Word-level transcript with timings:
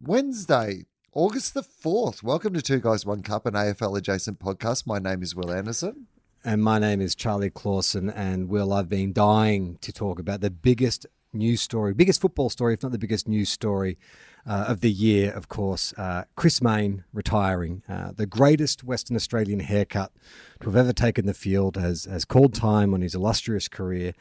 Wednesday, 0.00 0.86
August 1.12 1.54
the 1.54 1.62
4th. 1.62 2.22
Welcome 2.22 2.54
to 2.54 2.62
Two 2.62 2.78
Guys, 2.78 3.04
One 3.04 3.20
Cup, 3.20 3.46
an 3.46 3.54
AFL 3.54 3.98
adjacent 3.98 4.38
podcast. 4.38 4.86
My 4.86 5.00
name 5.00 5.24
is 5.24 5.34
Wil 5.34 5.50
Anderson. 5.50 6.06
And 6.44 6.62
my 6.62 6.78
name 6.78 7.00
is 7.00 7.16
Charlie 7.16 7.50
Clausen. 7.50 8.08
And 8.08 8.48
Wil, 8.48 8.72
I've 8.72 8.88
been 8.88 9.12
dying 9.12 9.76
to 9.80 9.92
talk 9.92 10.20
about 10.20 10.40
the 10.40 10.50
biggest 10.50 11.06
news 11.32 11.60
story, 11.62 11.94
biggest 11.94 12.20
football 12.20 12.48
story, 12.48 12.74
if 12.74 12.82
not 12.84 12.92
the 12.92 12.98
biggest 12.98 13.26
news 13.26 13.48
story 13.48 13.98
uh, 14.46 14.66
of 14.68 14.82
the 14.82 14.90
year, 14.90 15.32
of 15.32 15.48
course. 15.48 15.92
Uh, 15.98 16.22
Chris 16.36 16.62
Mayne 16.62 17.02
retiring, 17.12 17.82
uh, 17.88 18.12
the 18.12 18.26
greatest 18.26 18.84
Western 18.84 19.16
Australian 19.16 19.58
haircut 19.58 20.12
to 20.60 20.66
have 20.66 20.76
ever 20.76 20.92
taken 20.92 21.26
the 21.26 21.34
field, 21.34 21.76
has, 21.76 22.04
has 22.04 22.24
called 22.24 22.54
time 22.54 22.94
on 22.94 23.00
his 23.00 23.16
illustrious 23.16 23.66
career. 23.66 24.12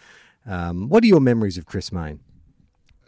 Um, 0.44 0.90
what 0.90 1.04
are 1.04 1.08
your 1.08 1.22
memories 1.22 1.60
of 1.60 1.68
Chris 1.68 1.92
Mayne? 1.92 2.22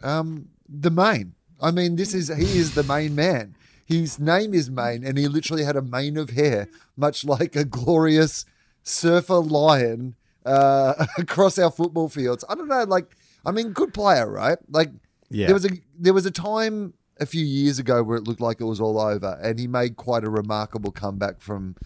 Um, 0.04 0.50
the 0.68 0.90
main. 0.92 1.34
I 1.62 1.70
mean, 1.70 1.96
this 1.96 2.14
is 2.14 2.28
he 2.28 2.58
is 2.58 2.74
the 2.74 2.82
main 2.82 3.14
man. 3.14 3.54
His 3.84 4.18
name 4.20 4.54
is 4.54 4.70
Mayne, 4.70 5.04
and 5.04 5.18
he 5.18 5.26
literally 5.26 5.64
had 5.64 5.76
a 5.76 5.82
mane 5.82 6.16
of 6.16 6.30
hair, 6.30 6.68
much 6.96 7.24
like 7.24 7.56
a 7.56 7.64
glorious 7.64 8.44
surfer 8.84 9.38
lion 9.40 10.14
uh, 10.46 11.06
across 11.18 11.58
our 11.58 11.70
football 11.70 12.08
fields. 12.08 12.44
I 12.48 12.54
don't 12.54 12.68
know, 12.68 12.84
like 12.84 13.16
I 13.44 13.50
mean, 13.50 13.70
good 13.72 13.92
player, 13.92 14.30
right? 14.30 14.58
Like 14.70 14.90
Yeah. 15.28 15.46
there 15.46 15.54
was 15.54 15.64
a 15.64 15.70
there 15.98 16.14
was 16.14 16.26
a 16.26 16.30
time 16.30 16.94
a 17.18 17.26
few 17.26 17.44
years 17.44 17.78
ago 17.78 18.02
where 18.02 18.16
it 18.16 18.26
looked 18.26 18.40
like 18.40 18.60
it 18.60 18.64
was 18.64 18.80
all 18.80 18.98
over, 19.00 19.38
and 19.42 19.58
he 19.58 19.66
made 19.66 19.96
quite 19.96 20.24
a 20.24 20.30
remarkable 20.30 20.92
comeback 20.92 21.40
from. 21.40 21.76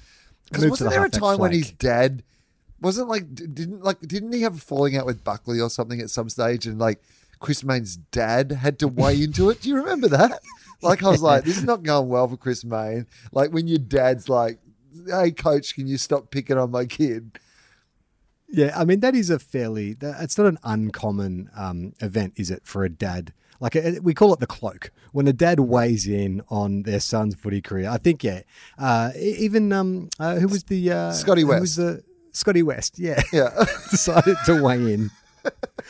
Because 0.51 0.67
wasn't 0.69 0.91
the 0.91 0.97
there 0.97 1.05
a 1.07 1.11
time 1.11 1.39
when 1.39 1.51
flank. 1.53 1.65
his 1.65 1.71
dad 1.73 2.23
wasn't 2.81 3.09
like 3.09 3.35
didn't 3.35 3.83
like 3.83 3.99
didn't 4.01 4.33
he 4.33 4.43
have 4.43 4.57
a 4.57 4.61
falling 4.61 4.95
out 4.97 5.07
with 5.07 5.25
Buckley 5.25 5.59
or 5.59 5.71
something 5.71 6.01
at 6.01 6.11
some 6.11 6.29
stage, 6.29 6.67
and 6.67 6.79
like 6.79 7.01
Chris 7.45 7.63
Mayne's 7.63 7.97
dad 7.97 8.53
had 8.53 8.79
to 8.79 8.89
weigh 8.89 9.23
into 9.23 9.51
it? 9.51 9.61
Do 9.61 9.69
you 9.69 9.77
remember 9.77 10.09
that? 10.09 10.41
Like 10.83 11.03
I 11.03 11.09
was 11.11 11.23
like, 11.23 11.45
this 11.45 11.57
is 11.59 11.65
not 11.65 11.83
going 11.83 12.09
well 12.09 12.27
for 12.29 12.37
Chris 12.37 12.65
Mayne. 12.65 13.07
Like 13.33 13.53
when 13.53 13.67
your 13.69 13.79
dad's 13.79 14.29
like, 14.29 14.59
"Hey, 15.07 15.31
coach, 15.31 15.75
can 15.75 15.87
you 15.87 15.97
stop 15.99 16.31
picking 16.31 16.59
on 16.59 16.71
my 16.71 16.85
kid?" 16.87 17.39
Yeah, 18.49 18.73
I 18.79 18.85
mean 18.85 19.01
that 19.01 19.15
is 19.15 19.31
a 19.31 19.39
fairly. 19.39 19.95
that- 19.95 20.23
It's 20.23 20.39
not 20.39 20.47
an 20.47 20.59
uncommon 20.65 21.51
um, 21.57 21.93
event, 22.01 22.35
is 22.37 22.51
it, 22.51 22.63
for 22.65 22.85
a 22.85 22.89
dad? 22.91 23.33
Like 23.61 23.77
uh, 23.77 23.93
we 24.03 24.15
call 24.15 24.33
it 24.35 24.41
the 24.41 24.47
Cloke 24.47 24.91
when 25.13 25.27
a 25.29 25.33
dad 25.33 25.61
weighs 25.61 26.07
in 26.07 26.43
on 26.51 26.83
their 26.83 27.01
son's 27.01 27.35
footy 27.35 27.61
career. 27.63 27.89
I 27.89 27.97
think 27.99 28.23
yeah, 28.25 28.43
uh, 28.79 29.11
even 29.17 29.73
um, 29.73 30.09
uh, 30.19 30.37
who 30.37 30.49
was 30.49 30.65
the 30.65 30.91
uh, 30.93 31.13
Scotty 31.13 31.43
who 31.43 31.49
West. 31.49 31.61
Was 31.61 31.77
the 31.77 32.03
Scotty 32.33 32.63
West? 32.63 32.99
Yeah, 32.99 33.23
Yeah. 33.33 33.51
decided 33.91 34.37
to 34.47 34.63
weigh 34.63 34.93
in. 34.95 35.11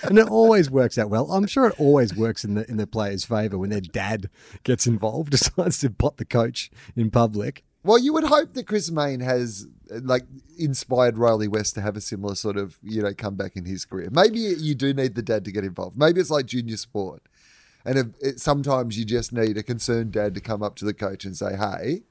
And 0.03 0.19
it 0.19 0.29
always 0.29 0.71
works 0.71 0.99
out 0.99 1.09
well. 1.09 1.31
I'm 1.33 1.47
sure 1.47 1.67
it 1.67 1.79
always 1.79 2.15
works 2.15 2.45
in 2.45 2.55
the 2.55 2.69
in 2.69 2.77
the 2.77 2.87
player's 2.87 3.25
favour 3.25 3.59
when 3.59 3.71
their 3.71 3.81
dad 3.81 4.29
gets 4.63 4.87
involved, 4.87 5.31
decides 5.31 5.79
to 5.79 5.91
pot 5.91 6.17
the 6.17 6.25
coach 6.25 6.71
in 6.97 7.11
public. 7.11 7.65
Well, 7.85 7.99
you 7.99 8.15
would 8.15 8.25
hope 8.25 8.55
that 8.55 8.67
Chris 8.67 8.91
Mayne 8.91 9.21
has 9.21 9.67
like 9.91 10.25
inspired 10.59 11.19
Riley 11.19 11.49
West 11.49 11.75
to 11.75 11.83
have 11.83 11.97
a 11.97 12.01
similar 12.01 12.35
sort 12.35 12.57
of 12.57 12.79
you 12.83 13.03
know 13.03 13.13
comeback 13.15 13.57
in 13.57 13.65
his 13.65 13.85
career. 13.85 14.09
Maybe 14.11 14.39
you 14.39 14.75
do 14.75 14.95
need 14.95 15.15
the 15.15 15.23
dad 15.23 15.45
to 15.45 15.53
get 15.53 15.65
involved. 15.65 15.97
Maybe 15.97 16.21
it's 16.21 16.31
like 16.31 16.47
junior 16.47 16.77
sport, 16.77 17.23
and 17.85 17.99
if, 17.99 18.07
it, 18.21 18.41
sometimes 18.41 18.99
you 18.99 19.05
just 19.05 19.33
need 19.33 19.57
a 19.59 19.63
concerned 19.63 20.13
dad 20.13 20.35
to 20.35 20.41
come 20.41 20.63
up 20.63 20.77
to 20.77 20.85
the 20.85 20.95
coach 20.95 21.25
and 21.25 21.37
say, 21.37 21.57
"Hey, 21.57 22.03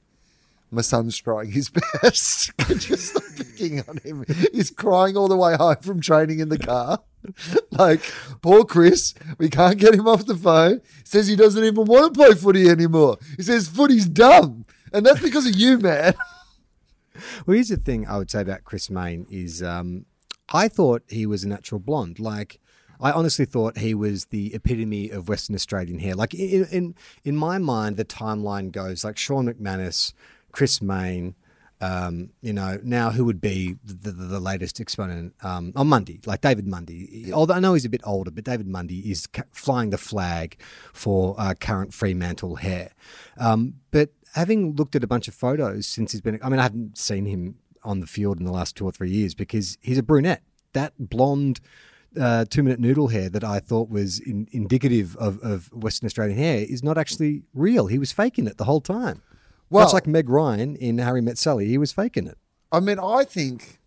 my 0.70 0.82
son's 0.82 1.18
trying 1.18 1.50
his 1.50 1.70
best. 2.02 2.56
Could 2.58 2.88
you 2.88 2.96
stop 2.96 3.24
picking 3.36 3.82
on 3.88 3.98
him? 3.98 4.24
He's 4.52 4.70
crying 4.70 5.16
all 5.16 5.28
the 5.28 5.36
way 5.36 5.56
home 5.56 5.76
from 5.80 6.00
training 6.00 6.38
in 6.38 6.48
the 6.48 6.58
car." 6.58 7.00
Like 7.70 8.02
poor 8.40 8.64
Chris, 8.64 9.14
we 9.38 9.48
can't 9.48 9.78
get 9.78 9.94
him 9.94 10.06
off 10.06 10.26
the 10.26 10.36
phone. 10.36 10.80
Says 11.02 11.26
he 11.26 11.36
doesn't 11.36 11.64
even 11.64 11.84
want 11.86 12.14
to 12.14 12.18
play 12.18 12.34
footy 12.34 12.68
anymore. 12.68 13.18
He 13.36 13.42
says 13.42 13.68
footy's 13.68 14.06
dumb, 14.06 14.64
and 14.92 15.04
that's 15.04 15.20
because 15.20 15.46
of 15.46 15.56
you, 15.56 15.78
man. 15.78 16.14
Well, 17.46 17.54
here's 17.54 17.68
the 17.68 17.76
thing 17.76 18.08
I 18.08 18.18
would 18.18 18.28
say 18.28 18.40
about 18.40 18.64
Chris 18.64 18.90
Mayne 18.90 19.24
is 19.30 19.62
um, 19.62 20.04
I 20.52 20.66
thought 20.68 21.02
he 21.08 21.26
was 21.26 21.44
a 21.44 21.48
natural 21.48 21.78
blonde. 21.78 22.18
Like, 22.18 22.60
I 23.00 23.12
honestly 23.12 23.44
thought 23.44 23.78
he 23.78 23.94
was 23.94 24.26
the 24.26 24.52
epitome 24.54 25.10
of 25.10 25.28
Western 25.28 25.54
Australian 25.54 26.00
hair. 26.00 26.14
Like, 26.14 26.34
in, 26.34 26.66
in, 26.72 26.94
in 27.24 27.36
my 27.36 27.58
mind, 27.58 27.96
the 27.96 28.04
timeline 28.04 28.72
goes 28.72 29.04
like 29.04 29.16
Sean 29.16 29.46
McManus, 29.46 30.12
Chris 30.52 30.82
Mayne, 30.82 31.34
um, 31.84 32.30
you 32.40 32.54
know, 32.54 32.78
now 32.82 33.10
who 33.10 33.26
would 33.26 33.40
be 33.42 33.76
the, 33.84 34.10
the, 34.10 34.12
the 34.12 34.40
latest 34.40 34.80
exponent 34.80 35.34
um, 35.42 35.72
on 35.76 35.88
Mundy, 35.88 36.18
like 36.24 36.40
David 36.40 36.66
Mundy. 36.66 37.30
Although 37.30 37.54
I 37.54 37.60
know 37.60 37.74
he's 37.74 37.84
a 37.84 37.90
bit 37.90 38.00
older, 38.04 38.30
but 38.30 38.44
David 38.44 38.66
Mundy 38.66 39.10
is 39.10 39.26
ca- 39.26 39.42
flying 39.52 39.90
the 39.90 39.98
flag 39.98 40.58
for 40.94 41.34
uh, 41.38 41.52
current 41.60 41.92
Fremantle 41.92 42.56
hair. 42.56 42.92
Um, 43.36 43.74
but 43.90 44.10
having 44.34 44.74
looked 44.74 44.96
at 44.96 45.04
a 45.04 45.06
bunch 45.06 45.28
of 45.28 45.34
photos 45.34 45.86
since 45.86 46.12
he's 46.12 46.22
been, 46.22 46.38
I 46.42 46.48
mean, 46.48 46.58
I 46.58 46.62
haven't 46.62 46.96
seen 46.96 47.26
him 47.26 47.56
on 47.82 48.00
the 48.00 48.06
field 48.06 48.38
in 48.38 48.46
the 48.46 48.52
last 48.52 48.76
two 48.76 48.86
or 48.86 48.92
three 48.92 49.10
years 49.10 49.34
because 49.34 49.76
he's 49.82 49.98
a 49.98 50.02
brunette. 50.02 50.42
That 50.72 50.94
blonde 50.98 51.60
uh, 52.18 52.46
two 52.48 52.62
minute 52.62 52.80
noodle 52.80 53.08
hair 53.08 53.28
that 53.28 53.44
I 53.44 53.58
thought 53.58 53.90
was 53.90 54.20
in, 54.20 54.48
indicative 54.52 55.16
of, 55.16 55.38
of 55.40 55.70
Western 55.72 56.06
Australian 56.06 56.38
hair 56.38 56.64
is 56.66 56.82
not 56.82 56.96
actually 56.96 57.42
real. 57.52 57.88
He 57.88 57.98
was 57.98 58.10
faking 58.10 58.46
it 58.46 58.56
the 58.56 58.64
whole 58.64 58.80
time. 58.80 59.20
Well- 59.70 59.84
Much 59.84 59.92
like 59.94 60.06
Meg 60.06 60.28
Ryan 60.28 60.76
in 60.76 60.98
Harry 60.98 61.20
Met 61.20 61.38
Sally, 61.38 61.66
he 61.66 61.78
was 61.78 61.92
faking 61.92 62.26
it. 62.26 62.38
I 62.70 62.80
mean, 62.80 62.98
I 62.98 63.24
think, 63.24 63.78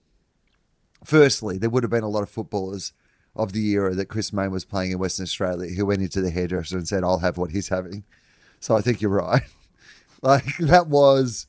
firstly, 1.04 1.58
there 1.58 1.70
would 1.70 1.84
have 1.84 1.90
been 1.90 2.04
a 2.04 2.10
lot 2.10 2.24
of 2.24 2.30
footballers 2.30 2.94
of 3.36 3.54
the 3.54 3.70
era 3.72 3.94
that 3.96 4.08
Chris 4.08 4.34
Mayne 4.34 4.52
was 4.52 4.66
playing 4.66 4.92
in 4.92 5.00
Western 5.00 5.24
Australia 5.24 5.70
who 5.74 5.86
went 5.86 6.02
into 6.02 6.22
the 6.22 6.32
hairdresser 6.32 6.78
and 6.78 6.88
said, 6.88 7.04
I'll 7.04 7.20
have 7.20 7.38
what 7.38 7.52
he's 7.52 7.70
having. 7.70 8.04
So 8.60 8.76
I 8.76 8.82
think 8.82 9.02
you're 9.02 9.12
right. 9.12 9.44
like, 10.22 10.58
that 10.58 10.88
was 10.88 11.48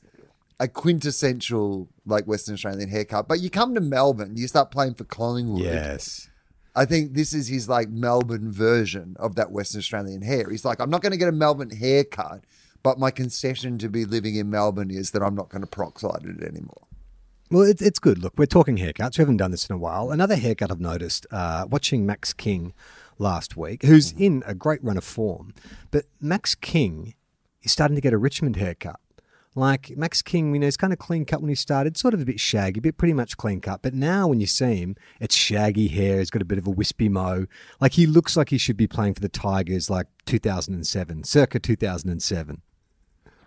a 0.59 0.67
quintessential, 0.67 1.87
like, 2.05 2.25
Western 2.25 2.53
Australian 2.53 2.89
haircut. 2.89 3.27
But 3.27 3.39
you 3.39 3.49
come 3.49 3.73
to 3.73 3.81
Melbourne, 3.81 4.35
you 4.35 4.47
start 4.47 4.69
playing 4.71 4.95
for 4.95 5.05
Collingwood. 5.05 5.63
Yes. 5.63 6.29
I 6.75 6.85
think 6.85 7.13
this 7.13 7.33
is 7.33 7.47
his, 7.47 7.67
like, 7.67 7.89
Melbourne 7.89 8.51
version 8.51 9.15
of 9.17 9.35
that 9.35 9.51
Western 9.51 9.79
Australian 9.79 10.21
hair. 10.21 10.49
He's 10.49 10.65
like, 10.65 10.79
I'm 10.79 10.89
not 10.89 11.01
going 11.01 11.11
to 11.11 11.17
get 11.17 11.29
a 11.29 11.33
Melbourne 11.33 11.71
haircut, 11.71 12.43
but 12.83 12.99
my 12.99 13.11
concession 13.11 13.77
to 13.79 13.89
be 13.89 14.05
living 14.05 14.35
in 14.35 14.49
Melbourne 14.49 14.91
is 14.91 15.11
that 15.11 15.21
I'm 15.21 15.35
not 15.35 15.49
going 15.49 15.61
to 15.61 15.67
peroxide 15.67 16.23
it 16.25 16.43
anymore. 16.43 16.87
Well, 17.51 17.63
it, 17.63 17.81
it's 17.81 17.99
good. 17.99 18.19
Look, 18.19 18.33
we're 18.37 18.45
talking 18.45 18.77
haircuts. 18.77 19.17
We 19.17 19.23
haven't 19.23 19.37
done 19.37 19.51
this 19.51 19.67
in 19.69 19.75
a 19.75 19.79
while. 19.79 20.11
Another 20.11 20.35
haircut 20.35 20.71
I've 20.71 20.79
noticed 20.79 21.25
uh, 21.31 21.65
watching 21.69 22.05
Max 22.05 22.31
King 22.31 22.73
last 23.17 23.57
week, 23.57 23.83
who's 23.83 24.11
in 24.13 24.43
a 24.45 24.53
great 24.53 24.83
run 24.83 24.97
of 24.97 25.03
form, 25.03 25.53
but 25.91 26.05
Max 26.21 26.55
King 26.55 27.15
is 27.63 27.71
starting 27.71 27.95
to 27.95 28.01
get 28.01 28.13
a 28.13 28.17
Richmond 28.17 28.55
haircut. 28.55 28.99
Like 29.55 29.97
Max 29.97 30.21
King, 30.21 30.53
you 30.53 30.59
know, 30.59 30.67
he's 30.67 30.77
kind 30.77 30.93
of 30.93 30.99
clean 30.99 31.25
cut 31.25 31.41
when 31.41 31.49
he 31.49 31.55
started, 31.55 31.97
sort 31.97 32.13
of 32.13 32.21
a 32.21 32.25
bit 32.25 32.39
shaggy, 32.39 32.79
but 32.79 32.97
pretty 32.97 33.13
much 33.13 33.35
clean 33.35 33.61
cut. 33.61 33.81
But 33.81 33.95
now 33.95 34.27
when 34.27 34.39
you 34.39 34.45
see 34.45 34.75
him, 34.75 34.95
it's 35.19 35.35
shaggy 35.35 35.87
hair. 35.87 36.19
He's 36.19 36.29
got 36.29 36.43
a 36.43 36.45
bit 36.45 36.59
of 36.59 36.67
a 36.67 36.71
wispy 36.71 37.09
mo. 37.09 37.47
Like 37.81 37.93
he 37.93 38.05
looks 38.05 38.37
like 38.37 38.49
he 38.49 38.59
should 38.59 38.77
be 38.77 38.87
playing 38.87 39.15
for 39.15 39.21
the 39.21 39.27
Tigers, 39.27 39.89
like 39.89 40.05
2007, 40.27 41.23
circa 41.23 41.59
2007. 41.59 42.61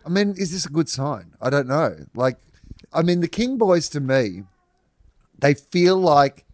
I 0.05 0.09
mean, 0.09 0.35
is 0.37 0.53
this 0.53 0.67
a 0.67 0.71
good 0.71 0.89
sign? 0.89 1.33
I 1.41 1.51
don't 1.51 1.69
know. 1.69 1.97
Like, 2.15 2.39
I 2.93 3.03
mean, 3.03 3.21
the 3.21 3.29
King 3.29 3.59
boys 3.59 3.89
to 3.91 4.01
me, 4.01 4.43
they 5.39 5.55
feel 5.55 5.97
like 5.97 6.45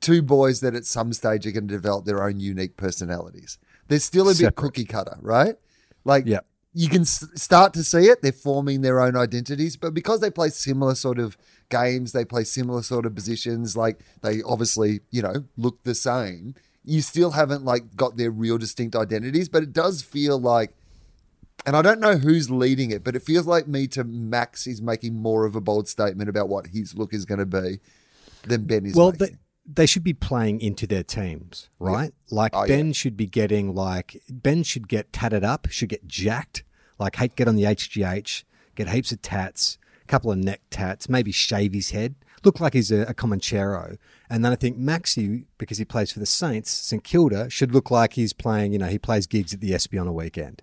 two 0.00 0.22
boys 0.22 0.60
that 0.60 0.74
at 0.74 0.84
some 0.84 1.12
stage 1.12 1.46
are 1.46 1.52
going 1.52 1.68
to 1.68 1.74
develop 1.74 2.04
their 2.04 2.22
own 2.22 2.40
unique 2.40 2.76
personalities. 2.76 3.58
They're 3.88 3.98
still 3.98 4.28
a 4.28 4.34
bit 4.34 4.54
cookie 4.56 4.84
cutter, 4.84 5.16
right? 5.20 5.56
Like, 6.04 6.24
yeah. 6.26 6.40
you 6.74 6.88
can 6.88 7.02
s- 7.02 7.28
start 7.34 7.72
to 7.74 7.84
see 7.84 8.06
it. 8.06 8.22
They're 8.22 8.32
forming 8.32 8.80
their 8.80 9.00
own 9.00 9.16
identities, 9.16 9.76
but 9.76 9.94
because 9.94 10.20
they 10.20 10.30
play 10.30 10.48
similar 10.48 10.94
sort 10.94 11.18
of 11.18 11.36
games, 11.68 12.12
they 12.12 12.24
play 12.24 12.44
similar 12.44 12.82
sort 12.82 13.06
of 13.06 13.14
positions. 13.14 13.76
Like, 13.76 14.00
they 14.22 14.42
obviously, 14.42 15.00
you 15.10 15.22
know, 15.22 15.44
look 15.56 15.82
the 15.84 15.94
same. 15.94 16.54
You 16.84 17.00
still 17.00 17.32
haven't 17.32 17.64
like 17.64 17.94
got 17.94 18.16
their 18.16 18.30
real 18.30 18.58
distinct 18.58 18.96
identities, 18.96 19.48
but 19.48 19.62
it 19.62 19.72
does 19.72 20.02
feel 20.02 20.38
like 20.38 20.74
and 21.64 21.76
I 21.76 21.82
don't 21.82 22.00
know 22.00 22.16
who's 22.16 22.50
leading 22.50 22.90
it, 22.90 23.04
but 23.04 23.16
it 23.16 23.22
feels 23.22 23.46
like 23.46 23.66
me 23.68 23.86
to 23.88 24.04
Max 24.04 24.66
is 24.66 24.82
making 24.82 25.14
more 25.14 25.44
of 25.44 25.54
a 25.54 25.60
bold 25.60 25.88
statement 25.88 26.28
about 26.28 26.48
what 26.48 26.68
his 26.68 26.96
look 26.96 27.14
is 27.14 27.24
going 27.24 27.38
to 27.40 27.46
be 27.46 27.80
than 28.44 28.64
Ben 28.64 28.86
is 28.86 28.94
well, 28.94 29.12
they, 29.12 29.36
they 29.66 29.86
should 29.86 30.04
be 30.04 30.14
playing 30.14 30.60
into 30.60 30.86
their 30.86 31.04
teams, 31.04 31.68
right? 31.78 32.12
Like 32.30 32.52
Oh, 32.54 32.66
Ben 32.66 32.92
should 32.92 33.16
be 33.16 33.26
getting 33.26 33.74
like 33.74 34.20
Ben 34.28 34.62
should 34.62 34.88
get 34.88 35.12
tatted 35.12 35.44
up, 35.44 35.68
should 35.70 35.88
get 35.88 36.06
jacked. 36.06 36.64
Like, 36.98 37.16
hey, 37.16 37.28
get 37.28 37.48
on 37.48 37.56
the 37.56 37.64
HGH, 37.64 38.44
get 38.74 38.88
heaps 38.88 39.12
of 39.12 39.22
tats, 39.22 39.78
a 40.02 40.06
couple 40.06 40.30
of 40.30 40.38
neck 40.38 40.60
tats, 40.70 41.08
maybe 41.08 41.32
shave 41.32 41.72
his 41.72 41.90
head, 41.90 42.14
look 42.44 42.60
like 42.60 42.74
he's 42.74 42.90
a, 42.92 43.02
a 43.02 43.14
Comanchero. 43.14 43.98
And 44.30 44.44
then 44.44 44.52
I 44.52 44.56
think 44.56 44.78
Maxi, 44.78 45.46
because 45.58 45.78
he 45.78 45.84
plays 45.84 46.12
for 46.12 46.20
the 46.20 46.26
Saints, 46.26 46.70
St 46.70 47.02
Kilda, 47.02 47.50
should 47.50 47.72
look 47.72 47.90
like 47.90 48.14
he's 48.14 48.32
playing, 48.32 48.72
you 48.72 48.78
know, 48.78 48.86
he 48.86 48.98
plays 48.98 49.26
gigs 49.26 49.52
at 49.52 49.60
the 49.60 49.74
ESPY 49.74 49.98
on 49.98 50.06
a 50.06 50.12
weekend. 50.12 50.62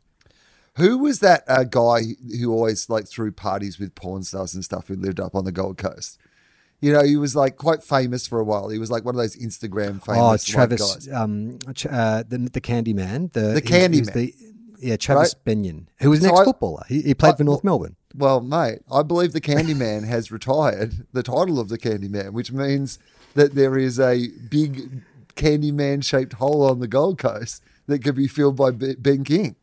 Who 0.80 0.98
was 1.00 1.20
that 1.20 1.44
uh, 1.48 1.64
guy 1.66 2.02
who 2.40 2.52
always 2.52 2.90
like 2.90 3.08
threw 3.08 3.32
parties 3.32 3.80
with 3.80 3.96
porn 3.96 4.24
stars 4.24 4.54
and 4.56 4.64
stuff 4.64 4.88
who 4.88 4.96
lived 4.96 5.20
up 5.20 5.36
on 5.36 5.46
the 5.46 5.52
Gold 5.52 5.78
Coast? 5.78 6.18
You 6.82 6.94
know, 6.94 7.04
he 7.04 7.18
was 7.18 7.36
like 7.36 7.58
quite 7.58 7.84
famous 7.84 8.26
for 8.28 8.40
a 8.40 8.44
while. 8.44 8.70
He 8.70 8.80
was 8.80 8.90
like 8.90 9.04
one 9.04 9.14
of 9.16 9.20
those 9.20 9.36
Instagram 9.36 10.02
famous 10.04 10.50
Oh, 10.50 10.52
Travis, 10.52 10.96
guys. 11.08 11.14
um, 11.14 11.60
uh, 11.90 12.24
the 12.28 12.38
the 12.54 12.62
Candy 12.62 12.94
Man, 12.94 13.30
the 13.34 13.42
The 13.54 13.62
Candy 13.62 14.02
Man. 14.02 14.14
the- 14.14 14.34
yeah, 14.82 14.96
Travis 14.96 15.36
Beynon, 15.46 15.88
who 16.00 16.10
was 16.10 16.24
an 16.24 16.30
So 16.30 16.32
ex 16.36 16.40
I- 16.40 16.44
footballer. 16.46 16.84
He, 16.88 17.02
he 17.02 17.14
played 17.14 17.34
I- 17.34 17.38
for 17.38 17.44
North 17.44 17.66
Melbourne. 17.66 17.98
Well, 18.16 18.40
mate, 18.40 18.80
I 18.90 19.04
believe 19.04 19.34
the 19.34 19.42
Candyman 19.52 20.08
has 20.08 20.32
retired 20.32 21.06
the 21.12 21.22
title 21.22 21.60
of 21.60 21.68
the 21.68 21.78
Candyman, 21.78 22.32
which 22.32 22.54
means 22.54 22.98
that 23.36 23.56
there 23.56 23.78
is 23.78 24.00
a 24.00 24.30
big 24.50 25.04
Candyman 25.36 26.04
shaped 26.04 26.34
hole 26.34 26.64
on 26.64 26.80
the 26.80 26.88
Gold 26.88 27.18
Coast 27.18 27.62
that 27.88 28.04
could 28.04 28.16
be 28.16 28.28
filled 28.28 28.56
by 28.56 28.72
B- 28.72 28.96
Ben 28.98 29.24
King. 29.26 29.58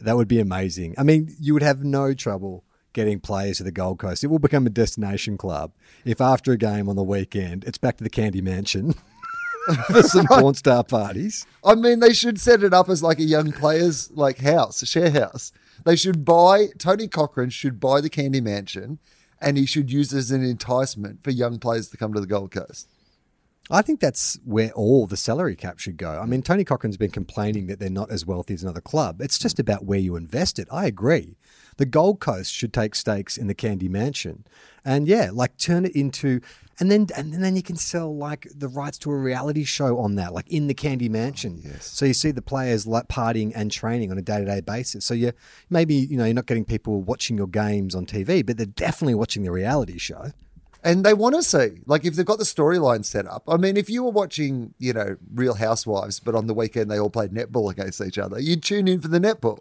That 0.00 0.16
would 0.16 0.28
be 0.28 0.40
amazing. 0.40 0.94
I 0.96 1.02
mean, 1.02 1.34
you 1.40 1.54
would 1.54 1.62
have 1.62 1.84
no 1.84 2.14
trouble 2.14 2.64
getting 2.92 3.20
players 3.20 3.58
to 3.58 3.64
the 3.64 3.72
Gold 3.72 3.98
Coast. 3.98 4.24
It 4.24 4.28
will 4.28 4.38
become 4.38 4.66
a 4.66 4.70
destination 4.70 5.36
club 5.36 5.72
if 6.04 6.20
after 6.20 6.52
a 6.52 6.56
game 6.56 6.88
on 6.88 6.96
the 6.96 7.02
weekend 7.02 7.64
it's 7.64 7.78
back 7.78 7.96
to 7.98 8.04
the 8.04 8.10
Candy 8.10 8.40
Mansion 8.40 8.94
for 9.86 10.02
some 10.02 10.26
porn 10.30 10.54
star 10.54 10.84
parties. 10.84 11.46
I 11.64 11.74
mean, 11.74 12.00
they 12.00 12.12
should 12.12 12.40
set 12.40 12.62
it 12.62 12.72
up 12.72 12.88
as 12.88 13.02
like 13.02 13.18
a 13.18 13.24
young 13.24 13.52
players 13.52 14.10
like 14.12 14.38
house, 14.38 14.82
a 14.82 14.86
share 14.86 15.10
house. 15.10 15.52
They 15.84 15.96
should 15.96 16.24
buy 16.24 16.68
Tony 16.78 17.08
Cochrane 17.08 17.50
should 17.50 17.78
buy 17.78 18.00
the 18.00 18.10
Candy 18.10 18.40
Mansion, 18.40 18.98
and 19.40 19.56
he 19.56 19.66
should 19.66 19.92
use 19.92 20.12
it 20.12 20.18
as 20.18 20.30
an 20.30 20.44
enticement 20.44 21.22
for 21.22 21.30
young 21.30 21.58
players 21.58 21.88
to 21.90 21.96
come 21.96 22.12
to 22.14 22.20
the 22.20 22.26
Gold 22.26 22.50
Coast. 22.50 22.88
I 23.70 23.82
think 23.82 24.00
that's 24.00 24.38
where 24.44 24.70
all 24.72 25.06
the 25.06 25.16
salary 25.16 25.54
cap 25.54 25.78
should 25.78 25.96
go. 25.96 26.18
I 26.20 26.24
mm. 26.24 26.28
mean, 26.28 26.42
Tony 26.42 26.64
Cochrane's 26.64 26.96
been 26.96 27.10
complaining 27.10 27.66
that 27.66 27.78
they're 27.78 27.90
not 27.90 28.10
as 28.10 28.24
wealthy 28.24 28.54
as 28.54 28.62
another 28.62 28.80
club. 28.80 29.20
It's 29.20 29.38
just 29.38 29.56
mm. 29.56 29.60
about 29.60 29.84
where 29.84 29.98
you 29.98 30.16
invest 30.16 30.58
it. 30.58 30.68
I 30.70 30.86
agree. 30.86 31.36
The 31.76 31.86
Gold 31.86 32.18
Coast 32.18 32.52
should 32.52 32.72
take 32.72 32.94
stakes 32.94 33.36
in 33.36 33.46
the 33.46 33.54
Candy 33.54 33.88
Mansion, 33.88 34.44
and 34.84 35.06
yeah, 35.06 35.30
like 35.32 35.56
turn 35.58 35.84
it 35.84 35.94
into, 35.94 36.40
and 36.80 36.90
then 36.90 37.06
and 37.14 37.32
then 37.34 37.54
you 37.54 37.62
can 37.62 37.76
sell 37.76 38.16
like 38.16 38.48
the 38.52 38.66
rights 38.66 38.98
to 38.98 39.12
a 39.12 39.16
reality 39.16 39.62
show 39.62 39.98
on 39.98 40.16
that, 40.16 40.32
like 40.32 40.48
in 40.48 40.66
the 40.66 40.74
Candy 40.74 41.08
oh, 41.08 41.12
Mansion. 41.12 41.60
yes. 41.62 41.84
So 41.86 42.04
you 42.04 42.14
see 42.14 42.32
the 42.32 42.42
players 42.42 42.84
like 42.84 43.06
partying 43.06 43.52
and 43.54 43.70
training 43.70 44.10
on 44.10 44.18
a 44.18 44.22
day 44.22 44.38
to 44.40 44.44
day 44.44 44.60
basis. 44.60 45.04
So 45.04 45.14
you 45.14 45.32
maybe 45.70 45.94
you 45.94 46.16
know 46.16 46.24
you're 46.24 46.34
not 46.34 46.46
getting 46.46 46.64
people 46.64 47.00
watching 47.00 47.36
your 47.36 47.46
games 47.46 47.94
on 47.94 48.06
TV, 48.06 48.44
but 48.44 48.56
they're 48.56 48.66
definitely 48.66 49.14
watching 49.14 49.44
the 49.44 49.52
reality 49.52 49.98
show. 49.98 50.32
And 50.84 51.04
they 51.04 51.12
want 51.12 51.34
to 51.34 51.42
see, 51.42 51.80
like, 51.86 52.04
if 52.04 52.14
they've 52.14 52.24
got 52.24 52.38
the 52.38 52.44
storyline 52.44 53.04
set 53.04 53.26
up. 53.26 53.42
I 53.48 53.56
mean, 53.56 53.76
if 53.76 53.90
you 53.90 54.04
were 54.04 54.10
watching, 54.10 54.74
you 54.78 54.92
know, 54.92 55.16
Real 55.34 55.54
Housewives, 55.54 56.20
but 56.20 56.36
on 56.36 56.46
the 56.46 56.54
weekend 56.54 56.90
they 56.90 57.00
all 57.00 57.10
played 57.10 57.32
netball 57.32 57.70
against 57.70 58.00
each 58.00 58.16
other, 58.16 58.38
you'd 58.38 58.62
tune 58.62 58.86
in 58.86 59.00
for 59.00 59.08
the 59.08 59.18
netball. 59.18 59.58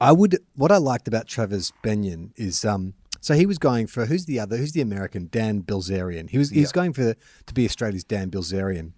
I 0.00 0.12
would. 0.12 0.38
What 0.54 0.70
I 0.70 0.76
liked 0.76 1.08
about 1.08 1.26
Travis 1.26 1.72
Beynon 1.82 2.30
is, 2.36 2.64
um, 2.64 2.94
so 3.20 3.34
he 3.34 3.46
was 3.46 3.58
going 3.58 3.88
for 3.88 4.06
who's 4.06 4.26
the 4.26 4.38
other? 4.38 4.56
Who's 4.56 4.72
the 4.72 4.80
American? 4.80 5.28
Dan 5.32 5.62
Bilzerian. 5.62 6.30
He 6.30 6.38
was. 6.38 6.50
He's 6.50 6.70
going 6.70 6.92
for 6.92 7.14
to 7.46 7.54
be 7.54 7.64
Australia's 7.64 8.04
Dan 8.04 8.30
Bilzerian. 8.30 8.92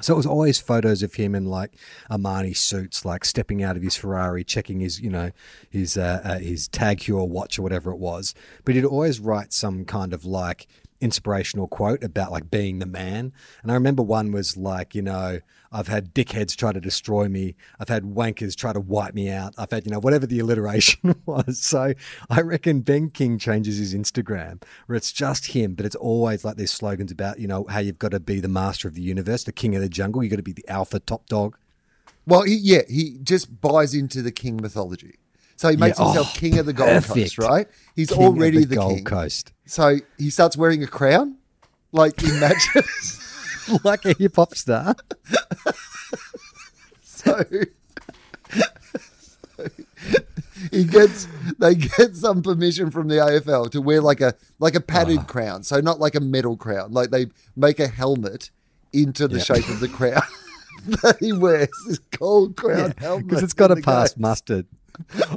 So 0.00 0.14
it 0.14 0.16
was 0.16 0.26
always 0.26 0.58
photos 0.58 1.02
of 1.02 1.14
him 1.14 1.34
in 1.34 1.44
like 1.44 1.72
Armani 2.10 2.56
suits, 2.56 3.04
like 3.04 3.24
stepping 3.24 3.62
out 3.62 3.76
of 3.76 3.82
his 3.82 3.96
Ferrari, 3.96 4.44
checking 4.44 4.80
his, 4.80 5.00
you 5.00 5.10
know, 5.10 5.30
his 5.68 5.96
uh, 5.96 6.20
uh, 6.24 6.38
his 6.38 6.68
Tag 6.68 7.00
Heuer 7.00 7.28
watch 7.28 7.58
or 7.58 7.62
whatever 7.62 7.90
it 7.90 7.98
was. 7.98 8.34
But 8.64 8.74
he'd 8.74 8.84
always 8.84 9.20
write 9.20 9.52
some 9.52 9.84
kind 9.84 10.14
of 10.14 10.24
like 10.24 10.68
inspirational 11.00 11.66
quote 11.66 12.02
about 12.02 12.30
like 12.30 12.50
being 12.50 12.78
the 12.78 12.86
man. 12.86 13.32
And 13.62 13.70
I 13.70 13.74
remember 13.74 14.02
one 14.02 14.32
was 14.32 14.56
like, 14.56 14.94
you 14.94 15.02
know, 15.02 15.40
I've 15.72 15.86
had 15.86 16.12
dickheads 16.14 16.56
try 16.56 16.72
to 16.72 16.80
destroy 16.80 17.28
me. 17.28 17.54
I've 17.78 17.88
had 17.88 18.02
wankers 18.02 18.56
try 18.56 18.72
to 18.72 18.80
wipe 18.80 19.14
me 19.14 19.30
out. 19.30 19.54
I've 19.56 19.70
had, 19.70 19.86
you 19.86 19.92
know, 19.92 20.00
whatever 20.00 20.26
the 20.26 20.40
alliteration 20.40 21.14
was. 21.26 21.60
So 21.60 21.94
I 22.28 22.40
reckon 22.40 22.80
Ben 22.80 23.10
King 23.10 23.38
changes 23.38 23.78
his 23.78 23.94
Instagram 23.94 24.62
where 24.86 24.96
it's 24.96 25.12
just 25.12 25.46
him, 25.48 25.74
but 25.74 25.86
it's 25.86 25.94
always 25.94 26.44
like 26.44 26.56
these 26.56 26.72
slogans 26.72 27.12
about, 27.12 27.38
you 27.38 27.46
know, 27.46 27.66
how 27.68 27.78
you've 27.78 28.00
got 28.00 28.10
to 28.10 28.18
be 28.20 28.40
the 28.40 28.48
master 28.48 28.88
of 28.88 28.94
the 28.94 29.02
universe, 29.02 29.44
the 29.44 29.52
king 29.52 29.76
of 29.76 29.82
the 29.82 29.88
jungle. 29.88 30.24
You've 30.24 30.30
got 30.30 30.36
to 30.38 30.42
be 30.42 30.52
the 30.52 30.68
alpha 30.68 30.98
top 30.98 31.26
dog. 31.28 31.56
Well, 32.26 32.42
he, 32.42 32.56
yeah, 32.56 32.82
he 32.88 33.18
just 33.22 33.60
buys 33.60 33.94
into 33.94 34.22
the 34.22 34.32
king 34.32 34.56
mythology. 34.60 35.16
So 35.54 35.68
he 35.68 35.76
makes 35.76 35.98
Yeah. 36.00 36.06
himself 36.06 36.32
Oh, 36.34 36.38
king 36.38 36.58
of 36.58 36.66
the 36.66 36.72
Gold 36.72 36.88
perfect. 36.88 37.14
Coast, 37.14 37.38
right? 37.38 37.68
He's 37.94 38.08
King 38.08 38.18
of 38.24 38.24
already 38.36 38.64
the, 38.64 38.74
Gold 38.76 38.96
king. 38.96 39.04
Coast. 39.04 39.52
So 39.66 39.98
he 40.18 40.30
starts 40.30 40.56
wearing 40.56 40.82
a 40.82 40.86
crown, 40.88 41.36
like 41.92 42.20
in 42.24 42.40
matches. 42.40 43.18
like 43.84 44.04
a 44.04 44.14
hip 44.14 44.36
hop 44.36 44.54
star. 44.54 44.94
so, 47.02 47.42
so 49.20 49.66
he 50.70 50.84
gets 50.84 51.26
they 51.58 51.74
get 51.74 52.16
some 52.16 52.42
permission 52.42 52.90
from 52.90 53.08
the 53.08 53.16
AFL 53.16 53.70
to 53.72 53.80
wear 53.80 54.00
like 54.00 54.20
a 54.20 54.34
like 54.58 54.74
a 54.74 54.80
padded 54.80 55.18
Ah. 55.20 55.24
crown, 55.24 55.62
so 55.62 55.80
not 55.80 56.00
like 56.00 56.14
a 56.14 56.20
metal 56.20 56.56
crown. 56.56 56.92
Like 56.92 57.10
they 57.10 57.26
make 57.56 57.78
a 57.80 57.88
helmet 57.88 58.50
into 58.92 59.28
the 59.28 59.36
Yeah. 59.38 59.44
shape 59.44 59.68
of 59.68 59.80
the 59.80 59.88
crown 59.88 60.22
that 61.02 61.16
he 61.20 61.32
wears. 61.32 61.68
This 61.86 61.98
gold 61.98 62.56
crown 62.56 62.94
helmet 62.98 63.28
Because 63.28 63.42
it's 63.42 63.52
got 63.52 63.68
to 63.68 63.76
pass 63.76 64.12
games. 64.14 64.20
mustard 64.20 64.66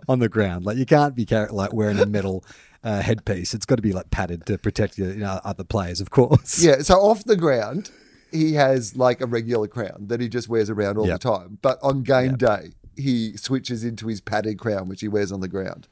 on 0.09 0.19
the 0.19 0.29
ground. 0.29 0.65
Like 0.65 0.77
you 0.77 0.85
can't 0.85 1.15
be 1.15 1.25
car- 1.25 1.49
like 1.51 1.73
wearing 1.73 1.99
a 1.99 2.05
metal 2.05 2.43
uh, 2.83 3.01
headpiece. 3.01 3.53
It's 3.53 3.65
got 3.65 3.75
to 3.75 3.81
be 3.81 3.93
like 3.93 4.09
padded 4.11 4.45
to 4.47 4.57
protect 4.57 4.97
you 4.97 5.13
know, 5.15 5.39
other 5.43 5.63
players, 5.63 6.01
of 6.01 6.09
course. 6.09 6.61
Yeah, 6.63 6.79
so 6.81 6.95
off 6.95 7.23
the 7.23 7.37
ground, 7.37 7.91
he 8.33 8.53
has 8.53 8.95
like 8.97 9.21
a 9.21 9.25
regular 9.25 9.67
crown 9.67 10.07
that 10.07 10.19
he 10.19 10.27
just 10.27 10.49
wears 10.49 10.69
around 10.69 10.97
all 10.97 11.07
Yep. 11.07 11.19
the 11.21 11.29
time. 11.29 11.57
But 11.61 11.79
on 11.81 12.03
game 12.03 12.31
Yep. 12.31 12.39
day, 12.39 12.71
he 12.95 13.37
switches 13.37 13.83
into 13.83 14.07
his 14.07 14.21
padded 14.21 14.57
crown, 14.59 14.87
which 14.89 15.01
he 15.01 15.07
wears 15.07 15.31
on 15.31 15.39
the 15.39 15.47
ground. 15.47 15.87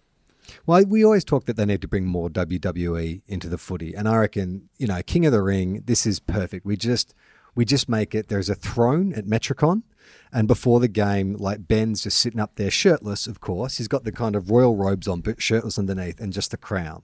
Well, 0.65 0.83
we 0.85 1.05
always 1.05 1.23
talk 1.23 1.45
that 1.45 1.55
they 1.55 1.65
need 1.65 1.81
to 1.81 1.87
bring 1.87 2.05
more 2.05 2.29
WWE 2.29 3.21
into 3.27 3.47
the 3.47 3.57
footy, 3.57 3.93
and 3.95 4.07
I 4.07 4.17
reckon 4.17 4.69
you 4.77 4.87
know 4.87 5.01
King 5.03 5.25
of 5.25 5.31
the 5.31 5.41
Ring. 5.41 5.83
This 5.85 6.05
is 6.05 6.19
perfect. 6.19 6.65
We 6.65 6.75
just 6.75 7.13
we 7.55 7.63
just 7.65 7.87
make 7.87 8.13
it. 8.15 8.27
There's 8.27 8.49
a 8.49 8.55
throne 8.55 9.13
at 9.13 9.25
Metricon, 9.25 9.83
and 10.33 10.47
before 10.47 10.79
the 10.79 10.87
game, 10.89 11.35
like 11.37 11.67
Ben's 11.67 12.03
just 12.03 12.17
sitting 12.19 12.39
up 12.39 12.55
there 12.55 12.71
shirtless. 12.71 13.27
Of 13.27 13.39
course, 13.39 13.77
he's 13.77 13.87
got 13.87 14.03
the 14.03 14.11
kind 14.11 14.35
of 14.35 14.49
royal 14.51 14.75
robes 14.75 15.07
on, 15.07 15.21
but 15.21 15.41
shirtless 15.41 15.79
underneath, 15.79 16.19
and 16.19 16.33
just 16.33 16.51
the 16.51 16.57
crown. 16.57 17.03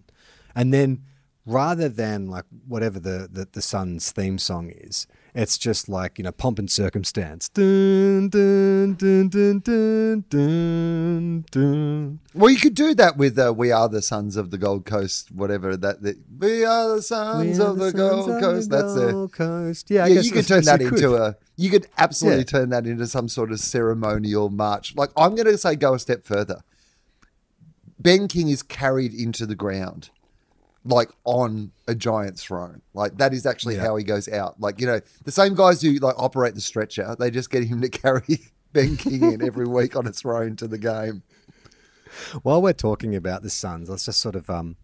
And 0.56 0.74
then 0.74 1.04
rather 1.46 1.88
than 1.88 2.28
like 2.28 2.46
whatever 2.68 3.00
the 3.00 3.30
the, 3.32 3.48
the 3.52 3.62
Sun's 3.62 4.12
theme 4.12 4.38
song 4.40 4.72
is, 4.76 5.08
it's 5.36 5.58
just 5.58 5.88
like 5.90 6.18
you 6.18 6.24
know 6.24 6.32
pomp 6.32 6.60
and 6.60 6.70
circumstance. 6.70 7.50
Dun, 7.50 8.30
dun, 8.30 8.96
dun, 8.96 9.30
dun, 9.30 9.60
dun, 9.60 10.24
dun, 10.30 11.46
dun. 11.52 12.20
Well, 12.34 12.50
you 12.52 12.58
could 12.60 12.76
do 12.76 12.94
that 12.96 13.18
with 13.18 13.38
uh, 13.38 13.54
"We 13.56 13.72
Are 13.72 13.88
the 13.90 14.02
Sons 14.02 14.36
of 14.36 14.52
the 14.52 14.58
Gold 14.58 14.86
Coast," 14.86 15.32
whatever 15.32 15.76
that. 15.78 16.02
that 16.02 16.18
we 16.40 16.64
are 16.66 16.96
the 16.96 17.02
sons 17.02 17.60
are 17.60 17.68
of 17.70 17.78
the, 17.78 17.92
sons 17.92 17.94
Gold 17.94 18.30
of 18.30 18.42
Coast. 18.42 18.70
the 18.70 18.78
That's 18.78 18.96
it. 18.96 19.12
Gold 19.12 19.34
Coast. 19.34 19.90
Yeah, 19.90 20.06
I 20.06 20.08
Yeah, 20.08 20.22
you 20.22 20.32
could 20.32 20.48
turn 20.54 20.64
that 20.66 20.82
into 20.82 20.96
could. 21.10 21.20
a. 21.22 21.38
You 21.56 21.70
could 21.72 21.88
absolutely 21.98 22.40
Yeah. 22.42 22.44
turn 22.46 22.70
that 22.70 22.86
into 22.86 23.08
some 23.08 23.28
sort 23.30 23.52
of 23.52 23.60
ceremonial 23.60 24.50
march. 24.50 24.96
Like 24.96 25.10
I'm 25.18 25.36
going 25.36 25.48
to 25.48 25.58
say, 25.58 25.76
go 25.76 25.94
a 25.96 26.00
step 26.00 26.24
further. 26.26 26.62
Ben 28.00 28.28
King 28.28 28.50
is 28.50 28.62
carried 28.62 29.14
into 29.14 29.46
the 29.48 29.56
ground, 29.56 30.12
like 30.86 31.10
on 31.26 31.72
a 31.88 31.96
giant 31.96 32.38
throne. 32.40 32.82
Like 32.94 33.18
that 33.18 33.34
is 33.34 33.46
actually 33.46 33.76
Yeah. 33.76 33.82
how 33.84 33.96
he 33.98 34.04
goes 34.04 34.28
out. 34.30 34.60
Like 34.60 34.80
you 34.80 34.88
know, 34.88 35.00
the 35.26 35.32
same 35.32 35.56
guys 35.56 35.82
who 35.82 35.94
like 35.96 36.16
operate 36.18 36.56
the 36.56 36.62
stretcher, 36.62 37.16
they 37.20 37.30
just 37.32 37.50
get 37.50 37.64
him 37.64 37.82
to 37.82 37.90
carry 38.04 38.40
Ben 38.74 38.98
King 38.98 39.34
in 39.34 39.42
every 39.44 39.66
week 39.78 39.96
on 39.96 40.08
a 40.08 40.12
throne 40.12 40.56
to 40.58 40.68
the 40.68 40.78
game. 40.78 41.24
While 42.44 42.62
we're 42.62 42.74
talking 42.74 43.16
about 43.16 43.44
the 43.44 43.50
Suns, 43.50 43.90
let's 43.90 44.06
just 44.06 44.20
sort 44.20 44.36
of 44.36 44.50
um, 44.50 44.78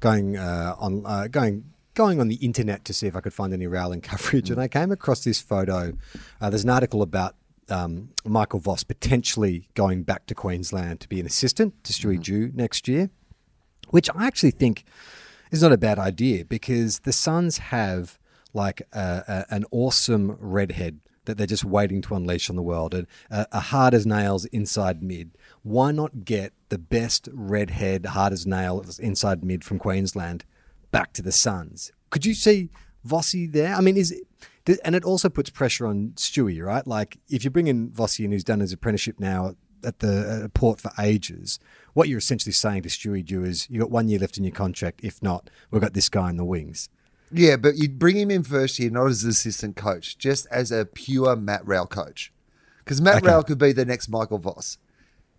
going 0.00 0.36
uh, 0.36 0.74
on 0.78 1.02
uh, 1.04 1.26
going 1.28 1.64
going 1.94 2.20
on 2.20 2.28
the 2.28 2.36
internet 2.36 2.84
to 2.86 2.92
see 2.94 3.06
if 3.06 3.14
I 3.16 3.20
could 3.20 3.34
find 3.34 3.52
any 3.52 3.66
rowling 3.66 4.00
coverage, 4.12 4.50
and 4.50 4.60
I 4.60 4.68
came 4.68 4.92
across 4.92 5.24
this 5.24 5.40
photo. 5.40 5.92
Uh, 6.40 6.50
there's 6.50 6.64
an 6.64 6.70
article 6.70 7.02
about 7.02 7.34
um, 7.68 8.10
Michael 8.24 8.60
Voss 8.60 8.84
potentially 8.84 9.68
going 9.74 10.02
back 10.02 10.26
to 10.26 10.34
Queensland 10.34 11.00
to 11.00 11.08
be 11.08 11.20
an 11.20 11.26
assistant 11.26 11.82
to 11.84 11.92
Stewie 11.92 12.22
Dew 12.22 12.50
next 12.54 12.86
year, 12.88 13.10
which 13.90 14.08
I 14.14 14.26
actually 14.26 14.52
think 14.52 14.84
is 15.52 15.62
not 15.62 15.72
a 15.72 15.78
bad 15.78 15.98
idea 15.98 16.44
because 16.44 17.00
the 17.00 17.12
Suns 17.12 17.58
have 17.58 18.18
like 18.52 18.82
a, 18.92 19.44
a, 19.50 19.54
an 19.54 19.64
awesome 19.70 20.36
redhead 20.40 20.98
that 21.24 21.38
they're 21.38 21.46
just 21.46 21.64
waiting 21.64 22.02
to 22.02 22.16
unleash 22.16 22.50
on 22.50 22.56
the 22.56 22.62
world, 22.62 22.94
and 22.94 23.06
a, 23.30 23.46
a 23.52 23.60
hard 23.60 23.94
as 23.94 24.04
nails 24.04 24.44
inside 24.46 25.02
mid. 25.02 25.30
Why 25.62 25.92
not 25.92 26.24
get 26.24 26.52
the 26.68 26.78
best 26.78 27.28
redhead 27.32 28.06
hard 28.06 28.32
as 28.32 28.46
nails 28.46 28.98
inside 28.98 29.44
mid 29.44 29.62
from 29.62 29.78
Queensland 29.78 30.44
back 30.90 31.12
to 31.12 31.22
the 31.22 31.30
Suns? 31.30 31.92
Could 32.10 32.26
you 32.26 32.34
see 32.34 32.70
Vossi 33.06 33.50
there? 33.50 33.74
I 33.74 33.80
mean, 33.80 33.96
is 33.96 34.10
it, 34.10 34.80
and 34.84 34.94
it 34.94 35.04
also 35.04 35.28
puts 35.28 35.50
pressure 35.50 35.86
on 35.86 36.12
Stewie, 36.16 36.64
right? 36.64 36.86
Like 36.86 37.18
if 37.28 37.44
you 37.44 37.50
bring 37.50 37.68
in 37.68 37.90
Vossi 37.90 38.24
and 38.24 38.32
who's 38.32 38.44
done 38.44 38.60
his 38.60 38.72
apprenticeship 38.72 39.20
now 39.20 39.54
at 39.84 39.98
the 40.00 40.44
uh, 40.44 40.48
port 40.54 40.80
for 40.80 40.90
ages. 40.98 41.58
What 41.94 42.08
you're 42.08 42.18
essentially 42.18 42.52
saying 42.52 42.82
to 42.82 42.88
Stewie 42.88 43.24
Dew 43.24 43.44
is, 43.44 43.68
you've 43.68 43.80
got 43.80 43.90
one 43.90 44.08
year 44.08 44.18
left 44.18 44.38
in 44.38 44.44
your 44.44 44.54
contract. 44.54 45.00
If 45.02 45.22
not, 45.22 45.50
we've 45.70 45.82
got 45.82 45.92
this 45.94 46.08
guy 46.08 46.30
in 46.30 46.36
the 46.36 46.44
wings. 46.44 46.88
Yeah, 47.30 47.56
but 47.56 47.76
you'd 47.76 47.98
bring 47.98 48.16
him 48.16 48.30
in 48.30 48.42
first 48.42 48.78
year, 48.78 48.90
not 48.90 49.06
as 49.06 49.24
an 49.24 49.30
assistant 49.30 49.76
coach, 49.76 50.18
just 50.18 50.46
as 50.50 50.70
a 50.70 50.84
pure 50.86 51.34
Matt 51.36 51.66
Rowell 51.66 51.86
coach. 51.86 52.32
Because 52.78 53.00
Matt 53.00 53.16
Okay. 53.18 53.28
Rowell 53.28 53.42
could 53.44 53.58
be 53.58 53.72
the 53.72 53.84
next 53.84 54.08
Michael 54.08 54.38
Voss. 54.38 54.78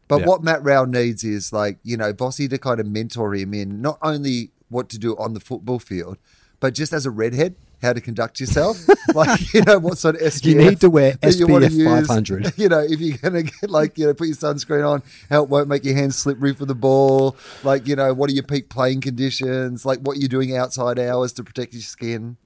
But 0.08 0.20
Yeah. 0.22 0.26
what 0.28 0.44
Matt 0.44 0.64
Rowell 0.64 0.86
needs 0.86 1.24
is 1.24 1.54
like, 1.54 1.78
you 1.84 1.98
know, 1.98 2.14
Vossy 2.14 2.50
to 2.50 2.58
kind 2.58 2.80
of 2.80 2.88
mentor 2.88 3.34
him 3.36 3.54
in 3.54 3.82
not 3.82 3.98
only 4.02 4.52
what 4.70 4.90
to 4.90 4.98
do 5.00 5.16
on 5.18 5.34
the 5.34 5.40
football 5.40 5.80
field, 5.80 6.18
but 6.60 6.74
just 6.74 6.94
as 6.94 7.06
a 7.06 7.12
redhead, 7.12 7.56
how 7.84 7.94
to 7.94 8.02
conduct 8.02 8.40
yourself. 8.40 8.78
like, 9.14 9.54
you 9.54 9.62
know, 9.62 9.78
what 9.78 9.98
sort 9.98 10.16
of 10.16 10.22
SPF 10.22 10.46
You 10.46 10.56
need 10.56 10.82
to 10.82 10.90
wear 10.90 11.14
that 11.22 11.36
you 11.36 11.48
wanna 11.48 11.68
SPF 11.68 12.00
use. 12.00 12.08
500. 12.08 12.54
You 12.64 12.70
know, 12.70 12.80
if 12.80 13.00
you're 13.00 13.18
going 13.18 13.46
to 13.46 13.52
get 13.52 13.70
like, 13.70 13.98
you 13.98 14.06
know, 14.06 14.14
put 14.14 14.28
your 14.28 14.38
sunscreen 14.38 14.88
on, 14.88 15.04
how 15.30 15.44
it 15.44 15.50
won't 15.50 15.68
make 15.68 15.84
your 15.84 15.96
hands 15.96 16.16
slippery 16.18 16.54
for 16.54 16.66
the 16.66 16.76
ball. 16.76 17.36
Like, 17.64 17.88
you 17.88 17.96
know, 17.96 18.14
what 18.14 18.30
are 18.30 18.34
your 18.34 18.44
peak 18.44 18.70
playing 18.70 19.02
conditions? 19.02 19.86
Like, 19.86 20.00
what 20.00 20.18
you're 20.18 20.30
doing 20.30 20.56
outside 20.56 20.98
hours 20.98 21.34
to 21.34 21.44
protect 21.44 21.74
your 21.74 21.82
skin. 21.82 22.38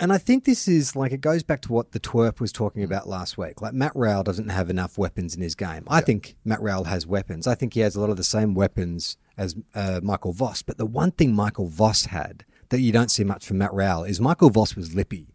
And 0.00 0.12
I 0.12 0.18
think 0.18 0.44
this 0.44 0.68
is 0.68 0.94
like 0.94 1.10
it 1.10 1.20
goes 1.20 1.42
back 1.42 1.60
to 1.62 1.72
what 1.72 1.90
the 1.90 1.98
twerp 1.98 2.38
was 2.38 2.52
talking 2.52 2.84
about 2.84 3.08
last 3.08 3.36
week. 3.36 3.60
Like 3.60 3.74
Matt 3.74 3.92
Rowell 3.96 4.22
doesn't 4.22 4.48
have 4.48 4.70
enough 4.70 4.96
weapons 4.96 5.34
in 5.34 5.42
his 5.42 5.56
game. 5.56 5.82
I 5.88 6.00
think 6.00 6.36
Matt 6.44 6.62
Rowell 6.62 6.84
has 6.84 7.04
weapons. 7.06 7.48
I 7.48 7.56
think 7.56 7.74
he 7.74 7.80
has 7.80 7.96
a 7.96 8.00
lot 8.00 8.10
of 8.10 8.16
the 8.16 8.22
same 8.22 8.54
weapons 8.54 9.16
as 9.36 9.56
uh, 9.74 10.00
Michael 10.02 10.32
Voss. 10.32 10.62
But 10.62 10.78
the 10.78 10.86
one 10.86 11.10
thing 11.10 11.34
Michael 11.34 11.68
Voss 11.68 12.06
had 12.06 12.44
that 12.70 12.80
you 12.80 12.92
don't 12.92 13.10
see 13.10 13.24
much 13.24 13.46
from 13.46 13.58
Matt 13.58 13.72
Rowell 13.72 14.04
is 14.04 14.20
Michael 14.20 14.50
Voss 14.50 14.76
was 14.76 14.94
lippy. 14.94 15.28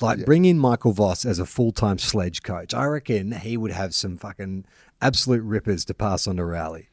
Like 0.00 0.24
bring 0.24 0.44
in 0.44 0.58
Michael 0.58 0.92
Voss 0.92 1.24
as 1.24 1.38
a 1.38 1.46
full 1.46 1.72
time 1.72 1.98
sledge 1.98 2.42
coach. 2.42 2.72
I 2.72 2.84
reckon 2.84 3.32
he 3.32 3.56
would 3.56 3.72
have 3.72 3.94
some 3.94 4.16
fucking 4.16 4.64
absolute 5.00 5.42
rippers 5.42 5.84
to 5.86 5.94
pass 5.94 6.26
on 6.26 6.36
to 6.36 6.44
Rowley. 6.44 6.88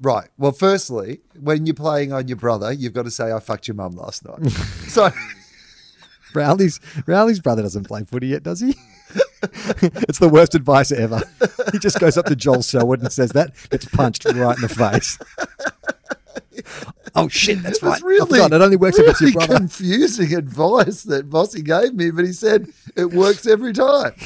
Right. 0.00 0.28
Well, 0.36 0.52
firstly, 0.52 1.20
when 1.38 1.66
you're 1.66 1.74
playing 1.74 2.12
on 2.12 2.28
your 2.28 2.36
brother, 2.36 2.72
you've 2.72 2.92
got 2.92 3.04
to 3.04 3.10
say, 3.10 3.32
I 3.32 3.40
fucked 3.40 3.66
your 3.66 3.74
mum 3.74 3.96
last 3.96 4.24
night. 4.24 4.50
so, 4.88 5.10
Rowley's 6.34 6.80
Rowley's 7.06 7.40
brother 7.40 7.62
doesn't 7.62 7.84
play 7.84 8.04
footy 8.04 8.28
yet, 8.28 8.42
does 8.42 8.60
he? 8.60 8.76
it's 9.42 10.18
the 10.18 10.28
worst 10.28 10.54
advice 10.54 10.92
ever. 10.92 11.22
He 11.72 11.78
just 11.78 11.98
goes 11.98 12.16
up 12.18 12.26
to 12.26 12.36
Joel 12.36 12.62
Selwood 12.62 13.00
and 13.00 13.12
says 13.12 13.30
that, 13.32 13.54
gets 13.70 13.86
punched 13.86 14.24
right 14.24 14.56
in 14.56 14.62
the 14.62 14.68
face. 14.68 15.18
Oh 17.14 17.28
shit, 17.28 17.62
that's 17.62 17.82
right. 17.82 17.94
it's 17.94 18.02
really, 18.02 18.40
it 18.40 18.52
only 18.52 18.76
works 18.76 18.98
if 18.98 19.08
it's 19.08 19.20
your 19.20 19.28
really 19.30 19.46
brother. 19.46 19.56
confusing 19.58 20.34
advice 20.34 21.02
that 21.04 21.28
Vossy 21.28 21.64
gave 21.64 21.94
me, 21.94 22.10
but 22.10 22.24
he 22.24 22.32
said 22.32 22.68
it 22.96 23.12
works 23.12 23.46
every 23.46 23.72
time. 23.72 24.12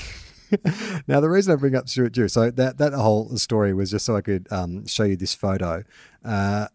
Now 1.09 1.21
the 1.21 1.31
reason 1.31 1.51
I 1.51 1.57
bring 1.57 1.75
up 1.75 1.89
Stuart 1.89 2.13
Dew, 2.13 2.29
so 2.29 2.51
that 2.51 2.77
that 2.77 2.93
whole 2.93 3.37
story 3.39 3.73
was 3.73 3.91
just 3.91 4.05
so 4.05 4.17
I 4.17 4.21
could 4.21 4.47
um, 4.53 4.87
show 4.87 5.05
you 5.05 5.17
this 5.17 5.35
photo. 5.35 5.83
Uh, 6.23 6.67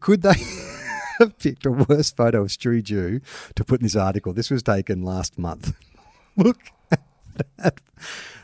could 0.00 0.22
they 0.22 0.32
have 1.18 1.38
picked 1.38 1.66
a 1.66 1.70
worse 1.72 2.10
photo 2.10 2.40
of 2.40 2.48
Stewie 2.48 2.82
Dew 2.82 3.20
to 3.54 3.64
put 3.64 3.80
in 3.80 3.84
this 3.84 3.96
article? 3.96 4.32
This 4.32 4.50
was 4.50 4.62
taken 4.62 5.02
last 5.02 5.38
month. 5.38 5.76
Look 6.38 6.58
at 6.90 7.00
that. 7.58 7.80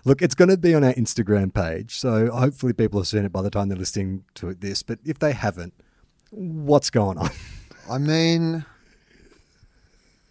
Look, 0.05 0.21
it's 0.21 0.35
going 0.35 0.51
to 0.51 0.59
be 0.59 0.75
on 0.75 0.85
our 0.85 0.93
Instagram 0.95 1.53
page, 1.53 1.99
so 1.99 2.31
hopefully 2.31 2.75
people 2.75 3.01
have 3.01 3.09
seen 3.09 3.25
it 3.25 3.33
by 3.33 3.41
the 3.43 3.51
time 3.51 3.69
they're 3.71 3.79
listening 3.79 4.25
to 4.35 4.53
this. 4.53 4.83
But 4.83 4.99
if 5.05 5.19
they 5.19 5.33
haven't, 5.33 5.73
what's 6.31 6.91
going 6.91 7.19
on? 7.19 7.31
I 7.91 7.99
mean, 7.99 8.65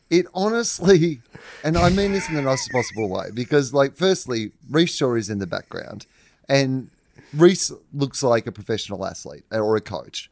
it 0.09 0.25
honestly, 0.33 1.21
and 1.63 1.77
I 1.77 1.89
mean 1.89 2.13
this 2.13 2.29
in 2.29 2.35
the 2.35 2.41
nicest 2.41 2.71
possible 2.71 3.09
way, 3.09 3.29
because, 3.33 3.73
like, 3.73 3.95
firstly, 3.95 4.51
Reese 4.69 4.95
Shaw 4.95 5.15
is 5.15 5.29
in 5.29 5.39
the 5.39 5.47
background, 5.47 6.05
and 6.47 6.89
Reese 7.33 7.71
looks 7.93 8.23
like 8.23 8.47
a 8.47 8.51
professional 8.51 9.05
athlete 9.05 9.43
uh, 9.51 9.59
or 9.59 9.75
a 9.75 9.81
coach. 9.81 10.29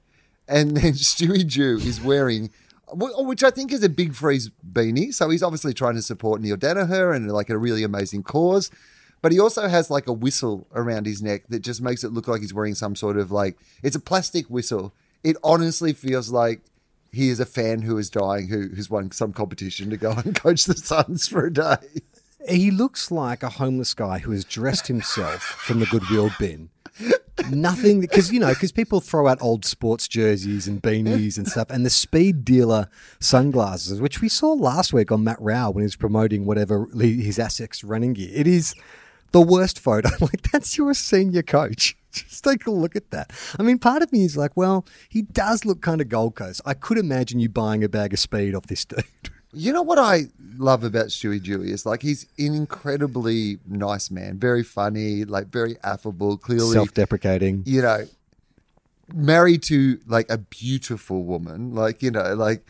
And 0.48 0.78
then 0.78 0.94
Stewie 0.94 1.50
Dew 1.50 1.78
is 1.78 2.02
wearing, 2.02 2.52
which 2.94 3.44
I 3.44 3.50
think 3.50 3.72
is 3.72 3.84
a 3.84 3.90
big 3.90 4.14
freeze 4.14 4.50
beanie. 4.72 5.14
So 5.14 5.30
he's 5.30 5.44
obviously 5.44 5.74
trying 5.74 5.96
to 5.96 6.02
support 6.02 6.42
Neale 6.42 6.58
Daniher 6.58 7.16
and 7.16 7.32
like 7.32 7.50
a 7.50 7.58
really 7.58 7.84
amazing 7.84 8.24
cause. 8.24 8.72
But 9.22 9.32
he 9.32 9.40
also 9.40 9.68
has 9.68 9.90
like 9.90 10.08
a 10.08 10.14
whistle 10.14 10.68
around 10.76 11.08
his 11.08 11.22
neck 11.22 11.46
that 11.50 11.62
just 11.62 11.82
makes 11.82 12.04
it 12.04 12.12
look 12.12 12.28
like 12.28 12.42
he's 12.42 12.54
wearing 12.54 12.76
some 12.76 12.96
sort 12.96 13.18
of 13.18 13.32
like, 13.32 13.58
it's 13.82 13.96
a 13.96 14.00
plastic 14.00 14.48
whistle. 14.48 14.94
It 15.26 15.38
honestly 15.44 15.92
feels 15.92 16.30
like 16.30 16.62
he 17.12 17.30
is 17.30 17.40
a 17.40 17.48
fan 17.48 17.82
who 17.82 17.98
is 17.98 18.12
dying, 18.12 18.48
who, 18.48 18.68
who's 18.68 18.92
won 18.92 19.10
some 19.12 19.34
competition 19.34 19.90
to 19.90 19.98
go 19.98 20.12
and 20.12 20.36
coach 20.42 20.66
the 20.66 20.76
Suns 20.76 21.28
for 21.28 21.48
a 21.48 21.52
day. 21.52 21.78
He 22.48 22.70
looks 22.70 23.10
like 23.10 23.42
a 23.42 23.50
homeless 23.50 23.96
guy 23.96 24.20
who 24.20 24.32
has 24.32 24.46
dressed 24.46 24.86
himself 24.86 25.42
from 25.42 25.80
the 25.80 25.88
Goodwill 25.88 26.30
bin. 26.38 26.70
Nothing, 27.50 28.00
because 28.00 28.32
you 28.32 28.40
know, 28.40 28.50
because 28.50 28.72
people 28.72 29.02
throw 29.02 29.28
out 29.28 29.42
old 29.42 29.66
sports 29.66 30.08
jerseys 30.08 30.68
and 30.68 30.82
beanies 30.82 31.38
and 31.38 31.48
stuff, 31.48 31.72
and 31.72 31.84
the 31.84 31.90
speed 31.90 32.46
dealer 32.46 32.88
sunglasses, 33.20 34.00
which 34.00 34.22
we 34.22 34.30
saw 34.30 34.54
last 34.54 34.94
week 34.94 35.12
on 35.12 35.24
Matt 35.24 35.42
Rowell 35.42 35.74
when 35.74 35.82
he 35.82 35.86
was 35.86 35.96
promoting 35.96 36.46
whatever 36.46 36.88
his 36.94 37.40
Essex 37.40 37.84
running 37.84 38.14
gear. 38.14 38.30
It 38.32 38.46
is 38.48 38.76
the 39.36 39.42
worst 39.42 39.80
photo. 39.80 40.10
Like 40.22 40.50
that's 40.52 40.78
your 40.78 40.94
senior 40.94 41.44
coach. 41.44 41.98
Just 42.12 42.46
take 42.46 42.66
a 42.66 42.72
look 42.72 42.96
at 42.96 43.12
that. 43.12 43.34
I 43.60 43.64
mean, 43.64 43.78
part 43.78 44.02
of 44.02 44.14
me 44.14 44.24
is 44.24 44.38
like, 44.38 44.56
well, 44.56 44.86
he 45.10 45.24
does 45.24 45.66
look 45.66 45.82
kind 45.82 46.00
of 46.00 46.08
Gold 46.08 46.36
Coast. 46.36 46.62
I 46.66 46.74
could 46.74 46.98
imagine 46.98 47.40
you 47.42 47.50
buying 47.50 47.84
a 47.84 47.90
bag 47.90 48.14
of 48.14 48.20
speed 48.20 48.56
off 48.56 48.68
this 48.68 48.86
dude. 48.86 49.04
You 49.58 49.72
know 49.72 49.84
what 49.84 49.98
I 49.98 50.24
love 50.58 50.84
about 50.84 51.06
Stewie 51.06 51.70
is 51.70 51.86
like 51.86 52.02
he's 52.02 52.28
an 52.38 52.54
incredibly 52.54 53.58
nice 53.66 54.12
man, 54.12 54.38
very 54.38 54.64
funny, 54.64 55.24
like 55.24 55.48
very 55.48 55.78
affable, 55.82 56.38
clearly, 56.38 56.74
Self-deprecating. 56.74 57.64
you 57.66 57.82
know, 57.82 58.06
married 59.14 59.64
to 59.64 59.98
like 60.08 60.26
a 60.30 60.40
beautiful 60.40 61.24
woman, 61.24 61.74
like, 61.74 62.04
you 62.04 62.12
know, 62.12 62.34
like, 62.34 62.70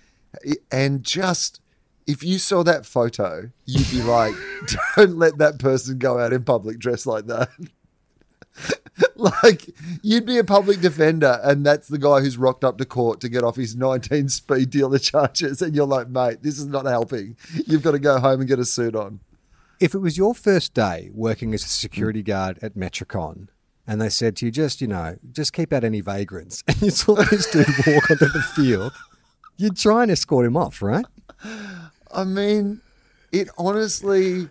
and 0.72 1.04
just 1.04 1.60
if 2.08 2.24
you 2.24 2.38
saw 2.40 2.64
that 2.64 2.86
photo, 2.86 3.52
you'd 3.66 3.90
be 3.90 4.02
like, 4.02 4.34
don't 4.96 5.18
let 5.18 5.38
that 5.38 5.60
person 5.60 5.98
go 5.98 6.20
out 6.20 6.34
in 6.34 6.44
public 6.44 6.80
dressed 6.80 7.08
like 7.08 7.28
that. 7.28 7.50
like 9.16 9.70
you'd 10.02 10.26
be 10.26 10.38
a 10.38 10.44
public 10.44 10.80
defender 10.80 11.42
and 11.44 11.66
that's 11.66 11.90
the 11.90 11.98
guy 11.98 12.22
who's 12.22 12.38
rocked 12.38 12.64
up 12.64 12.78
to 12.78 12.86
court 12.86 13.20
to 13.20 13.28
get 13.28 13.44
off 13.44 13.58
his 13.58 13.76
19 13.76 14.30
speed 14.30 14.70
dealer 14.70 14.98
charges 15.00 15.62
and 15.62 15.76
you're 15.76 15.86
like 15.86 16.08
mate 16.08 16.42
this 16.42 16.58
is 16.58 16.66
not 16.66 16.86
helping 16.86 17.36
you've 17.68 17.84
got 17.84 17.92
to 17.92 18.00
go 18.00 18.18
home 18.18 18.40
and 18.40 18.48
get 18.48 18.58
a 18.58 18.64
suit 18.64 18.96
on 18.96 19.20
if 19.82 19.94
it 19.94 20.00
was 20.00 20.18
your 20.18 20.34
first 20.34 20.74
day 20.74 21.10
working 21.14 21.54
as 21.54 21.66
a 21.66 21.68
security 21.68 22.24
guard 22.24 22.58
at 22.62 22.76
Metricon 22.76 23.50
and 23.88 24.02
they 24.02 24.10
said 24.10 24.36
to 24.38 24.46
you, 24.46 24.52
just, 24.52 24.82
you 24.82 24.88
know, 24.88 25.18
just 25.32 25.54
keep 25.54 25.72
out 25.72 25.84
any 25.84 26.02
vagrants, 26.02 26.64
and 26.68 26.82
you 26.82 26.90
saw 26.90 27.16
this 27.16 27.50
dude 27.52 27.68
walk 27.86 28.10
onto 28.10 28.28
the 28.28 28.42
field, 28.56 28.94
you'd 29.58 29.78
try 29.78 30.04
and 30.04 30.12
escort 30.12 30.46
him 30.46 30.58
off, 30.58 30.82
right? 30.82 31.06
I 32.16 32.24
mean 32.24 32.82
it 33.32 33.50
honestly 33.58 34.50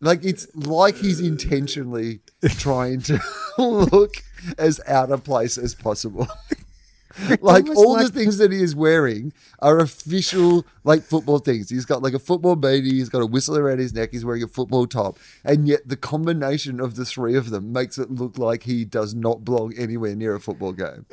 like 0.00 0.24
it's 0.24 0.46
like 0.54 0.96
he's 0.96 1.20
intentionally 1.20 2.20
trying 2.58 3.00
to 3.00 3.20
look 3.58 4.14
as 4.58 4.80
out 4.86 5.10
of 5.10 5.24
place 5.24 5.56
as 5.58 5.74
possible 5.74 6.26
like 7.40 7.68
all 7.68 7.94
like- 7.94 8.06
the 8.06 8.12
things 8.12 8.38
that 8.38 8.52
he 8.52 8.62
is 8.62 8.74
wearing 8.74 9.32
are 9.60 9.78
official 9.78 10.64
like 10.84 11.02
football 11.02 11.38
things. 11.38 11.68
He's 11.70 11.84
got 11.84 12.02
like 12.02 12.14
a 12.14 12.18
football 12.18 12.56
beanie, 12.56 12.92
he's 12.92 13.08
got 13.08 13.22
a 13.22 13.26
whistle 13.26 13.58
around 13.58 13.78
his 13.78 13.92
neck, 13.92 14.10
he's 14.12 14.24
wearing 14.24 14.42
a 14.42 14.48
football 14.48 14.86
top, 14.86 15.18
and 15.44 15.66
yet 15.66 15.80
the 15.86 15.96
combination 15.96 16.80
of 16.80 16.94
the 16.94 17.04
three 17.04 17.34
of 17.36 17.50
them 17.50 17.72
makes 17.72 17.98
it 17.98 18.10
look 18.10 18.38
like 18.38 18.64
he 18.64 18.84
does 18.84 19.14
not 19.14 19.44
belong 19.44 19.72
anywhere 19.76 20.14
near 20.14 20.34
a 20.34 20.40
football 20.40 20.72
game. 20.72 21.06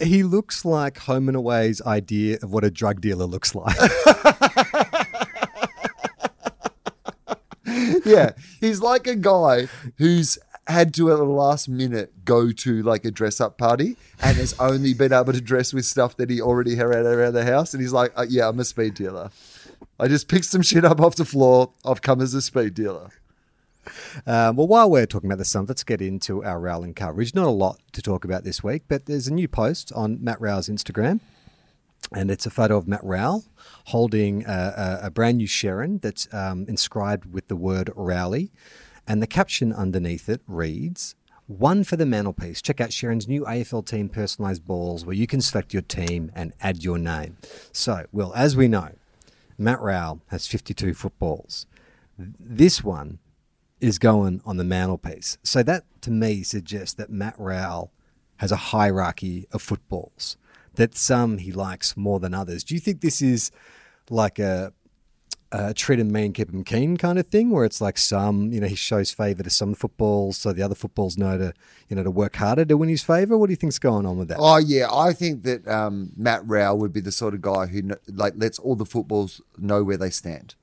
He 0.00 0.22
looks 0.22 0.64
like 0.64 0.98
Home 0.98 1.28
and 1.28 1.36
Away's 1.36 1.82
idea 1.82 2.38
of 2.40 2.52
what 2.52 2.62
a 2.62 2.70
drug 2.70 3.00
dealer 3.00 3.26
looks 3.26 3.52
like. 3.54 3.76
yeah, 8.04 8.32
he's 8.60 8.80
like 8.80 9.06
a 9.06 9.16
guy 9.16 9.68
who's 9.96 10.38
had 10.66 10.92
to 10.94 11.10
at 11.10 11.16
the 11.16 11.24
last 11.24 11.68
minute 11.68 12.24
go 12.24 12.52
to 12.52 12.82
like 12.82 13.04
a 13.04 13.10
dress 13.10 13.40
up 13.40 13.56
party 13.56 13.96
and 14.20 14.36
has 14.36 14.54
only 14.58 14.92
been 14.92 15.12
able 15.12 15.32
to 15.32 15.40
dress 15.40 15.72
with 15.72 15.86
stuff 15.86 16.16
that 16.18 16.28
he 16.28 16.42
already 16.42 16.76
had 16.76 16.86
around 16.86 17.32
the 17.32 17.44
house. 17.44 17.72
And 17.72 17.82
he's 17.82 17.92
like, 17.92 18.12
uh, 18.16 18.26
yeah, 18.28 18.48
I'm 18.48 18.60
a 18.60 18.64
speed 18.64 18.94
dealer. 18.94 19.30
I 19.98 20.08
just 20.08 20.28
picked 20.28 20.44
some 20.44 20.62
shit 20.62 20.84
up 20.84 21.00
off 21.00 21.16
the 21.16 21.24
floor. 21.24 21.72
I've 21.84 22.02
come 22.02 22.20
as 22.20 22.34
a 22.34 22.42
speed 22.42 22.74
dealer. 22.74 23.10
Um, 24.26 24.56
well, 24.56 24.66
while 24.66 24.90
we're 24.90 25.06
talking 25.06 25.30
about 25.30 25.38
the 25.38 25.44
Suns, 25.46 25.68
let's 25.68 25.84
get 25.84 26.02
into 26.02 26.44
our 26.44 26.60
Rowling 26.60 26.92
coverage. 26.92 27.34
Not 27.34 27.46
a 27.46 27.50
lot 27.50 27.80
to 27.92 28.02
talk 28.02 28.24
about 28.24 28.44
this 28.44 28.62
week, 28.62 28.82
but 28.88 29.06
there's 29.06 29.28
a 29.28 29.32
new 29.32 29.48
post 29.48 29.92
on 29.94 30.22
Matt 30.22 30.40
Rowell's 30.40 30.68
Instagram, 30.68 31.20
and 32.12 32.30
it's 32.30 32.46
a 32.46 32.50
photo 32.50 32.76
of 32.76 32.88
Matt 32.88 33.04
Rowell 33.04 33.44
holding 33.86 34.44
a, 34.46 35.00
a, 35.02 35.06
a 35.06 35.10
brand 35.10 35.38
new 35.38 35.46
Sherrin 35.46 36.00
that's 36.00 36.32
um, 36.32 36.66
inscribed 36.68 37.32
with 37.32 37.48
the 37.48 37.56
word 37.56 37.90
Rowley, 37.94 38.50
and 39.06 39.22
the 39.22 39.26
caption 39.26 39.72
underneath 39.72 40.28
it 40.28 40.42
reads. 40.46 41.14
One 41.46 41.82
for 41.82 41.96
the 41.96 42.04
mantelpiece. 42.04 42.60
Check 42.60 42.78
out 42.78 42.90
Sherrin's 42.90 43.26
new 43.26 43.44
AFL 43.44 43.86
team 43.86 44.10
personalised 44.10 44.66
balls 44.66 45.06
where 45.06 45.16
you 45.16 45.26
can 45.26 45.40
select 45.40 45.72
your 45.72 45.82
team 45.82 46.30
and 46.34 46.52
add 46.60 46.84
your 46.84 46.98
name. 46.98 47.38
So, 47.72 48.04
well, 48.12 48.34
as 48.34 48.54
we 48.54 48.68
know, 48.68 48.90
Matt 49.56 49.80
Rowell 49.80 50.20
has 50.26 50.46
52 50.46 50.92
footballs. 50.92 51.66
This 52.18 52.84
one 52.84 53.18
is 53.80 53.98
going 53.98 54.42
on 54.44 54.56
the 54.56 54.64
mantelpiece. 54.64 55.38
So 55.42 55.62
that 55.62 55.84
to 56.02 56.10
me 56.10 56.42
suggests 56.42 56.94
that 56.94 57.10
Matt 57.10 57.34
Rowell 57.38 57.92
has 58.38 58.52
a 58.52 58.56
hierarchy 58.56 59.46
of 59.52 59.62
footballs. 59.62 60.36
That 60.78 60.96
some 60.96 61.38
he 61.38 61.52
likes 61.52 61.96
more 61.96 62.20
than 62.20 62.34
others. 62.34 62.64
Do 62.64 62.74
you 62.74 62.80
think 62.80 63.00
this 63.00 63.20
is 63.20 63.50
like 64.10 64.38
a 64.38 64.72
uh, 65.50 65.72
treat 65.74 65.98
him 65.98 66.12
mean, 66.12 66.32
keep 66.32 66.50
him 66.50 66.62
keen 66.62 66.96
kind 66.96 67.18
of 67.18 67.26
thing, 67.26 67.50
where 67.50 67.64
it's 67.64 67.80
like 67.80 67.96
some, 67.96 68.52
you 68.52 68.60
know, 68.60 68.66
he 68.66 68.74
shows 68.74 69.10
favour 69.10 69.42
to 69.42 69.50
some 69.50 69.74
footballs, 69.74 70.36
so 70.36 70.52
the 70.52 70.62
other 70.62 70.74
footballs 70.74 71.16
know 71.16 71.38
to, 71.38 71.54
you 71.88 71.96
know, 71.96 72.02
to 72.02 72.10
work 72.10 72.36
harder 72.36 72.64
to 72.64 72.76
win 72.76 72.88
his 72.88 73.02
favour. 73.02 73.36
What 73.36 73.46
do 73.46 73.52
you 73.52 73.56
think's 73.56 73.78
going 73.78 74.04
on 74.04 74.18
with 74.18 74.28
that? 74.28 74.38
Oh 74.38 74.58
yeah, 74.58 74.86
I 74.92 75.12
think 75.12 75.44
that 75.44 75.66
um, 75.66 76.12
Matt 76.16 76.42
Rowell 76.44 76.78
would 76.78 76.92
be 76.92 77.00
the 77.00 77.12
sort 77.12 77.34
of 77.34 77.40
guy 77.40 77.66
who 77.66 77.82
like 78.08 78.34
lets 78.36 78.58
all 78.58 78.76
the 78.76 78.84
footballs 78.84 79.40
know 79.56 79.82
where 79.82 79.96
they 79.96 80.10
stand. 80.10 80.54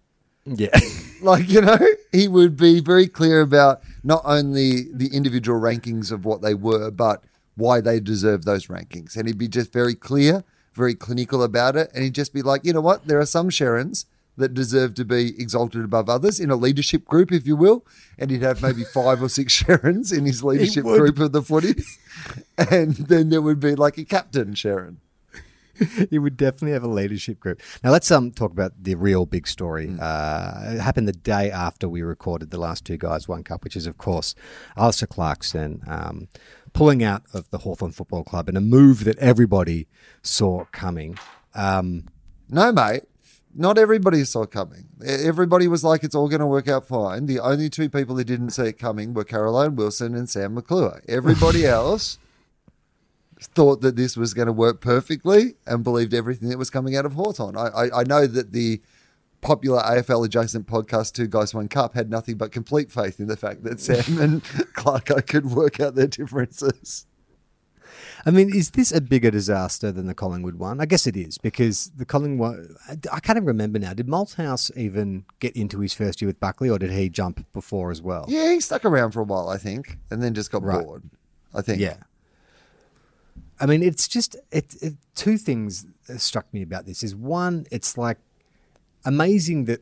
Yeah, 0.45 0.79
Like 1.21 1.49
you 1.49 1.61
know, 1.61 1.79
he 2.11 2.27
would 2.27 2.55
be 2.55 2.79
very 2.79 3.07
clear 3.07 3.41
about 3.41 3.81
not 4.03 4.21
only 4.23 4.83
the 4.93 5.07
individual 5.07 5.59
rankings 5.59 6.11
of 6.11 6.25
what 6.25 6.41
they 6.41 6.53
were, 6.53 6.91
but 6.91 7.23
why 7.55 7.81
they 7.81 7.99
deserve 7.99 8.45
those 8.45 8.67
rankings, 8.67 9.15
and 9.15 9.27
he'd 9.27 9.37
be 9.37 9.47
just 9.47 9.71
very 9.71 9.95
clear, 9.95 10.43
very 10.73 10.95
clinical 10.95 11.43
about 11.43 11.75
it, 11.75 11.89
and 11.93 12.03
he'd 12.03 12.15
just 12.15 12.33
be 12.33 12.41
like, 12.41 12.65
you 12.65 12.73
know 12.73 12.81
what, 12.81 13.07
there 13.07 13.19
are 13.19 13.25
some 13.25 13.49
Sherrins 13.49 14.05
that 14.37 14.53
deserve 14.53 14.93
to 14.95 15.05
be 15.05 15.39
exalted 15.41 15.83
above 15.83 16.09
others 16.09 16.39
in 16.39 16.49
a 16.51 16.55
leadership 16.55 17.05
group, 17.05 17.31
if 17.31 17.47
you 17.47 17.55
will. 17.55 17.85
And 18.19 18.29
he'd 18.29 18.41
have 18.41 18.61
maybe 18.61 18.83
five 18.83 19.21
or 19.21 19.29
six 19.29 19.53
Sherrins 19.63 20.15
in 20.15 20.25
his 20.25 20.43
leadership 20.43 20.83
group 20.83 21.19
of 21.19 21.31
the 21.31 21.41
footies. 21.41 21.85
And 22.57 22.95
then 22.95 23.29
there 23.29 23.41
would 23.41 23.59
be 23.59 23.75
like 23.75 23.97
a 23.97 24.05
captain 24.05 24.53
Sherrin. 24.53 24.97
he 26.09 26.17
would 26.17 26.37
definitely 26.37 26.71
have 26.71 26.83
a 26.83 26.87
leadership 26.87 27.39
group. 27.39 27.61
Now 27.83 27.91
let's 27.91 28.09
um 28.09 28.31
talk 28.31 28.51
about 28.51 28.71
the 28.81 28.95
real 28.95 29.25
big 29.25 29.47
story. 29.47 29.93
Uh, 29.99 30.73
it 30.73 30.79
happened 30.79 31.07
the 31.07 31.13
day 31.13 31.51
after 31.51 31.89
we 31.89 32.01
recorded 32.01 32.51
the 32.51 32.59
last 32.59 32.85
two 32.85 32.97
guys 32.97 33.27
one 33.27 33.43
cup, 33.43 33.63
which 33.63 33.75
is 33.75 33.85
of 33.85 33.97
course 33.97 34.35
Alistair 34.77 35.07
Clarkson 35.07 35.83
um, 35.87 36.27
pulling 36.75 37.03
out 37.03 37.23
of 37.33 37.49
the 37.49 37.59
Hawthorn 37.59 37.93
Football 37.93 38.25
Club 38.25 38.49
in 38.49 38.57
a 38.57 38.61
move 38.61 39.05
that 39.05 39.17
everybody 39.17 39.87
saw 40.21 40.65
coming. 40.71 41.17
Um, 41.55 42.03
No, 42.49 42.71
mate. 42.71 43.03
Not 43.57 43.77
everybody 43.77 44.25
saw 44.25 44.45
coming. 44.45 44.89
Everybody 45.03 45.69
was 45.69 45.85
like, 45.85 46.03
it's 46.03 46.13
all 46.13 46.27
going 46.27 46.41
to 46.41 46.45
work 46.45 46.67
out 46.67 46.85
fine. 46.85 47.25
The 47.25 47.39
only 47.39 47.69
two 47.69 47.89
people 47.89 48.17
who 48.17 48.25
didn't 48.25 48.49
see 48.49 48.63
it 48.63 48.77
coming 48.77 49.13
were 49.13 49.23
Caroline 49.23 49.77
Wilson 49.77 50.13
and 50.13 50.29
Sam 50.29 50.55
McClure. 50.55 51.01
Everybody 51.07 51.65
else 51.79 52.19
thought 53.39 53.79
that 53.79 53.95
this 53.95 54.17
was 54.17 54.33
going 54.33 54.47
to 54.47 54.51
work 54.51 54.81
perfectly 54.81 55.55
and 55.65 55.85
believed 55.85 56.13
everything 56.13 56.49
that 56.49 56.57
was 56.57 56.69
coming 56.69 56.97
out 56.97 57.05
of 57.05 57.13
Hawthorn. 57.13 57.55
I, 57.55 57.67
I, 57.67 57.99
I 58.01 58.03
know 58.03 58.27
that 58.27 58.51
the 58.51 58.81
popular 59.45 59.79
AFL 59.81 60.25
adjacent 60.25 60.65
podcast, 60.67 61.13
Two 61.13 61.27
Guys, 61.27 61.53
One 61.53 61.67
Cup, 61.67 61.93
had 61.93 62.09
nothing 62.09 62.35
but 62.35 62.51
complete 62.51 62.91
faith 62.91 63.19
in 63.19 63.27
the 63.27 63.37
fact 63.37 63.63
that 63.63 63.79
Sam 63.79 64.19
and 64.19 64.43
Clarko 64.43 65.25
could 65.25 65.51
work 65.51 65.79
out 65.79 65.95
their 65.95 66.07
differences. 66.07 67.05
I 68.25 68.31
mean, 68.31 68.49
is 68.55 68.71
this 68.71 68.91
a 68.91 68.99
bigger 69.01 69.29
disaster 69.29 69.91
than 69.91 70.07
the 70.07 70.15
Collingwood 70.15 70.55
one? 70.55 70.81
I 70.81 70.85
guess 70.87 71.05
it 71.05 71.15
is 71.15 71.37
because 71.37 71.91
the 71.95 72.05
Collingwood. 72.05 72.75
I 73.11 73.19
can't 73.19 73.37
even 73.37 73.45
remember 73.45 73.77
now. 73.77 73.93
Did 73.93 74.07
Malthouse 74.07 74.75
even 74.75 75.25
get 75.39 75.55
into 75.55 75.79
his 75.79 75.93
first 75.93 76.21
year 76.21 76.27
with 76.27 76.39
Buckley, 76.39 76.67
or 76.69 76.79
did 76.79 76.91
he 76.91 77.07
jump 77.07 77.45
before 77.53 77.91
as 77.91 78.01
well? 78.01 78.25
Yeah, 78.27 78.51
he 78.51 78.59
stuck 78.61 78.83
around 78.83 79.11
for 79.11 79.19
a 79.21 79.23
while, 79.25 79.47
I 79.47 79.57
think, 79.57 79.99
and 80.09 80.23
then 80.23 80.33
just 80.33 80.51
got 80.51 80.63
Right. 80.63 80.83
bored. 80.83 81.03
I 81.53 81.61
think. 81.61 81.79
Yeah. 81.79 81.97
I 83.59 83.67
mean, 83.67 83.83
it's 83.83 84.07
just 84.07 84.35
it, 84.51 84.75
it. 84.81 84.95
Two 85.13 85.37
things 85.37 85.85
struck 86.17 86.51
me 86.51 86.61
about 86.63 86.85
this 86.87 87.03
is 87.03 87.15
one, 87.15 87.67
it's 87.71 87.95
like 87.97 88.17
amazing 89.05 89.65
that 89.65 89.81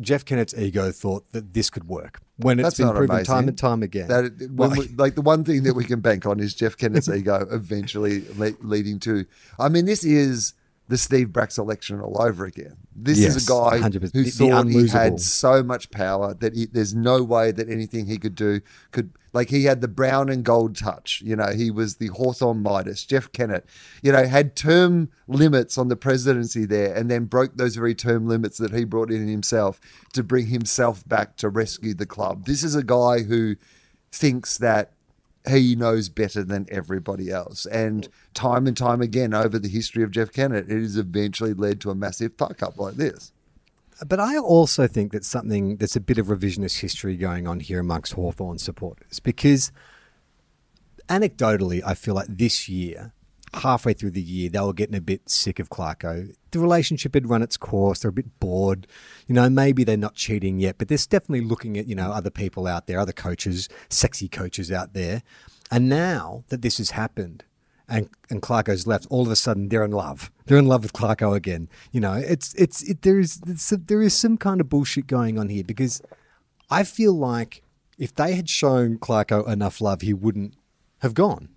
Jeff 0.00 0.24
Kennett's 0.24 0.54
ego 0.54 0.92
thought 0.92 1.30
that 1.32 1.54
this 1.54 1.70
could 1.70 1.84
work 1.88 2.20
when 2.36 2.58
it's 2.60 2.66
That's 2.66 2.78
been 2.78 2.90
proven 2.90 3.10
amazing. 3.16 3.24
time 3.34 3.48
and 3.48 3.56
time 3.58 3.82
again. 3.82 4.08
That 4.08 4.50
when 4.52 4.70
Like- 4.70 4.78
we, 4.78 4.88
like 4.88 5.14
the 5.14 5.22
one 5.22 5.42
thing 5.44 5.62
that 5.62 5.74
we 5.74 5.84
can 5.84 6.00
bank 6.00 6.26
on 6.26 6.38
is 6.40 6.54
Jeff 6.54 6.76
Kennett's 6.80 7.08
ego 7.08 7.46
eventually 7.50 8.24
le- 8.36 8.52
leading 8.60 8.98
to. 9.00 9.24
I 9.58 9.68
mean, 9.70 9.86
this 9.86 10.04
is 10.04 10.52
the 10.88 10.98
Steve 10.98 11.32
Bracks 11.32 11.56
election 11.58 12.00
all 12.00 12.20
over 12.20 12.44
again. 12.44 12.76
This 12.94 13.18
Yes, 13.18 13.36
is 13.36 13.44
a 13.48 13.50
guy 13.50 13.78
100%. 13.80 13.92
who 13.92 13.98
The- 13.98 14.22
the 14.22 14.30
thought 14.30 14.66
he 14.68 14.88
had 14.88 15.18
so 15.20 15.62
much 15.62 15.90
power 15.90 16.34
that 16.34 16.54
he, 16.54 16.66
there's 16.66 16.94
no 16.94 17.22
way 17.22 17.50
that 17.52 17.68
anything 17.68 18.06
he 18.06 18.18
could 18.18 18.34
do 18.34 18.60
could 18.92 19.10
like 19.36 19.50
he 19.50 19.64
had 19.64 19.82
the 19.82 19.88
brown 19.88 20.30
and 20.30 20.42
gold 20.42 20.74
touch. 20.74 21.22
You 21.22 21.36
know, 21.36 21.52
he 21.52 21.70
was 21.70 21.96
the 21.96 22.06
Hawthorn 22.06 22.62
Midas. 22.62 23.04
Jeff 23.04 23.30
Kennett, 23.32 23.66
you 24.02 24.10
know, 24.10 24.26
had 24.26 24.56
term 24.56 25.10
limits 25.28 25.76
on 25.76 25.88
the 25.88 25.94
presidency 25.94 26.64
there, 26.64 26.94
and 26.94 27.10
then 27.10 27.26
broke 27.26 27.54
those 27.54 27.76
very 27.76 27.94
term 27.94 28.26
limits 28.26 28.56
that 28.56 28.72
he 28.72 28.84
brought 28.84 29.10
in 29.10 29.28
himself 29.28 29.78
to 30.14 30.22
bring 30.22 30.46
himself 30.46 31.06
back 31.06 31.36
to 31.36 31.50
rescue 31.50 31.92
the 31.92 32.06
club. 32.06 32.46
This 32.46 32.64
is 32.64 32.74
a 32.74 32.82
guy 32.82 33.24
who 33.24 33.56
thinks 34.10 34.56
that 34.56 34.92
he 35.46 35.76
knows 35.76 36.08
better 36.08 36.42
than 36.42 36.66
everybody 36.70 37.30
else. 37.30 37.66
And 37.66 38.08
time 38.32 38.66
and 38.66 38.76
time 38.76 39.02
again 39.02 39.34
over 39.34 39.58
the 39.58 39.68
history 39.68 40.02
of 40.02 40.12
Jeff 40.12 40.32
Kennett, 40.32 40.70
it 40.70 40.80
has 40.80 40.96
eventually 40.96 41.52
led 41.52 41.82
to 41.82 41.90
a 41.90 41.94
massive 41.94 42.32
fuck 42.38 42.62
up 42.62 42.78
like 42.78 42.94
this. 42.94 43.32
But 44.04 44.20
I 44.20 44.36
also 44.36 44.86
think 44.86 45.12
that 45.12 45.24
something 45.24 45.76
that's 45.76 45.96
a 45.96 46.00
bit 46.00 46.18
of 46.18 46.26
revisionist 46.26 46.80
history 46.80 47.16
going 47.16 47.46
on 47.46 47.60
here 47.60 47.80
amongst 47.80 48.12
Hawthorn 48.12 48.58
supporters 48.58 49.20
because 49.20 49.72
anecdotally, 51.08 51.82
I 51.84 51.94
feel 51.94 52.14
like 52.14 52.26
this 52.28 52.68
year, 52.68 53.12
halfway 53.54 53.94
through 53.94 54.10
the 54.10 54.22
year, 54.22 54.50
they 54.50 54.60
were 54.60 54.74
getting 54.74 54.96
a 54.96 55.00
bit 55.00 55.28
sick 55.30 55.58
of 55.58 55.70
Clarko. 55.70 56.34
The 56.50 56.58
relationship 56.58 57.14
had 57.14 57.30
run 57.30 57.42
its 57.42 57.56
course. 57.56 58.00
They're 58.00 58.10
a 58.10 58.12
bit 58.12 58.38
bored. 58.38 58.86
You 59.26 59.34
know, 59.34 59.48
maybe 59.48 59.82
they're 59.84 59.96
not 59.96 60.14
cheating 60.14 60.58
yet, 60.58 60.76
but 60.78 60.88
they're 60.88 60.98
definitely 60.98 61.42
looking 61.42 61.78
at, 61.78 61.86
you 61.86 61.94
know, 61.94 62.10
other 62.10 62.30
people 62.30 62.66
out 62.66 62.86
there, 62.86 62.98
other 62.98 63.12
coaches, 63.12 63.68
sexy 63.88 64.28
coaches 64.28 64.70
out 64.70 64.92
there. 64.92 65.22
And 65.70 65.88
now 65.88 66.44
that 66.48 66.62
this 66.62 66.78
has 66.78 66.90
happened, 66.90 67.44
and 67.88 68.08
and 68.30 68.42
Clarko's 68.42 68.86
left, 68.86 69.06
all 69.10 69.22
of 69.22 69.30
a 69.30 69.36
sudden 69.36 69.68
they're 69.68 69.84
in 69.84 69.92
love. 69.92 70.30
They're 70.46 70.58
in 70.58 70.66
love 70.66 70.82
with 70.82 70.92
Clarko 70.92 71.34
again. 71.34 71.68
You 71.92 72.00
know, 72.00 72.14
it's 72.14 72.54
it's 72.54 72.82
it, 72.82 73.02
there 73.02 73.18
is 73.18 73.40
it's, 73.46 73.70
there 73.70 74.02
is 74.02 74.14
some 74.14 74.36
kind 74.36 74.60
of 74.60 74.68
bullshit 74.68 75.06
going 75.06 75.38
on 75.38 75.48
here 75.48 75.64
because 75.64 76.02
I 76.70 76.82
feel 76.82 77.12
like 77.12 77.62
if 77.98 78.14
they 78.14 78.34
had 78.34 78.48
shown 78.48 78.98
Clarko 78.98 79.48
enough 79.48 79.80
love, 79.80 80.02
he 80.02 80.12
wouldn't 80.12 80.54
have 80.98 81.14
gone. 81.14 81.48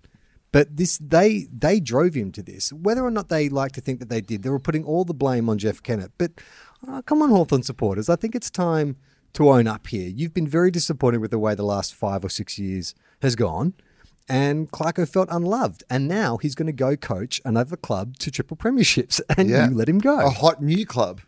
But 0.52 0.76
this 0.76 0.98
they 0.98 1.48
they 1.52 1.80
drove 1.80 2.14
him 2.14 2.32
to 2.32 2.42
this. 2.42 2.72
Whether 2.72 3.04
or 3.04 3.10
not 3.10 3.28
they 3.28 3.48
like 3.48 3.72
to 3.72 3.80
think 3.80 4.00
that 4.00 4.08
they 4.08 4.20
did, 4.20 4.42
they 4.42 4.50
were 4.50 4.58
putting 4.58 4.84
all 4.84 5.04
the 5.04 5.14
blame 5.14 5.48
on 5.48 5.58
Jeff 5.58 5.82
Kennett. 5.82 6.12
But 6.18 6.32
uh, 6.86 7.02
come 7.02 7.22
on, 7.22 7.30
Hawthorn 7.30 7.62
supporters, 7.62 8.08
I 8.08 8.16
think 8.16 8.34
it's 8.34 8.50
time 8.50 8.96
to 9.34 9.50
own 9.50 9.68
up 9.68 9.86
here. 9.86 10.08
You've 10.08 10.34
been 10.34 10.48
very 10.48 10.70
disappointed 10.70 11.18
with 11.18 11.30
the 11.30 11.38
way 11.38 11.54
the 11.54 11.62
last 11.62 11.94
five 11.94 12.24
or 12.24 12.28
six 12.28 12.58
years 12.58 12.94
has 13.22 13.36
gone. 13.36 13.74
And 14.28 14.70
Clarko 14.70 15.08
felt 15.08 15.28
unloved. 15.30 15.82
And 15.90 16.06
now 16.06 16.36
he's 16.36 16.54
going 16.54 16.66
to 16.66 16.72
go 16.72 16.96
coach 16.96 17.40
another 17.44 17.76
club 17.76 18.16
to 18.18 18.30
triple 18.30 18.56
premierships. 18.56 19.20
And 19.36 19.48
Yeah. 19.50 19.68
you 19.68 19.74
let 19.76 19.88
him 19.88 19.98
go. 19.98 20.20
A 20.20 20.30
hot 20.30 20.62
new 20.62 20.86
club. 20.86 21.20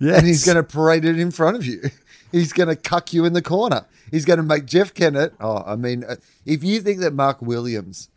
Yes. 0.00 0.18
And 0.18 0.26
he's 0.26 0.44
going 0.44 0.56
to 0.56 0.64
parade 0.64 1.04
it 1.04 1.18
in 1.20 1.30
front 1.30 1.56
of 1.56 1.64
you. 1.64 1.82
He's 2.32 2.52
going 2.54 2.70
to 2.70 2.76
cuck 2.76 3.12
you 3.12 3.26
in 3.26 3.34
the 3.34 3.42
corner. 3.42 3.84
He's 4.10 4.24
going 4.24 4.38
to 4.38 4.42
make 4.42 4.64
Jeff 4.64 4.94
Kennett. 4.94 5.34
Oh, 5.38 5.62
I 5.66 5.76
mean, 5.76 6.02
uh, 6.02 6.16
if 6.46 6.64
you 6.64 6.80
think 6.80 6.98
that 7.00 7.12
Mark 7.12 7.42
Williams 7.42 8.08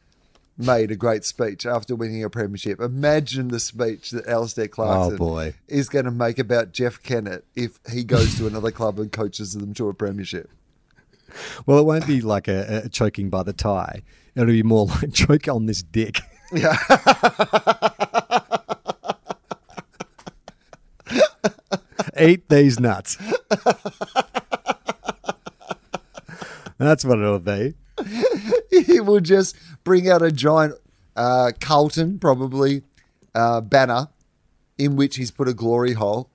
made 0.58 0.89
a 0.89 0.95
great 0.95 1.25
speech 1.25 1.65
after 1.65 1.95
winning 1.97 2.23
a 2.23 2.30
premiership, 2.30 2.80
imagine 2.80 3.49
the 3.49 3.60
speech 3.60 4.12
that 4.12 4.25
Alistair 4.25 4.69
Clarkson 4.69 5.17
Oh, 5.21 5.51
is 5.67 5.89
going 5.89 6.06
to 6.06 6.12
make 6.12 6.39
about 6.39 6.71
Jeff 6.71 7.04
Kennett 7.04 7.43
if 7.58 7.78
he 7.91 8.06
goes 8.06 8.36
to 8.38 8.47
another 8.47 8.71
club 8.71 8.97
and 8.99 9.12
coaches 9.12 9.54
them 9.54 9.73
to 9.73 9.89
a 9.89 9.93
premiership. 9.93 10.49
Well, 11.65 11.80
it 11.80 11.84
won't 11.84 12.08
be 12.08 12.21
like 12.21 12.48
a, 12.48 12.84
a 12.86 12.89
choking 12.89 13.30
by 13.30 13.43
the 13.43 13.54
tie. 13.54 14.04
It'll 14.36 14.48
be 14.48 14.63
more 14.63 14.86
like 15.02 15.13
choke 15.13 15.48
on 15.48 15.65
this 15.65 15.82
dick. 15.84 16.19
Yeah. 16.52 16.78
Eat 22.19 22.48
these 22.48 22.80
nuts. 22.80 23.17
That's 26.78 27.04
what 27.04 27.19
it'll 27.19 27.39
be. 27.39 27.74
he 28.69 29.00
will 29.00 29.19
just 29.21 29.56
bring 29.84 30.10
out 30.10 30.21
a 30.21 30.32
giant 30.32 30.76
uh, 31.15 31.52
Carlton, 31.60 32.19
probably, 32.19 32.84
uh, 33.34 33.62
banner 33.62 34.10
in 34.78 34.95
which 34.95 35.15
he's 35.15 35.32
put 35.32 35.48
a 35.48 35.54
glory 35.54 35.93
hole. 35.93 36.30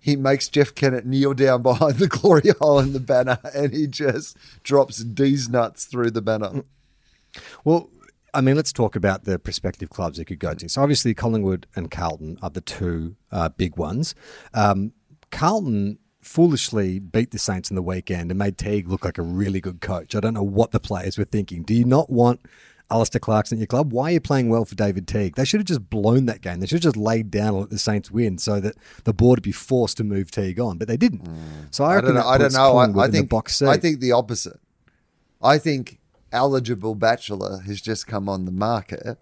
He 0.00 0.16
makes 0.16 0.48
Jeff 0.48 0.74
Kennett 0.74 1.06
kneel 1.06 1.34
down 1.34 1.62
behind 1.62 1.96
the 1.96 2.08
glory 2.08 2.50
hole 2.60 2.78
in 2.78 2.92
the 2.92 3.00
banner 3.00 3.38
and 3.54 3.72
he 3.72 3.86
just 3.86 4.36
drops 4.62 4.98
D's 4.98 5.48
nuts 5.48 5.84
through 5.84 6.10
the 6.10 6.22
banner. 6.22 6.64
Well, 7.64 7.90
I 8.32 8.40
mean, 8.40 8.56
let's 8.56 8.72
talk 8.72 8.96
about 8.96 9.24
the 9.24 9.38
prospective 9.38 9.90
clubs 9.90 10.18
they 10.18 10.24
could 10.24 10.38
go 10.38 10.54
to. 10.54 10.68
So 10.68 10.82
obviously, 10.82 11.14
Collingwood 11.14 11.66
and 11.74 11.90
Carlton 11.90 12.38
are 12.42 12.50
the 12.50 12.60
two 12.60 13.16
uh, 13.32 13.48
big 13.48 13.76
ones. 13.76 14.14
Um, 14.54 14.92
Carlton 15.30 15.98
foolishly 16.20 16.98
beat 16.98 17.30
the 17.30 17.38
Saints 17.38 17.70
in 17.70 17.76
the 17.76 17.82
weekend 17.82 18.30
and 18.30 18.38
made 18.38 18.58
Teague 18.58 18.88
look 18.88 19.04
like 19.04 19.18
a 19.18 19.22
really 19.22 19.60
good 19.60 19.80
coach. 19.80 20.14
I 20.14 20.20
don't 20.20 20.34
know 20.34 20.42
what 20.42 20.70
the 20.70 20.80
players 20.80 21.18
were 21.18 21.24
thinking. 21.24 21.62
Do 21.62 21.74
you 21.74 21.84
not 21.84 22.10
want 22.10 22.40
Alistair 22.90 23.20
Clarkson 23.20 23.56
at 23.56 23.60
your 23.60 23.66
club. 23.66 23.92
Why 23.92 24.10
are 24.10 24.12
you 24.14 24.20
playing 24.20 24.48
well 24.48 24.64
for 24.64 24.74
David 24.74 25.06
Teague? 25.06 25.36
They 25.36 25.44
should 25.44 25.60
have 25.60 25.66
just 25.66 25.88
blown 25.88 26.26
that 26.26 26.40
game. 26.40 26.60
They 26.60 26.66
should 26.66 26.82
have 26.82 26.94
just 26.94 26.96
laid 26.96 27.30
down 27.30 27.48
and 27.48 27.58
let 27.60 27.70
the 27.70 27.78
Saints 27.78 28.10
win 28.10 28.38
so 28.38 28.60
that 28.60 28.74
the 29.04 29.12
board 29.12 29.38
would 29.38 29.44
be 29.44 29.52
forced 29.52 29.96
to 29.98 30.04
move 30.04 30.30
Teague 30.30 30.58
on, 30.58 30.78
but 30.78 30.88
they 30.88 30.96
didn't. 30.96 31.24
Mm. 31.24 31.74
So 31.74 31.84
I, 31.84 31.92
I 31.92 31.94
reckon 31.96 32.14
don't 32.14 32.24
know. 32.24 32.28
I 32.28 32.38
don't 32.38 32.52
know. 32.52 32.76
I, 32.76 33.04
I 33.04 33.10
think. 33.10 33.32
I 33.62 33.76
think 33.76 34.00
the 34.00 34.12
opposite. 34.12 34.60
I 35.42 35.58
think 35.58 36.00
eligible 36.32 36.94
bachelor 36.94 37.60
has 37.60 37.80
just 37.80 38.06
come 38.06 38.28
on 38.28 38.44
the 38.44 38.52
market. 38.52 39.18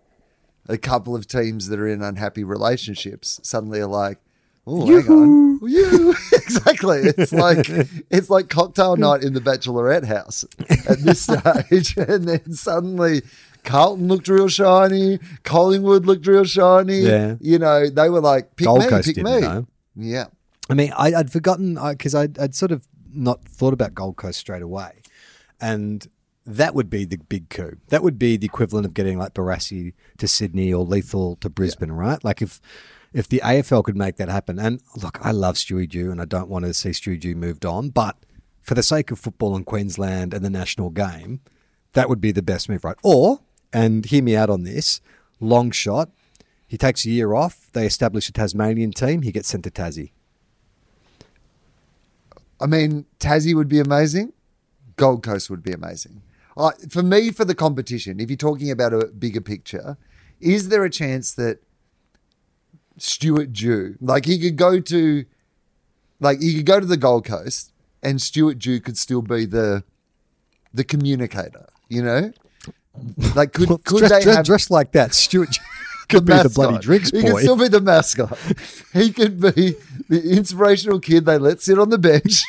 A 0.68 0.78
couple 0.78 1.14
of 1.14 1.26
teams 1.26 1.68
that 1.68 1.78
are 1.78 1.88
in 1.88 2.02
unhappy 2.02 2.44
relationships 2.44 3.40
suddenly 3.42 3.81
are 3.81 3.87
like, 3.87 4.18
"Oh, 4.66 4.87
hang 4.87 5.09
on, 5.09 5.68
you 5.68 6.14
exactly." 6.33 7.00
It's 7.16 7.33
like 7.33 7.68
it's 8.11 8.28
like 8.28 8.50
cocktail 8.50 8.96
night 8.96 9.22
in 9.22 9.33
the 9.33 9.40
bachelorette 9.40 10.07
house 10.07 10.44
at 10.68 10.98
this 10.98 11.22
stage, 11.22 11.96
and 12.09 12.28
then 12.28 12.52
suddenly. 12.52 13.22
Carlton 13.68 14.09
looked 14.09 14.28
real 14.28 14.48
shiny. 14.48 15.18
Collingwood 15.44 16.07
looked 16.07 16.26
real 16.26 16.44
shiny. 16.44 17.00
Yeah. 17.00 17.37
You 17.38 17.59
know, 17.59 17.90
they 17.90 18.09
were 18.09 18.22
like, 18.22 18.57
pick 18.57 18.64
Gold 18.64 18.81
me, 18.81 18.88
Coast 18.88 19.09
pick 19.09 19.18
me. 19.18 19.40
though. 19.42 19.66
Yeah. 19.94 20.24
I 20.70 20.74
mean, 20.74 20.92
I, 20.96 21.12
I'd 21.14 21.31
forgotten 21.31 21.78
because 21.90 22.14
I'd, 22.14 22.38
I'd 22.38 22.54
sort 22.54 22.72
of 22.72 22.88
not 23.12 23.44
thought 23.44 23.74
about 23.74 23.94
Gold 23.94 24.16
Coast 24.16 24.38
straight 24.38 24.62
away, 24.62 25.02
and 25.61 26.09
that 26.46 26.74
would 26.74 26.88
be 26.88 27.04
the 27.04 27.18
big 27.18 27.50
coup. 27.50 27.76
That 27.88 28.02
would 28.02 28.18
be 28.18 28.38
the 28.38 28.46
equivalent 28.46 28.87
of 28.87 28.94
getting 28.94 29.18
like 29.18 29.35
Barassi 29.35 29.92
to 30.16 30.26
Sydney 30.26 30.72
or 30.72 30.85
Lethal 30.85 31.37
to 31.37 31.50
Brisbane, 31.50 31.92
right? 31.92 32.22
Like 32.24 32.40
if 32.40 32.62
if 33.12 33.28
the 33.28 33.42
AFL 33.44 33.85
could 33.85 33.96
make 33.96 34.16
that 34.16 34.31
happen. 34.31 34.59
And 34.59 34.81
look, 34.96 35.18
I 35.22 35.31
love 35.31 35.57
Stewie 35.57 35.88
Dew, 35.88 36.11
and 36.11 36.22
I 36.22 36.24
don't 36.24 36.48
want 36.48 36.64
to 36.64 36.72
see 36.72 36.90
Stewie 36.90 37.20
Dew 37.20 37.35
moved 37.35 37.66
on, 37.66 37.90
but 37.90 38.16
for 38.62 38.74
the 38.74 38.83
sake 38.83 39.11
of 39.11 39.18
football 39.18 39.57
in 39.57 39.64
Queensland 39.64 40.33
and 40.33 40.42
the 40.42 40.50
national 40.50 40.88
game, 40.90 41.40
that 41.92 42.09
would 42.09 42.20
be 42.20 42.33
the 42.33 42.42
best 42.42 42.68
move, 42.68 42.85
right? 42.85 42.96
Or 43.02 43.40
and 43.72 44.07
hear 44.07 44.22
me 44.22 44.37
out 44.37 44.50
on 44.50 44.64
this, 44.64 45.00
long 45.40 45.70
shot. 45.70 46.11
He 46.66 46.76
takes 46.76 47.04
a 47.04 47.11
year 47.11 47.35
off. 47.35 47.68
They 47.72 47.87
establish 47.87 48.28
a 48.28 48.33
Tasmanian 48.33 48.92
team. 48.92 49.22
He 49.22 49.33
gets 49.33 49.48
sent 49.48 49.64
to 49.64 49.70
Tassie. 49.70 50.11
I 52.61 52.66
mean, 52.66 53.07
Tassie 53.18 53.54
would 53.54 53.68
be 53.68 53.78
amazing. 53.78 54.33
Gold 54.96 55.22
Coast 55.22 55.48
would 55.48 55.62
be 55.62 55.72
amazing. 55.72 56.22
Uh, 56.57 56.72
for 56.90 57.02
me, 57.02 57.31
for 57.31 57.44
the 57.44 57.54
competition, 57.54 58.18
if 58.18 58.28
you're 58.28 58.37
talking 58.37 58.70
about 58.70 58.92
a 58.92 59.07
bigger 59.07 59.40
picture, 59.40 59.96
is 60.40 60.68
there 60.68 60.85
a 60.85 60.90
chance 60.90 61.33
that 61.35 61.61
Stuart 62.96 63.52
Dew, 63.52 63.96
like 64.00 64.26
he 64.26 64.38
could 64.38 64.57
go 64.57 64.81
to, 64.81 65.24
like 66.20 66.40
he 66.40 66.57
could 66.57 66.66
go 66.66 66.81
to 66.81 66.87
the 66.87 66.96
Gold 66.96 67.24
Coast, 67.24 67.72
and 68.02 68.20
Stuart 68.20 68.59
Dew 68.59 68.81
could 68.81 68.98
still 68.98 69.22
be 69.22 69.44
the, 69.44 69.85
the 70.74 70.85
communicator. 70.85 71.68
You 71.88 72.02
know, 72.02 72.33
like 73.35 73.53
could 73.53 73.68
could 73.85 73.98
dressed, 74.07 74.27
they 74.27 74.33
have 74.33 74.44
dressed 74.44 74.70
like 74.70 74.92
that, 74.92 75.14
Stuart 75.14 75.57
could 76.09 76.24
be 76.24 76.35
the 76.35 76.48
bloody 76.48 76.79
drinks 76.79 77.11
boy. 77.11 77.18
He 77.18 77.27
could 77.27 77.38
still 77.38 77.57
be 77.57 77.68
the 77.68 77.81
mascot. 77.81 78.38
he 78.92 79.12
could 79.12 79.40
be 79.40 79.74
the 80.09 80.37
inspirational 80.37 81.01
kid 81.01 81.24
they 81.27 81.38
let 81.38 81.61
sit 81.61 81.79
on 81.79 81.90
the 81.90 81.98
bench. 81.98 82.42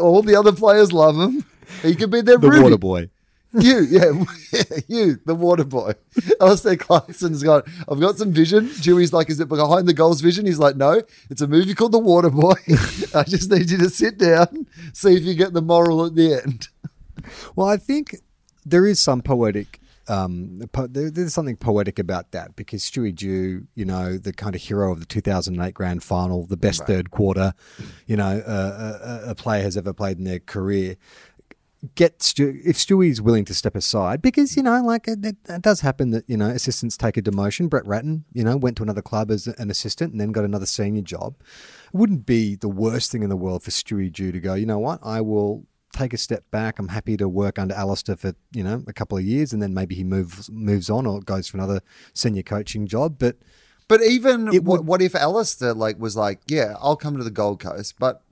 All 0.00 0.22
the 0.22 0.36
other 0.36 0.52
players 0.52 0.92
love 0.92 1.16
him. 1.16 1.44
He 1.82 1.94
could 1.94 2.10
be 2.10 2.20
their 2.20 2.38
the 2.38 2.48
Rudy. 2.48 2.62
water 2.62 2.78
boy. 2.78 3.10
You, 3.56 3.80
yeah, 3.82 4.24
you, 4.88 5.20
the 5.24 5.34
water 5.34 5.62
boy. 5.62 5.92
Alistair 6.40 6.76
Clarkson's 6.76 7.42
got, 7.42 7.64
I've 7.88 8.00
got 8.00 8.18
some 8.18 8.32
vision. 8.32 8.68
Dewey's 8.80 9.12
like, 9.12 9.30
is 9.30 9.38
it 9.38 9.48
behind 9.48 9.86
the 9.86 9.94
goals 9.94 10.20
vision? 10.20 10.44
He's 10.44 10.58
like, 10.58 10.76
no, 10.76 11.02
it's 11.30 11.40
a 11.40 11.46
movie 11.46 11.74
called 11.74 11.92
The 11.92 12.00
Water 12.00 12.30
Boy. 12.30 12.54
I 13.14 13.22
just 13.22 13.50
need 13.50 13.70
you 13.70 13.78
to 13.78 13.90
sit 13.90 14.18
down, 14.18 14.66
see 14.92 15.14
if 15.16 15.22
you 15.22 15.34
get 15.34 15.52
the 15.52 15.62
moral 15.62 16.04
at 16.04 16.16
the 16.16 16.34
end. 16.34 16.68
Well, 17.54 17.68
I 17.68 17.76
think 17.76 18.16
there 18.66 18.86
is 18.86 18.98
some 18.98 19.22
poetic. 19.22 19.78
Um, 20.08 20.60
po- 20.72 20.86
there, 20.86 21.10
there's 21.10 21.34
something 21.34 21.56
poetic 21.56 21.98
about 21.98 22.32
that 22.32 22.56
because 22.56 22.82
Stewie 22.82 23.14
Dew, 23.14 23.66
you 23.74 23.84
know, 23.84 24.18
the 24.18 24.32
kind 24.32 24.54
of 24.54 24.62
hero 24.62 24.92
of 24.92 25.00
the 25.00 25.06
2008 25.06 25.74
grand 25.74 26.02
final, 26.02 26.46
the 26.46 26.56
best 26.56 26.86
third 26.86 27.10
quarter, 27.10 27.54
you 28.06 28.16
know, 28.16 28.42
uh, 28.46 29.20
a, 29.26 29.30
a 29.30 29.34
player 29.34 29.62
has 29.62 29.76
ever 29.76 29.92
played 29.92 30.18
in 30.18 30.24
their 30.24 30.40
career. 30.40 30.96
Get 31.94 32.22
Stu, 32.22 32.62
if 32.64 32.76
Stewie's 32.76 33.20
willing 33.20 33.44
to 33.44 33.52
step 33.52 33.76
aside 33.76 34.22
because 34.22 34.56
you 34.56 34.62
know, 34.62 34.82
like 34.82 35.06
it, 35.06 35.22
it, 35.22 35.36
it 35.46 35.60
does 35.60 35.80
happen 35.80 36.12
that 36.12 36.24
you 36.26 36.36
know 36.38 36.48
assistants 36.48 36.96
take 36.96 37.18
a 37.18 37.22
demotion. 37.22 37.68
Brett 37.68 37.86
Ratten, 37.86 38.24
you 38.32 38.42
know, 38.42 38.56
went 38.56 38.78
to 38.78 38.82
another 38.82 39.02
club 39.02 39.30
as 39.30 39.46
an 39.46 39.70
assistant 39.70 40.12
and 40.12 40.18
then 40.18 40.32
got 40.32 40.46
another 40.46 40.64
senior 40.64 41.02
job. 41.02 41.34
It 41.92 41.94
wouldn't 41.94 42.24
be 42.24 42.54
the 42.56 42.70
worst 42.70 43.12
thing 43.12 43.22
in 43.22 43.28
the 43.28 43.36
world 43.36 43.64
for 43.64 43.70
Stewie 43.70 44.10
Dew 44.10 44.32
to 44.32 44.40
go. 44.40 44.54
You 44.54 44.64
know 44.64 44.78
what? 44.78 45.00
I 45.02 45.20
will 45.20 45.66
take 45.94 46.12
a 46.12 46.18
step 46.18 46.44
back. 46.50 46.78
I'm 46.78 46.88
happy 46.88 47.16
to 47.16 47.28
work 47.28 47.58
under 47.58 47.74
Alistair 47.74 48.16
for 48.16 48.34
you 48.52 48.62
know 48.62 48.82
a 48.86 48.92
couple 48.92 49.16
of 49.16 49.24
years, 49.24 49.52
and 49.52 49.62
then 49.62 49.72
maybe 49.74 49.94
he 49.94 50.04
moves 50.04 50.50
moves 50.50 50.90
on 50.90 51.06
or 51.06 51.20
goes 51.20 51.48
for 51.48 51.56
another 51.56 51.80
senior 52.12 52.42
coaching 52.42 52.86
job. 52.86 53.16
But 53.18 53.36
But 53.88 54.02
even 54.02 54.46
what, 54.46 54.62
would- 54.64 54.86
what 54.86 55.02
if 55.02 55.14
Alistair 55.14 55.72
like 55.74 55.98
was 55.98 56.16
like, 56.16 56.40
yeah, 56.46 56.74
I'll 56.80 56.96
come 56.96 57.16
to 57.16 57.24
the 57.24 57.30
Gold 57.30 57.60
Coast, 57.60 57.94
but 57.98 58.22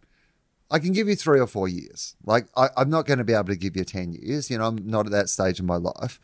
I 0.70 0.78
can 0.78 0.92
give 0.92 1.06
you 1.08 1.14
three 1.16 1.38
or 1.40 1.46
four 1.46 1.68
years. 1.68 2.16
Like 2.24 2.46
I, 2.56 2.68
I'm 2.76 2.90
not 2.90 3.06
going 3.06 3.18
to 3.18 3.24
be 3.24 3.34
able 3.34 3.44
to 3.48 3.56
give 3.56 3.76
you 3.76 3.84
ten 3.84 4.12
years. 4.12 4.50
You 4.50 4.58
know, 4.58 4.66
I'm 4.66 4.78
not 4.86 5.06
at 5.06 5.12
that 5.12 5.28
stage 5.28 5.60
in 5.60 5.66
my 5.66 5.76
life. 5.76 6.18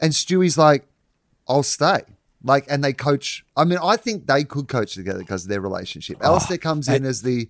And 0.00 0.12
Stewie's 0.14 0.56
like, 0.56 0.86
I'll 1.48 1.62
stay. 1.62 2.00
Like, 2.42 2.66
and 2.70 2.84
they 2.84 2.92
coach. 2.92 3.44
I 3.56 3.64
mean, 3.64 3.78
I 3.82 3.96
think 3.96 4.26
they 4.28 4.44
could 4.44 4.68
coach 4.68 4.94
together 4.94 5.18
because 5.18 5.42
of 5.44 5.48
their 5.50 5.60
relationship. 5.60 6.18
Ah, 6.20 6.26
Alistair 6.26 6.56
comes 6.56 6.88
in 6.88 7.04
as 7.04 7.22
the 7.22 7.48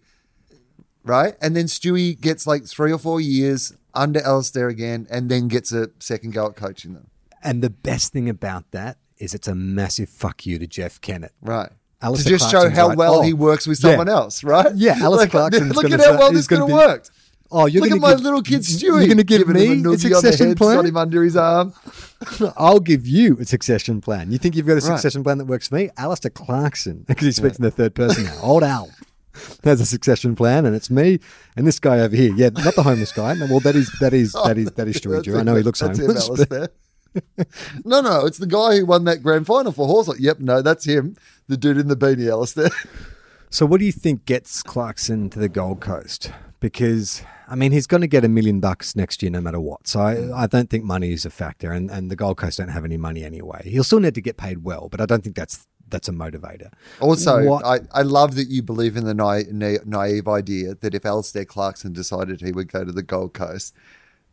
right, 1.09 1.35
and 1.41 1.57
then 1.57 1.65
Stewie 1.67 2.21
gets 2.21 2.47
like 2.47 2.65
three 2.67 2.93
or 2.93 2.99
four 2.99 3.21
years 3.21 3.73
under 3.95 4.21
Alistair 4.23 4.69
again, 4.69 5.07
and 5.11 5.29
then 5.31 5.49
gets 5.49 5.73
a 5.73 5.89
second 5.99 6.33
go 6.35 6.47
at 6.47 6.57
coaching 6.57 6.95
them. 6.95 7.09
and 7.43 7.63
the 7.63 7.71
best 7.71 8.13
thing 8.13 8.29
about 8.29 8.71
that 8.73 8.99
is 9.19 9.35
it's 9.35 9.49
a 9.49 9.55
massive 9.55 10.09
fuck 10.09 10.47
you 10.47 10.59
to 10.59 10.67
Jeff 10.67 11.01
Kennett. 11.01 11.33
Right. 11.43 11.71
Alistair 12.01 12.33
to 12.33 12.39
just 12.39 12.51
show 12.51 12.71
how 12.71 12.89
right. 12.89 12.97
well 12.97 13.15
Oh, 13.17 13.23
he 13.23 13.33
works 13.33 13.67
with 13.67 13.83
yeah. 13.83 13.91
someone 13.91 14.09
else, 14.09 14.45
right? 14.45 14.73
Yeah, 14.77 14.95
Alistair 15.01 15.25
Like, 15.25 15.31
Clarkson's 15.33 15.75
Look 15.75 15.91
at 15.91 15.99
how 15.99 16.17
well 16.17 16.31
this 16.33 16.47
could 16.47 16.59
have 16.59 16.71
worked. 16.71 17.11
Oh, 17.51 17.67
you're 17.67 17.83
Look 17.83 17.91
at 17.93 17.99
my 17.99 18.13
little 18.15 18.43
kid 18.43 18.61
Stewie. 18.61 18.83
You're 19.01 19.09
gonna 19.09 19.25
give 19.25 19.39
Giving 19.41 19.55
me 19.55 19.67
him 19.67 19.73
a 19.73 19.75
a 19.75 19.77
noogie 19.77 19.87
on 19.87 19.93
the 19.93 19.99
succession 20.21 20.49
head, 20.49 20.57
plan? 20.59 20.77
got 20.77 20.85
him 20.87 20.97
under 20.97 21.25
his 21.25 21.35
arm. 21.37 21.73
I'll 22.57 22.79
give 22.79 23.07
you 23.07 23.39
a 23.41 23.45
succession 23.45 24.01
plan. 24.01 24.31
You 24.31 24.39
think 24.39 24.55
you've 24.55 24.67
got 24.67 24.73
a 24.75 24.75
Right. 24.77 24.83
succession 24.85 25.25
plan 25.25 25.39
that 25.39 25.47
works 25.47 25.67
for 25.69 25.75
me? 25.77 25.91
Alistair 25.97 26.31
Clarkson, 26.31 26.99
because 27.09 27.25
he 27.25 27.33
speaks 27.33 27.57
in 27.59 27.65
the 27.65 27.71
third 27.73 27.95
person 27.97 28.25
now. 28.25 28.39
Old 28.43 28.63
Al 28.63 28.91
has 29.65 29.81
a 29.81 29.87
succession 29.87 30.35
plan, 30.37 30.67
and 30.67 30.75
it's 30.75 30.91
me 30.91 31.19
and 31.57 31.67
this 31.67 31.79
guy 31.79 32.01
over 32.01 32.15
here. 32.15 32.35
Yeah, 32.35 32.51
not 32.51 32.75
the 32.75 32.83
homeless 32.83 33.13
guy. 33.13 33.35
No, 33.35 33.47
well, 33.47 33.61
that 33.61 33.77
is 33.77 33.91
that 34.01 34.13
is 34.15 34.33
that 34.33 34.59
is 34.59 34.71
that 34.73 34.89
is 34.89 35.01
true. 35.01 35.23
I 35.39 35.43
know 35.43 35.55
he 35.55 35.63
looks 35.63 35.81
that's 35.81 35.99
homeless. 35.99 36.29
Him, 36.29 36.47
but- 36.49 36.75
no, 37.85 38.01
no, 38.01 38.27
it's 38.27 38.39
the 38.39 38.47
guy 38.47 38.77
who 38.79 38.87
won 38.87 39.05
that 39.05 39.23
grand 39.23 39.47
final 39.47 39.73
for 39.73 39.87
Horse. 39.87 40.11
Yep, 40.19 40.41
no, 40.41 40.63
that's 40.63 40.85
him. 40.85 41.17
The 41.49 41.57
dude 41.57 41.79
in 41.79 41.89
the 41.89 41.97
beanie, 41.97 42.31
Alistair. 42.31 42.71
So, 43.51 43.65
what 43.65 43.81
do 43.81 43.87
you 43.87 43.93
think 43.93 44.27
gets 44.27 44.63
Clarkson 44.63 45.31
to 45.31 45.39
the 45.39 45.49
Gold 45.49 45.81
Coast? 45.81 46.31
Because 46.61 47.23
I 47.49 47.55
mean, 47.55 47.73
he's 47.73 47.87
going 47.87 48.03
to 48.03 48.07
get 48.07 48.23
a 48.23 48.29
million 48.29 48.61
bucks 48.61 48.95
next 48.95 49.23
year, 49.23 49.31
no 49.31 49.41
matter 49.41 49.59
what. 49.59 49.89
So, 49.89 50.01
I, 50.01 50.43
I 50.43 50.47
don't 50.47 50.69
think 50.69 50.85
money 50.85 51.13
is 51.13 51.25
a 51.25 51.31
factor, 51.31 51.73
and, 51.73 51.91
and 51.91 52.11
the 52.11 52.15
Gold 52.15 52.37
Coast 52.37 52.59
don't 52.59 52.69
have 52.69 52.85
any 52.85 52.99
money 52.99 53.25
anyway. 53.25 53.63
He'll 53.65 53.85
still 53.85 54.01
need 54.01 54.15
to 54.17 54.21
get 54.21 54.37
paid 54.37 54.65
well, 54.65 54.91
but 54.91 55.01
I 55.01 55.07
don't 55.07 55.25
think 55.25 55.35
that's 55.35 55.67
that's 55.91 56.09
a 56.09 56.13
motivator. 56.13 56.71
Also, 57.01 57.45
What- 57.45 57.65
I, 57.65 57.81
I 57.93 58.03
love 58.03 58.35
that 58.37 58.49
you 58.49 58.63
believe 58.63 58.97
in 58.97 59.05
the 59.05 59.15
na- 59.15 59.43
na- 59.51 59.79
naive 59.85 60.29
idea 60.29 60.75
that 60.81 60.95
if 60.95 61.05
Alistair 61.07 61.45
Clarkson 61.45 61.93
decided 61.93 62.41
he 62.41 62.53
would 62.53 62.71
go 62.73 62.85
to 62.85 62.93
the 62.93 63.03
Gold 63.03 63.33
Coast, 63.35 63.75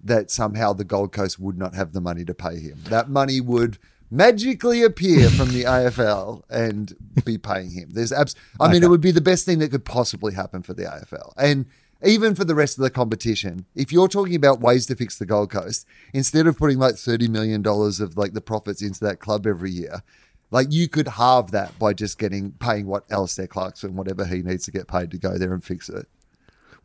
that 0.04 0.30
somehow 0.30 0.74
the 0.74 0.84
Gold 0.84 1.12
Coast 1.12 1.40
would 1.40 1.58
not 1.58 1.74
have 1.76 1.94
the 1.94 2.02
money 2.02 2.24
to 2.26 2.34
pay 2.34 2.60
him. 2.60 2.80
That 2.90 3.10
money 3.10 3.42
would 3.42 3.78
magically 4.12 4.84
appear 4.84 5.30
from 5.30 5.50
the 5.50 5.64
AFL 5.76 6.44
and 6.50 6.94
be 7.26 7.38
paying 7.38 7.72
him. 7.72 7.90
There's 7.94 8.12
abs- 8.12 8.36
I 8.60 8.68
mean, 8.68 8.78
Okay. 8.78 8.86
it 8.86 8.90
would 8.90 9.02
be 9.02 9.12
the 9.12 9.22
best 9.22 9.46
thing 9.46 9.60
that 9.60 9.72
could 9.72 9.86
possibly 9.86 10.34
happen 10.34 10.62
for 10.62 10.74
the 10.74 10.84
AFL. 10.84 11.34
And 11.38 11.66
even 12.06 12.36
for 12.36 12.46
the 12.46 12.54
rest 12.54 12.78
of 12.78 12.84
the 12.84 12.90
competition, 12.92 13.66
if 13.74 13.92
you're 13.92 14.08
talking 14.08 14.36
about 14.36 14.60
ways 14.62 14.86
to 14.88 14.96
fix 14.96 15.18
the 15.18 15.26
Gold 15.26 15.50
Coast, 15.50 15.88
instead 16.14 16.46
of 16.46 16.58
putting 16.58 16.78
like 16.78 16.96
$30 16.96 17.30
million 17.30 17.66
of 17.66 18.18
like 18.18 18.34
the 18.34 18.42
profits 18.42 18.82
into 18.84 19.00
that 19.06 19.20
club 19.20 19.48
every 19.48 19.72
year, 19.72 20.04
like 20.56 20.72
you 20.72 20.88
could 20.88 21.10
halve 21.10 21.52
that 21.52 21.78
by 21.78 21.94
just 21.94 22.18
getting 22.18 22.54
paying 22.54 22.88
what 22.88 23.04
Alistair 23.12 23.46
Clarkson, 23.46 23.98
whatever 23.98 24.26
he 24.26 24.42
needs 24.42 24.64
to 24.64 24.72
get 24.72 24.88
paid 24.88 25.12
to 25.12 25.18
go 25.18 25.38
there 25.38 25.54
and 25.54 25.62
fix 25.62 25.90
it. 25.90 26.08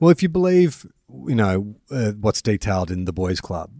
Well, 0.00 0.10
if 0.10 0.24
you 0.24 0.28
believe, 0.28 0.86
you 1.08 1.36
know, 1.36 1.76
uh, 1.88 2.12
what's 2.12 2.42
detailed 2.42 2.90
in 2.90 3.04
the 3.04 3.12
boys' 3.12 3.40
club, 3.40 3.70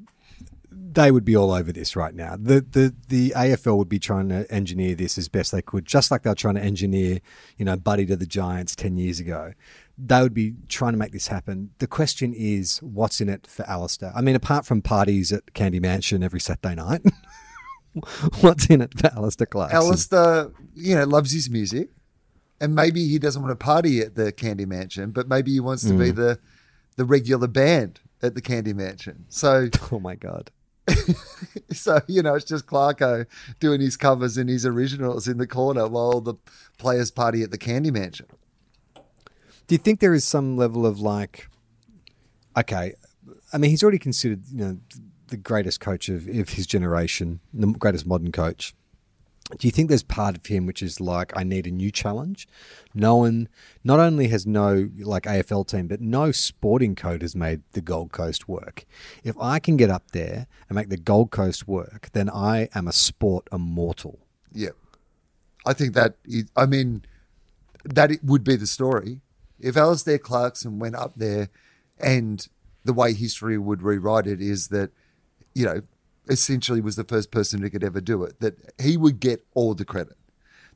they 0.70 1.10
would 1.10 1.24
be 1.24 1.36
all 1.36 1.50
over 1.50 1.72
this 1.72 1.96
right 1.96 2.14
now. 2.14 2.36
The 2.36 2.60
the 2.60 2.94
the 3.08 3.30
AFL 3.30 3.76
would 3.78 3.88
be 3.88 3.98
trying 3.98 4.28
to 4.28 4.48
engineer 4.48 4.94
this 4.94 5.18
as 5.18 5.28
best 5.28 5.50
they 5.50 5.60
could, 5.60 5.86
just 5.86 6.12
like 6.12 6.22
they 6.22 6.30
were 6.30 6.36
trying 6.36 6.54
to 6.54 6.62
engineer, 6.62 7.18
you 7.58 7.64
know, 7.64 7.76
Buddy 7.76 8.06
to 8.06 8.14
the 8.14 8.26
Giants 8.26 8.76
ten 8.76 8.96
years 8.96 9.18
ago. 9.18 9.54
They 9.98 10.22
would 10.22 10.34
be 10.34 10.54
trying 10.68 10.92
to 10.92 10.98
make 10.98 11.12
this 11.12 11.26
happen. 11.26 11.70
The 11.78 11.88
question 11.88 12.32
is, 12.32 12.78
what's 12.78 13.20
in 13.20 13.28
it 13.28 13.48
for 13.48 13.68
Alistair? 13.68 14.12
I 14.14 14.20
mean, 14.20 14.36
apart 14.36 14.66
from 14.66 14.82
parties 14.82 15.32
at 15.32 15.52
Candy 15.52 15.80
Mansion 15.80 16.22
every 16.22 16.40
Saturday 16.40 16.76
night, 16.76 17.02
what's 18.40 18.66
in 18.66 18.80
it 18.80 18.98
for 18.98 19.08
Alistair 19.08 19.46
Clarkson? 19.46 19.76
Alistair, 19.76 20.50
you 20.74 20.94
know, 20.94 21.04
loves 21.04 21.32
his 21.32 21.50
music, 21.50 21.90
and 22.60 22.74
maybe 22.74 23.08
he 23.08 23.18
doesn't 23.18 23.42
want 23.42 23.52
to 23.52 23.64
party 23.64 24.00
at 24.00 24.14
the 24.14 24.32
Candy 24.32 24.66
Mansion, 24.66 25.10
but 25.10 25.28
maybe 25.28 25.52
he 25.52 25.60
wants 25.60 25.82
to 25.84 25.94
be 25.94 26.10
hmm. 26.10 26.16
the 26.16 26.38
the 26.96 27.04
regular 27.04 27.48
band 27.48 28.00
at 28.22 28.34
the 28.34 28.40
Candy 28.40 28.72
Mansion. 28.72 29.24
So 29.28 29.68
oh 29.92 29.98
my 29.98 30.14
god! 30.14 30.50
so 31.72 32.00
you 32.06 32.22
know, 32.22 32.34
it's 32.34 32.44
just 32.44 32.66
Clarko 32.66 33.26
doing 33.58 33.80
his 33.80 33.96
covers 33.96 34.36
and 34.36 34.48
his 34.48 34.64
originals 34.64 35.26
in 35.26 35.38
the 35.38 35.46
corner 35.46 35.88
while 35.88 36.20
the 36.20 36.34
players 36.78 37.10
party 37.10 37.42
at 37.42 37.50
the 37.50 37.58
Candy 37.58 37.90
Mansion. 37.90 38.26
Do 39.66 39.74
you 39.74 39.78
think 39.78 40.00
there 40.00 40.14
is 40.14 40.24
some 40.24 40.56
level 40.56 40.84
of 40.84 41.00
like, 41.00 41.48
okay, 42.56 42.94
I 43.52 43.58
mean, 43.58 43.70
he's 43.70 43.84
already 43.84 44.00
considered, 44.00 44.42
you 44.52 44.64
know, 44.64 44.78
the 45.30 45.36
greatest 45.36 45.80
coach 45.80 46.08
of, 46.08 46.28
of 46.28 46.50
his 46.50 46.66
generation, 46.66 47.40
the 47.52 47.66
greatest 47.68 48.06
modern 48.06 48.32
coach. 48.32 48.74
Do 49.58 49.66
you 49.66 49.72
think 49.72 49.88
there's 49.88 50.04
part 50.04 50.36
of 50.36 50.46
him 50.46 50.64
which 50.64 50.80
is 50.80 51.00
like, 51.00 51.32
I 51.36 51.42
need 51.42 51.66
a 51.66 51.72
new 51.72 51.90
challenge? 51.90 52.46
No 52.94 53.16
one, 53.16 53.48
not 53.82 53.98
only 53.98 54.28
has 54.28 54.46
no 54.46 54.88
like 54.98 55.24
AFL 55.24 55.66
team, 55.66 55.88
but 55.88 56.00
no 56.00 56.30
sporting 56.30 56.94
code 56.94 57.22
has 57.22 57.34
made 57.34 57.62
the 57.72 57.80
Gold 57.80 58.12
Coast 58.12 58.48
work. 58.48 58.84
If 59.24 59.36
I 59.40 59.58
can 59.58 59.76
get 59.76 59.90
up 59.90 60.12
there 60.12 60.46
and 60.68 60.76
make 60.76 60.88
the 60.88 60.96
Gold 60.96 61.32
Coast 61.32 61.66
work, 61.66 62.10
then 62.12 62.30
I 62.30 62.68
am 62.76 62.86
a 62.86 62.92
sport 62.92 63.48
immortal. 63.52 64.20
Yeah, 64.52 64.70
I 65.66 65.72
think 65.72 65.94
that. 65.94 66.14
is- 66.24 66.50
I 66.56 66.66
mean, 66.66 67.02
that 67.84 68.12
it 68.12 68.22
would 68.22 68.44
be 68.44 68.54
the 68.56 68.66
story 68.68 69.20
if 69.58 69.76
Alistair 69.76 70.18
Clarkson 70.18 70.78
went 70.78 70.94
up 70.94 71.14
there, 71.16 71.48
and 71.98 72.46
the 72.84 72.92
way 72.92 73.12
history 73.14 73.58
would 73.58 73.82
rewrite 73.82 74.26
it 74.26 74.40
is 74.40 74.68
that, 74.68 74.90
you 75.54 75.64
know, 75.64 75.82
essentially 76.28 76.80
was 76.80 76.96
the 76.96 77.04
first 77.04 77.30
person 77.30 77.60
who 77.60 77.70
could 77.70 77.84
ever 77.84 78.00
do 78.00 78.22
it. 78.24 78.40
That 78.40 78.56
he 78.80 78.96
would 78.96 79.20
get 79.20 79.44
all 79.54 79.74
the 79.74 79.84
credit. 79.84 80.16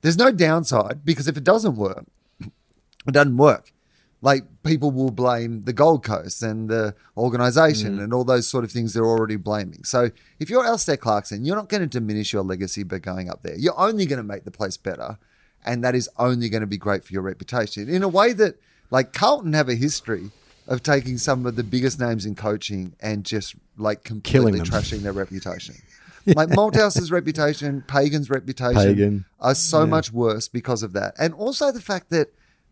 There's 0.03 0.19
no 0.19 0.31
downside 0.31 1.05
because 1.05 1.29
if 1.29 1.37
it 1.37 1.45
doesn't 1.45 1.77
work, 1.77 2.05
it 2.41 3.13
doesn't 3.13 3.37
work. 3.37 3.73
Like 4.21 4.45
people 4.63 4.91
will 4.91 5.11
blame 5.11 5.63
the 5.63 5.73
Gold 5.75 6.03
Coast 6.03 6.43
and 6.43 6.69
the 6.69 6.95
organization 7.17 7.99
mm. 7.99 8.05
and 8.05 8.15
all 8.15 8.25
those 8.25 8.49
sort 8.49 8.65
of 8.65 8.73
things 8.73 8.95
they're 8.95 9.05
already 9.05 9.37
blaming. 9.37 9.85
So 9.85 10.11
if 10.39 10.49
you're 10.49 10.65
Alistair 10.65 10.97
Clarkson, 10.97 11.45
you're 11.45 11.57
not 11.57 11.69
going 11.69 11.83
to 11.83 11.87
diminish 11.87 12.33
your 12.33 12.43
legacy 12.43 12.85
by 12.85 12.99
going 13.01 13.29
up 13.29 13.43
there. 13.43 13.57
You're 13.57 13.79
only 13.79 14.07
going 14.07 14.19
to 14.19 14.23
make 14.23 14.45
the 14.45 14.51
place 14.51 14.79
better. 14.79 15.19
And 15.67 15.83
that 15.85 15.95
is 15.95 16.09
only 16.19 16.49
going 16.49 16.61
to 16.61 16.67
be 16.67 16.77
great 16.77 17.05
for 17.05 17.13
your 17.13 17.23
reputation 17.23 17.89
in 17.89 18.03
a 18.03 18.09
way 18.09 18.35
that, 18.35 18.57
like, 18.91 19.15
Carlton 19.15 19.55
have 19.55 19.71
a 19.71 19.75
history 19.75 20.31
of 20.67 20.83
taking 20.83 21.19
some 21.19 21.47
of 21.47 21.57
the 21.57 21.63
biggest 21.65 22.01
names 22.01 22.25
in 22.25 22.35
coaching 22.35 22.95
and 23.01 23.25
just 23.25 23.55
like 23.77 24.05
completely 24.05 24.61
trashing 24.61 25.01
their 25.01 25.13
reputation. 25.13 25.77
Like 26.27 26.49
Malthouse's 26.49 27.13
reputation, 27.13 27.85
Pagan's 27.87 28.31
reputation 28.31 28.83
Pagan. 28.83 29.25
are 29.41 29.55
so 29.55 29.87
much 29.87 30.11
worse 30.11 30.49
because 30.49 30.83
of 30.83 30.95
that. 30.95 31.13
And 31.19 31.35
also 31.35 31.71
the 31.71 31.83
fact 31.83 32.09
that, 32.11 32.29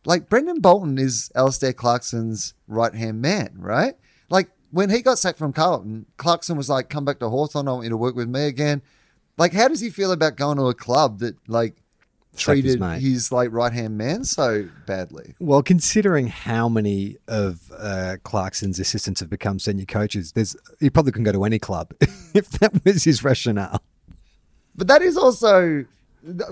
like, 0.07 0.31
Brendon 0.31 0.61
Bolton 0.61 0.97
is 0.97 1.31
Alistair 1.35 1.75
Clarkson's 1.75 2.55
right 2.67 2.95
hand 2.95 3.21
man, 3.21 3.53
right? 3.59 3.95
Like, 4.31 4.49
when 4.71 4.89
he 4.89 5.03
got 5.03 5.19
sacked 5.19 5.39
from 5.39 5.53
Carlton, 5.53 6.07
Clarkson 6.17 6.57
was 6.57 6.71
like, 6.71 6.89
come 6.89 7.05
back 7.05 7.19
to 7.19 7.29
Hawthorn. 7.29 7.69
I 7.69 7.73
want 7.73 7.85
you 7.85 7.91
to 7.91 7.97
work 7.99 8.17
with 8.17 8.27
me 8.27 8.47
again. 8.47 8.81
Like, 9.37 9.53
how 9.53 9.69
does 9.69 9.81
he 9.81 9.91
feel 9.91 10.13
about 10.13 10.37
going 10.37 10.57
to 10.57 10.69
a 10.69 10.75
club 10.75 11.19
that, 11.19 11.37
like, 11.47 11.77
His 12.33 12.41
treated 12.41 12.83
his, 12.83 13.31
late 13.31 13.53
right 13.53 13.73
hand 13.73 13.99
man 13.99 14.25
so 14.25 14.69
badly? 14.87 15.35
Well, 15.39 15.63
considering 15.63 16.29
how 16.29 16.69
many 16.69 17.17
of 17.29 17.71
uh, 17.77 18.17
Clarkson's 18.25 18.79
assistants 18.79 19.21
have 19.21 19.29
become 19.29 19.59
senior 19.59 19.85
coaches, 19.85 20.33
there's 20.33 20.57
he 20.81 20.89
probably 20.89 21.13
can 21.13 21.25
go 21.25 21.33
to 21.33 21.45
any 21.45 21.59
club 21.59 21.93
if 22.35 22.49
that 22.53 22.85
was 22.85 23.05
his 23.05 23.23
rationale. 23.23 23.83
But 24.75 24.89
that 24.89 25.03
is 25.03 25.17
also 25.17 25.85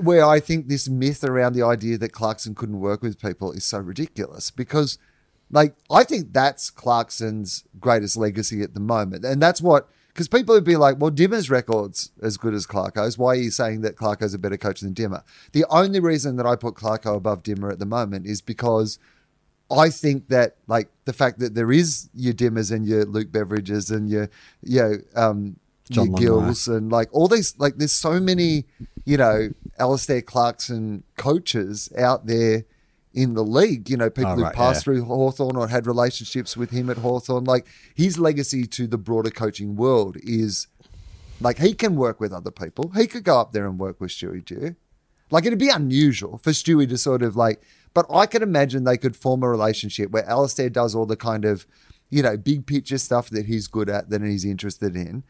where 0.02 0.24
I 0.24 0.40
think 0.40 0.68
this 0.68 0.88
myth 0.88 1.22
around 1.24 1.54
the 1.54 1.62
idea 1.62 1.96
that 1.98 2.12
Clarkson 2.12 2.54
couldn't 2.54 2.80
work 2.80 3.02
with 3.02 3.20
people 3.20 3.52
is 3.52 3.64
so 3.64 3.78
ridiculous 3.78 4.50
because, 4.50 4.98
like, 5.50 5.74
I 5.90 6.04
think 6.04 6.32
that's 6.32 6.70
Clarkson's 6.70 7.64
greatest 7.78 8.16
legacy 8.16 8.62
at 8.62 8.74
the 8.74 8.80
moment. 8.80 9.24
And 9.24 9.40
that's 9.40 9.62
what, 9.62 9.88
because 10.12 10.28
people 10.28 10.54
would 10.54 10.64
be 10.64 10.76
like, 10.76 10.96
well, 10.98 11.10
Dimma's 11.10 11.50
record's 11.50 12.10
as 12.20 12.36
good 12.36 12.52
as 12.52 12.66
Clarko's. 12.66 13.16
Why 13.16 13.30
are 13.30 13.36
you 13.36 13.50
saying 13.50 13.82
that 13.82 13.96
Clarko's 13.96 14.34
a 14.34 14.38
better 14.38 14.56
coach 14.56 14.80
than 14.80 14.92
Dimma? 14.92 15.22
The 15.52 15.64
only 15.70 16.00
reason 16.00 16.36
that 16.36 16.46
I 16.46 16.56
put 16.56 16.74
Clarko 16.74 17.16
above 17.16 17.42
Dimma 17.42 17.72
at 17.72 17.78
the 17.78 17.86
moment 17.86 18.26
is 18.26 18.40
because 18.40 18.98
I 19.70 19.88
think 19.88 20.28
that 20.28 20.56
like 20.66 20.88
the 21.04 21.12
fact 21.12 21.38
that 21.38 21.54
there 21.54 21.70
is 21.70 22.08
your 22.14 22.34
Dimmas 22.34 22.72
and 22.72 22.86
your 22.86 23.04
Luke 23.04 23.30
Beveridges 23.30 23.90
and 23.90 24.10
your 24.10 24.28
you 24.62 24.80
know 24.80 24.94
um 25.14 25.56
John 25.90 26.06
your 26.12 26.18
Gills 26.18 26.66
and 26.66 26.90
like 26.90 27.08
all 27.12 27.28
these 27.28 27.56
like 27.58 27.76
there's 27.76 27.92
so 27.92 28.18
many 28.18 28.64
you 29.04 29.16
know 29.16 29.50
Alistair 29.78 30.22
Clarkson 30.22 31.04
coaches 31.16 31.88
out 31.96 32.26
there 32.26 32.64
in 33.12 33.34
the 33.34 33.42
league 33.44 33.90
you 33.90 33.96
know 33.96 34.08
people 34.10 34.32
Oh, 34.32 34.36
who 34.36 34.50
passed 34.50 34.80
yeah. 34.80 34.84
through 34.84 35.04
Hawthorn 35.04 35.56
or 35.56 35.68
had 35.68 35.86
relationships 35.86 36.56
with 36.56 36.70
him 36.70 36.88
at 36.90 36.98
Hawthorn 36.98 37.44
like 37.44 37.66
his 37.94 38.18
legacy 38.18 38.66
to 38.66 38.86
the 38.86 38.98
broader 38.98 39.30
coaching 39.30 39.74
world 39.76 40.16
is 40.22 40.68
like 41.40 41.58
he 41.58 41.74
can 41.74 41.96
work 41.96 42.20
with 42.20 42.32
other 42.32 42.50
people 42.50 42.92
he 42.94 43.06
could 43.06 43.24
go 43.24 43.40
up 43.40 43.52
there 43.52 43.66
and 43.66 43.78
work 43.78 44.00
with 44.00 44.10
Stewie 44.10 44.44
Dew 44.44 44.76
like 45.30 45.46
it'd 45.46 45.58
be 45.58 45.68
unusual 45.70 46.38
for 46.38 46.50
Stewie 46.50 46.88
to 46.88 46.98
sort 46.98 47.22
of 47.22 47.36
like, 47.36 47.62
but 47.94 48.04
I 48.12 48.26
could 48.26 48.42
imagine 48.42 48.82
they 48.82 48.96
could 48.96 49.14
form 49.14 49.44
a 49.44 49.48
relationship 49.48 50.10
where 50.10 50.28
Alistair 50.28 50.68
does 50.68 50.92
all 50.92 51.06
the 51.06 51.16
kind 51.16 51.44
of, 51.44 51.66
you 52.10 52.20
know, 52.20 52.36
big 52.36 52.66
picture 52.66 52.98
stuff 52.98 53.30
that 53.30 53.46
he's 53.46 53.68
good 53.68 53.88
at, 53.88 54.10
that 54.10 54.22
he's 54.22 54.44
interested 54.44 54.96
in. 54.96 55.22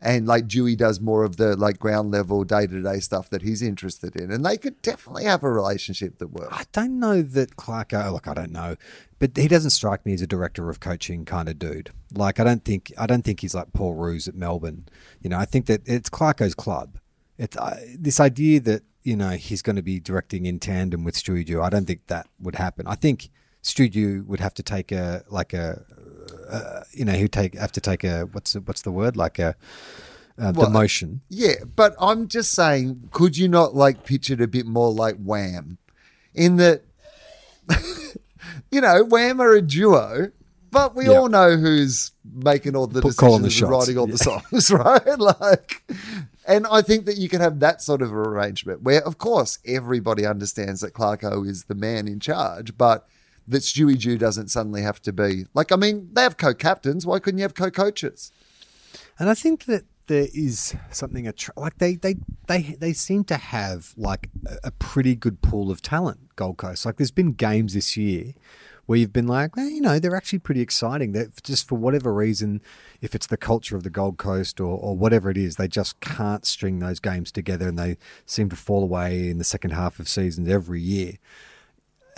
And 0.00 0.26
like 0.26 0.46
Dewey 0.46 0.76
does 0.76 1.00
more 1.00 1.24
of 1.24 1.36
the 1.38 1.56
like 1.56 1.78
ground 1.78 2.12
level 2.12 2.44
day 2.44 2.66
to 2.66 2.82
day 2.82 3.00
stuff 3.00 3.30
that 3.30 3.42
he's 3.42 3.62
interested 3.62 4.14
in. 4.14 4.30
And 4.30 4.44
they 4.44 4.56
could 4.56 4.80
definitely 4.80 5.24
have 5.24 5.42
a 5.42 5.50
relationship 5.50 6.18
that 6.18 6.28
works. 6.28 6.56
I 6.56 6.64
don't 6.72 7.00
know 7.00 7.22
that 7.22 7.56
Clark. 7.56 7.92
Oh, 7.92 8.12
look, 8.12 8.28
I 8.28 8.34
don't 8.34 8.52
know, 8.52 8.76
but 9.18 9.36
he 9.36 9.48
doesn't 9.48 9.70
strike 9.70 10.06
me 10.06 10.14
as 10.14 10.22
a 10.22 10.26
director 10.26 10.70
of 10.70 10.80
coaching 10.80 11.24
kind 11.24 11.48
of 11.48 11.58
dude. 11.58 11.90
Like, 12.14 12.38
I 12.38 12.44
don't 12.44 12.64
think 12.64 12.92
I 12.96 13.06
don't 13.06 13.22
think 13.22 13.40
he's 13.40 13.54
like 13.54 13.72
Paul 13.72 13.94
Roos 13.94 14.28
at 14.28 14.34
Melbourne. 14.34 14.86
You 15.20 15.30
know, 15.30 15.38
I 15.38 15.44
think 15.44 15.66
that 15.66 15.82
it's 15.84 16.08
Clarko's 16.08 16.54
club. 16.54 16.98
It's 17.36 17.56
uh, 17.56 17.80
this 17.98 18.20
idea 18.20 18.60
that 18.60 18.82
you 19.02 19.16
know 19.16 19.30
he's 19.30 19.62
going 19.62 19.76
to 19.76 19.82
be 19.82 19.98
directing 19.98 20.46
in 20.46 20.60
tandem 20.60 21.04
with 21.04 21.16
Stewie 21.16 21.44
Dew. 21.44 21.60
I 21.60 21.70
don't 21.70 21.86
think 21.86 22.06
that 22.06 22.28
would 22.40 22.56
happen. 22.56 22.86
I 22.86 22.94
think 22.94 23.30
Stewie 23.62 23.90
Dew 23.90 24.24
would 24.26 24.40
have 24.40 24.54
to 24.54 24.62
take 24.62 24.92
a 24.92 25.24
like 25.28 25.52
a. 25.52 25.84
Uh, 26.48 26.82
you 26.92 27.04
know, 27.04 27.12
he'd 27.12 27.32
take 27.32 27.54
have 27.56 27.72
to 27.72 27.80
take 27.80 28.04
a 28.04 28.22
what's 28.32 28.54
the, 28.54 28.60
what's 28.60 28.82
the 28.82 28.90
word 28.92 29.16
like 29.16 29.38
a, 29.38 29.54
a 30.38 30.52
Well, 30.52 30.68
demotion. 30.70 31.20
Yeah, 31.28 31.54
but 31.76 31.94
I'm 32.00 32.26
just 32.28 32.52
saying, 32.52 33.08
could 33.12 33.36
you 33.36 33.48
not 33.48 33.74
like 33.74 34.04
pitch 34.04 34.30
it 34.30 34.40
a 34.40 34.46
bit 34.46 34.66
more 34.66 34.92
like 34.92 35.16
Wham? 35.16 35.78
In 36.34 36.56
that, 36.56 36.82
you 38.70 38.80
know, 38.80 39.04
Wham 39.04 39.40
are 39.40 39.52
a 39.52 39.62
duo, 39.62 40.30
but 40.70 40.94
we 40.94 41.06
Yeah. 41.06 41.18
all 41.18 41.28
know 41.28 41.56
who's 41.56 42.12
making 42.24 42.76
all 42.76 42.86
the 42.86 43.02
Put- 43.02 43.16
decisions 43.16 43.58
the 43.58 43.64
and 43.66 43.72
writing 43.72 43.98
all 43.98 44.06
the 44.06 44.18
songs, 44.18 44.70
right? 44.70 45.18
Like, 45.18 45.82
and 46.46 46.66
I 46.70 46.82
think 46.82 47.06
that 47.06 47.16
you 47.18 47.28
can 47.28 47.40
have 47.40 47.60
that 47.60 47.82
sort 47.82 48.02
of 48.02 48.12
arrangement 48.12 48.82
where, 48.82 49.02
of 49.06 49.18
course, 49.18 49.58
everybody 49.66 50.24
understands 50.26 50.80
that 50.80 50.92
Clarko 50.94 51.46
is 51.48 51.64
the 51.64 51.74
man 51.74 52.06
in 52.08 52.20
charge, 52.20 52.76
but 52.78 53.06
that 53.48 53.62
Stewie 53.62 53.98
Dew 53.98 54.18
doesn't 54.18 54.48
suddenly 54.48 54.82
have 54.82 55.00
to 55.02 55.12
be 55.12 55.46
like. 55.54 55.72
I 55.72 55.76
mean, 55.76 56.10
they 56.12 56.22
have 56.22 56.36
co-captains. 56.36 57.06
Why 57.06 57.18
couldn't 57.18 57.38
you 57.38 57.44
have 57.44 57.54
co-coaches? 57.54 58.30
And 59.18 59.28
I 59.28 59.34
think 59.34 59.64
that 59.64 59.84
there 60.06 60.28
is 60.34 60.74
something 60.90 61.26
attra- 61.26 61.54
like 61.56 61.78
they 61.78 61.94
they 61.94 62.16
they 62.46 62.76
they 62.80 62.92
seem 62.92 63.24
to 63.24 63.36
have 63.36 63.94
like 63.96 64.28
a, 64.46 64.68
a 64.68 64.70
pretty 64.72 65.14
good 65.14 65.40
pool 65.42 65.70
of 65.70 65.82
talent. 65.82 66.34
Gold 66.36 66.56
Coast, 66.56 66.86
like 66.86 66.96
there's 66.96 67.10
been 67.10 67.32
games 67.32 67.74
this 67.74 67.96
year 67.96 68.32
where 68.86 68.98
you've 68.98 69.12
been 69.12 69.26
like, 69.26 69.54
well, 69.54 69.68
you 69.68 69.82
know, 69.82 69.98
they're 69.98 70.16
actually 70.16 70.38
pretty 70.38 70.62
exciting. 70.62 71.12
That 71.12 71.42
just 71.42 71.68
for 71.68 71.74
whatever 71.74 72.14
reason, 72.14 72.62
if 73.02 73.14
it's 73.14 73.26
the 73.26 73.36
culture 73.36 73.76
of 73.76 73.82
the 73.82 73.90
Gold 73.90 74.18
Coast 74.18 74.60
or 74.60 74.78
or 74.78 74.96
whatever 74.96 75.30
it 75.30 75.36
is, 75.36 75.56
they 75.56 75.68
just 75.68 76.00
can't 76.00 76.46
string 76.46 76.78
those 76.78 77.00
games 77.00 77.30
together, 77.30 77.68
and 77.68 77.78
they 77.78 77.96
seem 78.24 78.48
to 78.50 78.56
fall 78.56 78.82
away 78.82 79.28
in 79.28 79.38
the 79.38 79.44
second 79.44 79.70
half 79.70 80.00
of 80.00 80.08
seasons 80.08 80.48
every 80.48 80.80
year 80.80 81.14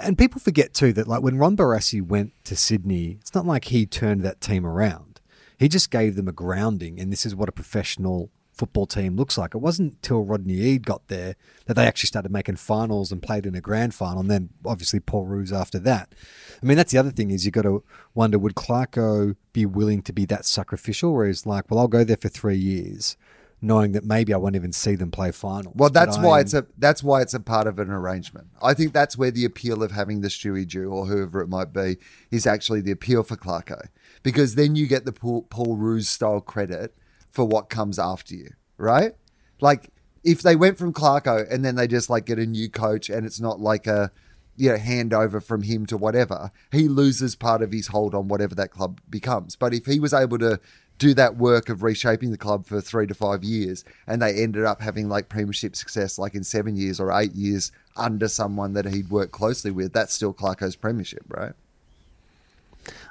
and 0.02 0.18
people 0.18 0.40
forget 0.40 0.74
too 0.74 0.92
that 0.94 1.08
like 1.08 1.22
when 1.22 1.38
Ron 1.38 1.56
Barassi 1.56 2.02
went 2.02 2.32
to 2.44 2.56
Sydney, 2.56 3.18
it's 3.20 3.34
not 3.34 3.46
like 3.46 3.66
he 3.66 3.86
turned 3.86 4.22
that 4.22 4.40
team 4.40 4.66
around. 4.66 5.20
He 5.58 5.68
just 5.68 5.90
gave 5.90 6.16
them 6.16 6.28
a 6.28 6.32
grounding, 6.32 6.98
and 6.98 7.12
this 7.12 7.26
is 7.26 7.34
what 7.34 7.48
a 7.48 7.52
professional 7.52 8.30
football 8.52 8.86
team 8.86 9.16
looks 9.16 9.38
like. 9.38 9.54
It 9.54 9.58
wasn't 9.58 9.94
until 9.94 10.22
Rodney 10.22 10.54
Eade 10.54 10.84
got 10.84 11.08
there 11.08 11.34
that 11.64 11.74
they 11.74 11.86
actually 11.86 12.08
started 12.08 12.30
making 12.30 12.56
finals 12.56 13.10
and 13.10 13.22
played 13.22 13.46
in 13.46 13.54
a 13.54 13.60
grand 13.60 13.94
final, 13.94 14.20
and 14.20 14.30
then 14.30 14.50
obviously 14.66 15.00
Paul 15.00 15.24
Roos 15.24 15.52
after 15.52 15.78
that. 15.78 16.14
I 16.62 16.66
mean, 16.66 16.76
that's 16.76 16.92
the 16.92 16.98
other 16.98 17.10
thing 17.10 17.30
is 17.30 17.44
you've 17.44 17.54
got 17.54 17.62
to 17.62 17.82
wonder 18.14 18.38
would 18.38 18.54
Clarko 18.54 19.36
be 19.52 19.64
willing 19.64 20.02
to 20.02 20.12
be 20.12 20.26
that 20.26 20.44
sacrificial, 20.44 21.14
where 21.14 21.26
he's 21.26 21.46
like, 21.46 21.70
well, 21.70 21.80
I'll 21.80 21.88
go 21.88 22.04
there 22.04 22.18
for 22.18 22.28
three 22.28 22.58
years, 22.58 23.16
knowing 23.62 23.92
that 23.92 24.05
maybe 24.05 24.33
I 24.33 24.37
won't 24.38 24.57
even 24.57 24.73
see 24.73 24.94
them 24.94 25.11
play 25.11 25.31
finals. 25.33 25.75
Well, 25.77 25.90
that's 25.90 26.16
why 26.16 26.37
I'm- 26.38 26.40
it's 26.42 26.55
a 26.55 26.66
that's 26.79 27.03
why 27.03 27.20
it's 27.23 27.35
a 27.35 27.40
part 27.40 27.66
of 27.66 27.79
an 27.79 27.90
arrangement. 27.90 28.49
I 28.62 28.75
think 28.75 28.92
that's 28.92 29.18
where 29.18 29.31
the 29.31 29.44
appeal 29.44 29.83
of 29.83 29.92
having 29.92 30.20
the 30.23 30.29
Stewie 30.29 30.66
Dew 30.66 30.90
or 30.90 31.07
whoever 31.07 31.40
it 31.42 31.49
might 31.49 31.73
be 31.73 31.99
is 32.31 32.46
actually 32.46 32.81
the 32.81 32.90
appeal 32.92 33.23
for 33.23 33.37
Clarko, 33.37 33.88
because 34.23 34.55
then 34.55 34.77
you 34.77 34.87
get 34.87 35.05
the 35.05 35.12
Paul, 35.12 35.42
Paul 35.51 35.77
Roos 35.77 36.09
style 36.09 36.40
credit 36.40 36.94
for 37.31 37.44
what 37.44 37.68
comes 37.68 37.99
after 37.99 38.35
you, 38.35 38.51
right? 38.79 39.14
Like 39.61 39.90
if 40.25 40.42
they 40.42 40.57
went 40.57 40.79
from 40.79 40.92
Clarko 40.92 41.46
and 41.51 41.64
then 41.64 41.75
they 41.77 41.87
just 41.87 42.11
like 42.11 42.27
get 42.27 42.38
a 42.38 42.46
new 42.46 42.68
coach 42.68 43.09
and 43.09 43.25
it's 43.27 43.40
not 43.40 43.61
like 43.61 43.87
a 43.87 44.11
you 44.57 44.68
know 44.70 44.77
handover 44.77 45.42
from 45.42 45.62
him 45.62 45.87
to 45.87 45.96
whatever, 45.96 46.51
he 46.73 46.88
loses 46.88 47.35
part 47.37 47.62
of 47.62 47.73
his 47.73 47.88
hold 47.88 48.14
on 48.14 48.29
whatever 48.29 48.55
that 48.55 48.70
club 48.70 49.01
becomes. 49.09 49.55
But 49.57 49.73
if 49.75 49.87
he 49.87 49.99
was 50.01 50.12
able 50.12 50.38
to 50.38 50.61
do 51.00 51.14
that 51.14 51.36
work 51.36 51.70
of 51.70 51.82
reshaping 51.82 52.30
the 52.30 52.36
club 52.36 52.66
for 52.66 52.80
three 52.80 53.06
to 53.06 53.14
five 53.14 53.42
years, 53.42 53.84
and 54.06 54.20
they 54.20 54.34
ended 54.34 54.64
up 54.64 54.82
having 54.82 55.08
like 55.08 55.30
premiership 55.30 55.74
success, 55.74 56.18
like 56.18 56.34
in 56.34 56.44
seven 56.44 56.76
years 56.76 57.00
or 57.00 57.10
eight 57.10 57.32
years 57.32 57.72
under 57.96 58.28
someone 58.28 58.74
that 58.74 58.84
he'd 58.84 59.10
worked 59.10 59.32
closely 59.32 59.70
with. 59.70 59.94
That's 59.94 60.12
still 60.12 60.34
Clarko's 60.34 60.76
premiership, 60.76 61.24
right? 61.26 61.54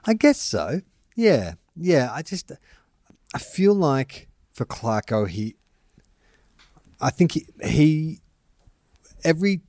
I 0.05 0.13
guess 0.13 0.39
so. 0.39 0.81
Yeah, 1.15 1.55
yeah. 1.75 2.09
I 2.13 2.21
just 2.21 2.51
I 3.33 3.39
feel 3.39 3.73
like 3.73 4.29
for 4.53 4.65
Clarko, 4.65 5.27
he, 5.27 5.55
I 7.01 7.09
think 7.09 7.31
he, 7.31 7.47
he 7.63 8.19
every 9.23 9.61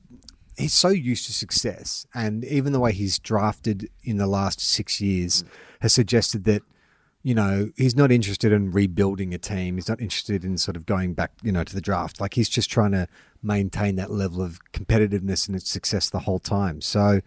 he's 0.57 0.73
so 0.73 0.89
used 0.89 1.25
to 1.25 1.33
success, 1.33 2.05
and 2.13 2.45
even 2.45 2.71
the 2.71 2.79
way 2.79 2.91
he's 2.91 3.17
drafted 3.17 3.89
in 4.03 4.17
the 4.17 4.27
last 4.27 4.61
six 4.61 5.01
years 5.01 5.43
has 5.79 5.91
suggested 5.91 6.43
that 6.43 6.61
you 7.23 7.35
know 7.35 7.69
he's 7.75 7.95
not 7.95 8.11
interested 8.11 8.51
in 8.51 8.71
rebuilding 8.71 9.33
a 9.33 9.37
team. 9.37 9.75
He's 9.75 9.87
not 9.89 10.01
interested 10.01 10.43
in 10.43 10.57
sort 10.57 10.75
of 10.75 10.85
going 10.85 11.13
back, 11.13 11.31
you 11.43 11.51
know, 11.51 11.63
to 11.63 11.73
the 11.75 11.81
draft. 11.81 12.19
Like 12.19 12.33
he's 12.33 12.49
just 12.49 12.69
trying 12.69 12.91
to 12.91 13.07
maintain 13.43 13.95
that 13.97 14.11
level 14.11 14.41
of 14.41 14.59
competitiveness 14.73 15.47
and 15.47 15.55
its 15.55 15.69
success 15.69 16.09
the 16.09 16.19
whole 16.19 16.39
time. 16.39 16.81
So 16.81 17.21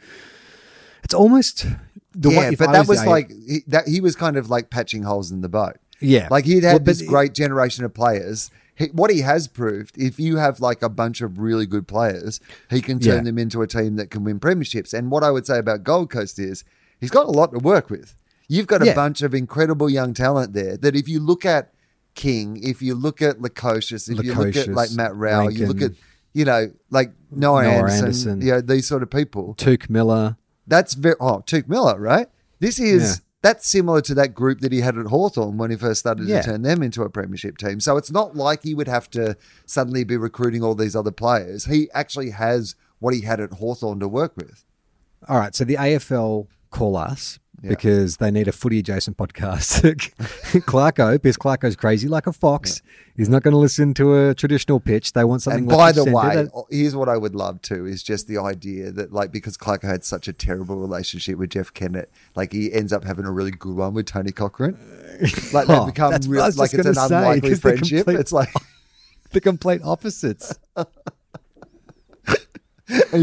it's 1.03 1.15
almost 1.15 1.67
the 2.15 2.31
yeah, 2.31 2.39
way. 2.39 2.55
but 2.55 2.69
I 2.71 2.73
that 2.73 2.89
was 2.89 3.03
the- 3.05 3.11
like 3.11 3.31
he, 3.31 3.61
that. 3.69 3.87
He 3.89 4.01
was 4.01 4.17
kind 4.17 4.37
of 4.37 4.51
like 4.51 4.71
patching 4.71 5.03
holes 5.03 5.31
in 5.31 5.41
the 5.43 5.49
boat. 5.49 5.77
yeah, 6.01 6.29
Like 6.31 6.45
he'd 6.45 6.65
had 6.65 6.73
but 6.79 6.85
this 6.87 7.01
it- 7.01 7.07
great 7.07 7.35
generation 7.35 7.85
of 7.85 7.95
players. 7.95 8.51
He, 8.77 8.87
what 8.87 9.11
he 9.13 9.21
has 9.21 9.47
proved, 9.47 9.97
if 9.97 10.19
you 10.19 10.37
have 10.39 10.59
like 10.59 10.83
a 10.83 10.89
bunch 10.89 11.21
of 11.21 11.39
really 11.39 11.65
good 11.67 11.87
players, 11.87 12.41
he 12.71 12.81
can 12.81 12.99
turn 12.99 13.19
Yeah. 13.19 13.23
them 13.23 13.39
into 13.39 13.63
a 13.63 13.69
team 13.69 13.95
that 13.97 14.11
can 14.11 14.25
win 14.25 14.41
premierships. 14.41 14.93
And 14.93 15.13
what 15.13 15.23
I 15.23 15.31
would 15.31 15.47
say 15.47 15.59
about 15.59 15.85
Gold 15.85 16.11
Coast 16.11 16.41
is 16.41 16.65
he's 17.01 17.11
got 17.11 17.27
a 17.27 17.31
lot 17.31 17.53
to 17.53 17.59
work 17.61 17.89
with. 17.91 18.17
You've 18.49 18.67
got 18.67 18.83
a 18.83 18.87
Yeah. 18.87 18.95
bunch 18.95 19.23
of 19.23 19.35
incredible 19.35 19.89
young 19.89 20.15
talent 20.15 20.53
there 20.53 20.77
that 20.77 20.95
if 20.95 21.09
you 21.09 21.21
look 21.21 21.45
at 21.45 21.73
King, 22.15 22.61
if 22.63 22.81
you 22.83 22.95
look 22.95 23.21
at 23.23 23.39
Lukosius, 23.41 24.09
if 24.09 24.25
you 24.25 24.35
look 24.35 24.55
at 24.57 24.69
like 24.69 24.93
Matt 24.93 25.17
Rowell, 25.17 25.51
you 25.51 25.67
look 25.67 25.83
at, 25.83 25.93
you 26.33 26.45
know, 26.45 26.71
like 26.91 27.13
Noah, 27.31 27.63
Noah 27.65 27.73
Anderson, 27.73 27.99
Anderson. 28.05 28.41
you 28.41 28.53
know, 28.53 28.61
these 28.61 28.87
sort 28.87 29.03
of 29.03 29.11
people. 29.11 29.55
Touk 29.57 29.89
Miller. 29.91 30.37
That's 30.67 30.95
very 30.95 31.17
oh 31.21 31.43
Touk 31.47 31.69
Miller, 31.69 31.99
right? 31.99 32.29
This 32.61 32.79
is 32.79 33.03
Yeah. 33.03 33.15
that's 33.43 33.69
similar 33.69 34.01
to 34.03 34.15
that 34.15 34.35
group 34.35 34.61
that 34.61 34.73
he 34.73 34.81
had 34.81 34.97
at 34.97 35.07
Hawthorn 35.07 35.57
when 35.59 35.71
he 35.71 35.77
first 35.77 36.01
started 36.01 36.29
Yeah. 36.29 36.43
to 36.43 36.51
turn 36.51 36.63
them 36.63 36.83
into 36.83 37.03
a 37.03 37.11
premiership 37.11 37.59
team. 37.59 37.81
So 37.81 37.97
it's 37.97 38.11
not 38.13 38.37
like 38.37 38.63
he 38.63 38.75
would 38.75 38.89
have 38.89 39.11
to 39.11 39.37
suddenly 39.67 40.05
be 40.05 40.17
recruiting 40.17 40.63
all 40.63 40.75
these 40.75 40.95
other 40.95 41.11
players. 41.11 41.65
He 41.67 41.91
actually 41.93 42.31
has 42.31 42.75
what 43.01 43.13
he 43.13 43.23
had 43.23 43.41
at 43.41 43.55
Hawthorn 43.55 43.99
to 44.01 44.09
work 44.09 44.35
with. 44.37 44.65
All 45.29 45.39
right, 45.39 45.55
so 45.55 45.65
the 45.65 45.77
AFL 45.77 46.47
call 46.71 46.97
us 46.97 47.39
Yeah. 47.65 47.71
because 47.71 48.19
they 48.19 48.31
need 48.31 48.47
a 48.47 48.53
footy 48.53 48.79
adjacent 48.81 49.17
podcast. 49.17 49.81
Clarko, 50.67 51.15
because 51.15 51.39
Clarko's 51.39 51.77
crazy 51.77 52.09
like 52.09 52.27
a 52.27 52.33
fox. 52.33 52.83
He's 53.17 53.29
not 53.31 53.43
going 53.43 53.53
to 53.53 53.59
listen 53.59 53.95
to 53.95 54.29
a 54.29 54.35
traditional 54.35 54.81
pitch. 54.81 55.13
They 55.15 55.25
want 55.25 55.41
something. 55.43 55.61
And 55.61 55.69
by 55.69 55.93
the 55.93 56.05
way, 56.05 56.35
that- 56.37 56.65
here's 56.71 56.95
what 56.95 57.09
I 57.09 57.17
would 57.17 57.35
love 57.35 57.63
to 57.63 57.87
is 57.87 58.03
just 58.03 58.27
the 58.29 58.39
idea 58.39 58.91
that 58.93 59.13
like 59.13 59.33
because 59.33 59.57
Clarko 59.57 59.85
had 59.85 60.05
such 60.05 60.29
a 60.29 60.33
terrible 60.35 60.77
relationship 60.77 61.39
with 61.39 61.51
Jeff 61.51 61.73
Kennett, 61.73 62.11
like 62.37 62.53
he 62.53 62.73
ends 62.73 62.93
up 62.93 63.05
having 63.05 63.25
a 63.25 63.33
really 63.33 63.51
good 63.53 63.77
one 63.77 63.95
with 63.95 64.07
Tony 64.07 64.31
Cochrane. 64.33 64.77
Like 65.53 65.69
they 65.69 65.75
Oh, 65.77 65.87
become 65.87 66.13
real, 66.27 66.43
like 66.57 66.75
it's 66.75 66.87
an 66.87 66.95
say, 66.95 67.05
unlikely 67.05 67.55
friendship. 67.55 68.05
complete- 68.05 68.21
It's 68.21 68.33
like 68.33 68.53
the 69.31 69.41
complete 69.41 69.81
opposites. 69.85 70.59
and 70.77 70.87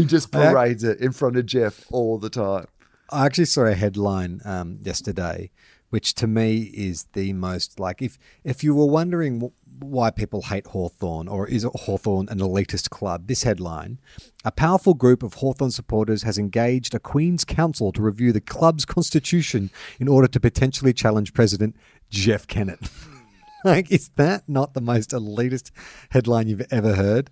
he 0.00 0.04
just 0.04 0.30
parades 0.32 0.84
it 0.84 1.00
in 1.00 1.12
front 1.12 1.36
of 1.36 1.46
Jeff 1.46 1.84
all 1.92 2.18
the 2.18 2.30
time. 2.30 2.66
I 3.12 3.26
actually 3.26 3.44
saw 3.44 3.62
a 3.62 3.74
headline 3.74 4.40
um, 4.44 4.78
yesterday, 4.82 5.50
which 5.90 6.14
to 6.14 6.26
me 6.26 6.62
is 6.74 7.04
the 7.12 7.34
most 7.34 7.78
like 7.78 8.00
if 8.00 8.18
if 8.42 8.64
you 8.64 8.74
were 8.74 8.86
wondering 8.86 9.52
why 9.80 10.10
people 10.10 10.42
hate 10.42 10.66
Hawthorn 10.68 11.28
or 11.28 11.46
is 11.46 11.64
Hawthorn 11.64 12.28
an 12.30 12.38
elitist 12.38 12.88
club, 12.88 13.26
this 13.26 13.42
headline: 13.42 14.00
a 14.46 14.50
powerful 14.50 14.94
group 14.94 15.22
of 15.22 15.34
Hawthorn 15.34 15.70
supporters 15.70 16.22
has 16.22 16.38
engaged 16.38 16.94
a 16.94 16.98
Queen's 16.98 17.44
Counsel 17.44 17.92
to 17.92 18.00
review 18.00 18.32
the 18.32 18.40
club's 18.40 18.86
constitution 18.86 19.70
in 20.00 20.08
order 20.08 20.26
to 20.28 20.40
potentially 20.40 20.94
challenge 20.94 21.34
President 21.34 21.76
Jeff 22.08 22.46
Kennett. 22.46 22.90
like, 23.64 23.92
is 23.92 24.08
that 24.16 24.48
not 24.48 24.72
the 24.72 24.80
most 24.80 25.10
elitist 25.10 25.70
headline 26.10 26.48
you've 26.48 26.66
ever 26.70 26.94
heard? 26.94 27.30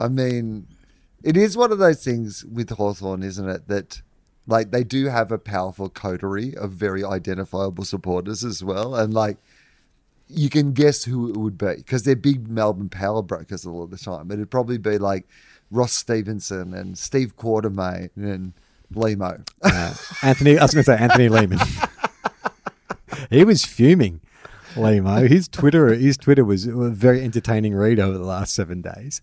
I 0.00 0.08
mean, 0.08 0.68
it 1.22 1.36
is 1.36 1.56
one 1.56 1.70
of 1.70 1.78
those 1.78 2.02
things 2.02 2.44
with 2.46 2.70
Hawthorn, 2.70 3.22
isn't 3.22 3.48
it? 3.48 3.68
That 3.68 4.00
like 4.46 4.70
they 4.70 4.84
do 4.84 5.06
have 5.06 5.30
a 5.30 5.38
powerful 5.38 5.88
coterie 5.88 6.54
of 6.56 6.72
very 6.72 7.04
identifiable 7.04 7.84
supporters 7.84 8.44
as 8.44 8.62
well. 8.62 8.94
And 8.94 9.14
like 9.14 9.38
you 10.28 10.48
can 10.48 10.72
guess 10.72 11.04
who 11.04 11.30
it 11.30 11.36
would 11.36 11.58
be 11.58 11.76
because 11.76 12.02
they're 12.04 12.16
big 12.16 12.48
Melbourne 12.48 12.88
power 12.88 13.22
brokers 13.22 13.66
all 13.66 13.82
of 13.82 13.90
the 13.90 13.98
time. 13.98 14.30
It'd 14.30 14.50
probably 14.50 14.78
be 14.78 14.98
like 14.98 15.26
Ross 15.70 15.92
Stevenson 15.92 16.74
and 16.74 16.96
Steve 16.98 17.36
Quartermain 17.36 18.10
and 18.16 18.52
Lehmo. 18.94 19.46
Uh, 19.62 19.94
Anthony, 20.22 20.58
I 20.58 20.62
was 20.62 20.74
going 20.74 20.84
to 20.84 20.92
say 20.92 20.96
Anthony 20.96 21.28
Lehmann. 21.28 21.66
he 23.30 23.44
was 23.44 23.64
fuming. 23.64 24.20
Lehmo. 24.74 25.28
His 25.28 25.48
Twitter, 25.48 25.88
his 25.94 26.16
Twitter 26.16 26.44
was 26.44 26.66
a 26.66 26.72
very 26.90 27.22
entertaining 27.22 27.74
read 27.74 27.98
over 28.00 28.16
the 28.18 28.24
last 28.24 28.54
seven 28.54 28.80
days. 28.82 29.20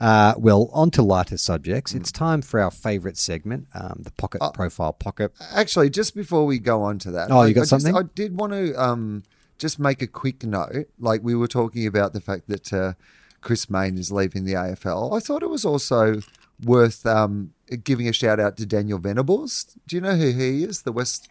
Uh, 0.00 0.34
well, 0.38 0.70
on 0.72 0.90
to 0.92 1.02
lighter 1.02 1.36
subjects. 1.36 1.94
It's 1.94 2.12
time 2.12 2.42
for 2.42 2.60
our 2.60 2.70
favourite 2.70 3.16
segment, 3.16 3.66
um, 3.74 4.00
the 4.04 4.10
Pocket 4.12 4.40
Profile 4.54 4.92
Pocket. 4.92 5.32
Actually, 5.54 5.90
just 5.90 6.14
before 6.14 6.46
we 6.46 6.58
go 6.58 6.82
on 6.82 6.98
to 7.00 7.10
that, 7.12 7.30
Oh, 7.30 7.42
you 7.42 7.50
I- 7.50 7.52
got 7.52 7.60
I 7.60 7.62
just- 7.62 7.70
something? 7.70 7.96
I 7.96 8.02
did 8.14 8.36
want 8.38 8.52
to 8.52 8.74
um, 8.82 9.22
just 9.58 9.78
make 9.78 10.02
a 10.02 10.06
quick 10.06 10.44
note. 10.44 10.86
Like 10.98 11.22
we 11.22 11.34
were 11.34 11.48
talking 11.48 11.86
about 11.86 12.12
the 12.12 12.20
fact 12.20 12.48
that 12.48 12.72
uh, 12.72 12.92
Chris 13.40 13.68
Mayne 13.70 13.98
is 13.98 14.10
leaving 14.12 14.44
the 14.44 14.54
AFL. 14.54 15.16
I 15.16 15.20
thought 15.20 15.42
it 15.42 15.50
was 15.50 15.64
also 15.64 16.20
worth 16.64 17.06
um, 17.06 17.52
giving 17.84 18.08
a 18.08 18.12
shout 18.12 18.40
out 18.40 18.56
to 18.56 18.66
Daniel 18.66 18.98
Venables. 18.98 19.76
Do 19.86 19.96
you 19.96 20.02
know 20.02 20.16
who 20.16 20.30
he 20.32 20.64
is? 20.64 20.82
The 20.82 20.92
West 20.92 21.28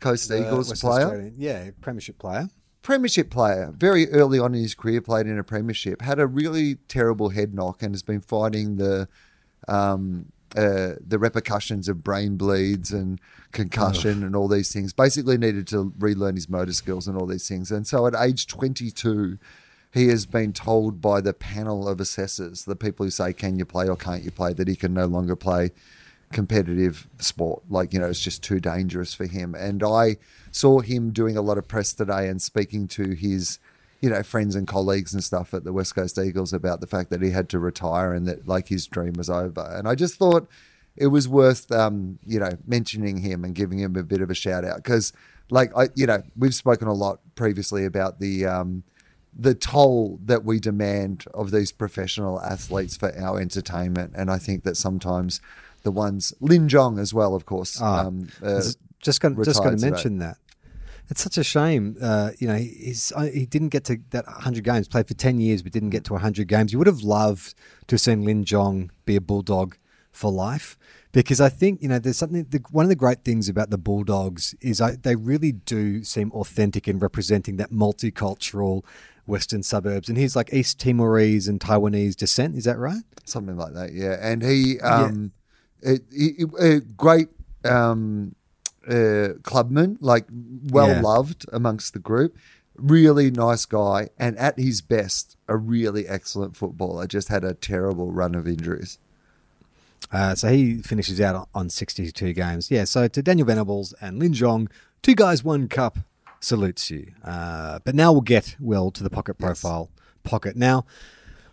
Coast 0.00 0.30
Eagles 0.30 0.70
West 0.70 0.82
player. 0.82 1.04
Australian- 1.04 1.34
yeah, 1.36 1.70
Premiership 1.82 2.18
player. 2.18 2.48
Premiership 2.82 3.30
player, 3.30 3.72
very 3.76 4.10
early 4.10 4.38
on 4.38 4.54
in 4.54 4.62
his 4.62 4.74
career, 4.74 5.00
played 5.00 5.26
in 5.26 5.38
a 5.38 5.44
premiership, 5.44 6.00
had 6.00 6.18
a 6.18 6.26
really 6.26 6.76
terrible 6.88 7.28
head 7.30 7.54
knock, 7.54 7.82
and 7.82 7.94
has 7.94 8.02
been 8.02 8.20
fighting 8.20 8.76
the 8.76 9.06
um, 9.68 10.32
uh, 10.56 10.94
the 11.06 11.18
repercussions 11.18 11.88
of 11.88 12.02
brain 12.02 12.36
bleeds 12.36 12.90
and 12.90 13.20
concussion 13.52 14.24
and 14.24 14.34
all 14.34 14.48
these 14.48 14.72
things. 14.72 14.92
Basically, 14.92 15.36
needed 15.36 15.66
to 15.68 15.92
relearn 15.98 16.36
his 16.36 16.48
motor 16.48 16.72
skills 16.72 17.06
and 17.06 17.16
all 17.16 17.26
these 17.26 17.46
things. 17.46 17.70
And 17.70 17.86
so, 17.86 18.06
at 18.06 18.14
age 18.16 18.46
22, 18.46 19.38
he 19.92 20.08
has 20.08 20.24
been 20.24 20.52
told 20.52 21.00
by 21.00 21.20
the 21.20 21.34
panel 21.34 21.86
of 21.86 22.00
assessors, 22.00 22.64
the 22.64 22.76
people 22.76 23.04
who 23.04 23.10
say, 23.10 23.32
"Can 23.32 23.58
you 23.58 23.64
play 23.64 23.88
or 23.88 23.96
can't 23.96 24.24
you 24.24 24.30
play?" 24.30 24.52
that 24.54 24.68
he 24.68 24.74
can 24.74 24.94
no 24.94 25.06
longer 25.06 25.36
play 25.36 25.70
competitive 26.32 27.08
sport. 27.18 27.62
Like, 27.68 27.92
you 27.92 27.98
know, 28.00 28.06
it's 28.06 28.20
just 28.20 28.42
too 28.42 28.60
dangerous 28.60 29.14
for 29.14 29.26
him. 29.26 29.54
And 29.54 29.82
I 29.82 30.16
saw 30.50 30.80
him 30.80 31.12
doing 31.12 31.36
a 31.36 31.42
lot 31.42 31.58
of 31.58 31.68
press 31.68 31.92
today 31.92 32.28
and 32.28 32.40
speaking 32.40 32.88
to 32.88 33.14
his, 33.14 33.58
you 34.00 34.10
know, 34.10 34.22
friends 34.22 34.54
and 34.54 34.66
colleagues 34.66 35.14
and 35.14 35.22
stuff 35.22 35.54
at 35.54 35.64
the 35.64 35.72
West 35.72 35.94
Coast 35.94 36.18
Eagles 36.18 36.52
about 36.52 36.80
the 36.80 36.86
fact 36.86 37.10
that 37.10 37.22
he 37.22 37.30
had 37.30 37.48
to 37.50 37.58
retire 37.58 38.12
and 38.12 38.26
that 38.26 38.46
like 38.48 38.68
his 38.68 38.86
dream 38.86 39.14
was 39.14 39.30
over. 39.30 39.62
And 39.74 39.86
I 39.88 39.94
just 39.94 40.16
thought 40.16 40.48
it 40.96 41.08
was 41.08 41.28
worth, 41.28 41.70
um, 41.70 42.18
you 42.26 42.40
know, 42.40 42.50
mentioning 42.66 43.18
him 43.18 43.44
and 43.44 43.54
giving 43.54 43.78
him 43.78 43.96
a 43.96 44.02
bit 44.02 44.20
of 44.20 44.30
a 44.30 44.34
shout 44.34 44.64
out 44.64 44.76
because, 44.76 45.12
like, 45.50 45.76
I, 45.76 45.88
you 45.94 46.06
know, 46.06 46.22
we've 46.36 46.54
spoken 46.54 46.88
a 46.88 46.94
lot 46.94 47.20
previously 47.34 47.84
about 47.84 48.20
the, 48.20 48.46
um, 48.46 48.82
the 49.36 49.54
toll 49.54 50.18
that 50.24 50.44
we 50.44 50.58
demand 50.58 51.24
of 51.32 51.50
these 51.50 51.70
professional 51.70 52.40
athletes 52.42 52.96
for 52.96 53.16
our 53.16 53.40
entertainment. 53.40 54.12
And 54.16 54.30
I 54.30 54.38
think 54.38 54.64
that 54.64 54.76
sometimes 54.76 55.40
the 55.82 55.92
ones, 55.92 56.34
Lin 56.40 56.68
Jong 56.68 56.98
as 56.98 57.14
well, 57.14 57.34
of 57.34 57.46
course. 57.46 57.80
Ah, 57.80 58.06
um, 58.06 58.28
uh, 58.42 58.62
just 59.00 59.20
going 59.20 59.36
just 59.42 59.62
going 59.62 59.76
to 59.76 59.80
today. 59.80 59.90
mention 59.90 60.18
that. 60.18 60.38
It's 61.08 61.22
such 61.22 61.38
a 61.38 61.44
shame. 61.44 61.96
Uh, 62.00 62.30
you 62.38 62.46
know, 62.46 62.54
he's 62.54 63.12
uh, 63.16 63.22
he 63.22 63.44
didn't 63.46 63.70
get 63.70 63.84
to 63.84 63.98
that 64.10 64.26
100 64.26 64.62
games. 64.62 64.86
Played 64.86 65.08
for 65.08 65.14
10 65.14 65.40
years, 65.40 65.62
but 65.62 65.72
didn't 65.72 65.90
get 65.90 66.04
to 66.04 66.12
100 66.12 66.46
games. 66.46 66.72
You 66.72 66.78
would 66.78 66.86
have 66.86 67.02
loved 67.02 67.54
to 67.88 67.94
have 67.94 68.00
seen 68.00 68.24
Lin 68.24 68.44
Jong 68.44 68.90
be 69.06 69.16
a 69.16 69.20
bulldog 69.20 69.76
for 70.12 70.30
life, 70.30 70.76
because 71.12 71.40
I 71.40 71.48
think 71.48 71.82
you 71.82 71.88
know 71.88 71.98
there's 71.98 72.18
something. 72.18 72.46
The, 72.48 72.62
one 72.70 72.84
of 72.84 72.88
the 72.88 72.96
great 72.96 73.24
things 73.24 73.48
about 73.48 73.70
the 73.70 73.78
Bulldogs 73.78 74.54
is 74.60 74.80
I, 74.80 74.92
they 74.96 75.16
really 75.16 75.52
do 75.52 76.04
seem 76.04 76.30
authentic 76.32 76.86
in 76.86 76.98
representing 76.98 77.56
that 77.56 77.70
multicultural 77.70 78.84
Western 79.26 79.62
suburbs. 79.62 80.08
And 80.08 80.18
he's 80.18 80.36
like 80.36 80.52
East 80.52 80.78
Timorese 80.78 81.48
and 81.48 81.60
Taiwanese 81.60 82.16
descent. 82.16 82.56
Is 82.56 82.64
that 82.64 82.78
right? 82.78 83.02
something 83.24 83.56
like 83.56 83.74
that. 83.74 83.92
Yeah, 83.92 84.16
and 84.20 84.42
he, 84.42 84.80
um, 84.80 85.30
it, 85.82 86.02
he- 86.12 86.44
a 86.58 86.80
great 86.80 87.28
um, 87.64 88.34
uh, 88.88 89.34
clubman, 89.42 89.98
like 90.00 90.26
well 90.70 90.88
Yeah. 90.88 91.00
loved 91.00 91.46
amongst 91.52 91.92
the 91.92 91.98
group. 91.98 92.36
Really 92.76 93.30
nice 93.30 93.66
guy, 93.66 94.08
and 94.18 94.38
at 94.38 94.58
his 94.58 94.80
best, 94.80 95.36
a 95.48 95.56
really 95.56 96.08
excellent 96.08 96.56
footballer. 96.56 97.06
Just 97.06 97.28
had 97.28 97.44
a 97.44 97.52
terrible 97.54 98.10
run 98.12 98.34
of 98.34 98.46
injuries. 98.48 98.98
Uh, 100.12 100.34
so 100.34 100.48
he 100.48 100.78
finishes 100.82 101.20
out 101.20 101.48
on 101.54 101.68
62 101.68 102.32
games. 102.32 102.70
Yeah, 102.70 102.84
so 102.84 103.06
to 103.06 103.22
Daniel 103.22 103.46
Venables 103.46 103.92
and 104.00 104.18
Lin 104.18 104.32
Jong, 104.32 104.68
two 105.02 105.14
guys, 105.14 105.44
one 105.44 105.68
cup. 105.68 105.98
salutes 106.42 106.90
you. 106.90 107.12
Uh, 107.22 107.80
but 107.84 107.94
now 107.94 108.10
we'll 108.12 108.22
get 108.22 108.56
well 108.58 108.90
to 108.90 109.02
the 109.02 109.10
pocket 109.10 109.36
profile 109.36 109.90
pocket. 110.24 110.56
Now, 110.56 110.86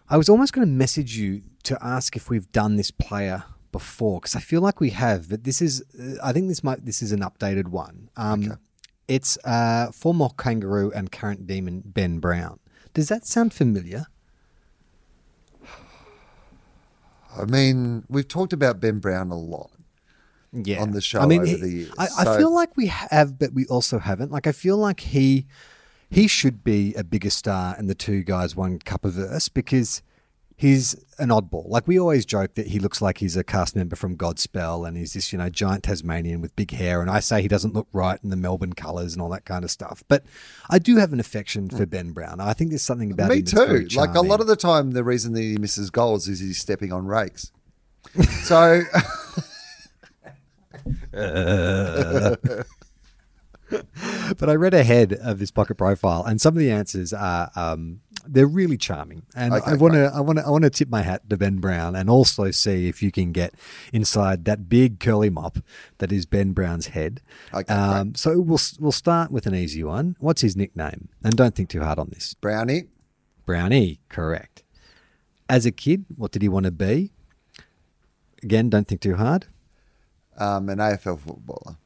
I 0.10 0.16
was 0.16 0.30
almost 0.30 0.54
going 0.54 0.66
to 0.66 0.72
message 0.74 1.18
you 1.18 1.42
to 1.64 1.78
ask 1.84 2.16
if 2.16 2.30
we've 2.30 2.50
done 2.54 2.78
this 2.78 2.90
player 2.90 3.44
before 3.72 4.20
because 4.20 4.36
I 4.36 4.40
feel 4.40 4.62
like 4.62 4.80
we 4.80 4.90
have, 4.92 5.30
but 5.30 5.44
this 5.44 5.62
is 5.62 5.84
uh, 6.00 6.16
I 6.24 6.34
think 6.34 6.48
this 6.48 6.64
might 6.64 6.86
this 6.86 7.02
is 7.02 7.12
an 7.12 7.20
updated 7.22 7.68
one. 7.70 8.10
Um, 8.18 8.58
It's 9.08 9.38
uh, 9.46 9.92
former 9.94 10.28
kangaroo 10.38 10.92
and 10.92 11.12
current 11.12 11.48
demon 11.48 11.82
Ben 11.86 12.20
Brown. 12.20 12.60
Does 12.94 13.08
that 13.08 13.26
sound 13.26 13.54
familiar? 13.54 14.08
I 17.38 17.46
mean, 17.46 18.04
we've 18.10 18.28
talked 18.28 18.54
about 18.54 18.80
Ben 18.80 19.00
Brown 19.00 19.32
a 19.32 19.38
lot. 19.38 19.70
yeah. 20.52 20.82
on 20.82 20.92
the 20.92 21.02
show 21.02 21.20
I 21.20 21.26
mean, 21.26 21.42
over 21.42 21.48
he- 21.48 21.56
the 21.62 21.70
years. 21.70 21.94
I, 21.98 22.08
I 22.20 22.38
feel 22.38 22.54
like 22.54 22.76
we 22.76 22.88
have, 22.88 23.38
but 23.38 23.54
we 23.54 23.66
also 23.68 24.00
haven't. 24.00 24.32
Like, 24.32 24.48
I 24.48 24.52
feel 24.52 24.78
like 24.78 25.02
he 25.02 25.46
he 26.10 26.28
should 26.28 26.64
be 26.64 26.94
a 26.96 27.04
bigger 27.04 27.30
star 27.30 27.76
in 27.78 27.88
the 27.88 27.96
two 27.96 28.24
guys 28.24 28.56
one 28.56 28.80
cup 28.80 29.04
of 29.06 29.14
verse 29.14 29.50
because 29.50 30.02
he's 30.58 30.96
an 31.20 31.30
oddball. 31.30 31.70
Like 31.70 31.88
we 31.88 32.00
always 32.00 32.26
joke 32.26 32.56
that 32.56 32.68
he 32.68 32.80
looks 32.80 33.02
like 33.02 33.20
he's 33.20 33.38
a 33.38 33.44
cast 33.44 33.76
member 33.76 33.96
from 33.96 34.18
Godspell 34.18 34.88
and 34.88 34.98
he's 34.98 35.14
this 35.14 35.32
you 35.32 35.38
know 35.38 35.50
giant 35.50 35.84
Tasmanian 35.84 36.42
with 36.42 36.56
big 36.56 36.72
hair. 36.72 37.02
And 37.02 37.10
I 37.10 37.20
say 37.20 37.42
he 37.42 37.48
doesn't 37.48 37.74
look 37.74 37.88
right 37.94 38.20
in 38.24 38.32
the 38.32 38.36
Melbourne 38.36 38.74
colours 38.74 39.14
and 39.14 39.22
all 39.22 39.30
that 39.30 39.46
kind 39.46 39.64
of 39.64 39.72
stuff. 39.72 40.04
But 40.08 40.26
I 40.70 40.80
do 40.80 40.98
have 40.98 41.14
an 41.14 41.20
affection 41.20 41.70
for 41.70 41.86
Ben 41.86 42.12
Brown. 42.12 42.42
I 42.42 42.54
think 42.54 42.72
there's 42.72 42.82
something 42.82 43.12
about 43.12 43.30
Me 43.30 43.38
him. 43.38 43.46
that's 43.46 43.54
very 43.54 43.86
too. 43.86 43.98
Like 43.98 44.16
a 44.16 44.22
lot 44.22 44.42
of 44.42 44.48
the 44.48 44.56
time, 44.56 44.92
the 44.92 45.04
reason 45.04 45.34
that 45.34 45.42
he 45.42 45.58
misses 45.58 45.90
goals 45.90 46.28
is 46.28 46.40
he's 46.40 46.58
stepping 46.58 46.92
on 46.92 47.06
rakes. 47.06 47.52
so 48.44 48.82
but 53.70 54.50
I 54.50 54.56
read 54.56 54.74
ahead 54.74 55.14
of 55.14 55.40
this 55.40 55.52
pocket 55.52 55.76
profile, 55.76 56.24
and 56.24 56.40
some 56.40 56.54
of 56.54 56.60
the 56.60 56.72
answers 56.72 57.14
are 57.14 57.52
um, 57.56 58.02
they're 58.30 58.48
really 58.48 58.78
charming. 58.78 59.24
And 59.36 59.54
Okay, 59.54 59.72
I 59.72 59.76
want 59.76 59.94
to 59.94 60.12
I 60.14 60.20
want 60.22 60.40
to 60.40 60.46
I 60.46 60.50
want 60.50 60.64
to 60.64 60.70
tip 60.70 60.90
my 60.90 61.02
hat 61.02 61.30
to 61.30 61.38
Ben 61.38 61.58
Brown, 61.58 61.96
and 61.96 62.10
also 62.10 62.52
see 62.52 62.88
if 62.88 63.02
you 63.02 63.12
can 63.12 63.32
get 63.32 63.54
inside 63.94 64.46
that 64.46 64.70
big 64.70 65.00
curly 65.00 65.30
mop 65.30 65.60
that 66.00 66.12
is 66.12 66.26
Ben 66.26 66.54
Brown's 66.54 66.88
head. 66.88 67.22
Okay, 67.54 67.74
um, 67.74 68.16
so 68.16 68.40
we'll 68.40 68.60
we'll 68.80 68.92
start 68.92 69.32
with 69.32 69.46
an 69.48 69.56
easy 69.56 69.84
one. 69.84 70.16
What's 70.20 70.42
his 70.42 70.56
nickname? 70.56 71.10
And 71.24 71.36
don't 71.36 71.56
think 71.56 71.70
too 71.70 71.82
hard 71.82 72.00
on 72.00 72.10
this. 72.10 72.34
Brownie, 72.36 72.86
Brownie, 73.46 74.00
correct. 74.10 74.64
As 75.50 75.66
a 75.66 75.72
kid, 75.72 76.06
what 76.16 76.32
did 76.32 76.42
he 76.42 76.50
want 76.50 76.66
to 76.66 76.72
be? 76.72 77.12
Again, 78.44 78.70
don't 78.70 78.88
think 78.88 79.02
too 79.02 79.16
hard. 79.16 79.48
um, 80.38 80.70
an 80.70 80.78
AFL 80.78 81.20
footballer. 81.20 81.78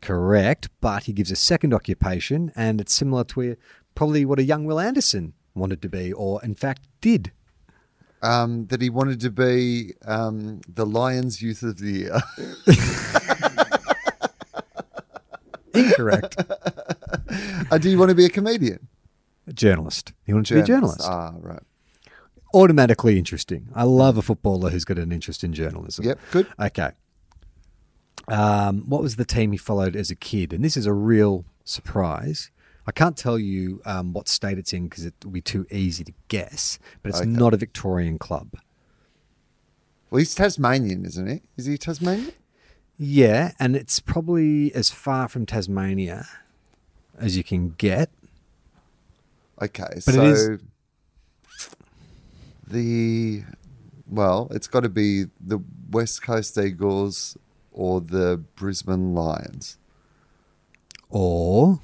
Correct, 0.00 0.68
but 0.80 1.04
he 1.04 1.12
gives 1.12 1.30
a 1.32 1.36
second 1.36 1.74
occupation, 1.74 2.52
and 2.54 2.80
it's 2.80 2.92
similar 2.92 3.24
to 3.24 3.42
a, 3.52 3.56
probably 3.96 4.24
what 4.24 4.38
a 4.38 4.44
young 4.44 4.64
Wil 4.64 4.78
Anderson 4.78 5.32
wanted 5.56 5.82
to 5.82 5.88
be, 5.88 6.12
or 6.12 6.42
in 6.42 6.54
fact 6.54 6.86
did. 7.00 7.32
Um, 8.22 8.66
that 8.68 8.80
he 8.80 8.88
wanted 8.88 9.20
to 9.20 9.30
be 9.30 9.92
um, 10.04 10.62
the 10.66 10.86
Lions 10.86 11.42
Youth 11.42 11.62
of 11.62 11.78
the 11.78 11.90
Year. 11.92 12.20
Incorrect. 15.74 16.36
uh, 17.70 17.78
do 17.78 17.90
you 17.90 17.98
want 17.98 18.08
to 18.08 18.14
be 18.14 18.24
a 18.24 18.30
comedian? 18.30 18.88
a 19.46 19.52
journalist. 19.52 20.12
He 20.24 20.32
wanted 20.32 20.46
to 20.46 20.54
be 20.54 20.60
a 20.60 20.64
journalist. 20.64 21.02
Ah, 21.04 21.34
right. 21.40 21.62
Automatically 22.54 23.18
interesting. 23.18 23.68
I 23.74 23.84
love 23.84 24.16
a 24.16 24.22
footballer 24.22 24.70
who's 24.70 24.84
got 24.84 24.98
an 24.98 25.12
interest 25.12 25.44
in 25.44 25.52
journalism. 25.52 26.04
Yep, 26.04 26.18
good. 26.30 26.46
Okay. 26.60 26.90
Um, 28.28 28.82
what 28.88 29.02
was 29.02 29.16
the 29.16 29.24
team 29.24 29.52
he 29.52 29.58
followed 29.58 29.94
as 29.94 30.10
a 30.10 30.16
kid? 30.16 30.52
And 30.52 30.64
this 30.64 30.76
is 30.76 30.86
a 30.86 30.92
real 30.92 31.44
surprise. 31.64 32.50
I 32.86 32.92
can't 32.92 33.16
tell 33.16 33.38
you 33.38 33.80
um, 33.84 34.12
what 34.12 34.28
state 34.28 34.58
it's 34.58 34.72
in 34.72 34.88
because 34.88 35.04
it 35.04 35.14
will 35.24 35.32
be 35.32 35.40
too 35.40 35.66
easy 35.70 36.04
to 36.04 36.12
guess, 36.28 36.78
but 37.02 37.08
it's 37.10 37.20
Okay. 37.20 37.28
not 37.28 37.52
a 37.52 37.56
Victorian 37.56 38.18
club. 38.18 38.50
Well, 40.10 40.20
he's 40.20 40.34
Tasmanian, 40.36 41.04
isn't 41.04 41.26
he? 41.28 41.42
Is 41.56 41.66
he 41.66 41.76
Tasmanian? 41.76 42.32
Yeah, 42.96 43.52
and 43.58 43.74
it's 43.74 43.98
probably 44.00 44.72
as 44.74 44.88
far 44.90 45.28
from 45.28 45.46
Tasmania 45.46 46.26
as 47.18 47.36
you 47.36 47.42
can 47.42 47.70
get. 47.70 48.08
Okay, 49.60 49.88
But 49.94 50.14
so 50.14 50.22
it 50.22 50.26
is- 50.30 50.60
the 52.68 53.42
well, 54.08 54.48
it's 54.52 54.68
got 54.68 54.80
to 54.84 54.88
be 54.88 55.24
the 55.40 55.58
West 55.90 56.22
Coast 56.22 56.56
Eagles 56.58 57.36
or 57.72 58.00
the 58.00 58.42
Brisbane 58.54 59.14
Lions. 59.14 59.78
Or 61.10 61.80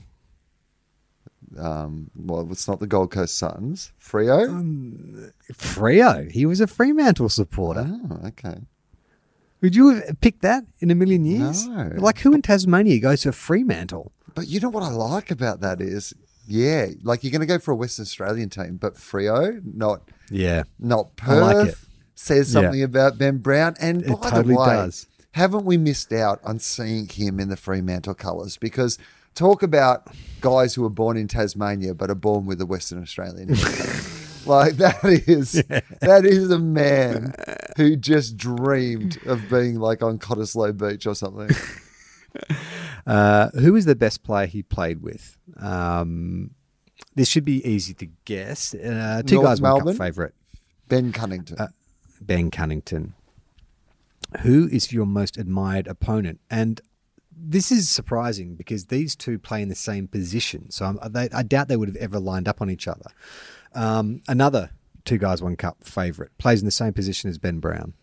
Um, 1.58 2.10
well, 2.16 2.46
it's 2.50 2.66
not 2.66 2.80
the 2.80 2.86
Gold 2.86 3.10
Coast 3.10 3.36
Suns. 3.36 3.92
Frio. 3.98 4.48
Um, 4.48 5.32
Freo. 5.52 6.30
He 6.30 6.46
was 6.46 6.60
a 6.60 6.66
Fremantle 6.66 7.28
supporter. 7.28 7.86
oh, 8.10 8.26
okay. 8.28 8.62
Would 9.60 9.76
you 9.76 9.90
have 9.90 10.20
picked 10.20 10.42
that 10.42 10.64
in 10.80 10.90
a 10.90 10.94
million 10.94 11.24
years? 11.24 11.66
No. 11.68 11.92
Like 11.96 12.18
who 12.20 12.32
in 12.34 12.42
Tasmania 12.42 12.98
goes 13.00 13.22
for 13.22 13.32
Fremantle? 13.32 14.12
But 14.34 14.48
you 14.48 14.58
know 14.60 14.70
what 14.70 14.82
I 14.82 14.88
like 14.90 15.30
about 15.30 15.60
that 15.60 15.80
is, 15.80 16.14
yeah, 16.46 16.86
like 17.02 17.22
you're 17.22 17.30
going 17.30 17.40
to 17.40 17.46
go 17.46 17.58
for 17.58 17.70
a 17.72 17.76
Western 17.76 18.02
Australian 18.04 18.48
team, 18.50 18.76
but 18.76 18.96
Frio, 18.96 19.60
not 19.62 20.02
Yeah. 20.30 20.64
not 20.80 21.10
I 21.20 21.24
Perth, 21.26 21.42
like 21.42 21.68
it. 21.68 21.74
says 22.16 22.52
Yeah. 22.52 22.62
something 22.62 22.82
about 22.82 23.18
Ben 23.18 23.38
Brown. 23.38 23.74
And 23.78 24.02
It 24.02 24.08
by 24.20 24.30
totally 24.30 24.54
the 24.54 24.60
way, 24.60 24.66
does. 24.66 25.06
haven't 25.32 25.64
we 25.64 25.76
missed 25.76 26.12
out 26.12 26.40
on 26.44 26.58
seeing 26.58 27.06
him 27.06 27.38
in 27.38 27.48
the 27.48 27.56
Fremantle 27.56 28.14
colours? 28.14 28.56
Because 28.56 28.98
talk 29.34 29.62
about 29.62 30.08
guys 30.40 30.74
who 30.74 30.84
are 30.84 30.90
born 30.90 31.16
in 31.16 31.28
Tasmania 31.28 31.94
but 31.94 32.10
are 32.10 32.14
born 32.14 32.46
with 32.46 32.60
a 32.60 32.66
Western 32.66 33.02
Australian. 33.02 33.48
like 34.46 34.74
that 34.76 34.98
is 35.04 35.52
that 36.00 36.24
is 36.24 36.50
a 36.50 36.58
man 36.58 37.34
who 37.76 37.96
just 37.96 38.36
dreamed 38.36 39.18
of 39.26 39.48
being 39.48 39.78
like 39.78 40.02
on 40.02 40.18
Cottesloe 40.18 40.76
Beach 40.76 41.06
or 41.06 41.14
something. 41.14 41.50
Uh, 43.06 43.50
who 43.58 43.72
was 43.72 43.84
the 43.84 43.96
best 43.96 44.22
player 44.22 44.46
he 44.46 44.62
played 44.62 45.02
with? 45.02 45.36
Um, 45.60 46.52
this 47.14 47.28
should 47.28 47.44
be 47.44 47.66
easy 47.68 47.94
to 47.94 48.06
guess. 48.24 48.74
Uh, 48.74 49.22
two 49.26 49.36
North 49.36 49.46
guys, 49.46 49.60
one 49.60 49.70
Melbourne? 49.70 49.94
cup 49.94 50.06
favourite. 50.06 50.32
Ben 50.88 51.12
Cunnington. 51.12 51.58
Uh, 51.58 51.68
Ben 52.20 52.50
Cunnington. 52.50 53.14
Who 54.42 54.68
is 54.68 54.92
your 54.92 55.06
most 55.06 55.36
admired 55.36 55.86
opponent? 55.86 56.40
And 56.48 56.80
this 57.36 57.72
is 57.72 57.88
surprising 57.90 58.54
because 58.54 58.86
these 58.86 59.14
two 59.16 59.38
play 59.38 59.62
in 59.62 59.68
the 59.68 59.74
same 59.74 60.06
position. 60.08 60.70
So 60.70 60.84
I'm, 60.86 60.98
they, 61.12 61.28
I 61.32 61.42
doubt 61.42 61.68
they 61.68 61.76
would 61.76 61.88
have 61.88 61.96
ever 61.96 62.18
lined 62.18 62.48
up 62.48 62.60
on 62.60 62.70
each 62.70 62.86
other. 62.88 63.10
Um, 63.74 64.22
another 64.28 64.70
two 65.04 65.18
guys, 65.18 65.42
one 65.42 65.56
cup 65.56 65.78
favourite 65.84 66.36
plays 66.38 66.60
in 66.60 66.66
the 66.66 66.70
same 66.70 66.92
position 66.92 67.28
as 67.30 67.38
Ben 67.38 67.58
Brown. 67.58 67.94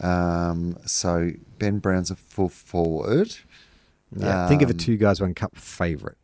Um, 0.00 0.76
so 0.84 1.30
Ben 1.58 1.78
Brown's 1.78 2.10
a 2.10 2.16
full 2.16 2.48
forward. 2.48 3.34
Yeah, 4.16 4.46
think 4.48 4.62
of 4.62 4.68
a 4.68 4.72
Um, 4.72 4.78
two 4.78 4.96
guys, 4.96 5.20
one 5.20 5.34
cup 5.34 5.56
favourite. 5.56 6.18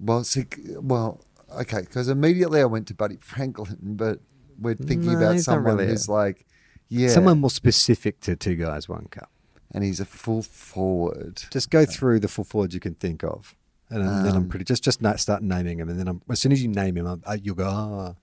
Well, 0.00 0.24
see, 0.24 0.46
well, 0.80 1.20
okay, 1.60 1.80
because 1.82 2.08
immediately 2.08 2.60
I 2.60 2.64
went 2.64 2.88
to 2.88 2.94
Buddy 2.94 3.16
Franklin, 3.20 3.76
but 3.80 4.18
we're 4.58 4.74
thinking 4.74 5.12
No, 5.12 5.18
about 5.18 5.40
someone 5.40 5.76
really 5.76 5.88
who's 5.88 6.08
a- 6.08 6.12
like, 6.12 6.46
yeah, 6.88 7.08
Someone 7.08 7.38
more 7.40 7.50
specific 7.50 8.20
to 8.20 8.34
two 8.36 8.54
guys, 8.56 8.88
one 8.88 9.06
cup. 9.10 9.30
And 9.72 9.82
he's 9.84 10.00
a 10.00 10.04
full 10.04 10.42
forward. 10.42 11.42
Just 11.50 11.70
go 11.70 11.84
through 11.84 12.20
the 12.20 12.28
full 12.28 12.44
forwards 12.44 12.74
you 12.74 12.80
can 12.80 12.94
think 12.94 13.24
of, 13.24 13.56
and 13.90 14.00
then 14.02 14.22
then 14.24 14.32
I'm 14.32 14.42
Um, 14.42 14.48
pretty. 14.48 14.64
Just 14.64 14.84
just 14.84 15.00
start 15.18 15.42
naming 15.42 15.78
them, 15.78 15.88
and 15.88 15.98
then 15.98 16.08
I'm, 16.08 16.22
as 16.30 16.40
soon 16.40 16.52
as 16.52 16.62
you 16.62 16.68
name 16.68 16.96
him, 16.96 17.06
I'm, 17.06 17.22
uh, 17.26 17.36
you'll 17.42 17.56
go. 17.56 17.66
Oh, 17.66 18.16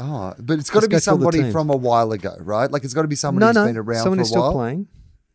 Oh, 0.00 0.32
but 0.38 0.58
it's 0.60 0.70
got 0.70 0.82
to 0.82 0.88
be 0.88 0.92
go 0.92 0.98
through 1.00 1.18
the 1.18 1.26
somebody 1.26 1.50
from 1.50 1.70
a 1.70 1.76
while 1.76 2.12
ago, 2.12 2.36
right? 2.38 2.70
Like 2.70 2.84
it's 2.84 2.94
got 2.94 3.02
to 3.02 3.08
be 3.08 3.16
somebody 3.16 3.42
no, 3.42 3.48
who's 3.48 3.54
no, 3.56 3.66
been 3.66 3.76
around 3.78 4.02
someone 4.02 4.18
for 4.18 4.20
a 4.20 4.24
who's 4.24 4.28
still 4.28 4.52
playing. 4.52 4.86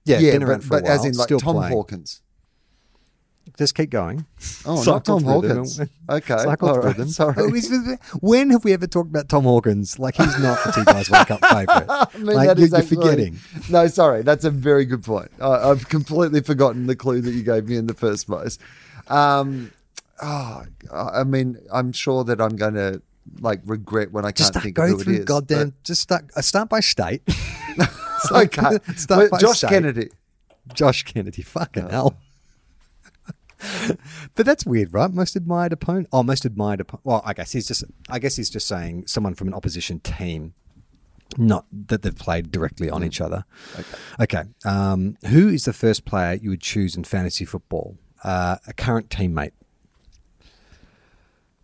Yeah, 0.06 0.20
yeah, 0.20 0.32
been 0.32 0.44
around 0.44 0.58
but, 0.60 0.64
for 0.64 0.70
but 0.70 0.80
a 0.80 0.84
while, 0.84 0.92
as 0.94 1.06
in 1.06 1.14
like 1.14 1.26
still 1.26 1.40
Tom 1.40 1.56
playing. 1.58 1.74
Hawkins. 1.74 2.22
Just 3.58 3.76
keep 3.76 3.92
going. 3.92 4.26
Oh, 4.66 4.78
Cycle 4.82 4.94
not 4.94 5.06
Tom 5.06 5.24
them. 5.24 5.58
Hawkins. 5.58 5.80
Okay, 6.10 6.38
Cycle 6.38 6.68
all 6.70 6.74
through 6.76 6.84
right, 6.84 6.98
them. 6.98 7.08
Sorry. 7.10 7.36
Oh, 7.38 7.98
when 8.20 8.50
have 8.50 8.64
we 8.64 8.74
ever 8.74 8.88
talked 8.88 9.10
about 9.10 9.30
Tom 9.30 9.44
Hawkins? 9.44 9.98
Like 10.00 10.16
he's 10.16 10.38
not 10.40 10.58
the 10.66 10.72
two 10.72 10.84
guys 10.86 11.10
one 11.10 11.26
cup 11.26 11.40
favourite. 11.46 11.86
I 11.88 12.08
mean, 12.18 12.26
like 12.36 12.48
that 12.48 12.58
you, 12.58 12.66
is 12.66 12.72
you're 12.72 12.80
actually- 12.82 12.96
forgetting. 12.98 13.40
No, 13.70 13.88
sorry, 13.88 14.22
that's 14.24 14.44
a 14.44 14.50
very 14.52 14.86
good 14.86 15.04
point. 15.04 15.30
I, 15.40 15.70
I've 15.70 15.88
completely 15.88 16.42
forgotten 16.42 16.88
the 16.88 16.96
clue 16.96 17.22
that 17.22 17.32
you 17.32 17.44
gave 17.44 17.68
me 17.70 17.78
in 17.78 17.88
the 17.88 17.94
first 17.94 18.28
place. 18.28 18.58
Um, 19.08 19.72
oh, 20.22 20.64
I 20.92 21.24
mean, 21.24 21.58
I'm 21.72 21.92
sure 21.92 22.24
that 22.26 22.42
I'm 22.42 22.56
going 22.56 22.74
to 22.76 23.02
like 23.40 23.62
regret 23.66 24.12
when 24.12 24.26
I 24.26 24.32
Just 24.32 24.54
can't 24.54 24.54
start, 24.54 24.64
think 24.64 24.76
go 24.76 24.84
of 24.84 24.90
who 24.90 25.00
it 25.00 25.04
through 25.04 25.14
is. 25.20 25.26
goddamn. 25.26 25.74
Just 25.84 26.02
start. 26.02 26.26
Uh, 26.36 26.42
start 26.42 26.70
by 26.70 26.80
state. 26.80 27.22
Start- 28.20 28.58
okay, 28.58 28.80
start 28.96 29.32
by 29.32 29.38
Josh 29.38 29.58
state. 29.58 29.70
Kennedy. 29.70 30.10
Josh 30.74 31.04
Kennedy. 31.04 31.42
Fucking 31.42 31.90
hell. 31.90 32.16
but 34.36 34.46
that's 34.46 34.66
weird, 34.66 34.94
right? 34.94 35.12
Most 35.12 35.36
admired 35.36 35.74
opponent. 35.74 36.08
Oh, 36.12 36.24
most 36.24 36.46
admired 36.46 36.82
opponent. 36.82 37.06
Well, 37.06 37.22
I 37.26 37.34
guess 37.34 37.52
he's 37.52 37.68
just. 37.68 37.84
I 38.10 38.20
guess 38.20 38.36
he's 38.36 38.50
just 38.50 38.68
saying 38.68 39.08
someone 39.08 39.36
from 39.36 39.48
an 39.48 39.54
opposition 39.54 40.00
team, 40.00 40.54
not 41.38 41.66
that 41.88 42.02
they've 42.02 42.16
played 42.16 42.52
directly 42.52 42.90
on 42.90 43.04
each 43.04 43.22
other. 43.22 43.46
Okay. 43.78 43.98
Okay. 44.22 44.44
Um, 44.66 45.18
who 45.28 45.50
is 45.50 45.66
the 45.66 45.74
first 45.74 46.06
player 46.06 46.34
you 46.36 46.50
would 46.52 46.62
choose 46.62 46.96
in 46.96 47.04
fantasy 47.04 47.46
football? 47.46 47.98
Uh, 48.24 48.58
a 48.68 48.74
current 48.74 49.10
teammate. 49.10 49.52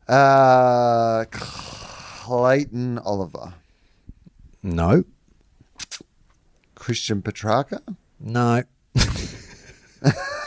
Uh, 0.07 1.25
Clayton 1.29 2.97
Oliver, 2.99 3.53
No. 4.63 5.03
Christian 6.73 7.21
Petracca. 7.21 7.95
No. 8.19 8.63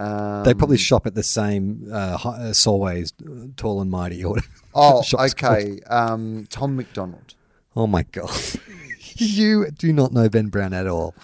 Um, 0.00 0.44
They 0.44 0.54
probably 0.54 0.78
shop 0.78 1.06
at 1.06 1.14
the 1.14 1.22
same 1.22 1.88
uh, 1.92 2.18
uh, 2.24 2.52
Solways, 2.52 3.12
uh, 3.26 3.48
tall 3.56 3.80
and 3.80 3.90
mighty. 3.90 4.24
Or 4.24 4.30
whatever 4.30 4.48
Oh, 4.74 5.02
okay. 5.18 5.80
Um, 5.88 6.46
Tom 6.48 6.76
McDonald. 6.76 7.34
Oh 7.76 7.86
my 7.86 8.04
god. 8.04 8.30
you 9.16 9.70
do 9.70 9.92
not 9.92 10.12
know 10.12 10.28
Ben 10.28 10.46
Brown 10.48 10.72
at 10.72 10.86
all. 10.86 11.14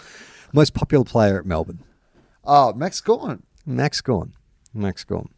Most 0.53 0.73
popular 0.73 1.03
player 1.05 1.39
at 1.39 1.45
Melbourne. 1.45 1.83
Oh, 2.43 2.73
Max 2.73 3.01
Gawn. 3.01 3.43
Max 3.65 3.99
Gawn. 4.01 4.33
Max 4.73 5.03
Gawn. 5.03 5.29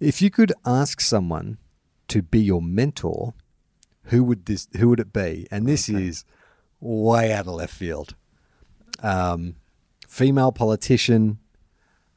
If 0.00 0.20
you 0.20 0.30
could 0.30 0.52
ask 0.66 1.00
someone 1.00 1.58
to 2.08 2.22
be 2.22 2.40
your 2.40 2.60
mentor, 2.60 3.34
who 4.06 4.24
would 4.24 4.46
this 4.46 4.66
who 4.78 4.88
would 4.88 5.00
it 5.00 5.12
be? 5.12 5.46
And 5.50 5.66
this 5.66 5.88
is 5.88 6.24
way 6.80 7.32
out 7.32 7.46
of 7.46 7.54
left 7.54 7.74
field. 7.74 8.16
Um, 9.00 9.54
female 10.08 10.50
politician, 10.52 11.38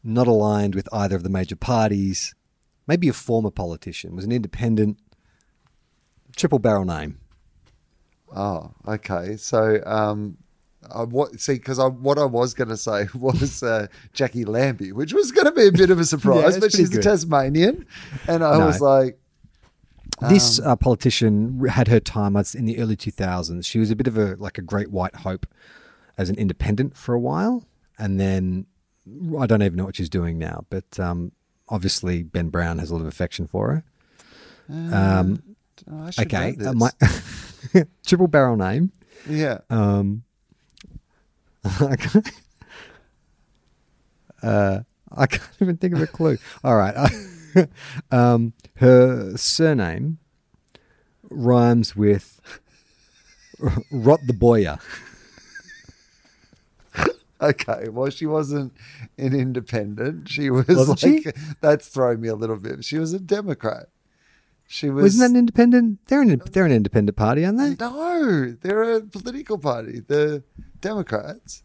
not 0.05 0.27
aligned 0.27 0.75
with 0.75 0.87
either 0.93 1.15
of 1.15 1.23
the 1.23 1.29
major 1.29 1.55
parties, 1.55 2.33
maybe 2.87 3.09
a 3.09 3.13
former 3.13 3.51
politician, 3.51 4.15
was 4.15 4.23
an 4.25 4.31
independent, 4.31 4.97
triple 6.35 6.59
barrel 6.59 6.85
name. 6.85 7.19
Oh, 8.35 8.71
okay. 8.87 9.37
So, 9.37 9.81
um, 9.85 10.37
I, 10.93 11.03
what 11.03 11.39
see 11.39 11.53
because 11.53 11.79
I, 11.79 11.87
what 11.87 12.19
I 12.19 12.25
was 12.25 12.53
going 12.53 12.67
to 12.69 12.77
say 12.77 13.07
was 13.15 13.63
uh, 13.63 13.87
Jacqui 14.13 14.47
Lambie, 14.47 14.91
which 14.91 15.13
was 15.13 15.31
going 15.31 15.45
to 15.45 15.51
be 15.51 15.67
a 15.67 15.71
bit 15.71 15.89
of 15.89 15.99
a 15.99 16.05
surprise, 16.13 16.57
it's 16.57 16.65
but 16.65 16.71
she's 16.71 16.89
pretty 16.89 17.07
a. 17.07 17.09
Tasmanian, 17.11 17.85
and 18.27 18.43
I 18.43 18.57
No. 18.57 18.67
was 18.67 18.81
like, 18.81 19.17
This 20.29 20.59
Um, 20.59 20.67
uh, 20.67 20.75
politician 20.75 21.65
had 21.67 21.87
her 21.87 21.99
time 21.99 22.35
in 22.35 22.65
the 22.65 22.77
early 22.79 22.95
2000s. 22.95 23.65
She 23.65 23.79
was 23.79 23.89
a 23.91 23.95
bit 23.95 24.07
of 24.07 24.17
a 24.17 24.35
like 24.35 24.57
a 24.57 24.61
great 24.61 24.91
white 24.91 25.15
hope 25.17 25.45
as 26.17 26.29
an 26.29 26.35
independent 26.35 26.95
for 26.95 27.13
a 27.15 27.19
while, 27.19 27.65
and 27.97 28.19
then 28.19 28.65
I 29.39 29.45
don't 29.45 29.61
even 29.61 29.75
know 29.77 29.85
what 29.85 29.95
she's 29.95 30.09
doing 30.09 30.37
now. 30.37 30.65
But 30.69 30.99
um, 30.99 31.31
obviously, 31.69 32.23
Ben 32.23 32.49
Brown 32.49 32.79
has 32.79 32.89
a 32.91 32.95
lot 32.95 33.01
of 33.01 33.07
affection 33.07 33.47
for 33.47 33.69
her. 33.69 33.83
Um, 34.69 35.43
oh, 35.91 36.09
I 36.17 36.21
okay, 36.23 36.55
uh, 36.65 36.73
my 36.73 36.91
triple 38.05 38.27
barrel 38.27 38.57
name. 38.57 38.91
yeah. 39.29 39.59
Um, 39.69 40.23
uh, 44.43 44.79
I 45.11 45.27
can't 45.27 45.43
even 45.61 45.77
think 45.77 45.93
of 45.93 46.01
a 46.01 46.07
clue. 46.07 46.37
All 46.63 46.75
right. 46.75 46.95
um, 48.11 48.53
her 48.75 49.37
surname 49.37 50.17
rhymes 51.29 51.95
with 51.95 52.41
Rot 53.91 54.21
the 54.25 54.33
Boyer. 54.33 54.79
Okay, 57.41 57.89
well, 57.89 58.09
she 58.09 58.25
wasn't 58.25 58.71
an 59.17 59.35
independent. 59.35 60.29
She 60.29 60.49
was 60.51 60.67
Wasn't 60.67 60.99
she? 60.99 61.21
like, 61.25 61.35
that's 61.59 61.87
throwing 61.89 62.21
me 62.21 62.29
a 62.29 62.35
little 62.35 62.55
bit. 62.55 62.85
She 62.85 62.97
was 62.97 63.11
a 63.13 63.19
Democrat. 63.19 63.87
She 64.67 64.89
was. 64.89 65.03
Wasn't 65.03 65.19
that 65.21 65.29
an 65.31 65.37
independent? 65.39 65.99
They're 66.07 66.21
an, 66.21 66.41
they're 66.53 66.65
an 66.65 66.71
independent 66.71 67.17
party, 67.17 67.45
aren't 67.45 67.57
they? 67.57 67.75
No, 67.77 68.51
they're 68.61 68.83
a 68.95 69.01
political 69.01 69.57
party. 69.57 69.99
The 69.99 70.43
Democrats. 70.81 71.63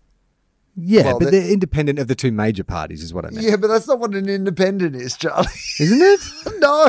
Yeah, 0.76 1.04
Well, 1.04 1.18
but 1.20 1.30
they- 1.30 1.40
they're 1.40 1.50
independent 1.52 1.98
of 1.98 2.08
the 2.08 2.14
two 2.14 2.32
major 2.32 2.64
parties, 2.64 3.02
is 3.02 3.12
what 3.14 3.24
I 3.24 3.30
mean. 3.30 3.42
Yeah, 3.42 3.56
but 3.56 3.68
that's 3.68 3.86
not 3.86 3.98
what 4.00 4.14
an 4.14 4.28
independent 4.28 4.96
is, 4.96 5.16
Charlie. 5.16 5.46
Isn't 5.78 6.00
it? 6.02 6.20
no, 6.58 6.88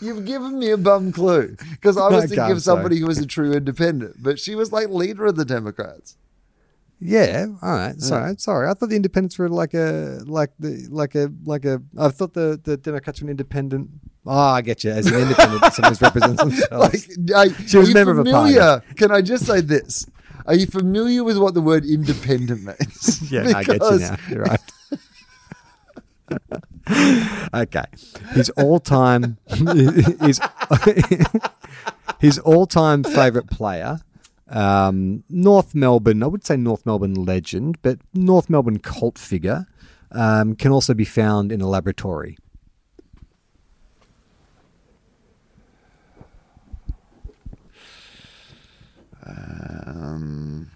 you've 0.00 0.24
given 0.24 0.58
me 0.58 0.70
a 0.70 0.76
bum 0.76 1.10
clue 1.12 1.56
because 1.72 1.96
I 1.96 2.08
was 2.08 2.24
Okay, 2.24 2.34
thinking 2.36 2.52
of 2.52 2.62
somebody 2.62 2.98
who 2.98 3.06
was 3.06 3.18
a 3.18 3.26
true 3.26 3.52
independent, 3.52 4.22
but 4.22 4.38
she 4.38 4.54
was 4.54 4.72
like 4.72 4.88
leader 4.88 5.26
of 5.26 5.36
the 5.36 5.44
Democrats. 5.44 6.16
Yeah, 6.98 7.46
all 7.62 7.72
right. 7.72 8.00
Sorry, 8.00 8.34
sorry. 8.38 8.68
I 8.70 8.74
thought 8.74 8.88
the 8.88 8.96
independents 8.96 9.38
were 9.38 9.50
like 9.50 9.74
a 9.74 10.20
like 10.24 10.52
the 10.58 10.86
like 10.90 11.14
a 11.14 11.30
like 11.44 11.64
a. 11.66 11.82
I 11.98 12.08
thought 12.08 12.32
the 12.32 12.58
the 12.62 12.76
Democrats 12.78 13.20
were 13.20 13.26
an 13.26 13.30
independent. 13.30 13.90
Oh, 14.24 14.32
I 14.32 14.62
get 14.62 14.82
you. 14.82 14.90
As 14.92 15.06
an 15.06 15.14
independent, 15.20 15.72
someone 15.74 15.94
who 15.94 16.04
represents 16.04 16.42
themselves. 16.42 17.08
Like, 17.28 17.34
I, 17.36 17.48
She 17.66 17.76
was 17.76 17.90
a 17.90 17.94
member 17.94 18.12
of 18.12 18.18
a 18.20 18.24
party. 18.24 18.54
familiar? 18.54 18.82
Can 18.96 19.10
I 19.10 19.20
just 19.20 19.44
say 19.46 19.60
this? 19.60 20.06
Are 20.46 20.54
you 20.54 20.66
familiar 20.66 21.22
with 21.22 21.36
what 21.38 21.54
the 21.54 21.60
word 21.60 21.84
independent 21.84 22.62
means? 22.64 23.30
yeah, 23.30 23.52
I 23.54 23.62
get 23.62 23.80
you 23.82 23.98
now. 23.98 24.16
You're 24.30 24.42
right. 24.44 24.60
okay, 27.54 27.84
his 28.32 28.50
all-time 28.50 29.36
his 30.22 30.40
his 32.20 32.38
all-time 32.40 33.04
favorite 33.04 33.48
player. 33.50 34.00
Um, 34.48 35.24
North 35.28 35.74
Melbourne, 35.74 36.22
I 36.22 36.26
would 36.26 36.44
say 36.46 36.56
North 36.56 36.86
Melbourne 36.86 37.14
legend, 37.14 37.78
but 37.82 37.98
North 38.14 38.48
Melbourne 38.48 38.78
cult 38.78 39.18
figure 39.18 39.66
um, 40.12 40.54
can 40.54 40.70
also 40.70 40.94
be 40.94 41.04
found 41.04 41.50
in 41.50 41.60
a 41.60 41.68
laboratory. 41.68 42.38
Um, 49.24 50.70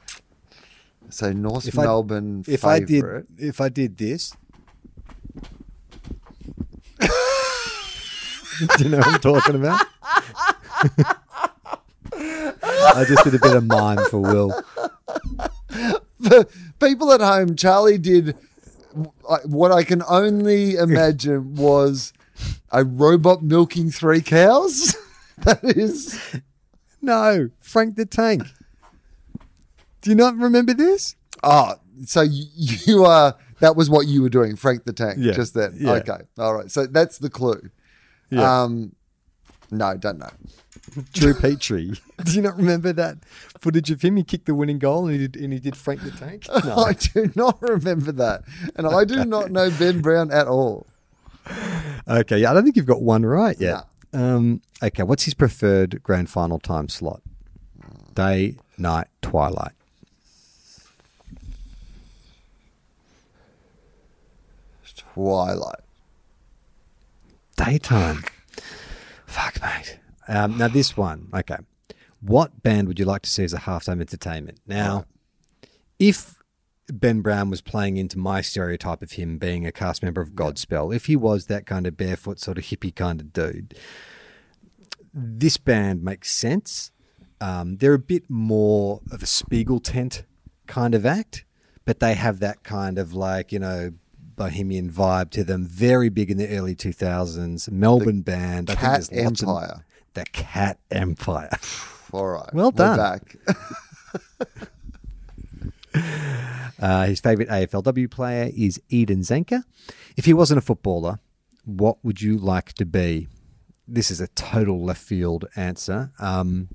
so 1.09 1.33
North 1.33 1.66
If 1.68 1.79
I- 1.79 1.85
Melbourne 1.85 2.45
If 2.47 2.64
I 2.64 2.81
did, 2.81 3.05
if 3.39 3.61
I 3.61 3.68
did 3.68 3.97
this, 3.97 4.35
do 7.01 8.85
you 8.85 8.91
know 8.91 8.99
what 8.99 9.07
I'm 9.07 9.21
talking 9.21 9.55
about? 9.57 11.16
I 12.95 13.05
just 13.07 13.24
did 13.24 13.34
a 13.34 13.38
bit 13.38 13.55
of 13.57 13.64
mime 13.66 13.99
for 14.11 14.18
Wil. 14.20 14.62
For 16.22 16.45
people 16.80 17.12
at 17.12 17.20
home, 17.20 17.57
Charlie 17.57 17.99
did 17.99 18.36
what 19.45 19.72
I 19.72 19.84
can 19.84 20.03
only 20.09 20.74
imagine 20.74 21.55
was 21.55 22.12
a 22.70 22.84
robot 22.84 23.43
milking 23.43 23.91
three 23.91 24.20
cows. 24.20 24.97
that 25.38 25.61
is. 25.64 26.18
No, 27.01 27.51
Frank 27.61 27.97
the 27.97 28.05
Tank. 28.07 28.43
Do 30.03 30.11
you 30.11 30.16
not 30.16 30.36
remember 30.36 30.74
this? 30.74 31.14
Oh, 31.43 31.74
so 32.05 32.22
you, 32.22 32.45
you 32.57 33.05
are. 33.05 33.36
That 33.61 33.76
was 33.76 33.91
what 33.91 34.07
you 34.07 34.22
were 34.22 34.30
doing, 34.30 34.57
Frank 34.57 34.84
the 34.84 34.93
Tank, 34.93 35.16
Yeah, 35.18 35.32
just 35.32 35.53
then. 35.55 35.76
yeah. 35.78 35.93
Okay, 35.93 36.18
all 36.38 36.55
right. 36.55 36.70
So 36.70 36.86
that's 36.86 37.18
the 37.18 37.28
clue. 37.30 37.61
Yeah. 38.30 38.62
Um, 38.62 38.95
no, 39.70 39.97
don't 39.97 40.18
know. 40.18 40.30
Drew 41.12 41.34
Petrie. 41.34 41.93
Do 42.24 42.32
you 42.32 42.43
not 42.43 42.57
remember 42.57 42.93
that 42.93 43.18
footage 43.59 43.91
of 43.91 44.03
him? 44.03 44.16
He 44.16 44.24
kicked 44.24 44.47
the 44.47 44.55
winning 44.55 44.78
goal 44.78 45.07
and 45.07 45.20
he 45.20 45.26
did, 45.26 45.43
and 45.43 45.53
he 45.53 45.59
did 45.59 45.76
Frank 45.76 46.03
the 46.03 46.11
Tank. 46.11 46.47
No. 46.64 46.76
I 46.76 46.93
do 46.93 47.30
not 47.34 47.61
remember 47.62 48.12
that, 48.12 48.43
and 48.76 48.86
I 48.86 49.05
do 49.05 49.24
not 49.24 49.51
know 49.51 49.70
Ben 49.70 50.01
Brown 50.01 50.30
at 50.30 50.47
all. 50.47 50.86
Okay, 52.07 52.38
yeah, 52.38 52.51
I 52.51 52.55
don't 52.55 52.64
think 52.64 52.76
you've 52.76 52.86
got 52.86 53.03
one 53.03 53.24
right 53.24 53.59
yet. 53.59 53.84
Um, 54.12 54.61
okay, 54.82 55.03
what's 55.03 55.24
his 55.24 55.34
preferred 55.34 56.03
grand 56.03 56.28
final 56.28 56.59
time 56.59 56.88
slot? 56.88 57.22
Day, 58.14 58.57
night, 58.76 59.09
twilight. 59.22 59.72
Twilight. 65.14 65.80
Daytime. 67.57 68.24
Fuck, 69.26 69.61
mate. 69.62 69.99
Um, 70.31 70.57
now, 70.57 70.68
this 70.68 70.97
one, 70.97 71.28
okay. 71.35 71.57
What 72.20 72.62
band 72.62 72.87
would 72.89 72.99
you 72.99 73.05
like 73.05 73.22
to 73.22 73.31
see 73.31 73.45
as 73.45 73.53
a 73.53 73.59
halftime 73.59 74.01
entertainment? 74.01 74.61
Now, 74.66 75.07
if 75.99 76.37
Ben 76.93 77.20
Brown 77.20 77.51
was 77.51 77.61
playing 77.61 77.97
into 77.97 78.18
my 78.18 78.41
stereotype 78.41 79.03
of 79.03 79.12
him 79.12 79.39
being 79.39 79.66
a 79.66 79.72
cast 79.72 80.03
member 80.03 80.20
of 80.20 80.31
Godspell, 80.33 80.95
if 80.95 81.07
he 81.07 81.16
was 81.16 81.47
that 81.47 81.66
kind 81.66 81.87
of 81.87 81.97
barefoot, 81.97 82.39
sort 82.39 82.59
of 82.59 82.64
hippie 82.64 82.95
kind 82.95 83.20
of 83.20 83.33
dude, 83.33 83.74
this 85.12 85.57
band 85.57 86.03
makes 86.05 86.31
sense. 86.31 86.93
Um, 87.41 87.78
they're 87.78 87.95
a 87.95 87.99
bit 87.99 88.24
more 88.28 89.01
of 89.11 89.22
a 89.22 89.26
Spiegel 89.26 89.81
tent 89.81 90.24
kind 90.66 90.95
of 90.95 91.05
act, 91.07 91.45
but 91.85 92.01
they 92.01 92.14
have 92.14 92.39
that 92.41 92.62
kind 92.62 92.99
of 92.99 93.14
like, 93.14 93.51
you 93.51 93.59
know, 93.59 93.93
bohemian 94.37 94.91
vibe 94.91 95.31
to 95.31 95.43
them. 95.43 95.66
Very 95.66 96.09
big 96.09 96.31
in 96.31 96.37
the 96.39 96.49
early 96.49 96.74
2000s. 96.74 97.70
Melbourne 97.70 98.20
band. 98.22 98.70
I 98.70 98.74
Cat 98.74 99.05
think 99.05 99.11
there's 99.11 99.24
lots 99.24 99.43
of- 99.43 99.49
Empire. 99.49 99.85
The 100.14 100.24
Cat 100.32 100.78
Empire. 100.90 101.50
All 102.12 102.26
right. 102.26 102.52
Well 102.52 102.70
done. 102.70 102.96
back. 102.98 103.36
Uh, 106.80 107.04
his 107.04 107.20
favourite 107.20 107.50
AFLW 107.50 108.11
player 108.11 108.50
is 108.56 108.80
Eden 108.88 109.20
Zanker. 109.20 109.64
If 110.16 110.24
he 110.24 110.32
wasn't 110.32 110.56
a 110.56 110.62
footballer, 110.62 111.18
what 111.66 112.02
would 112.02 112.22
you 112.22 112.38
like 112.38 112.72
to 112.74 112.86
be? 112.86 113.28
This 113.86 114.11
is 114.11 114.18
a 114.18 114.28
total 114.28 114.82
left 114.82 115.02
field 115.02 115.44
answer. 115.56 116.11
Um, 116.18 116.68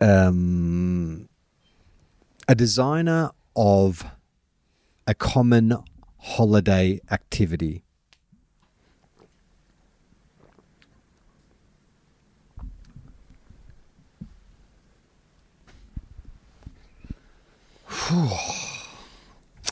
um, 0.00 1.28
a 2.46 2.54
designer 2.54 3.30
of 3.56 4.04
a 5.08 5.14
common 5.14 5.76
holiday 6.18 7.00
activity. 7.10 7.83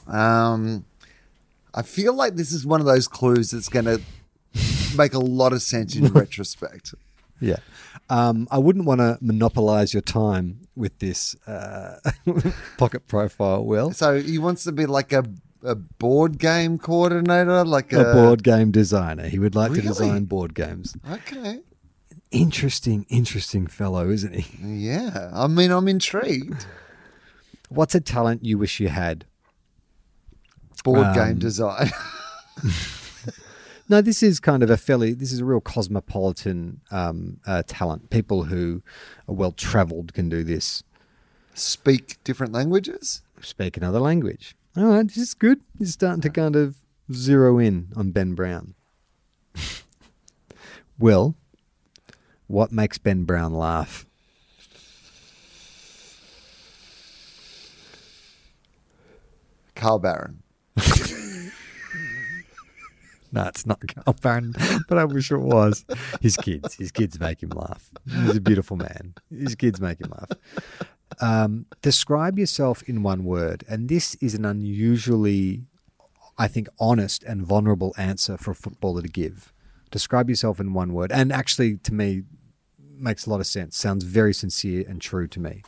Um, 0.07 0.85
I 1.75 1.83
feel 1.83 2.15
like 2.15 2.35
this 2.35 2.53
is 2.53 2.67
one 2.67 2.81
of 2.81 2.87
those 2.87 3.09
clues 3.09 3.51
that's 3.51 3.69
going 3.69 3.85
to 3.87 4.01
make 4.97 5.15
a 5.15 5.19
lot 5.19 5.53
of 5.53 5.63
sense 5.63 5.97
in 5.97 6.07
retrospect. 6.13 6.95
Yeah. 7.41 7.57
Um, 8.11 8.47
I 8.51 8.59
wouldn't 8.59 8.85
want 8.85 9.01
to 9.01 9.19
monopolize 9.21 9.95
your 9.95 10.03
time 10.03 10.61
with 10.77 10.99
this 10.99 11.35
uh, 11.47 11.99
pocket 12.79 13.07
profile, 13.09 13.65
Wil. 13.65 13.93
So 13.93 14.21
he 14.21 14.39
wants 14.39 14.65
to 14.65 14.73
be 14.73 14.87
like 14.87 15.13
a, 15.13 15.25
a 15.63 15.75
board 15.75 16.39
game 16.39 16.79
coordinator, 16.79 17.65
like 17.65 17.93
A 17.93 18.11
a, 18.11 18.13
board 18.15 18.43
game 18.43 18.71
designer. 18.71 19.29
He 19.29 19.39
would 19.39 19.55
like 19.55 19.71
Really? 19.71 19.83
to 19.83 19.89
design 19.89 20.25
board 20.25 20.55
games. 20.55 20.95
Okay. 21.11 21.61
Interesting, 22.31 23.07
interesting 23.09 23.67
fellow, 23.67 24.09
isn't 24.11 24.35
he? 24.35 24.89
Yeah. 24.89 25.31
I 25.33 25.47
mean, 25.47 25.71
I'm 25.71 25.89
intrigued. 25.89 26.67
What's 27.75 27.95
a 27.95 28.01
talent 28.01 28.45
you 28.45 28.59
wish 28.59 28.81
you 28.81 28.89
had? 28.89 29.25
Board 30.85 31.07
Um, 31.09 31.15
game 31.15 31.39
design. 31.39 31.91
No, 33.89 34.01
this 34.01 34.23
is 34.23 34.41
kind 34.41 34.63
of 34.63 34.71
a 34.71 34.79
fairly, 34.79 35.13
this 35.13 35.33
is 35.33 35.41
a 35.41 35.45
real 35.45 35.61
cosmopolitan 35.61 36.81
um, 36.91 37.41
uh, 37.47 37.63
talent. 37.67 38.09
People 38.09 38.45
who 38.45 38.81
are 39.29 39.35
well 39.35 39.53
traveled 39.53 40.15
can 40.15 40.31
do 40.31 40.43
this. 40.43 40.83
Speak 41.53 42.17
different 42.25 42.55
languages. 42.55 43.21
Speak 43.43 43.77
another 43.77 43.99
language. 44.01 44.57
All 44.79 44.85
right, 44.85 45.07
this 45.07 45.19
is 45.19 45.35
good. 45.35 45.61
You're 45.79 45.89
starting 45.89 46.23
to 46.23 46.31
kind 46.31 46.57
of 46.57 46.77
zero 47.13 47.59
in 47.59 47.89
on 47.95 48.13
Ben 48.13 48.35
Brown. 48.35 48.75
Wil, 50.99 51.35
what 52.47 52.73
makes 52.73 52.97
Ben 52.97 53.25
Brown 53.25 53.53
laugh? 53.53 54.07
Carl 59.83 59.99
Barron. 59.99 60.43
No, 63.35 63.45
it's 63.45 63.65
not 63.65 63.81
Carl 63.89 64.15
Barron, 64.21 64.55
but 64.91 64.99
I 64.99 65.07
wish 65.07 65.33
it 65.33 65.39
was. 65.39 65.87
His 66.21 66.37
kids, 66.37 66.75
his 66.75 66.93
kids 66.93 67.19
make 67.19 67.43
him 67.43 67.49
laugh. 67.49 67.91
He's 68.05 68.37
a 68.37 68.43
beautiful 68.43 68.77
man. 68.77 69.15
His 69.31 69.55
kids 69.55 69.81
make 69.81 70.03
him 70.03 70.11
laugh. 70.11 70.33
Um, 71.19 71.65
describe 71.81 72.39
yourself 72.39 72.83
in 72.83 73.03
one 73.03 73.25
word, 73.25 73.65
and 73.71 73.89
this 73.89 74.17
is 74.17 74.35
an 74.35 74.45
unusually, 74.45 75.63
I 76.37 76.47
think, 76.47 76.69
honest 76.79 77.23
and 77.23 77.41
vulnerable 77.41 77.95
answer 77.97 78.37
for 78.37 78.51
a 78.51 78.55
footballer 78.55 79.01
to 79.01 79.09
give. 79.09 79.51
Describe 79.91 80.29
yourself 80.29 80.61
in 80.61 80.75
one 80.75 80.93
word, 80.93 81.11
and 81.11 81.33
actually, 81.33 81.79
to 81.79 81.95
me, 81.95 82.25
makes 82.99 83.25
a 83.25 83.31
lot 83.31 83.41
of 83.41 83.47
sense. 83.47 83.79
Sounds 83.79 84.05
very 84.05 84.35
sincere 84.35 84.85
and 84.87 85.01
true 85.01 85.27
to 85.29 85.41
me. 85.41 85.63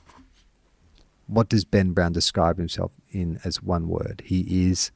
What 1.26 1.48
does 1.48 1.64
Ben 1.64 1.92
Brown 1.92 2.12
describe 2.12 2.58
himself 2.58 2.92
in 3.10 3.40
as 3.44 3.62
one 3.62 3.88
word? 3.88 4.22
He 4.26 4.68
is 4.68 4.90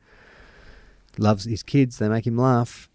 loves 1.16 1.45
his 1.45 1.62
kids. 1.62 1.99
They 1.99 2.09
make 2.09 2.26
him 2.26 2.37
laugh. 2.37 2.89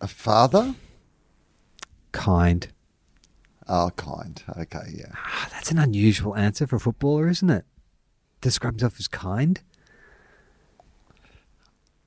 A 0.00 0.06
father? 0.06 0.74
Kind. 2.12 2.68
Oh, 3.68 3.90
kind. 3.96 4.42
Okay, 4.58 4.92
yeah. 4.94 5.12
Ah, 5.14 5.48
that's 5.50 5.70
an 5.70 5.78
unusual 5.78 6.36
answer 6.36 6.66
for 6.66 6.76
a 6.76 6.80
footballer, 6.80 7.28
isn't 7.28 7.50
it? 7.50 7.64
Describe 8.40 8.74
himself 8.74 8.96
as 8.98 9.08
kind. 9.08 9.62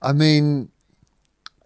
I 0.02 0.14
mean, 0.14 0.70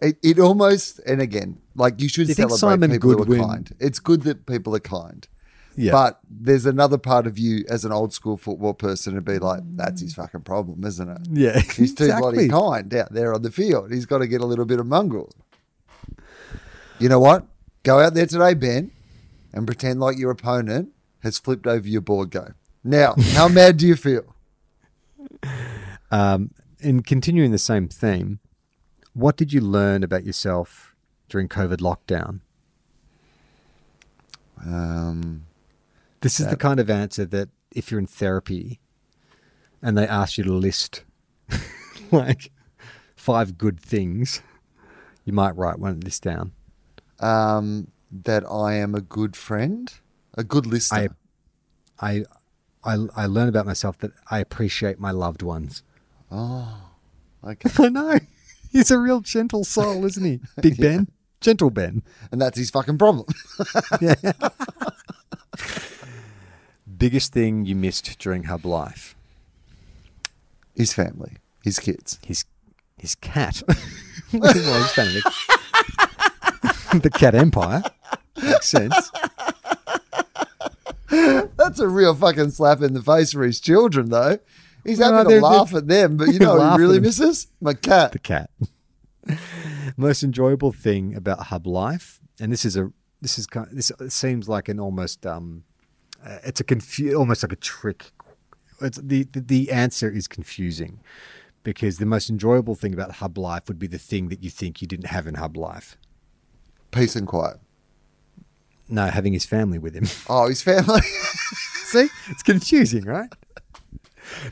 it, 0.00 0.16
it 0.22 0.38
almost, 0.38 0.98
and 1.00 1.20
again, 1.20 1.60
like 1.74 2.00
you 2.00 2.08
should 2.08 2.26
Do 2.26 2.42
you 2.42 2.48
celebrate 2.56 2.90
people 2.90 3.24
who 3.24 3.34
are 3.34 3.46
kind. 3.46 3.74
It's 3.78 3.98
good 3.98 4.22
that 4.22 4.46
people 4.46 4.74
are 4.74 4.80
kind. 4.80 5.28
Yeah. 5.76 5.92
But 5.92 6.20
there's 6.28 6.66
another 6.66 6.98
part 6.98 7.26
of 7.26 7.38
you 7.38 7.64
as 7.68 7.84
an 7.84 7.92
old 7.92 8.12
school 8.12 8.36
football 8.36 8.74
person 8.74 9.14
to 9.14 9.20
be 9.20 9.38
like, 9.38 9.62
that's 9.76 10.00
his 10.00 10.14
fucking 10.14 10.42
problem, 10.42 10.84
isn't 10.84 11.08
it? 11.08 11.18
Yeah, 11.30 11.60
He's 11.60 11.94
too 11.94 12.08
bloody 12.18 12.48
kind 12.48 12.92
out 12.94 13.12
there 13.12 13.32
on 13.32 13.42
the 13.42 13.50
field. 13.50 13.92
He's 13.92 14.06
got 14.06 14.18
to 14.18 14.26
get 14.26 14.40
a 14.40 14.46
little 14.46 14.64
bit 14.66 14.80
of 14.80 14.86
mongrel. 14.86 15.32
You 16.98 17.08
know 17.08 17.20
what? 17.20 17.46
Go 17.82 18.00
out 18.00 18.14
there 18.14 18.26
today, 18.26 18.54
Ben, 18.54 18.92
and 19.52 19.66
pretend 19.66 20.00
like 20.00 20.18
your 20.18 20.30
opponent 20.30 20.90
has 21.20 21.38
flipped 21.38 21.66
over 21.66 21.88
your 21.88 22.00
board 22.00 22.30
game. 22.30 22.54
Now, 22.84 23.14
how 23.32 23.48
mad 23.48 23.76
do 23.76 23.86
you 23.86 23.96
feel? 23.96 24.34
Um, 26.10 26.50
and 26.80 27.04
continuing 27.04 27.52
the 27.52 27.58
same 27.58 27.88
theme, 27.88 28.40
what 29.14 29.36
did 29.36 29.52
you 29.52 29.60
learn 29.60 30.02
about 30.02 30.24
yourself 30.24 30.94
during 31.28 31.48
COVID 31.48 31.78
lockdown? 31.78 32.40
Um, 34.64 35.44
This 36.22 36.40
is 36.40 36.46
the 36.48 36.56
kind 36.56 36.80
of 36.80 36.88
answer 36.88 37.24
that 37.26 37.48
if 37.74 37.90
you're 37.90 38.00
in 38.00 38.06
therapy 38.06 38.80
and 39.82 39.96
they 39.98 40.06
ask 40.06 40.38
you 40.38 40.44
to 40.44 40.52
list 40.52 41.04
like 42.12 42.50
five 43.16 43.58
good 43.58 43.80
things, 43.80 44.40
you 45.24 45.32
might 45.32 45.56
write 45.56 45.78
one 45.78 45.90
of 45.90 46.04
this 46.04 46.20
down. 46.20 46.52
um, 47.20 47.88
that 48.24 48.44
I 48.50 48.74
am 48.74 48.94
a 48.94 49.00
good 49.00 49.36
friend, 49.36 49.90
a 50.34 50.44
good 50.44 50.66
listener. 50.66 51.16
I, 51.98 52.24
I, 52.84 52.94
I, 52.94 53.06
I 53.16 53.26
learn 53.26 53.48
about 53.48 53.64
myself 53.64 53.96
that 53.98 54.10
I 54.30 54.38
appreciate 54.40 54.98
my 55.00 55.12
loved 55.12 55.40
ones. 55.42 55.82
Oh, 56.30 56.90
okay. 57.44 57.70
I 57.78 57.88
know. 57.88 58.18
He's 58.70 58.90
a 58.90 58.98
real 58.98 59.20
gentle 59.20 59.64
soul, 59.64 60.04
isn't 60.04 60.24
he? 60.24 60.40
Big 60.60 60.76
Ben. 60.78 61.08
Gentle 61.40 61.70
Ben. 61.70 62.02
And 62.30 62.40
that's 62.40 62.58
his 62.58 62.70
fucking 62.70 62.98
problem. 62.98 63.26
Biggest 67.02 67.32
thing 67.32 67.64
you 67.64 67.74
missed 67.74 68.16
during 68.20 68.44
Hub 68.44 68.64
Life? 68.64 69.16
his 70.76 70.92
family, 70.92 71.38
his 71.64 71.80
kids. 71.80 72.20
His 72.24 72.44
his 72.96 73.16
cat. 73.16 73.60
well, 74.32 74.52
his 74.52 74.92
family. 74.92 75.20
the 77.00 77.10
cat 77.10 77.34
empire. 77.34 77.82
Makes 78.40 78.68
sense. 78.68 79.10
That's 81.10 81.80
a 81.80 81.88
real 81.88 82.14
fucking 82.14 82.50
slap 82.52 82.82
in 82.82 82.94
the 82.94 83.02
face 83.02 83.32
for 83.32 83.42
his 83.42 83.58
children, 83.58 84.10
though. 84.10 84.38
He's 84.84 85.00
having 85.00 85.26
they're- 85.26 85.40
to 85.40 85.44
laugh 85.44 85.74
at 85.74 85.88
them, 85.88 86.16
but 86.16 86.28
you 86.28 86.38
know 86.38 86.54
Laugh 86.54 86.78
who 86.78 86.84
at 86.84 86.86
really 86.86 87.00
misses? 87.00 87.48
My 87.60 87.74
cat. 87.74 88.12
The 88.12 88.20
cat. 88.20 88.48
Most 89.96 90.22
enjoyable 90.22 90.70
thing 90.70 91.16
about 91.16 91.46
Hub 91.46 91.66
Life, 91.66 92.20
and 92.38 92.52
this 92.52 92.64
is 92.64 92.76
a 92.76 92.92
this 93.20 93.40
is 93.40 93.48
kind 93.48 93.66
of, 93.66 93.74
this 93.74 93.90
seems 94.14 94.48
like 94.48 94.68
an 94.68 94.78
almost 94.78 95.26
um, 95.26 95.64
uh, 96.24 96.38
it's 96.44 96.60
a 96.60 96.64
confu- 96.64 97.14
almost 97.14 97.42
like 97.42 97.52
a 97.52 97.56
trick. 97.56 98.12
It's 98.80 98.98
the, 98.98 99.24
the 99.24 99.40
the 99.40 99.70
answer 99.70 100.10
is 100.10 100.26
confusing 100.26 101.00
because 101.62 101.98
the 101.98 102.06
most 102.06 102.28
enjoyable 102.30 102.74
thing 102.74 102.92
about 102.92 103.12
Hub 103.12 103.38
Life 103.38 103.68
would 103.68 103.78
be 103.78 103.86
the 103.86 103.98
thing 103.98 104.28
that 104.28 104.42
you 104.42 104.50
think 104.50 104.82
you 104.82 104.88
didn't 104.88 105.06
have 105.06 105.26
in 105.26 105.34
Hub 105.34 105.56
Life. 105.56 105.96
Peace 106.90 107.14
and 107.16 107.26
quiet. 107.26 107.58
No, 108.88 109.06
having 109.06 109.32
his 109.32 109.46
family 109.46 109.78
with 109.78 109.94
him. 109.94 110.06
Oh, 110.28 110.48
his 110.48 110.60
family. 110.62 111.00
See, 111.84 112.08
it's 112.30 112.42
confusing, 112.42 113.04
right? 113.04 113.30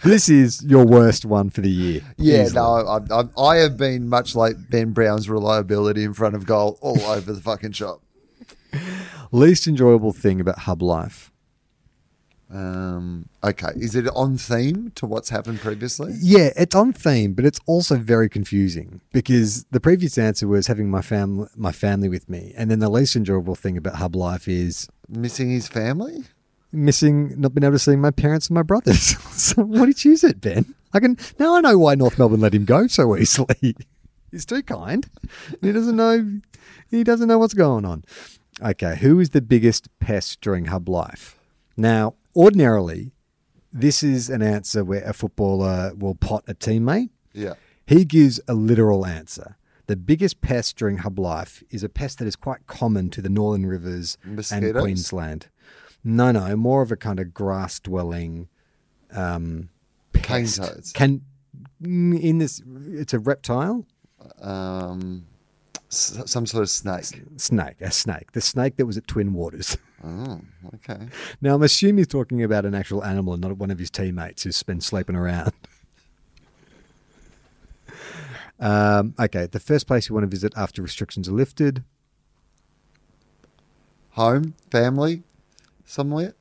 This 0.04 0.28
is 0.28 0.62
your 0.64 0.84
worst 0.84 1.24
one 1.24 1.50
for 1.50 1.60
the 1.62 1.70
year. 1.70 2.02
yeah, 2.16 2.42
Easily. 2.44 2.54
no, 2.54 2.74
I, 2.86 3.20
I, 3.20 3.42
I 3.42 3.56
have 3.58 3.76
been 3.76 4.08
much 4.08 4.34
like 4.36 4.56
Ben 4.70 4.92
Brown's 4.92 5.28
reliability 5.28 6.04
in 6.04 6.12
front 6.14 6.34
of 6.34 6.44
goal 6.46 6.78
all 6.80 7.00
over 7.06 7.32
the 7.32 7.40
fucking 7.40 7.72
shop. 7.72 8.02
Least 9.32 9.66
enjoyable 9.66 10.12
thing 10.12 10.40
about 10.40 10.60
Hub 10.60 10.82
Life. 10.82 11.30
Um, 12.52 13.28
okay, 13.44 13.70
is 13.76 13.94
it 13.94 14.08
on 14.08 14.36
theme 14.36 14.90
to 14.96 15.06
what's 15.06 15.28
happened 15.28 15.60
previously? 15.60 16.14
Yeah, 16.20 16.50
it's 16.56 16.74
on 16.74 16.92
theme, 16.92 17.34
but 17.34 17.44
it's 17.44 17.60
also 17.66 17.96
very 17.96 18.28
confusing 18.28 19.00
because 19.12 19.64
the 19.70 19.80
previous 19.80 20.18
answer 20.18 20.48
was 20.48 20.66
having 20.66 20.90
my 20.90 21.02
family 21.02 21.48
my 21.54 21.72
family 21.72 22.08
with 22.08 22.28
me, 22.28 22.52
and 22.56 22.70
then 22.70 22.80
the 22.80 22.90
least 22.90 23.14
enjoyable 23.14 23.54
thing 23.54 23.76
about 23.76 23.96
Hub 23.96 24.16
Life 24.16 24.48
is 24.48 24.88
Missing 25.08 25.50
his 25.50 25.68
family? 25.68 26.24
missing 26.72 27.40
not 27.40 27.54
being 27.54 27.64
able 27.64 27.72
to 27.72 27.78
see 27.78 27.96
my 27.96 28.10
parents 28.10 28.48
and 28.48 28.54
my 28.54 28.62
brothers. 28.62 29.18
so 29.32 29.62
why 29.62 29.80
did 29.80 29.88
you 29.88 29.94
choose 29.94 30.24
it, 30.24 30.40
Ben? 30.40 30.74
I 30.92 31.00
can 31.00 31.16
now 31.38 31.56
I 31.56 31.60
know 31.60 31.78
why 31.78 31.94
North 31.94 32.18
Melbourne 32.18 32.40
let 32.40 32.54
him 32.54 32.64
go 32.64 32.86
so 32.86 33.16
easily. 33.16 33.76
He's 34.30 34.44
too 34.44 34.62
kind. 34.62 35.08
He 35.60 35.72
doesn't 35.72 35.96
know 35.96 36.40
he 36.90 37.04
doesn't 37.04 37.28
know 37.28 37.38
what's 37.38 37.54
going 37.54 37.84
on. 37.84 38.04
Okay, 38.62 38.96
who 38.96 39.18
is 39.20 39.30
the 39.30 39.40
biggest 39.40 39.88
pest 40.00 40.40
during 40.40 40.66
Hub 40.66 40.88
Life? 40.88 41.38
Now, 41.76 42.14
ordinarily, 42.34 43.12
this 43.72 44.02
is 44.02 44.28
an 44.30 44.42
answer 44.42 44.84
where 44.84 45.02
a 45.04 45.12
footballer 45.12 45.92
will 45.94 46.14
pot 46.14 46.44
a 46.48 46.54
teammate. 46.54 47.10
Yeah. 47.32 47.54
He 47.86 48.04
gives 48.04 48.40
a 48.48 48.54
literal 48.54 49.06
answer. 49.06 49.56
The 49.86 49.96
biggest 49.96 50.40
pest 50.40 50.76
during 50.76 50.98
Hub 50.98 51.18
Life 51.18 51.64
is 51.70 51.82
a 51.82 51.88
pest 51.88 52.18
that 52.18 52.28
is 52.28 52.36
quite 52.36 52.66
common 52.66 53.10
to 53.10 53.20
the 53.22 53.28
Northern 53.28 53.66
Rivers 53.66 54.16
and 54.24 54.72
Queensland. 54.74 55.48
No, 56.04 56.30
no, 56.30 56.54
more 56.56 56.82
of 56.82 56.92
a 56.92 56.96
kind 56.96 57.18
of 57.18 57.34
grass 57.34 57.80
dwelling 57.80 58.48
um, 59.12 59.68
Cane 60.14 60.44
pest. 60.44 60.56
toads. 60.62 60.92
Can 60.92 61.22
in 61.82 62.38
this? 62.38 62.62
It's 62.92 63.12
a 63.12 63.18
reptile. 63.18 63.84
Um, 64.40 65.26
S- 65.90 66.22
some 66.26 66.46
sort 66.46 66.62
of 66.62 66.70
snake. 66.70 67.22
Snake, 67.36 67.80
a 67.80 67.90
snake. 67.90 68.32
The 68.32 68.40
snake 68.40 68.76
that 68.76 68.86
was 68.86 68.96
at 68.96 69.06
Twin 69.08 69.32
Waters. 69.34 69.76
Oh, 70.02 70.40
okay. 70.76 71.08
Now, 71.40 71.56
I'm 71.56 71.62
assuming 71.62 71.98
he's 71.98 72.06
talking 72.06 72.42
about 72.42 72.64
an 72.64 72.74
actual 72.74 73.04
animal 73.04 73.34
and 73.34 73.42
not 73.42 73.56
one 73.58 73.70
of 73.70 73.78
his 73.78 73.90
teammates 73.90 74.44
who's 74.44 74.62
been 74.62 74.80
sleeping 74.80 75.14
around. 75.16 75.52
um, 78.60 79.14
okay, 79.18 79.46
the 79.46 79.60
first 79.60 79.86
place 79.86 80.08
you 80.08 80.14
want 80.14 80.24
to 80.24 80.28
visit 80.28 80.52
after 80.56 80.82
restrictions 80.82 81.28
are 81.28 81.32
lifted. 81.32 81.84
Home, 84.12 84.54
family, 84.70 85.22
somewhere. 85.84 86.34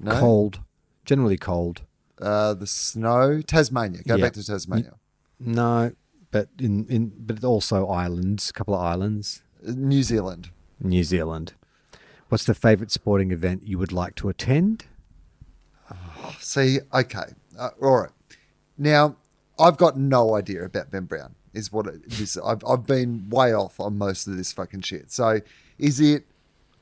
No. 0.00 0.18
Cold, 0.18 0.60
generally 1.04 1.36
cold. 1.36 1.82
Uh, 2.20 2.54
the 2.54 2.66
snow, 2.66 3.40
Tasmania. 3.42 4.02
Go 4.06 4.16
Yeah. 4.16 4.24
back 4.24 4.32
to 4.34 4.44
Tasmania. 4.44 4.94
No, 5.38 5.92
but 6.30 6.48
in, 6.58 6.86
in 6.86 7.12
but 7.18 7.44
also 7.44 7.86
islands, 7.86 8.50
a 8.50 8.52
couple 8.52 8.74
of 8.74 8.80
islands. 8.80 9.42
Uh, 9.66 9.72
New 9.76 10.02
Zealand. 10.02 10.50
New 10.80 11.04
Zealand. 11.04 11.54
What's 12.34 12.46
the 12.46 12.54
favourite 12.54 12.90
sporting 12.90 13.30
event 13.30 13.62
you 13.64 13.78
would 13.78 13.92
like 13.92 14.16
to 14.16 14.28
attend? 14.28 14.86
See, 16.40 16.80
okay, 16.92 17.26
uh, 17.56 17.68
all 17.80 18.00
right. 18.00 18.10
Now, 18.76 19.14
I've 19.56 19.76
got 19.76 19.96
no 19.96 20.34
idea 20.34 20.64
about 20.64 20.90
Ben 20.90 21.04
Brown. 21.04 21.36
Is 21.52 21.70
what 21.70 21.86
it 21.86 22.00
is. 22.08 22.36
I've 22.44 22.64
I've 22.68 22.88
been 22.88 23.30
way 23.30 23.54
off 23.54 23.78
on 23.78 23.98
most 23.98 24.26
of 24.26 24.36
this 24.36 24.52
fucking 24.52 24.80
shit. 24.80 25.12
So, 25.12 25.42
is 25.78 26.00
it 26.00 26.24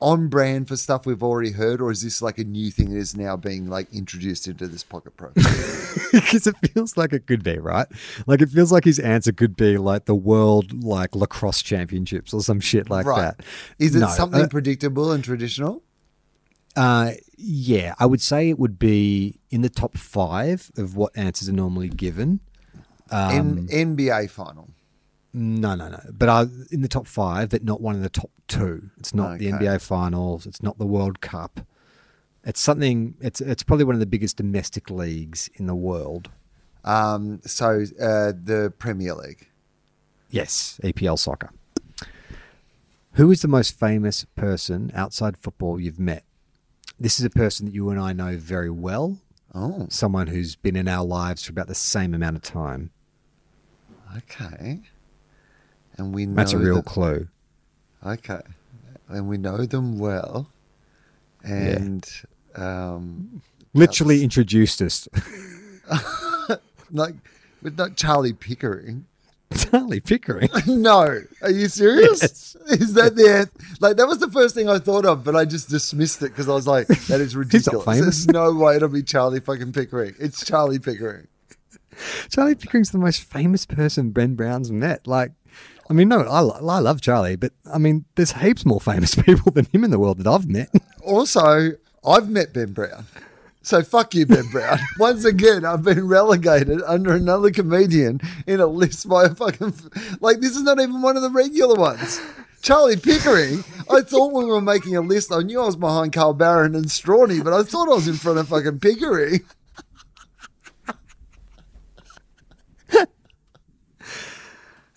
on 0.03 0.27
brand 0.27 0.67
for 0.67 0.75
stuff 0.75 1.05
we've 1.05 1.23
already 1.23 1.51
heard, 1.51 1.81
or 1.81 1.89
is 1.89 2.01
this 2.03 2.21
like 2.21 2.37
a 2.37 2.43
new 2.43 2.69
thing 2.69 2.89
that 2.91 2.97
is 2.99 3.15
now 3.15 3.37
being 3.37 3.69
like 3.69 3.91
introduced 3.93 4.47
into 4.47 4.67
this 4.67 4.83
pocket 4.83 5.15
program? 5.15 5.45
because 6.11 6.45
it 6.45 6.55
feels 6.73 6.97
like 6.97 7.13
it 7.13 7.25
could 7.25 7.41
be 7.43 7.57
right. 7.57 7.87
Like 8.27 8.41
it 8.41 8.49
feels 8.49 8.71
like 8.71 8.83
his 8.83 8.99
answer 8.99 9.31
could 9.31 9.55
be 9.55 9.77
like 9.77 10.05
the 10.05 10.13
world 10.15 10.83
like 10.83 11.15
lacrosse 11.15 11.61
championships 11.61 12.33
or 12.33 12.41
some 12.41 12.59
shit 12.59 12.89
like 12.89 13.05
right? 13.05 13.37
that. 13.37 13.45
Is 13.79 13.95
it 13.95 13.99
No, 13.99 14.07
something 14.07 14.41
uh, 14.41 14.47
predictable 14.47 15.11
and 15.11 15.23
traditional? 15.23 15.81
Uh, 16.75 17.11
yeah, 17.37 17.93
I 17.99 18.05
would 18.05 18.21
say 18.21 18.49
it 18.49 18.59
would 18.59 18.77
be 18.79 19.39
in 19.51 19.61
the 19.61 19.69
top 19.69 19.95
five 19.97 20.69
of 20.77 20.95
what 20.97 21.15
answers 21.15 21.47
are 21.47 21.53
normally 21.53 21.89
given. 21.89 22.39
Um, 23.11 23.67
N- 23.71 23.95
NBA 23.97 24.29
final. 24.29 24.69
No, 25.33 25.75
no, 25.75 25.89
no. 25.89 25.99
But 26.11 26.29
uh, 26.29 26.45
in 26.71 26.81
the 26.81 26.87
top 26.87 27.07
five, 27.07 27.49
but 27.49 27.63
not 27.63 27.81
one 27.81 27.95
of 27.95 28.01
the 28.01 28.09
top 28.09 28.29
two. 28.47 28.89
It's 28.97 29.13
not 29.13 29.39
the 29.39 29.47
NBA 29.51 29.81
Finals. 29.81 30.45
It's 30.45 30.61
not 30.61 30.77
the 30.77 30.85
World 30.85 31.21
Cup. 31.21 31.61
It's 32.45 32.59
something. 32.59 33.15
It's 33.21 33.41
it's 33.41 33.63
probably 33.63 33.85
one 33.85 33.95
of 33.95 33.99
the 33.99 34.05
biggest 34.05 34.37
domestic 34.37 34.89
leagues 34.89 35.49
in 35.55 35.65
the 35.67 35.75
world. 35.75 36.29
Um, 36.83 37.39
so 37.45 37.83
uh, 37.99 38.33
the 38.33 38.73
Premier 38.77 39.13
League. 39.15 39.47
Yes, 40.29 40.79
EPL 40.83 41.17
soccer. 41.17 41.51
Who 43.13 43.31
is 43.31 43.41
the 43.41 43.47
most 43.47 43.79
famous 43.79 44.25
person 44.35 44.91
outside 44.95 45.37
football 45.37 45.79
you've 45.79 45.99
met? 45.99 46.23
This 46.99 47.19
is 47.19 47.25
a 47.25 47.29
person 47.29 47.67
that 47.67 47.73
you 47.73 47.89
and 47.89 47.99
I 47.99 48.11
know 48.13 48.37
very 48.37 48.71
well. 48.71 49.19
Oh, 49.53 49.85
Someone 49.89 50.27
who's 50.27 50.55
been 50.55 50.75
in 50.75 50.87
our 50.87 51.05
lives 51.05 51.45
for 51.45 51.51
about 51.51 51.67
the 51.67 51.75
same 51.75 52.13
amount 52.15 52.35
of 52.37 52.41
time. 52.41 52.89
okay. 54.17 54.81
And 55.97 56.13
we 56.13 56.25
know 56.25 56.35
That's 56.35 56.53
a 56.53 56.57
real 56.57 56.75
that- 56.77 56.85
clue. 56.85 57.27
Okay. 58.05 58.41
And 59.09 59.27
we 59.29 59.37
know 59.37 59.65
them 59.65 59.99
well. 59.99 60.49
And 61.43 62.07
um 62.55 63.41
Literally 63.73 64.15
that's- 64.17 64.23
introduced 64.23 64.81
us. 64.81 65.07
like 66.91 67.15
but 67.61 67.77
not 67.77 67.95
Charlie 67.95 68.33
Pickering. 68.33 69.05
Charlie 69.55 69.99
Pickering. 69.99 70.49
no. 70.67 71.21
Are 71.41 71.51
you 71.51 71.67
serious? 71.67 72.21
Yes. 72.21 72.55
Is 72.81 72.93
that 72.95 73.15
the 73.15 73.49
like 73.79 73.97
that 73.97 74.07
was 74.07 74.19
the 74.19 74.29
first 74.31 74.55
thing 74.55 74.67
I 74.69 74.79
thought 74.79 75.05
of, 75.05 75.23
but 75.23 75.35
I 75.35 75.45
just 75.45 75.69
dismissed 75.69 76.21
it 76.23 76.29
because 76.29 76.49
I 76.49 76.53
was 76.53 76.67
like, 76.67 76.87
that 76.87 77.21
is 77.21 77.35
ridiculous. 77.35 77.85
There's 77.85 78.27
no 78.27 78.51
way 78.53 78.75
it'll 78.77 78.89
be 78.89 79.03
Charlie 79.03 79.39
fucking 79.39 79.73
Pickering. 79.73 80.15
It's 80.19 80.43
Charlie 80.45 80.79
Pickering. 80.79 81.27
Charlie 82.29 82.55
Pickering's 82.55 82.89
the 82.91 82.97
most 82.97 83.21
famous 83.23 83.65
person 83.67 84.09
Ben 84.09 84.33
Brown's 84.33 84.71
met. 84.71 85.05
Like, 85.05 85.31
I 85.89 85.93
mean, 85.93 86.07
no, 86.07 86.21
I, 86.21 86.39
I 86.41 86.79
love 86.79 87.01
Charlie, 87.01 87.35
but 87.35 87.51
I 87.71 87.77
mean, 87.77 88.05
there's 88.15 88.33
heaps 88.33 88.65
more 88.65 88.81
famous 88.81 89.15
people 89.23 89.51
than 89.51 89.65
him 89.65 89.83
in 89.83 89.91
the 89.91 89.99
world 89.99 90.17
that 90.19 90.27
I've 90.27 90.47
met. 90.47 90.69
Also, 91.01 91.71
I've 92.05 92.29
met 92.29 92.53
Ben 92.53 92.73
Brown. 92.73 93.05
So 93.61 93.81
fuck 93.81 94.13
you, 94.13 94.25
Ben 94.25 94.45
Brown. 94.51 94.77
Once 94.99 95.23
again, 95.23 95.63
I've 95.63 95.83
been 95.83 96.05
relegated 96.07 96.81
under 96.85 97.13
another 97.13 97.49
comedian 97.49 98.19
in 98.45 98.59
a 98.59 98.67
list 98.67 99.07
by 99.07 99.23
a 99.23 99.35
fucking 99.35 99.73
like 100.19 100.41
this 100.41 100.55
is 100.55 100.63
not 100.63 100.81
even 100.81 101.01
one 101.01 101.15
of 101.15 101.23
the 101.23 101.29
regular 101.29 101.75
ones. 101.75 102.19
Charlie 102.61 102.97
Pickering. 102.97 103.63
I 103.91 104.01
thought 104.01 104.33
we 104.33 104.45
were 104.45 104.61
making 104.61 104.95
a 104.95 105.01
list. 105.01 105.31
I 105.31 105.41
knew 105.41 105.61
I 105.61 105.65
was 105.65 105.75
behind 105.75 106.13
Carl 106.13 106.33
Barron 106.33 106.75
and 106.75 106.85
Strawny, 106.85 107.43
but 107.43 107.53
I 107.53 107.63
thought 107.63 107.89
I 107.89 107.95
was 107.95 108.07
in 108.07 108.15
front 108.15 108.39
of 108.39 108.47
fucking 108.47 108.79
Pickering. 108.79 109.41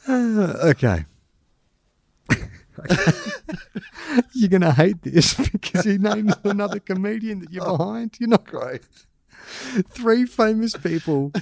Okay. 0.09 1.05
you're 4.35 4.49
gonna 4.51 4.73
hate 4.73 5.03
this 5.03 5.35
because 5.53 5.85
he 5.85 5.99
names 5.99 6.35
another 6.45 6.79
comedian 6.81 7.41
that 7.41 7.53
you're 7.53 7.65
behind. 7.65 8.17
You're 8.21 8.29
not 8.29 8.45
Great. 8.47 8.83
three 9.91 10.27
famous 10.27 10.77
people 10.77 11.33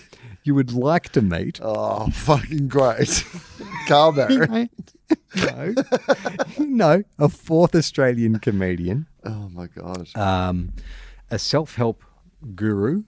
you 0.45 0.55
would 0.55 0.73
like 0.73 1.09
to 1.11 1.23
meet. 1.23 1.59
Oh, 1.63 2.09
fucking 2.11 2.69
great. 2.69 3.25
Carl 3.89 4.13
Barron. 4.17 4.71
no, 5.37 5.75
no, 6.59 7.03
a 7.19 7.29
fourth 7.29 7.75
Australian 7.75 8.39
comedian, 8.39 9.07
Oh 9.25 9.49
my 9.53 9.67
god. 9.67 10.09
um, 10.17 10.73
a 11.31 11.39
self-help 11.39 12.03
guru, 12.55 13.03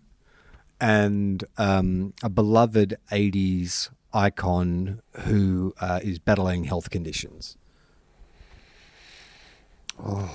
and 0.81 1.45
um, 1.59 2.13
a 2.23 2.29
beloved 2.29 2.97
'80s 3.13 3.91
icon 4.17 5.01
who 5.27 5.75
uh, 5.81 6.01
is 6.03 6.19
battling 6.19 6.65
health 6.65 6.91
conditions. 6.91 7.57
Oh, 10.03 10.31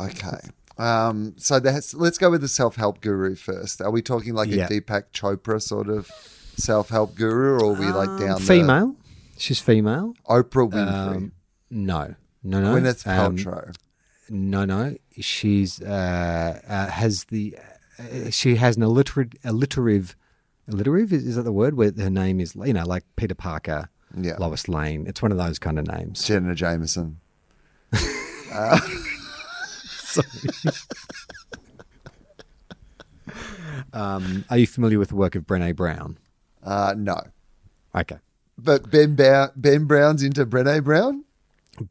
Okay. 0.00 0.38
Um, 0.78 1.34
so 1.36 1.60
that's, 1.60 1.92
let's 1.94 2.16
go 2.18 2.30
with 2.30 2.40
the 2.40 2.48
self 2.48 2.76
help 2.76 3.00
guru 3.02 3.34
first. 3.34 3.80
Are 3.82 3.90
we 3.90 4.00
talking 4.02 4.32
like 4.34 4.48
Yeah. 4.48 4.66
a 4.66 4.68
Deepak 4.68 5.04
Chopra 5.12 5.60
sort 5.60 5.88
of 5.88 6.10
self 6.56 6.88
help 6.88 7.14
guru, 7.14 7.60
or 7.60 7.72
are 7.76 7.78
we 7.78 7.86
like 7.86 8.08
down 8.18 8.40
the 8.40 8.46
female. 8.46 8.96
She's 9.36 9.60
female. 9.60 10.14
Oprah 10.28 10.70
Winfrey, 10.70 11.16
Um, 11.16 11.32
no, 11.70 12.14
no, 12.42 12.60
no. 12.60 12.74
Gwyneth 12.74 13.06
Um, 13.06 13.36
Paltrow? 13.36 13.74
no, 14.30 14.64
no. 14.64 14.96
She's 15.20 15.80
uh, 15.82 16.60
uh, 16.66 16.86
has 16.88 17.24
the 17.24 17.56
uh, 17.98 18.30
she 18.30 18.56
has 18.56 18.76
an 18.78 18.82
alliterative 18.82 19.38
alliterative 19.44 20.16
alliterative 20.68 21.12
is, 21.12 21.26
is 21.26 21.36
that 21.36 21.42
the 21.42 21.52
word 21.52 21.74
where 21.74 21.92
her 21.98 22.10
name 22.10 22.40
is 22.40 22.54
you 22.54 22.72
know 22.72 22.84
like 22.84 23.04
Peter 23.16 23.34
Parker, 23.34 23.88
Yeah. 24.16 24.36
Lois 24.38 24.68
Lane. 24.68 25.06
It's 25.06 25.22
one 25.22 25.32
of 25.32 25.38
those 25.38 25.58
kind 25.58 25.78
of 25.78 25.86
names. 25.86 26.24
Jenna 26.24 26.54
Jameson. 26.54 27.18
Um, 33.92 34.44
are 34.48 34.58
you 34.58 34.66
familiar 34.66 34.98
with 34.98 35.10
the 35.10 35.16
work 35.16 35.34
of 35.34 35.46
Brené 35.46 35.74
Brown? 35.76 36.18
Uh, 36.62 36.94
no. 36.96 37.20
Okay. 37.94 38.16
But 38.58 38.90
Ben, 38.90 39.14
ba- 39.16 39.52
ben 39.56 39.84
Brown's 39.84 40.22
into 40.22 40.46
Brené 40.46 40.82
Brown? 40.82 41.24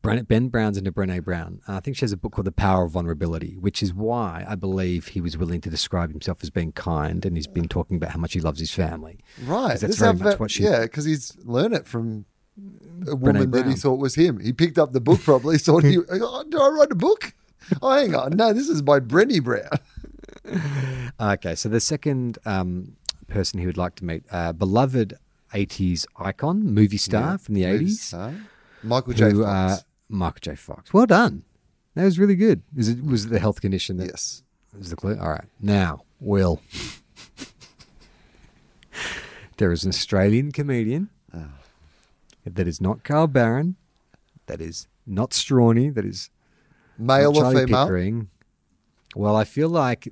Ben 0.04 0.50
Brown's 0.50 0.78
into 0.78 0.92
Brené 0.92 1.24
Brown. 1.24 1.62
Uh, 1.68 1.74
I 1.74 1.80
think 1.80 1.98
she 1.98 2.02
has 2.02 2.12
a 2.12 2.18
book 2.18 2.34
called 2.34 2.46
The 2.46 2.52
Power 2.52 2.86
of 2.86 2.92
Vulnerability, 2.92 3.58
which 3.58 3.82
is 3.82 3.94
why 3.94 4.46
I 4.48 4.54
believe 4.56 5.08
he 5.08 5.22
was 5.22 5.38
willing 5.38 5.60
to 5.62 5.70
describe 5.72 6.12
himself 6.12 6.40
as 6.44 6.52
being 6.52 6.72
kind, 6.72 7.26
and 7.26 7.36
he's 7.36 7.48
been 7.48 7.68
talking 7.68 7.98
about 7.98 8.12
how 8.12 8.20
much 8.20 8.34
he 8.34 8.40
loves 8.40 8.60
his 8.60 8.72
family. 8.72 9.20
Right. 9.44 9.70
That's 9.80 9.82
This 9.82 10.00
very 10.00 10.14
much 10.14 10.40
what 10.40 10.52
she. 10.52 10.64
Yeah, 10.64 10.82
because 10.84 11.06
he's 11.06 11.36
learned 11.44 11.74
it 11.74 11.88
from 11.88 12.26
a 13.08 13.16
woman 13.16 13.50
that 13.52 13.66
he 13.66 13.74
thought 13.74 14.00
was 14.00 14.14
him. 14.16 14.40
He 14.40 14.54
picked 14.54 14.78
up 14.78 14.94
the 14.94 15.02
book 15.02 15.22
probably, 15.22 15.58
thought 15.60 15.84
he, 15.84 15.98
oh, 15.98 16.44
do 16.48 16.62
I 16.62 16.68
write 16.70 16.92
a 16.92 16.96
book? 16.96 17.34
Oh, 17.82 17.92
hang 17.92 18.14
on. 18.14 18.36
No, 18.38 18.54
this 18.54 18.70
is 18.70 18.82
by 18.84 19.00
Brenny 19.00 19.44
Brown. 19.44 19.70
Okay, 21.20 21.54
so 21.56 21.70
the 21.70 21.80
second 21.80 22.40
um, 22.46 22.96
person 23.28 23.60
he 23.60 23.66
would 23.68 23.78
like 23.78 23.94
to 23.96 24.06
meet, 24.06 24.24
uh, 24.32 24.54
beloved 24.54 25.14
'80s 25.54 26.06
icon, 26.18 26.64
movie 26.64 26.98
star 26.98 27.32
Yeah, 27.32 27.38
from 27.38 27.56
the 27.56 27.66
movie 27.66 27.86
'80s, 27.86 27.98
star. 27.98 28.34
Michael 28.84 29.14
J. 29.14 29.32
who, 29.32 29.44
Fox. 29.44 29.82
uh, 29.82 29.84
Michael 30.10 30.40
J. 30.42 30.56
Fox. 30.56 30.94
Well 30.94 31.06
done. 31.06 31.44
That 31.96 32.06
was 32.06 32.18
really 32.20 32.36
good. 32.36 32.62
Is 32.76 32.90
it 32.90 33.04
was 33.04 33.26
it 33.26 33.30
the 33.30 33.40
health 33.40 33.62
condition 33.62 33.98
that 33.98 34.08
yes. 34.08 34.44
was 34.78 34.90
the 34.90 34.96
clue? 34.96 35.18
All 35.20 35.30
right. 35.30 35.46
Now, 35.60 36.04
Wil. 36.20 36.62
there 39.58 39.72
is 39.72 39.84
an 39.84 39.90
Australian 39.90 40.52
comedian 40.52 41.10
that 42.46 42.68
is 42.68 42.82
not 42.82 43.04
Carl 43.04 43.28
Barron, 43.28 43.76
that 44.48 44.60
is 44.62 44.88
not 45.06 45.32
Strawny, 45.32 45.94
that 45.94 46.06
is 46.06 46.30
Male 46.98 47.32
not 47.34 47.38
or 47.38 47.42
Charlie 47.44 47.66
female? 47.66 47.86
Pickering. 47.86 48.30
Well, 49.16 49.36
I 49.36 49.44
feel 49.44 49.70
like 49.70 50.12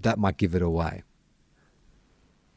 that 0.00 0.18
might 0.18 0.36
give 0.38 0.54
it 0.54 0.62
away. 0.62 1.02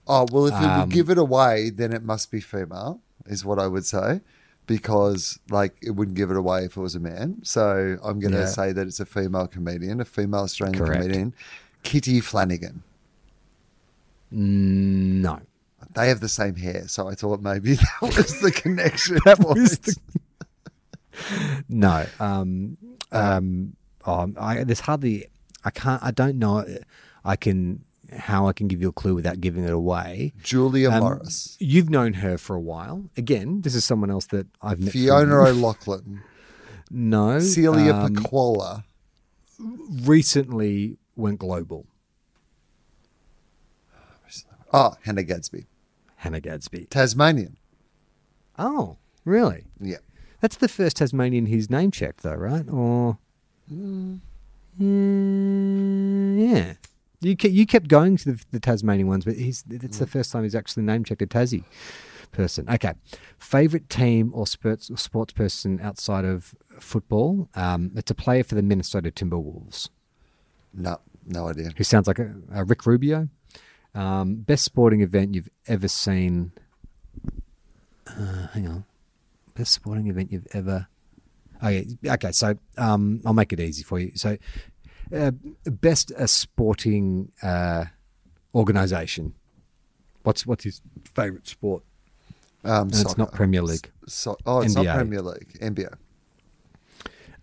Oh, 0.08 0.26
well, 0.32 0.48
if 0.48 0.54
it 0.54 0.58
Um, 0.66 0.80
would 0.82 0.90
give 0.92 1.10
it 1.10 1.18
away, 1.18 1.70
then 1.70 1.92
it 1.94 2.04
must 2.04 2.32
be 2.32 2.40
female, 2.40 3.02
is 3.26 3.44
what 3.44 3.60
I 3.60 3.68
would 3.68 3.86
say. 3.86 4.22
Because 4.70 5.40
like 5.50 5.76
it 5.82 5.90
wouldn't 5.92 6.16
give 6.16 6.30
it 6.30 6.38
away 6.38 6.64
if 6.64 6.78
it 6.78 6.80
was 6.80 6.94
a 6.94 7.00
man. 7.00 7.40
So 7.44 7.98
I'm 8.04 8.20
going 8.20 8.34
to 8.34 8.42
Yeah. 8.42 8.46
say 8.46 8.72
that 8.72 8.86
it's 8.88 9.00
a 9.00 9.06
female 9.06 9.48
comedian, 9.48 10.00
a 10.00 10.06
female 10.06 10.42
Australian 10.42 10.78
Correct. 10.78 11.02
comedian, 11.02 11.34
Kitty 11.82 12.20
Flanagan. 12.22 12.84
Mm, 14.32 15.22
no. 15.26 15.40
They 15.96 16.08
have 16.10 16.20
the 16.20 16.30
same 16.30 16.56
hair, 16.56 16.88
so 16.88 17.08
I 17.10 17.16
thought 17.16 17.42
maybe 17.42 17.74
that 18.02 18.02
was 18.16 18.40
the 18.42 18.52
connection. 18.52 19.18
That 19.26 19.40
was 19.40 19.80
the- 19.80 19.96
No. 21.68 22.06
Um, 22.20 22.78
um, 23.12 23.76
oh, 24.06 24.32
I, 24.38 24.64
there's 24.64 24.82
hardly. 24.82 25.26
I 25.66 25.72
can't. 25.72 26.02
I 26.04 26.12
don't 26.12 26.38
know. 26.38 26.64
I 27.26 27.36
can 27.36 27.84
how 28.18 28.48
I 28.48 28.54
can 28.54 28.68
give 28.68 28.82
you 28.82 28.90
a 28.90 28.94
clue 28.94 29.16
without 29.16 29.40
giving 29.42 29.64
it 29.64 29.72
away. 29.72 30.34
Julia 30.44 30.90
Um, 30.92 31.00
Morris, 31.02 31.56
You've 31.60 31.90
known 31.90 32.14
her 32.14 32.38
for 32.38 32.56
a 32.56 32.60
while. 32.62 33.10
Again, 33.18 33.62
this 33.62 33.76
is 33.76 33.86
someone 33.86 34.10
else 34.10 34.26
that 34.28 34.48
I've 34.62 34.80
met. 34.80 34.92
Fiona 34.94 35.36
O'Loughlin, 35.50 36.22
No. 36.90 37.40
Celia 37.40 37.94
um, 37.94 38.16
Pacquola, 38.16 38.84
recently 39.60 40.98
went 41.16 41.40
global. 41.40 41.86
oh 44.74 44.94
Hannah 45.04 45.24
Gadsby, 45.24 45.66
Hannah 46.18 46.40
Gadsby. 46.40 46.86
Tasmanian. 46.90 47.58
Oh, 48.58 48.98
really? 49.26 49.66
Yeah, 49.80 49.98
That's 50.42 50.58
the 50.58 50.68
first 50.68 50.98
Tasmanian 50.98 51.46
who's 51.48 51.70
name 51.70 51.92
checked, 51.92 52.24
though, 52.24 52.34
right? 52.36 52.68
Or 52.70 53.18
Mm, 53.72 54.20
yeah, 56.40 56.74
you 57.22 57.36
ke- 57.36 57.46
you 57.46 57.66
kept 57.66 57.88
going 57.88 58.18
to 58.18 58.34
the, 58.34 58.46
the 58.52 58.60
Tasmanian 58.60 59.08
ones, 59.08 59.26
but 59.26 59.36
he's 59.36 59.64
it's 59.70 60.00
the 60.00 60.08
first 60.08 60.32
time 60.32 60.44
he's 60.44 60.56
actually 60.56 60.84
name 60.84 61.04
checked 61.04 61.22
a 61.22 61.28
Tassie 61.28 61.64
person. 62.32 62.70
Okay, 62.70 62.94
favorite 63.38 63.90
team 63.90 64.32
or 64.34 64.48
sports 64.48 64.92
sports 64.96 65.34
person 65.34 65.80
outside 65.82 66.26
of 66.26 66.56
football? 66.80 67.50
Um, 67.56 67.92
it's 67.96 68.12
a 68.12 68.16
player 68.16 68.44
for 68.44 68.56
the 68.56 68.62
Minnesota 68.62 69.12
Timberwolves 69.12 69.90
no, 70.74 71.00
no 71.26 71.48
idea. 71.48 71.70
who 71.76 71.84
sounds 71.84 72.08
like 72.08 72.20
a, 72.20 72.34
a 72.54 72.64
Rick 72.64 72.86
Rubio. 72.86 73.30
Um, 73.96 74.36
best 74.36 74.64
sporting 74.64 75.02
event 75.02 75.34
you've 75.34 75.50
ever 75.68 75.88
seen? 75.88 76.52
Uh, 78.08 78.48
hang 78.54 78.68
on. 78.68 78.86
Best 79.56 79.74
sporting 79.74 80.08
event 80.08 80.32
you've 80.32 80.48
ever. 80.54 80.88
Oh 81.62 81.68
yeah. 81.70 82.14
Okay. 82.14 82.32
So 82.32 82.56
um, 82.78 83.22
I'll 83.26 83.34
make 83.34 83.52
it 83.52 83.60
easy 83.60 83.84
for 83.84 84.00
you. 84.00 84.12
So, 84.16 84.38
uh, 85.14 85.32
best 85.66 86.12
uh, 86.12 86.28
sporting 86.28 87.32
uh, 87.42 87.86
organization. 88.54 89.34
What's 90.24 90.46
what's 90.46 90.64
his 90.64 90.82
favorite 91.14 91.48
sport? 91.48 91.84
Um, 92.64 92.90
it's 92.90 93.18
not. 93.18 93.32
Premier 93.32 93.62
League. 93.62 93.90
So, 94.08 94.38
oh, 94.46 94.62
it's 94.62 94.76
not 94.76 94.86
Premier 94.86 95.22
League. 95.22 95.58
NBA. 95.62 95.94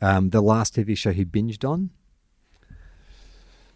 Um, 0.01 0.31
the 0.31 0.43
last 0.43 0.75
TV 0.75 0.97
show 0.97 1.13
he 1.13 1.25
binged 1.25 1.69
on. 1.69 1.91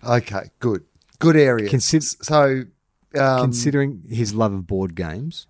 Okay, 0.07 0.51
good, 0.61 0.84
good 1.18 1.36
area. 1.36 1.80
So, 1.80 2.64
um, 3.18 3.41
Considering 3.43 4.03
his 4.09 4.34
love 4.34 4.53
of 4.53 4.66
board 4.66 4.95
games, 4.95 5.47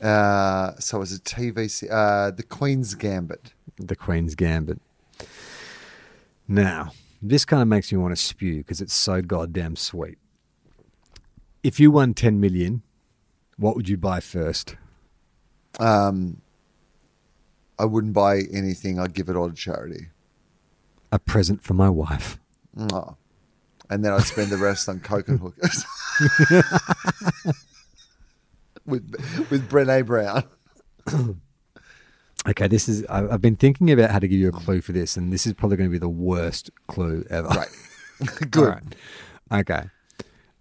uh, 0.00 0.72
so 0.78 1.02
it's 1.02 1.14
a 1.14 1.20
TV. 1.20 1.90
Uh, 1.90 2.30
the 2.30 2.42
Queen's 2.42 2.94
Gambit. 2.94 3.52
The 3.76 3.96
Queen's 3.96 4.34
Gambit. 4.34 4.80
Now, 6.48 6.92
this 7.20 7.44
kind 7.44 7.60
of 7.60 7.68
makes 7.68 7.92
me 7.92 7.98
want 7.98 8.16
to 8.16 8.22
spew 8.22 8.58
because 8.58 8.80
it's 8.80 8.94
so 8.94 9.20
goddamn 9.20 9.76
sweet. 9.76 10.16
If 11.62 11.78
you 11.78 11.90
won 11.90 12.14
10 12.14 12.40
million, 12.40 12.82
what 13.58 13.76
would 13.76 13.88
you 13.88 13.98
buy 13.98 14.20
first? 14.20 14.76
Um, 15.78 16.40
I 17.78 17.84
wouldn't 17.84 18.14
buy 18.14 18.42
anything. 18.50 18.98
I'd 18.98 19.12
give 19.12 19.28
it 19.28 19.36
all 19.36 19.50
to 19.50 19.54
charity. 19.54 20.08
A 21.12 21.18
present 21.18 21.62
for 21.62 21.74
my 21.74 21.90
wife. 21.90 22.38
Oh. 22.92 23.16
And 23.90 24.04
then 24.04 24.12
I'd 24.12 24.22
spend 24.22 24.50
the 24.50 24.56
rest 24.56 24.88
on 24.88 25.00
coke 25.00 25.28
and 25.28 25.40
hookers. 25.40 25.84
with 28.86 29.10
with 29.50 29.68
Brené 29.68 30.04
Brown. 30.04 30.44
Okay, 32.48 32.66
this 32.68 32.88
is. 32.88 33.04
I- 33.06 33.28
I've 33.28 33.42
been 33.42 33.56
thinking 33.56 33.90
about 33.90 34.10
how 34.10 34.18
to 34.18 34.26
give 34.28 34.38
you 34.38 34.48
a 34.48 34.52
clue 34.52 34.80
for 34.80 34.92
this, 34.92 35.16
and 35.16 35.32
this 35.32 35.46
is 35.46 35.52
probably 35.52 35.76
going 35.76 35.90
to 35.90 35.92
be 35.92 35.98
the 35.98 36.08
worst 36.08 36.70
clue 36.86 37.24
ever. 37.30 37.48
Right. 37.48 37.68
Good. 38.50 38.68
right. 38.68 39.60
Okay. 39.60 39.82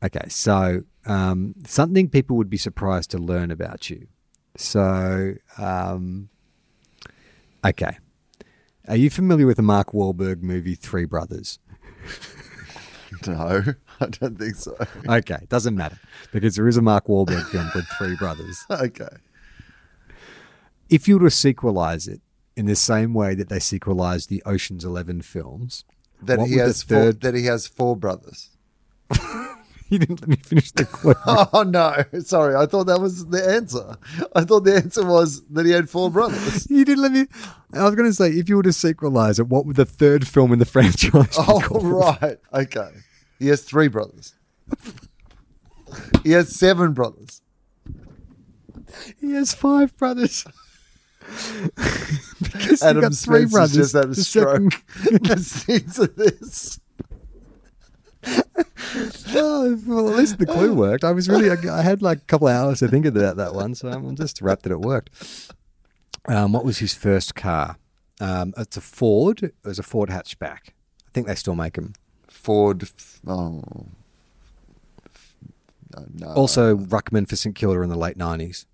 Okay. 0.04 0.26
So, 0.30 0.82
um, 1.06 1.56
something 1.66 2.10
people 2.10 2.38
would 2.38 2.50
be 2.50 2.58
surprised 2.58 3.12
to 3.12 3.18
learn 3.18 3.52
about 3.52 3.90
you. 3.90 4.08
So, 4.58 5.34
um, 5.58 6.30
okay. 7.66 7.98
Are 8.88 8.96
you 8.96 9.10
familiar 9.10 9.46
with 9.46 9.58
the 9.58 9.64
Mark 9.64 9.92
Wahlberg 9.92 10.42
movie 10.42 10.76
Three 10.76 11.06
Brothers? 11.06 11.60
No, 13.26 13.64
I 14.00 14.06
don't 14.08 14.38
think 14.38 14.56
so. 14.56 14.76
Okay, 15.08 15.38
doesn't 15.50 15.76
matter 15.76 15.98
because 16.32 16.56
there 16.56 16.68
is 16.68 16.78
a 16.78 16.82
Mark 16.82 17.08
Wahlberg 17.08 17.46
film 17.48 17.68
called 17.70 17.86
Three 17.98 18.16
Brothers. 18.16 18.64
Okay. 18.70 19.08
If 20.90 21.08
you 21.08 21.18
were 21.20 21.30
to 21.30 21.36
sequelize 21.36 22.08
it 22.08 22.22
in 22.56 22.66
the 22.66 22.76
same 22.76 23.14
way 23.14 23.36
that 23.36 23.50
they 23.50 23.60
sequelized 23.60 24.30
the 24.30 24.42
Ocean's 24.46 24.86
Eleven 24.86 25.22
films, 25.22 25.86
That 26.22 26.40
he 26.40 26.56
would 26.56 26.60
the 26.60 26.64
has 26.64 26.84
that 27.20 27.34
he 27.36 27.46
has 27.46 27.68
four 27.68 27.96
brothers. 27.96 28.50
you 29.90 30.00
didn't 30.00 30.22
let 30.22 30.30
me 30.30 30.38
finish 30.38 30.72
the 30.72 30.86
clue. 30.86 31.14
Oh 31.26 31.64
no, 31.64 32.04
sorry. 32.22 32.56
I 32.56 32.66
thought 32.66 32.86
that 32.86 33.00
was 33.00 33.28
the 33.28 33.48
answer. 33.48 33.98
I 34.36 34.44
thought 34.44 34.62
the 34.64 34.76
answer 34.76 35.06
was 35.06 35.44
that 35.50 35.66
he 35.66 35.72
had 35.72 35.90
four 35.90 36.10
brothers. 36.10 36.68
You 36.78 36.84
didn't 36.86 37.04
let 37.04 37.12
me. 37.12 37.28
I 37.74 37.84
was 37.84 37.96
going 37.96 38.10
to 38.10 38.14
say, 38.14 38.30
if 38.30 38.50
you 38.50 38.58
were 38.58 38.64
to 38.64 38.70
sequelize 38.70 39.40
it, 39.40 39.48
what 39.48 39.66
would 39.66 39.76
the 39.76 39.86
third 39.86 40.28
film 40.28 40.52
in 40.52 40.60
the 40.60 40.66
franchise 40.66 41.12
be 41.12 41.44
Oh 41.48 41.80
right, 41.82 42.38
okay. 42.54 42.90
He 43.40 43.48
has 43.50 43.62
three 43.62 43.88
brothers. 43.88 44.34
He 46.24 46.32
has 46.32 46.56
seven 46.56 46.94
brothers. 46.94 47.42
He 49.20 49.32
has 49.34 49.54
five 49.54 49.96
brothers. 49.98 50.46
because 52.41 52.82
he 52.82 52.88
Adam 52.88 53.01
got 53.01 53.13
three 53.13 53.47
Spence 53.47 53.51
brothers. 53.51 53.75
has 53.75 53.91
just 53.91 53.93
had 53.95 54.05
a 54.05 54.07
The 54.07 54.15
second- 54.15 54.73
stroke 54.73 55.21
listening 55.30 55.89
to 55.93 56.07
this. 56.07 56.80
oh, 59.36 59.80
well, 59.86 60.09
at 60.09 60.15
least 60.17 60.38
the 60.39 60.45
clue 60.45 60.73
worked. 60.73 61.03
I 61.03 61.11
was 61.11 61.30
really. 61.30 61.49
I, 61.49 61.80
I 61.80 61.82
had 61.82 62.01
like 62.01 62.19
a 62.19 62.25
couple 62.25 62.47
of 62.47 62.55
hours 62.55 62.80
to 62.80 62.88
think 62.88 63.05
about 63.05 63.38
that 63.38 63.53
one, 63.53 63.75
so 63.75 63.89
I'm 63.89 64.15
just 64.15 64.41
wrapped 64.41 64.63
that 64.63 64.71
it 64.71 64.82
worked. 64.82 65.51
Um, 66.28 66.51
what 66.51 66.65
was 66.65 66.80
his 66.80 66.93
first 66.93 67.36
car? 67.36 67.78
Um, 68.19 68.53
it's 68.57 68.75
a 68.78 68.82
Ford. 68.82 69.43
It 69.43 69.55
was 69.63 69.80
a 69.80 69.84
Ford 69.84 70.09
hatchback. 70.09 70.69
I 71.07 71.11
think 71.13 71.28
they 71.28 71.36
still 71.36 71.55
make 71.55 71.73
them. 71.73 71.93
Ford. 72.28 72.89
Oh. 73.25 73.61
No, 75.95 76.05
no. 76.13 76.28
Also, 76.34 76.75
Ruckman 76.75 77.30
for 77.30 77.36
St 77.38 77.55
Kilda 77.55 77.82
in 77.82 77.89
the 77.89 77.95
late 77.97 78.17
nineties. 78.17 78.65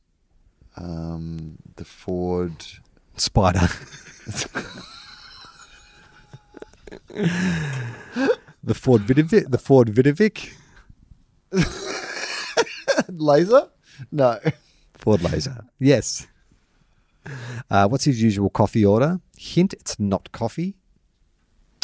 Um, 0.77 1.57
the 1.75 1.85
Ford. 1.85 2.65
Spider. 3.15 3.67
the 8.63 8.73
Ford 8.73 9.01
Vidovic. 9.03 9.49
The 9.49 9.57
Ford 9.57 9.89
Vidovic. 9.89 10.53
Laser? 13.09 13.69
No. 14.11 14.39
Ford 14.95 15.21
Laser. 15.21 15.65
Yes. 15.79 16.27
Uh, 17.69 17.87
what's 17.87 18.03
his 18.05 18.21
usual 18.21 18.49
coffee 18.49 18.85
order? 18.85 19.19
Hint: 19.37 19.73
It's 19.73 19.99
not 19.99 20.31
coffee. 20.31 20.75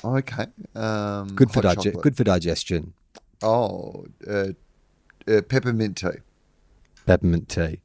Okay. 0.04 0.48
Um, 0.76 1.28
Good 1.36 1.52
for 1.52 1.62
chocolate. 1.62 2.02
Good 2.02 2.18
for 2.18 2.24
digestion. 2.24 2.94
Oh, 3.42 4.06
uh, 4.28 4.50
uh, 5.28 5.42
peppermint 5.42 5.98
tea. 5.98 6.20
Peppermint 7.06 7.50
tea. 7.50 7.82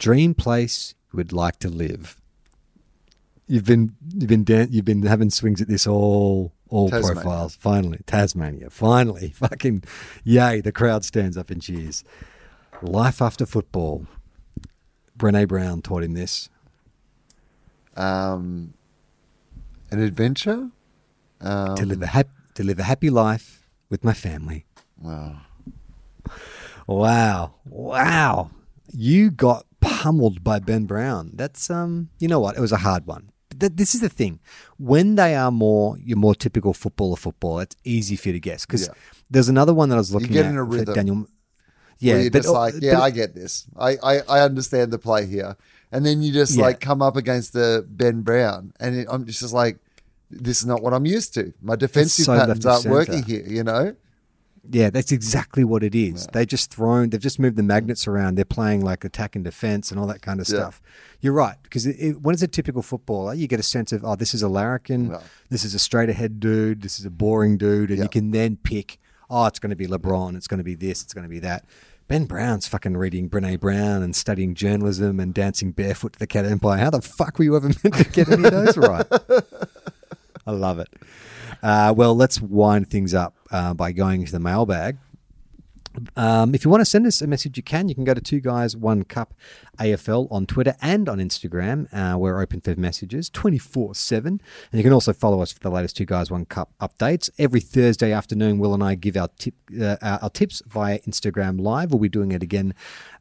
Dream 0.00 0.34
place 0.34 0.94
you 1.12 1.18
would 1.18 1.32
like 1.32 1.58
to 1.60 1.68
live. 1.68 2.20
You've 3.46 3.66
been 3.66 3.94
you've 4.14 4.28
been 4.30 4.44
dan- 4.44 4.68
you've 4.70 4.86
been 4.86 5.02
having 5.02 5.28
swings 5.30 5.60
at 5.60 5.68
this 5.68 5.86
all 5.86 6.52
all 6.70 6.88
Tasmania. 6.88 7.14
profiles. 7.22 7.54
Finally, 7.56 8.00
Tasmania. 8.06 8.70
Finally, 8.70 9.28
fucking 9.36 9.84
yay! 10.24 10.62
The 10.62 10.72
crowd 10.72 11.04
stands 11.04 11.36
up 11.36 11.50
and 11.50 11.60
cheers. 11.60 12.02
Life 12.80 13.20
after 13.20 13.44
football. 13.44 14.06
Brené 15.18 15.46
Brown 15.46 15.82
taught 15.82 16.02
him 16.02 16.14
this. 16.14 16.48
Um, 17.94 18.72
an 19.90 20.00
adventure. 20.00 20.70
Um, 21.42 21.76
to 21.76 21.84
live 21.84 22.00
a 22.00 22.06
hap- 22.06 22.54
to 22.54 22.64
live 22.64 22.78
a 22.78 22.84
happy 22.84 23.10
life 23.10 23.68
with 23.90 24.02
my 24.02 24.14
family. 24.14 24.64
Wow. 24.98 25.42
Wow. 26.86 27.54
Wow. 27.66 28.50
You 28.92 29.30
got 29.30 29.66
pummeled 29.80 30.42
by 30.44 30.58
Ben 30.58 30.84
Brown. 30.86 31.32
That's 31.34 31.70
um 31.70 32.10
you 32.18 32.28
know 32.28 32.40
what? 32.40 32.56
It 32.56 32.60
was 32.60 32.72
a 32.72 32.78
hard 32.78 33.06
one. 33.06 33.30
Th- 33.58 33.72
this 33.74 33.94
is 33.94 34.00
the 34.00 34.08
thing. 34.08 34.40
When 34.78 35.14
they 35.16 35.34
are 35.34 35.50
more 35.50 35.96
your 35.98 36.16
more 36.18 36.34
typical 36.34 36.72
footballer 36.74 37.16
football, 37.16 37.60
it's 37.60 37.76
easy 37.84 38.16
for 38.16 38.28
you 38.28 38.34
to 38.34 38.40
guess. 38.40 38.66
Because 38.66 38.86
Yeah. 38.88 38.94
there's 39.30 39.48
another 39.48 39.74
one 39.74 39.88
that 39.90 39.96
I 39.96 39.98
was 39.98 40.12
looking 40.14 40.32
get 40.32 40.46
at 40.46 40.54
a 40.54 40.62
rhythm. 40.62 40.94
Daniel 40.94 41.26
Yeah, 41.98 42.14
Yeah, 42.14 42.20
you're 42.22 42.30
but, 42.30 42.42
just 42.42 42.54
like, 42.54 42.74
yeah, 42.80 42.94
but- 42.94 43.02
I 43.02 43.10
get 43.10 43.34
this. 43.34 43.66
I, 43.78 43.96
I, 44.02 44.14
I 44.28 44.40
understand 44.40 44.90
the 44.92 44.98
play 44.98 45.26
here. 45.26 45.56
and 45.92 46.06
then 46.06 46.22
you 46.22 46.32
just 46.32 46.56
Yeah. 46.56 46.62
like 46.66 46.80
come 46.80 47.02
up 47.02 47.16
against 47.16 47.52
the 47.52 47.84
Ben 47.88 48.22
Brown, 48.22 48.72
and 48.80 48.94
it, 48.94 49.06
I'm 49.10 49.26
just 49.26 49.52
like, 49.52 49.76
this 50.30 50.60
is 50.60 50.66
not 50.66 50.82
what 50.82 50.94
I'm 50.94 51.04
used 51.04 51.34
to. 51.34 51.52
My 51.60 51.74
defensive 51.76 52.24
so 52.26 52.36
patterns 52.38 52.64
aren't 52.64 52.86
working 52.86 53.22
here. 53.24 53.44
You 53.46 53.64
know. 53.64 53.94
Yeah, 54.68 54.90
that's 54.90 55.10
exactly 55.12 55.64
what 55.64 55.82
it 55.82 55.94
is. 55.94 56.26
They 56.32 56.44
just 56.44 56.72
thrown, 56.72 57.10
they've 57.10 57.20
just 57.20 57.38
moved 57.38 57.56
the 57.56 57.62
magnets 57.62 58.06
around. 58.06 58.34
They're 58.36 58.44
playing 58.44 58.84
like 58.84 59.04
attack 59.04 59.34
and 59.34 59.44
defense 59.44 59.90
and 59.90 59.98
all 59.98 60.06
that 60.08 60.22
kind 60.22 60.40
of 60.40 60.48
Yeah. 60.48 60.56
stuff. 60.56 60.82
You're 61.20 61.32
right 61.32 61.56
because 61.62 61.86
it, 61.86 61.96
it, 61.98 62.20
when 62.22 62.34
it's 62.34 62.42
a 62.42 62.48
typical 62.48 62.82
footballer, 62.82 63.34
you 63.34 63.46
get 63.46 63.58
a 63.60 63.64
sense 63.64 63.90
of 63.92 64.04
oh, 64.04 64.16
this 64.16 64.34
is 64.34 64.42
a 64.42 64.48
larrikin, 64.48 65.10
Yeah. 65.10 65.20
this 65.48 65.64
is 65.64 65.74
a 65.74 65.78
straight 65.78 66.10
ahead 66.10 66.40
dude, 66.40 66.82
this 66.82 66.98
is 67.00 67.06
a 67.06 67.10
boring 67.10 67.56
dude, 67.56 67.88
and 67.90 67.98
Yeah. 67.98 68.04
you 68.04 68.08
can 68.10 68.30
then 68.32 68.56
pick 68.56 68.98
oh, 69.32 69.46
it's 69.46 69.60
going 69.60 69.70
to 69.70 69.76
be 69.76 69.86
LeBron, 69.86 70.36
it's 70.36 70.48
going 70.48 70.58
to 70.58 70.64
be 70.64 70.74
this, 70.74 71.02
it's 71.04 71.14
going 71.14 71.22
to 71.22 71.28
be 71.30 71.38
that. 71.38 71.64
Ben 72.08 72.24
Brown's 72.24 72.66
fucking 72.66 72.96
reading 72.96 73.30
Brené 73.30 73.60
Brown 73.60 74.02
and 74.02 74.14
studying 74.16 74.54
journalism 74.56 75.20
and 75.20 75.32
dancing 75.32 75.70
barefoot 75.70 76.14
to 76.14 76.18
the 76.18 76.26
Cat 76.26 76.44
Empire. 76.44 76.78
How 76.78 76.90
the 76.90 77.00
fuck 77.00 77.38
were 77.38 77.44
you 77.44 77.54
ever 77.54 77.68
meant 77.84 77.94
to 77.94 78.04
get 78.10 78.28
any 78.28 78.44
of 78.44 78.50
those 78.52 78.76
right? 78.76 79.06
I 80.46 80.50
love 80.50 80.80
it. 80.80 80.88
Uh, 81.62 81.94
well, 81.96 82.16
let's 82.16 82.40
wind 82.40 82.90
things 82.90 83.14
up 83.14 83.34
uh, 83.50 83.74
by 83.74 83.92
going 83.92 84.24
to 84.24 84.32
the 84.32 84.40
mailbag. 84.40 84.98
Um, 86.16 86.54
if 86.54 86.64
you 86.64 86.70
want 86.70 86.82
to 86.82 86.84
send 86.84 87.06
us 87.06 87.20
a 87.20 87.26
message, 87.26 87.56
you 87.56 87.62
can. 87.62 87.88
You 87.88 87.94
can 87.94 88.04
go 88.04 88.14
to 88.14 88.20
Two 88.20 88.40
Guys 88.40 88.76
One 88.76 89.02
Cup 89.02 89.34
AFL 89.78 90.30
on 90.30 90.46
Twitter 90.46 90.76
and 90.80 91.08
on 91.08 91.18
Instagram. 91.18 91.92
Uh, 91.92 92.16
we're 92.16 92.40
open 92.40 92.60
for 92.60 92.76
messages 92.76 93.28
twenty 93.28 93.58
four 93.58 93.94
seven, 93.94 94.40
and 94.70 94.78
you 94.78 94.84
can 94.84 94.92
also 94.92 95.12
follow 95.12 95.42
us 95.42 95.52
for 95.52 95.58
the 95.58 95.70
latest 95.70 95.96
Two 95.96 96.04
Guys 96.04 96.30
One 96.30 96.44
Cup 96.44 96.72
updates. 96.80 97.28
Every 97.38 97.60
Thursday 97.60 98.12
afternoon, 98.12 98.58
Wil 98.58 98.74
and 98.74 98.84
I 98.84 98.94
give 98.94 99.16
our 99.16 99.28
tip 99.36 99.54
uh, 99.80 99.96
our 100.00 100.30
tips 100.30 100.62
via 100.66 101.00
Instagram 101.00 101.60
Live. 101.60 101.90
We'll 101.90 102.00
be 102.00 102.08
doing 102.08 102.32
it 102.32 102.42
again 102.42 102.74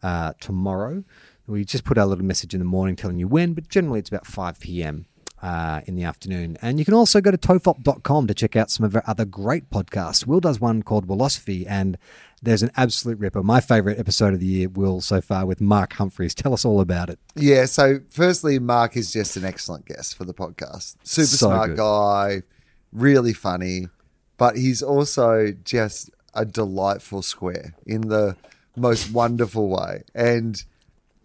uh, 0.04 0.34
tomorrow. 0.40 1.04
We 1.48 1.66
just 1.66 1.84
put 1.84 1.98
our 1.98 2.06
little 2.06 2.26
message 2.26 2.54
in 2.54 2.60
the 2.60 2.66
morning 2.66 2.96
telling 2.96 3.18
you 3.18 3.28
when, 3.28 3.54
but 3.54 3.68
generally 3.70 4.00
it's 4.00 4.10
about 4.10 4.28
five 4.28 4.60
p.m 4.60 5.08
uh, 5.42 5.82
in 5.86 5.96
the 5.96 6.04
afternoon. 6.04 6.58
And 6.62 6.80
you 6.80 6.86
can 6.86 6.94
also 6.94 7.22
go 7.22 7.32
to 7.32 7.38
tofop.com 7.38 8.28
to 8.28 8.34
check 8.34 8.56
out 8.56 8.70
some 8.70 8.86
of 8.86 8.96
our 8.96 9.04
other 9.08 9.26
great 9.26 9.70
podcasts. 9.70 10.26
Wil 10.26 10.40
does 10.40 10.60
one 10.60 10.84
called 10.84 11.08
Wilosophy, 11.08 11.66
and 11.68 11.98
there's 12.42 12.64
an 12.64 12.72
absolute 12.76 13.20
ripper. 13.20 13.44
My 13.44 13.60
favorite 13.62 14.00
episode 14.00 14.34
of 14.34 14.40
the 14.40 14.46
year, 14.46 14.70
Wil, 14.70 15.02
so 15.02 15.22
far 15.22 15.46
with 15.46 15.60
Mark 15.62 15.94
Humphreys. 15.94 16.34
Tell 16.36 16.54
us 16.54 16.66
all 16.66 16.80
about 16.82 17.10
it. 17.10 17.20
Yeah, 17.36 17.66
so 17.66 18.00
firstly, 18.10 18.60
Mark 18.60 18.96
is 18.98 19.12
just 19.12 19.38
an 19.38 19.46
excellent 19.46 19.86
guest 19.86 20.16
for 20.18 20.26
the 20.26 20.34
podcast. 20.34 20.96
Super 21.04 21.28
So 21.28 21.48
smart 21.48 21.70
good. 21.70 21.78
guy, 21.78 22.42
really 22.92 23.34
funny, 23.34 23.88
but 24.38 24.58
he's 24.58 24.82
also 24.82 25.54
just 25.64 26.10
a 26.34 26.46
delightful 26.46 27.22
square 27.22 27.74
in 27.86 28.02
the 28.10 28.36
most 28.76 29.12
wonderful 29.12 29.68
way. 29.68 30.04
And 30.16 30.64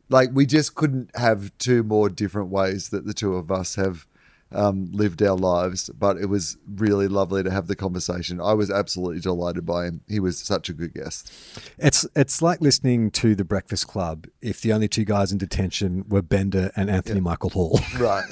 like, 0.08 0.30
we 0.32 0.46
just 0.46 0.74
couldn't 0.74 1.10
have 1.16 1.56
two 1.58 1.82
more 1.82 2.08
different 2.08 2.48
ways 2.48 2.90
that 2.90 3.06
the 3.06 3.14
two 3.14 3.34
of 3.36 3.50
us 3.50 3.74
have 3.76 4.06
um, 4.54 4.88
lived 4.92 5.22
our 5.22 5.36
lives. 5.36 5.90
But 5.90 6.16
it 6.16 6.26
was 6.26 6.56
really 6.76 7.08
lovely 7.08 7.42
to 7.42 7.50
have 7.50 7.66
the 7.66 7.76
conversation. 7.76 8.40
I 8.40 8.54
was 8.54 8.70
absolutely 8.70 9.20
delighted 9.20 9.66
by 9.66 9.86
him. 9.86 10.00
He 10.08 10.20
was 10.20 10.38
such 10.38 10.68
a 10.68 10.72
good 10.72 10.94
guest. 10.94 11.32
It's 11.78 12.06
it's 12.14 12.40
like 12.40 12.60
listening 12.60 13.10
to 13.12 13.34
The 13.34 13.44
Breakfast 13.44 13.88
Club 13.88 14.26
if 14.40 14.60
the 14.60 14.72
only 14.72 14.88
two 14.88 15.04
guys 15.04 15.32
in 15.32 15.38
detention 15.38 16.04
were 16.08 16.22
Bender 16.22 16.70
and 16.76 16.90
Anthony 16.90 17.20
Michael 17.20 17.50
Hall. 17.50 17.80
Right. 17.98 18.24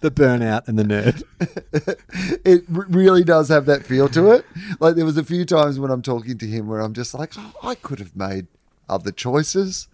the 0.00 0.10
burnout 0.10 0.68
and 0.68 0.78
the 0.78 0.82
nerd. 0.84 1.22
it 2.44 2.64
really 2.68 3.24
does 3.24 3.48
have 3.48 3.66
that 3.66 3.84
feel 3.84 4.08
to 4.10 4.30
it. 4.32 4.44
Like 4.80 4.94
there 4.96 5.04
was 5.04 5.16
a 5.16 5.24
few 5.24 5.44
times 5.44 5.78
when 5.78 5.90
I'm 5.90 6.02
talking 6.02 6.38
to 6.38 6.46
him 6.46 6.66
where 6.66 6.80
I'm 6.80 6.94
just 6.94 7.14
like, 7.14 7.32
oh, 7.36 7.52
I 7.62 7.74
could 7.74 7.98
have 7.98 8.16
made 8.16 8.46
other 8.88 9.12
choices. 9.12 9.88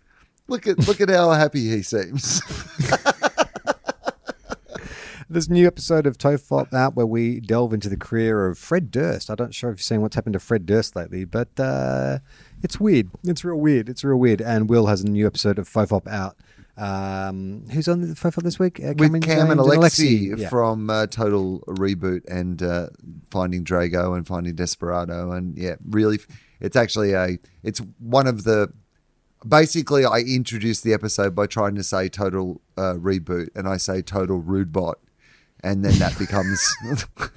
Look 0.48 0.66
at 0.66 0.86
look 0.86 1.00
at 1.00 1.08
how 1.08 1.30
happy 1.30 1.68
he 1.70 1.82
seems. 1.82 2.42
There's 5.30 5.48
a 5.48 5.52
new 5.52 5.66
episode 5.66 6.06
of 6.06 6.18
Tofop 6.18 6.72
out 6.74 6.94
where 6.94 7.06
we 7.06 7.40
delve 7.40 7.72
into 7.72 7.88
the 7.88 7.96
career 7.96 8.46
of 8.46 8.58
Fred 8.58 8.90
Durst. 8.90 9.30
I 9.30 9.34
don't 9.34 9.54
sure 9.54 9.70
if 9.70 9.78
you've 9.78 9.82
seen 9.82 10.02
what's 10.02 10.14
happened 10.14 10.34
to 10.34 10.38
Fred 10.38 10.66
Durst 10.66 10.94
lately, 10.94 11.24
but 11.24 11.48
uh, 11.58 12.18
it's 12.62 12.78
weird. 12.78 13.08
It's 13.24 13.42
real 13.42 13.56
weird. 13.56 13.88
It's 13.88 14.04
real 14.04 14.18
weird. 14.18 14.40
And 14.42 14.68
Wil 14.68 14.86
has 14.86 15.00
a 15.02 15.06
new 15.06 15.26
episode 15.26 15.58
of 15.58 15.68
Fofop 15.68 16.06
out. 16.06 16.36
Um, 16.76 17.64
who's 17.72 17.88
on 17.88 18.02
the 18.02 18.08
Fofop 18.08 18.42
this 18.42 18.58
week? 18.58 18.78
Uh, 18.80 18.92
With 18.98 19.22
Cam 19.22 19.50
and 19.50 19.58
James 19.60 19.76
Alexi 19.76 20.38
Yeah. 20.38 20.48
from 20.50 20.90
uh, 20.90 21.06
Total 21.06 21.60
Reboot 21.68 22.26
and 22.28 22.62
uh, 22.62 22.88
Finding 23.30 23.64
Drago 23.64 24.16
and 24.16 24.26
Finding 24.26 24.54
Desperado, 24.54 25.32
and 25.32 25.56
yeah, 25.56 25.76
really, 25.88 26.18
it's 26.60 26.76
actually 26.76 27.12
a 27.12 27.38
it's 27.62 27.80
one 27.98 28.26
of 28.26 28.44
the. 28.44 28.72
Basically, 29.46 30.04
I 30.04 30.18
introduce 30.20 30.80
the 30.80 30.94
episode 30.94 31.34
by 31.34 31.46
trying 31.46 31.74
to 31.74 31.82
say 31.82 32.08
Total 32.08 32.60
uh, 32.76 32.94
Reboot, 32.94 33.48
and 33.54 33.68
I 33.68 33.76
say 33.76 34.00
Total 34.00 34.38
Rude 34.38 34.72
Bot, 34.72 34.98
and 35.62 35.84
then 35.84 35.98
that 35.98 36.18
becomes. 36.18 36.66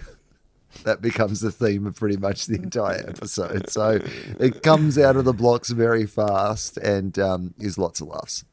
That 0.83 1.01
becomes 1.01 1.41
the 1.41 1.51
theme 1.51 1.87
of 1.87 1.95
pretty 1.95 2.17
much 2.17 2.45
the 2.45 2.55
entire 2.55 3.03
episode. 3.09 3.69
So 3.69 3.99
it 4.39 4.61
comes 4.63 4.97
out 4.97 5.15
of 5.15 5.25
the 5.25 5.33
blocks 5.33 5.69
very 5.69 6.05
fast 6.05 6.77
and 6.77 7.17
um, 7.19 7.53
is 7.59 7.77
lots 7.77 7.99
of 7.99 8.07
laughs. 8.07 8.45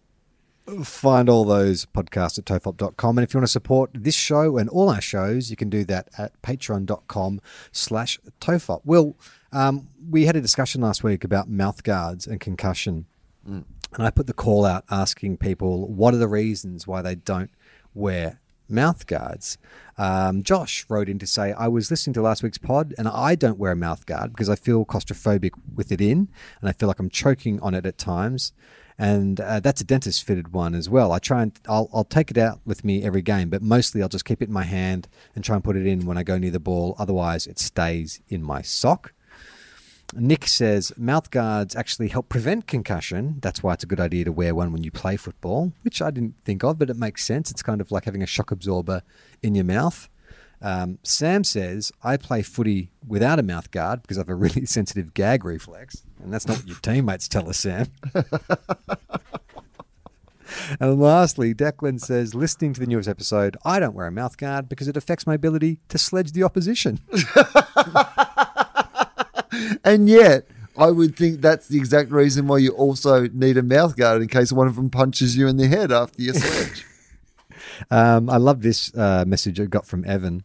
Find 0.83 1.29
all 1.29 1.45
those 1.45 1.85
podcasts 1.85 2.39
at 2.39 2.47
tofop.com. 2.47 3.19
And 3.19 3.25
if 3.25 3.35
you 3.35 3.39
want 3.39 3.47
to 3.47 3.53
support 3.53 3.91
this 3.93 4.15
show 4.15 4.57
and 4.57 4.71
all 4.71 4.89
our 4.89 5.03
shows, 5.03 5.51
you 5.51 5.57
can 5.57 5.69
do 5.69 5.85
that 5.85 6.09
at 6.17 6.41
patreon.com 6.41 7.41
slash 7.71 8.19
tofop. 8.41 8.81
Wil, 8.85 9.17
um, 9.53 9.89
we 10.09 10.25
had 10.25 10.37
a 10.37 10.41
discussion 10.41 10.81
last 10.81 11.05
week 11.05 11.23
about 11.23 11.51
mouth 11.51 11.83
guards 11.83 12.27
and 12.27 12.41
concussion. 12.41 13.07
And 13.47 13.65
I 14.07 14.11
put 14.11 14.27
the 14.27 14.33
call 14.33 14.65
out 14.65 14.85
asking 14.91 15.37
people 15.37 15.89
what 15.89 16.15
are 16.15 16.19
the 16.19 16.29
reasons 16.29 16.87
why 16.87 17.03
they 17.03 17.15
don't 17.15 17.51
wear 17.95 18.41
mouth 18.69 19.07
guards. 19.07 19.59
Um, 19.97 20.43
Josh 20.43 20.85
wrote 20.89 21.09
in 21.09 21.19
to 21.19 21.27
say, 21.27 21.53
I 21.53 21.69
was 21.69 21.91
listening 21.91 22.15
to 22.15 22.23
last 22.23 22.43
week's 22.43 22.59
pod 22.59 22.95
and 22.99 23.07
I 23.07 23.35
don't 23.35 23.59
wear 23.59 23.73
a 23.73 23.77
mouth 23.77 24.07
guard 24.07 24.33
because 24.33 24.49
I 24.49 24.57
feel 24.57 24.85
claustrophobic 24.85 25.53
with 25.75 25.93
it 25.93 26.01
in 26.01 26.29
and 26.61 26.69
I 26.69 26.73
feel 26.73 26.89
like 26.89 26.99
I'm 26.99 27.11
choking 27.11 27.61
on 27.61 27.75
it 27.75 27.87
at 27.87 27.99
times. 27.99 28.53
And 28.97 29.41
uh, 29.41 29.61
that's 29.61 29.81
a 29.81 29.85
dentist 29.85 30.25
fitted 30.25 30.53
one 30.53 30.75
as 30.75 30.89
well. 30.89 31.11
I 31.13 31.19
try 31.19 31.43
and 31.43 31.59
I'll, 31.69 31.91
I'll 31.93 32.05
take 32.05 32.31
it 32.31 32.39
out 32.39 32.61
with 32.65 32.85
me 32.85 33.03
every 33.03 33.23
game, 33.23 33.51
but 33.51 33.61
mostly 33.61 34.03
I'll 34.03 34.09
just 34.09 34.25
keep 34.25 34.41
it 34.41 34.49
in 34.49 34.55
my 34.55 34.63
hand 34.63 35.09
and 35.35 35.45
try 35.45 35.57
and 35.57 35.65
put 35.65 35.77
it 35.77 35.87
in 35.87 36.07
when 36.07 36.17
I 36.17 36.23
go 36.23 36.39
near 36.39 36.53
the 36.53 36.61
ball. 36.61 36.95
Otherwise, 36.99 37.47
it 37.47 37.59
stays 37.59 38.21
in 38.29 38.43
my 38.43 38.63
sock. 38.63 39.13
Nick 40.17 40.47
says 40.47 40.93
mouth 40.97 41.31
guards 41.31 41.75
actually 41.75 42.09
help 42.09 42.29
prevent 42.29 42.67
concussion. 42.67 43.37
That's 43.41 43.63
why 43.63 43.75
it's 43.75 43.85
a 43.85 43.87
good 43.87 44.01
idea 44.01 44.25
to 44.25 44.33
wear 44.33 44.55
one 44.55 44.73
when 44.73 44.83
you 44.83 44.91
play 44.91 45.17
football, 45.17 45.73
which 45.83 46.01
I 46.01 46.11
didn't 46.11 46.35
think 46.45 46.63
of, 46.65 46.79
but 46.79 46.91
it 46.91 46.97
makes 46.97 47.25
sense. 47.25 47.51
It's 47.51 47.63
kind 47.63 47.81
of 47.81 47.91
like 47.91 48.05
having 48.05 48.23
a 48.23 48.27
shock 48.27 48.51
absorber 48.51 49.03
in 49.43 49.55
your 49.55 49.65
mouth. 49.65 50.09
Um, 50.63 50.99
Sam 51.03 51.45
says, 51.45 51.93
I 52.03 52.17
play 52.17 52.43
footy 52.43 52.91
without 53.07 53.39
a 53.39 53.43
mouth 53.43 53.71
guard 53.71 54.03
because 54.03 54.17
I 54.17 54.21
have 54.21 54.31
a 54.31 54.35
really 54.35 54.65
sensitive 54.67 55.15
gag 55.15 55.45
reflex. 55.45 56.03
And 56.23 56.33
that's 56.33 56.47
not 56.47 56.57
what 56.59 56.69
your 56.69 56.79
teammates 56.79 57.29
tell 57.29 57.49
us, 57.49 57.59
Sam. 57.59 57.89
and 60.81 61.01
lastly, 61.01 61.55
Declan 61.55 62.01
says, 62.01 62.35
listening 62.35 62.73
to 62.75 62.81
the 62.81 62.87
newest 62.87 63.09
episode, 63.09 63.57
I 63.65 63.79
don't 63.79 63.95
wear 63.95 64.07
a 64.07 64.13
mouth 64.13 64.39
guard 64.39 64.69
because 64.69 64.89
it 64.89 64.97
affects 64.97 65.27
my 65.27 65.35
ability 65.35 65.81
to 65.89 65.99
sledge 65.99 66.33
the 66.33 66.45
opposition. 66.45 67.01
And 69.85 70.09
yet, 70.09 70.47
I 70.77 70.91
would 70.91 71.17
think 71.17 71.41
that's 71.41 71.69
the 71.69 71.79
exact 71.79 72.11
reason 72.11 72.47
why 72.47 72.59
you 72.59 72.71
also 72.71 73.29
need 73.29 73.57
a 73.57 73.63
mouth 73.63 73.97
guard 73.97 74.23
in 74.23 74.29
case 74.29 74.53
one 74.53 74.67
of 74.67 74.77
them 74.77 74.91
punches 74.91 75.37
you 75.37 75.47
in 75.47 75.57
the 75.57 75.69
head 75.69 75.93
after 75.93 76.23
your 76.23 76.35
sledge. 76.35 76.87
Um, 77.91 78.31
I 78.31 78.37
love 78.37 78.63
this 78.63 78.95
uh, 78.95 79.25
message 79.27 79.59
I 79.59 79.65
got 79.65 79.85
from 79.85 80.05
Evan. 80.05 80.45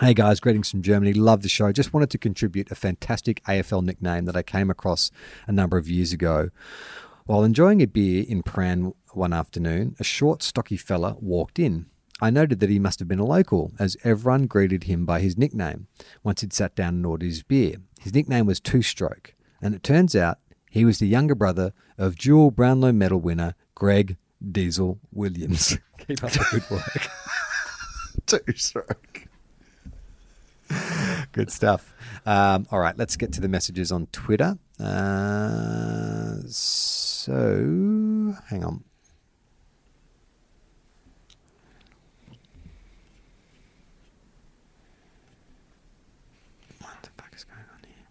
Hey 0.00 0.14
guys, 0.14 0.40
greetings 0.40 0.70
from 0.70 0.80
Germany. 0.80 1.12
Love 1.12 1.42
the 1.42 1.48
show. 1.48 1.72
Just 1.72 1.92
wanted 1.92 2.08
to 2.10 2.18
contribute 2.18 2.70
a 2.70 2.74
fantastic 2.74 3.42
AFL 3.44 3.82
nickname 3.82 4.24
that 4.24 4.36
I 4.36 4.42
came 4.42 4.70
across 4.70 5.10
a 5.46 5.52
number 5.52 5.76
of 5.76 5.88
years 5.90 6.12
ago. 6.12 6.48
While 7.26 7.44
enjoying 7.44 7.82
a 7.82 7.86
beer 7.86 8.24
in 8.26 8.42
Prahran 8.42 8.94
one 9.12 9.34
afternoon, 9.34 9.96
a 9.98 10.04
short, 10.04 10.42
stocky 10.42 10.78
fella 10.78 11.16
walked 11.20 11.58
in. 11.58 11.86
I 12.20 12.30
noted 12.30 12.60
that 12.60 12.70
he 12.70 12.78
must 12.78 12.98
have 13.00 13.08
been 13.08 13.18
a 13.18 13.26
local, 13.26 13.72
as 13.78 13.96
everyone 14.04 14.46
greeted 14.46 14.84
him 14.84 15.04
by 15.04 15.20
his 15.20 15.36
nickname 15.36 15.88
once 16.22 16.40
he'd 16.40 16.52
sat 16.52 16.74
down 16.74 16.94
and 16.94 17.06
ordered 17.06 17.26
his 17.26 17.42
beer. 17.42 17.76
His 17.98 18.14
nickname 18.14 18.46
was 18.46 18.60
Two 18.60 18.82
Stroke, 18.82 19.34
and 19.60 19.74
it 19.74 19.82
turns 19.82 20.14
out 20.16 20.38
he 20.70 20.84
was 20.84 20.98
the 20.98 21.08
younger 21.08 21.34
brother 21.34 21.72
of 21.96 22.16
dual 22.16 22.50
Brownlow 22.50 22.92
medal 22.92 23.20
winner 23.20 23.54
Greg 23.74 24.16
Diesel 24.52 24.98
Williams. 25.12 25.76
Keep 25.98 26.24
up 26.24 26.30
the 26.30 26.46
good 26.50 26.70
work. 26.70 27.08
Two 28.26 28.52
stroke. 28.56 29.24
Good 31.32 31.50
stuff. 31.50 31.94
Um, 32.26 32.66
all 32.70 32.78
right, 32.78 32.96
let's 32.96 33.16
get 33.16 33.32
to 33.34 33.40
the 33.40 33.48
messages 33.48 33.90
on 33.90 34.06
Twitter. 34.12 34.58
Uh, 34.78 36.36
so, 36.46 37.34
hang 38.48 38.64
on. 38.64 38.84
What 46.80 47.02
the 47.02 47.10
fuck 47.16 47.34
is 47.34 47.44
going 47.44 47.58
on 47.60 47.80
here? 47.86 48.06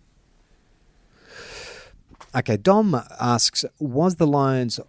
Okay, 2.36 2.58
Dom 2.58 3.02
asks 3.20 3.66
Was 3.80 4.16
the 4.16 4.28
Lions 4.28 4.80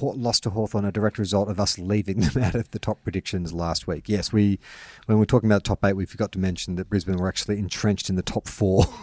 lost 0.00 0.44
to 0.44 0.50
Hawthorn 0.50 0.84
a 0.84 0.92
direct 0.92 1.18
result 1.18 1.48
of 1.48 1.58
us 1.58 1.78
leaving 1.78 2.20
them 2.20 2.42
out 2.44 2.54
of 2.54 2.70
the 2.70 2.78
top 2.78 3.02
predictions 3.02 3.52
last 3.52 3.86
week. 3.86 4.08
Yes, 4.08 4.32
we 4.32 4.58
when 5.06 5.18
we 5.18 5.22
are 5.22 5.26
talking 5.26 5.48
about 5.48 5.64
the 5.64 5.68
top 5.68 5.84
eight, 5.84 5.94
we 5.94 6.06
forgot 6.06 6.32
to 6.32 6.38
mention 6.38 6.76
that 6.76 6.88
Brisbane 6.88 7.16
were 7.16 7.28
actually 7.28 7.58
entrenched 7.58 8.08
in 8.08 8.16
the 8.16 8.22
top 8.22 8.48
four. 8.48 8.86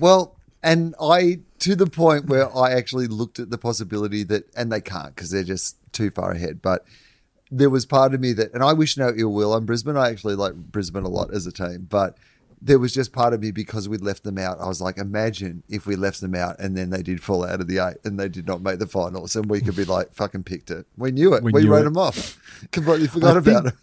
Well, 0.00 0.36
and 0.62 0.94
I 1.00 1.40
to 1.60 1.74
the 1.74 1.86
point 1.86 2.26
where 2.26 2.56
I 2.56 2.70
actually 2.70 3.08
looked 3.08 3.40
at 3.40 3.50
the 3.50 3.58
possibility 3.58 4.22
that, 4.24 4.44
and 4.54 4.70
they 4.70 4.80
can't 4.80 5.14
because 5.14 5.30
they're 5.30 5.42
just 5.42 5.76
too 5.92 6.10
far 6.10 6.30
ahead. 6.30 6.62
But 6.62 6.84
there 7.50 7.70
was 7.70 7.84
part 7.84 8.14
of 8.14 8.20
me 8.20 8.32
that, 8.34 8.52
and 8.54 8.62
I 8.62 8.74
wish 8.74 8.96
no 8.96 9.12
ill 9.16 9.32
will 9.32 9.52
on 9.52 9.66
Brisbane. 9.66 9.96
I 9.96 10.10
actually 10.10 10.36
like 10.36 10.54
Brisbane 10.54 11.02
a 11.02 11.08
lot 11.08 11.34
as 11.34 11.46
a 11.46 11.52
team, 11.52 11.88
but 11.90 12.16
there 12.60 12.78
was 12.78 12.92
just 12.92 13.12
part 13.12 13.32
of 13.32 13.40
me 13.40 13.50
because 13.50 13.88
we'd 13.88 14.00
left 14.02 14.24
them 14.24 14.38
out. 14.38 14.60
I 14.60 14.66
was 14.66 14.80
like, 14.80 14.98
imagine 14.98 15.62
if 15.68 15.86
we 15.86 15.94
left 15.96 16.20
them 16.20 16.34
out 16.34 16.58
and 16.58 16.76
then 16.76 16.90
they 16.90 17.02
did 17.02 17.22
fall 17.22 17.44
out 17.44 17.60
of 17.60 17.68
the 17.68 17.78
eight 17.78 17.96
and 18.04 18.18
they 18.18 18.28
did 18.28 18.46
not 18.46 18.62
make 18.62 18.78
the 18.78 18.86
finals, 18.86 19.36
and 19.36 19.48
we 19.48 19.60
could 19.60 19.76
be 19.76 19.84
like, 19.84 20.12
fucking 20.14 20.42
picked 20.44 20.70
it. 20.70 20.86
We 20.96 21.10
knew 21.12 21.34
it. 21.34 21.42
We 21.42 21.52
We, 21.52 21.62
knew 21.62 21.70
wrote 21.70 21.80
it. 21.82 21.84
them 21.84 21.96
off. 21.96 22.40
Completely 22.72 23.06
forgot 23.06 23.36
I 23.36 23.38
about 23.38 23.64
think- 23.64 23.74
it. 23.74 23.80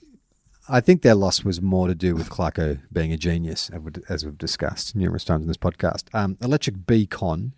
I 0.68 0.82
think 0.82 1.04
their 1.04 1.14
loss 1.14 1.44
was 1.44 1.62
more 1.62 1.88
to 1.88 1.94
do 1.94 2.16
with 2.16 2.28
Clarko 2.32 2.80
being 2.92 3.14
a 3.14 3.18
genius, 3.18 3.70
as 3.70 3.80
we- 3.82 3.92
as 4.10 4.26
we've 4.26 4.38
discussed 4.38 4.96
numerous 4.96 5.24
times 5.24 5.44
in 5.44 5.48
this 5.48 5.58
podcast. 5.58 6.06
Um, 6.12 6.38
Electric 6.42 6.88
Beacon 6.88 7.54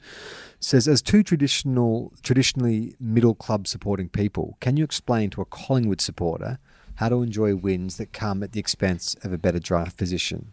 says, 0.60 0.90
as 0.90 1.02
two 1.02 1.24
traditional, 1.24 2.12
traditionally 2.22 2.96
middle 3.00 3.34
club 3.34 3.66
supporting 3.66 4.10
people, 4.10 4.58
can 4.60 4.76
you 4.76 4.84
explain 4.84 5.30
to 5.30 5.42
a 5.42 5.46
Collingwood 5.46 6.02
supporter 6.02 6.60
how 6.96 7.08
to 7.08 7.22
enjoy 7.24 7.56
wins 7.56 7.96
that 7.96 8.12
come 8.12 8.44
at 8.44 8.52
the 8.52 8.60
expense 8.60 9.16
of 9.24 9.32
a 9.32 9.38
better 9.38 9.60
draft 9.60 9.96
position? 9.96 10.52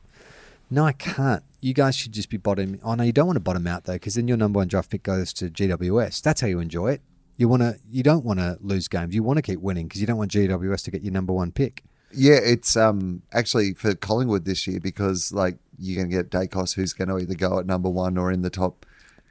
No, 0.74 0.84
I 0.84 0.92
can't. 0.92 1.44
You 1.60 1.72
guys 1.72 1.94
should 1.94 2.10
just 2.10 2.28
be 2.28 2.36
bottom. 2.36 2.80
Oh 2.82 2.96
no, 2.96 3.04
you 3.04 3.12
don't 3.12 3.26
want 3.26 3.36
to 3.36 3.40
bottom 3.40 3.64
out 3.68 3.84
though, 3.84 3.92
because 3.92 4.16
then 4.16 4.26
your 4.26 4.36
number 4.36 4.58
one 4.58 4.66
draft 4.66 4.90
pick 4.90 5.04
goes 5.04 5.32
to 5.34 5.48
GWS. 5.48 6.20
That's 6.20 6.40
how 6.40 6.48
you 6.48 6.58
enjoy 6.58 6.90
it. 6.94 7.02
You 7.36 7.48
want 7.48 7.62
to. 7.62 7.78
You 7.88 8.02
don't 8.02 8.24
want 8.24 8.40
to 8.40 8.58
lose 8.60 8.88
games. 8.88 9.14
You 9.14 9.22
want 9.22 9.36
to 9.36 9.42
keep 9.42 9.60
winning 9.60 9.86
because 9.86 10.00
you 10.00 10.06
don't 10.08 10.16
want 10.16 10.32
GWS 10.32 10.82
to 10.86 10.90
get 10.90 11.02
your 11.02 11.12
number 11.12 11.32
one 11.32 11.52
pick. 11.52 11.84
Yeah, 12.12 12.40
it's 12.42 12.76
um 12.76 13.22
actually 13.32 13.74
for 13.74 13.94
Collingwood 13.94 14.46
this 14.46 14.66
year 14.66 14.80
because 14.80 15.32
like 15.32 15.58
you're 15.78 15.96
going 15.96 16.10
to 16.10 16.16
get 16.16 16.30
Daicos 16.30 16.74
who's 16.74 16.92
going 16.92 17.08
to 17.08 17.18
either 17.18 17.34
go 17.34 17.60
at 17.60 17.66
number 17.66 17.88
one 17.88 18.18
or 18.18 18.32
in 18.32 18.42
the 18.42 18.50
top 18.50 18.84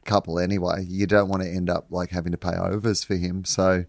couple 0.06 0.40
anyway. 0.40 0.86
You 0.88 1.08
don't 1.08 1.28
want 1.28 1.44
to 1.44 1.50
end 1.50 1.70
up 1.70 1.88
like 1.90 2.12
having 2.12 2.32
to 2.32 2.38
pay 2.38 2.56
overs 2.56 3.04
for 3.04 3.16
him. 3.16 3.44
So 3.44 3.84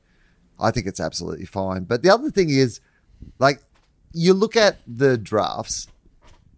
I 0.59 0.73
think 0.73 0.89
it's 0.89 1.01
absolutely 1.01 1.47
fine. 1.47 1.85
But 1.85 2.03
the 2.03 2.11
other 2.11 2.31
thing 2.31 2.51
is, 2.51 2.81
like, 3.39 3.63
you 4.13 4.35
look 4.35 4.57
at 4.57 4.79
the 4.89 5.17
drafts 5.17 5.87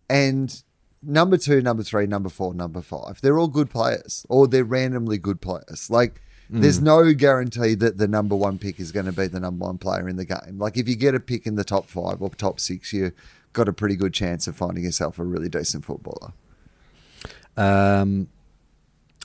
and 0.08 0.62
number 1.06 1.36
two, 1.36 1.60
number 1.60 1.82
three, 1.82 2.06
number 2.06 2.28
four, 2.28 2.54
number 2.54 2.82
five, 2.82 3.20
they're 3.20 3.38
all 3.38 3.48
good 3.48 3.70
players 3.70 4.26
or 4.28 4.46
they're 4.46 4.64
randomly 4.64 5.18
good 5.18 5.40
players. 5.40 5.88
Like, 5.90 6.20
there's 6.48 6.80
no 6.80 7.12
guarantee 7.12 7.74
that 7.74 7.98
the 7.98 8.06
number 8.06 8.36
one 8.36 8.58
pick 8.58 8.78
is 8.78 8.92
going 8.92 9.06
to 9.06 9.12
be 9.12 9.26
the 9.26 9.40
number 9.40 9.64
one 9.64 9.78
player 9.78 10.08
in 10.08 10.16
the 10.16 10.24
game. 10.24 10.58
Like, 10.58 10.76
if 10.76 10.88
you 10.88 10.94
get 10.94 11.14
a 11.14 11.20
pick 11.20 11.46
in 11.46 11.56
the 11.56 11.64
top 11.64 11.88
five 11.88 12.22
or 12.22 12.30
top 12.30 12.60
six, 12.60 12.92
you've 12.92 13.12
got 13.52 13.68
a 13.68 13.72
pretty 13.72 13.96
good 13.96 14.14
chance 14.14 14.46
of 14.46 14.54
finding 14.54 14.84
yourself 14.84 15.18
a 15.18 15.24
really 15.24 15.48
decent 15.48 15.84
footballer. 15.84 16.32
Um, 17.56 18.28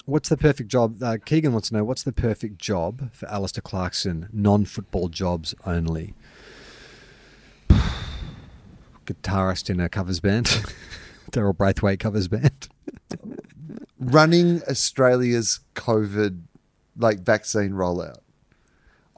what's 0.05 0.29
the 0.29 0.37
perfect 0.37 0.69
job? 0.69 1.01
Uh, 1.03 1.17
Keegan 1.23 1.53
wants 1.53 1.69
to 1.69 1.75
know 1.75 1.83
what's 1.83 2.03
the 2.03 2.11
perfect 2.11 2.57
job 2.57 3.13
for 3.13 3.29
Alistair 3.29 3.61
Clarkson, 3.61 4.29
non 4.33 4.65
football 4.65 5.09
jobs 5.09 5.53
only? 5.65 6.15
Guitarist 9.05 9.69
in 9.69 9.79
a 9.79 9.89
covers 9.89 10.19
band, 10.19 10.47
Daryl 11.31 11.55
Braithwaite 11.55 11.99
covers 11.99 12.27
band. 12.27 12.69
running 13.99 14.61
Australia's 14.63 15.59
COVID 15.75 16.41
like 16.97 17.19
vaccine 17.19 17.71
rollout. 17.71 18.17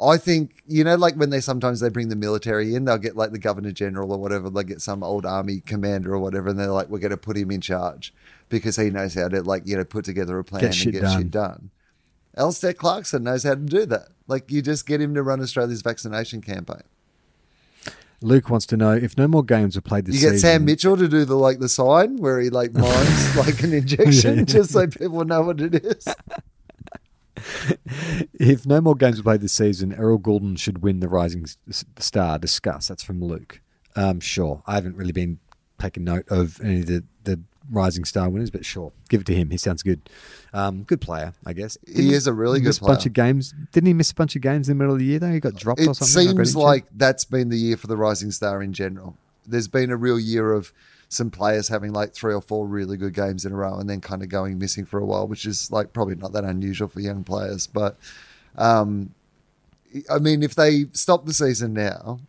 I 0.02 0.18
think 0.18 0.62
you 0.68 0.84
know, 0.84 0.96
like 0.96 1.16
when 1.16 1.30
they 1.30 1.40
sometimes 1.40 1.80
they 1.80 1.90
bring 1.90 2.10
the 2.10 2.16
military 2.16 2.76
in, 2.76 2.86
they'll 2.86 2.98
get 2.98 3.16
like 3.16 3.32
the 3.32 3.40
governor 3.40 3.72
general 3.72 4.12
or 4.12 4.18
whatever. 4.18 4.50
They 4.50 4.64
get 4.64 4.82
some 4.82 5.04
old 5.04 5.26
army 5.26 5.62
commander 5.62 6.14
or 6.14 6.20
whatever, 6.20 6.50
and 6.50 6.60
they're 6.60 6.68
like, 6.68 6.90
"We're 6.90 7.00
going 7.00 7.12
to 7.12 7.18
put 7.18 7.38
him 7.38 7.52
in 7.52 7.62
charge 7.62 8.14
because 8.50 8.76
he 8.76 8.90
knows 8.90 9.14
how 9.14 9.30
to 9.30 9.42
like 9.42 9.64
you 9.66 9.78
know 9.78 9.86
put 9.86 10.04
together 10.06 10.38
a 10.40 10.44
plan 10.44 10.62
Get 10.62 10.84
and 10.84 10.94
get 10.94 11.02
done. 11.02 11.18
shit 11.18 11.32
done." 11.32 11.70
Alistair 12.36 12.74
Clarkson 12.74 13.24
knows 13.24 13.44
how 13.44 13.52
to 13.52 13.62
do 13.62 13.86
that. 13.86 14.10
Like 14.28 14.52
you 14.52 14.62
just 14.62 14.88
get 14.88 15.00
him 15.00 15.14
to 15.14 15.24
run 15.24 15.40
Australia's 15.42 15.84
vaccination 15.84 16.42
campaign. 16.42 16.84
Luke 18.24 18.50
wants 18.50 18.66
to 18.68 18.78
know 18.78 18.92
if 18.94 19.18
no 19.18 19.28
more 19.28 19.44
games 19.44 19.76
are 19.78 19.82
played 19.82 20.06
this 20.06 20.16
season. 20.16 20.30
You 20.30 20.34
get. 20.36 20.42
Sam 20.42 20.66
Mitchell 20.66 20.98
to 20.98 21.08
do 21.08 21.26
the 21.26 21.36
like 21.36 21.60
the 21.60 21.70
sign 21.70 22.18
where 22.18 22.40
he 22.40 22.50
like 22.50 22.74
mines 22.74 23.36
like 23.38 23.62
an 23.64 23.74
injection, 23.74 24.40
Yeah. 24.40 24.46
just 24.46 24.72
so 24.72 24.88
people 24.88 25.24
know 25.26 25.42
what 25.44 25.62
it 25.62 25.76
is. 25.76 26.08
If 28.40 28.66
no 28.66 28.80
more 28.80 28.96
games 28.96 29.20
are 29.20 29.24
played 29.24 29.42
this 29.42 29.54
season, 29.54 29.92
Errol 29.94 30.20
Gulden 30.20 30.58
should 30.58 30.82
win 30.82 31.00
the 31.00 31.08
Rising 31.10 31.46
Star. 31.98 32.38
Discuss. 32.40 32.88
That's 32.88 33.04
from 33.04 33.22
Luke. 33.24 33.62
Um, 33.96 34.20
sure. 34.20 34.64
I 34.66 34.76
haven't 34.76 34.96
really 34.96 35.12
been 35.12 35.40
taking 35.80 36.04
note 36.06 36.26
of 36.30 36.62
any 36.62 36.80
of 36.82 36.86
the 36.86 37.04
Rising 37.72 38.06
Star 38.06 38.30
winners, 38.30 38.50
but 38.50 38.66
sure, 38.66 38.92
give 39.10 39.22
it 39.22 39.28
to 39.28 39.36
him. 39.36 39.50
He 39.50 39.58
sounds 39.58 39.84
good. 39.84 40.10
Um, 40.54 40.84
good 40.84 41.02
player, 41.02 41.34
I 41.46 41.54
guess. 41.54 41.78
He 41.88 42.14
is 42.14 42.28
a 42.28 42.34
really 42.34 42.60
good 42.60 42.80
a 42.82 42.86
bunch 42.86 43.06
of 43.06 43.14
games. 43.14 43.54
Didn't 43.72 43.88
he 43.88 43.94
miss 43.94 44.12
a 44.12 44.16
bunch 44.16 44.36
of 44.36 44.42
games 44.42 44.70
in 44.70 44.78
the 44.78 44.84
middle 44.84 44.94
of 44.94 45.00
the 45.00 45.06
year 45.06 45.20
though? 45.20 45.32
He 45.32 45.40
got 45.40 45.56
dropped 45.56 45.80
or 45.82 45.92
it 45.92 45.96
something. 45.96 46.30
I 46.30 46.32
read 46.34 46.48
seems 46.48 46.56
like 46.56 46.86
that's 46.96 47.26
been 47.26 47.50
the 47.50 47.58
year 47.58 47.78
for 47.78 47.88
the 47.88 47.98
Rising 47.98 48.32
Star 48.32 48.62
in 48.62 48.74
general. 48.74 49.18
There's 49.48 49.68
been 49.68 49.92
a 49.92 49.98
real 49.98 50.20
year 50.20 50.54
of 50.54 50.74
some 51.10 51.30
players 51.30 51.68
having 51.68 51.94
like 51.94 52.14
three 52.14 52.34
or 52.34 52.42
four 52.42 52.68
really 52.68 52.98
good 52.98 53.14
games 53.14 53.46
in 53.46 53.54
a 53.54 53.56
row 53.56 53.76
and 53.78 53.90
then 53.90 54.02
kind 54.02 54.24
of 54.24 54.30
going 54.30 54.58
missing 54.58 54.86
for 54.86 55.00
a 55.00 55.06
while, 55.06 55.28
which 55.28 55.46
is 55.46 55.72
like 55.72 55.94
probably 55.94 56.16
not 56.16 56.34
that 56.34 56.44
unusual 56.44 56.88
for 56.88 57.00
young 57.00 57.24
players. 57.24 57.68
But 57.68 57.98
um, 58.58 59.14
I 60.10 60.20
mean, 60.20 60.44
if 60.44 60.56
they 60.56 60.86
stop 60.94 61.26
the 61.26 61.34
season 61.34 61.74
now 61.74 62.20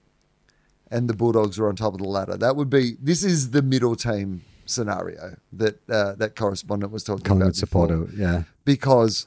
and 0.91 1.09
the 1.09 1.15
Bulldogs 1.15 1.59
are 1.59 1.69
on 1.69 1.77
top 1.77 1.95
of 1.95 2.01
the 2.01 2.09
ladder, 2.09 2.37
that 2.37 2.57
would 2.57 2.71
be 2.71 2.97
this 3.03 3.25
is 3.25 3.51
the 3.51 3.63
middle 3.63 3.97
team 3.97 4.43
scenario 4.67 5.37
that 5.53 5.81
uh, 5.91 6.15
that 6.17 6.37
correspondent 6.37 6.93
was 6.93 7.05
talking 7.05 7.25
Collingwood 7.25 7.57
about 7.59 7.61
before 7.61 7.89
supporter. 7.89 8.09
Yeah. 8.17 8.43
because 8.65 9.27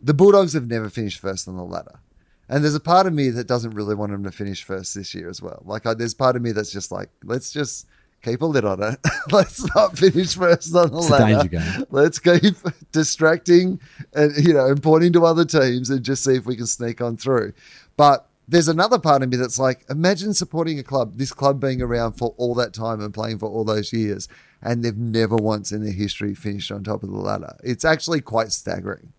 the 0.00 0.14
Bulldogs 0.14 0.52
have 0.52 0.68
never 0.68 0.88
finished 0.90 1.20
first 1.20 1.48
on 1.48 1.56
the 1.56 1.64
ladder. 1.64 2.00
And 2.48 2.62
there's 2.62 2.74
a 2.76 2.80
part 2.80 3.06
of 3.06 3.12
me 3.12 3.30
that 3.30 3.46
doesn't 3.48 3.72
really 3.72 3.94
want 3.96 4.12
them 4.12 4.22
to 4.24 4.30
finish 4.30 4.62
first 4.62 4.94
this 4.94 5.14
year 5.14 5.28
as 5.28 5.42
well. 5.42 5.62
Like, 5.64 5.84
I, 5.84 5.94
there's 5.94 6.14
part 6.14 6.36
of 6.36 6.42
me 6.42 6.52
that's 6.52 6.70
just 6.70 6.92
like, 6.92 7.08
let's 7.24 7.50
just 7.50 7.86
keep 8.22 8.40
a 8.40 8.46
lid 8.46 8.64
on 8.64 8.80
it. 8.82 9.00
let's 9.32 9.64
not 9.74 9.98
finish 9.98 10.36
first 10.36 10.72
on 10.76 10.90
the 10.92 10.98
It's 10.98 11.08
a 11.08 11.12
ladder. 11.12 11.48
danger 11.48 11.48
game. 11.48 11.84
Let's 11.90 12.18
keep 12.20 12.54
distracting 12.92 13.80
and 14.14 14.36
you 14.36 14.52
know 14.54 14.66
and 14.66 14.82
pointing 14.82 15.12
to 15.14 15.24
other 15.24 15.44
teams 15.44 15.90
and 15.90 16.02
just 16.04 16.22
see 16.24 16.34
if 16.36 16.46
we 16.46 16.54
can 16.56 16.66
sneak 16.66 17.00
on 17.00 17.16
through. 17.16 17.52
But 17.96 18.28
there's 18.48 18.68
another 18.68 18.98
part 18.98 19.22
of 19.22 19.28
me 19.28 19.36
that's 19.36 19.58
like, 19.58 19.84
imagine 19.90 20.32
supporting 20.34 20.78
a 20.78 20.82
club, 20.82 21.16
this 21.16 21.32
club 21.32 21.60
being 21.60 21.82
around 21.82 22.12
for 22.12 22.34
all 22.36 22.54
that 22.54 22.72
time 22.72 23.00
and 23.00 23.12
playing 23.12 23.38
for 23.38 23.48
all 23.48 23.64
those 23.64 23.92
years, 23.92 24.28
and 24.62 24.84
they've 24.84 24.96
never 24.96 25.36
once 25.36 25.72
in 25.72 25.82
their 25.82 25.92
history 25.92 26.34
finished 26.34 26.70
on 26.70 26.84
top 26.84 27.02
of 27.02 27.10
the 27.10 27.16
ladder. 27.16 27.56
It's 27.64 27.84
actually 27.84 28.20
quite 28.20 28.52
staggering. 28.52 29.12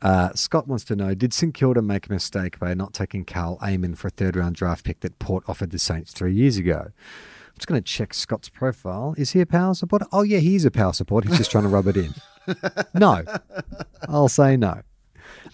Uh, 0.00 0.32
Scott 0.34 0.66
wants 0.66 0.84
to 0.84 0.96
know: 0.96 1.14
Did 1.14 1.32
St 1.32 1.54
Kilda 1.54 1.80
make 1.80 2.08
a 2.08 2.12
mistake 2.12 2.58
by 2.58 2.74
not 2.74 2.92
taking 2.92 3.24
Karl 3.24 3.58
Amon 3.62 3.94
for 3.94 4.08
a 4.08 4.10
third-round 4.10 4.56
draft 4.56 4.84
pick 4.84 5.00
that 5.00 5.18
Port 5.20 5.44
offered 5.48 5.70
the 5.70 5.78
Saints 5.78 6.12
three 6.12 6.34
years 6.34 6.56
ago? 6.56 6.86
I'm 6.88 7.56
just 7.56 7.68
going 7.68 7.80
to 7.80 7.86
check 7.86 8.12
Scott's 8.14 8.48
profile. 8.48 9.14
Is 9.16 9.32
he 9.32 9.40
a 9.40 9.46
power 9.46 9.74
supporter? 9.74 10.06
Oh 10.10 10.22
yeah, 10.22 10.38
he 10.38 10.56
is 10.56 10.64
a 10.64 10.70
power 10.70 10.92
supporter. 10.92 11.28
He's 11.28 11.38
just 11.38 11.50
trying 11.50 11.64
to 11.64 11.70
rub 11.70 11.86
it 11.86 11.96
in. 11.96 12.14
No, 12.92 13.22
I'll 14.08 14.28
say 14.28 14.56
no. 14.56 14.82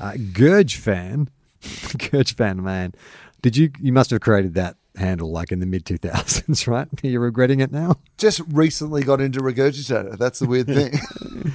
Uh, 0.01 0.15
Gurge 0.33 0.77
fan, 0.77 1.29
Fan, 1.61 2.63
man. 2.63 2.93
Did 3.43 3.57
you? 3.57 3.71
You 3.81 3.93
must 3.93 4.11
have 4.11 4.21
created 4.21 4.55
that 4.55 4.77
handle 4.97 5.31
like 5.31 5.53
in 5.53 5.61
the 5.61 5.67
mid 5.67 5.85
2000s, 5.85 6.67
right? 6.67 6.89
You're 7.03 7.21
regretting 7.21 7.61
it 7.61 7.71
now? 7.71 7.97
Just 8.17 8.41
recently 8.49 9.03
got 9.03 9.21
into 9.21 9.41
regurgitator. 9.41 10.19
That's 10.19 10.41
the 10.41 10.47
weird 10.47 10.67
thing. 10.67 10.93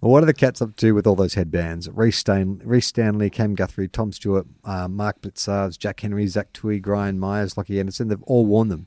What 0.00 0.22
are 0.22 0.26
the 0.26 0.34
cats 0.34 0.62
up 0.62 0.76
to 0.76 0.92
with 0.92 1.08
all 1.08 1.16
those 1.16 1.34
headbands? 1.34 1.88
Rhys, 1.88 2.16
Stan- 2.16 2.62
Rhys 2.64 2.86
Stanley, 2.86 3.30
Cam 3.30 3.56
Guthrie, 3.56 3.88
Tom 3.88 4.12
Stewart, 4.12 4.46
uh, 4.64 4.86
Mark 4.86 5.20
Blicavs, 5.20 5.76
Jack 5.76 6.00
Henry, 6.00 6.26
Zach 6.28 6.52
Tuohy, 6.52 6.80
Brian 6.80 7.18
Myers, 7.18 7.54
Lachie 7.54 7.78
Henderson. 7.78 8.06
They've 8.06 8.22
all 8.22 8.46
worn 8.46 8.68
them. 8.68 8.86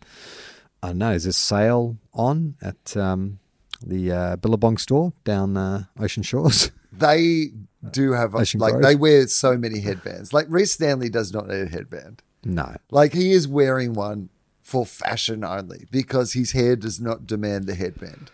I 0.82 0.88
don't 0.88 1.00
know. 1.00 1.12
Is 1.12 1.26
this 1.26 1.36
sale 1.36 1.98
on 2.14 2.56
at 2.62 2.96
um, 2.96 3.40
the 3.86 4.12
uh, 4.12 4.36
Billabong 4.38 4.78
store 4.78 5.12
down 5.26 5.58
uh, 5.58 5.84
Ocean 6.00 6.24
Shores? 6.24 6.72
they 6.94 7.52
do 7.90 8.12
have 8.12 8.36
Ocean 8.36 8.60
like 8.60 8.74
Grove. 8.74 8.84
they 8.84 8.96
wear 8.96 9.28
so 9.28 9.58
many 9.58 9.80
headbands. 9.80 10.34
Like 10.34 10.46
Rhys 10.50 10.72
Stanley 10.72 11.10
does 11.10 11.34
not 11.34 11.48
need 11.48 11.62
a 11.62 11.68
headband. 11.68 12.22
no. 12.44 12.76
Like 12.92 13.14
he 13.14 13.32
is 13.32 13.48
wearing 13.48 13.94
one 13.94 14.30
for 14.62 14.86
fashion 14.86 15.44
only 15.44 15.88
because 15.92 16.34
his 16.34 16.52
hair 16.52 16.76
does 16.76 17.00
not 17.02 17.26
demand 17.28 17.66
the 17.66 17.76
headband. 17.76 18.32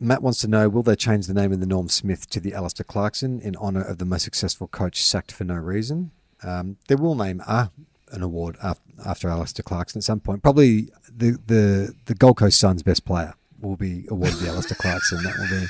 Matt 0.00 0.22
wants 0.22 0.40
to 0.40 0.48
know 0.48 0.68
Will 0.68 0.82
they 0.82 0.96
change 0.96 1.26
the 1.26 1.34
name 1.34 1.52
of 1.52 1.60
the 1.60 1.66
Norm 1.66 1.88
Smith 1.88 2.28
to 2.30 2.40
the 2.40 2.52
Alistair 2.52 2.84
Clarkson 2.84 3.40
in 3.40 3.56
honour 3.56 3.82
of 3.82 3.98
the 3.98 4.04
most 4.04 4.22
successful 4.24 4.66
coach 4.68 5.02
sacked 5.02 5.32
for 5.32 5.44
no 5.44 5.54
reason? 5.54 6.10
Um, 6.42 6.76
they 6.88 6.94
will 6.94 7.14
name 7.14 7.40
a, 7.40 7.70
an 8.10 8.22
award 8.22 8.56
after, 8.62 8.82
after 9.06 9.28
Alistair 9.28 9.62
Clarkson 9.62 10.00
at 10.00 10.04
some 10.04 10.20
point. 10.20 10.42
Probably 10.42 10.90
the, 11.10 11.38
the, 11.46 11.94
the 12.04 12.14
Gold 12.14 12.36
Coast 12.36 12.58
Suns' 12.58 12.82
best 12.82 13.04
player 13.06 13.34
will 13.60 13.76
be 13.76 14.04
awarded 14.10 14.38
the 14.40 14.48
Alistair 14.48 14.76
Clarkson. 14.78 15.22
That 15.22 15.38
will 15.38 15.60
be 15.60 15.66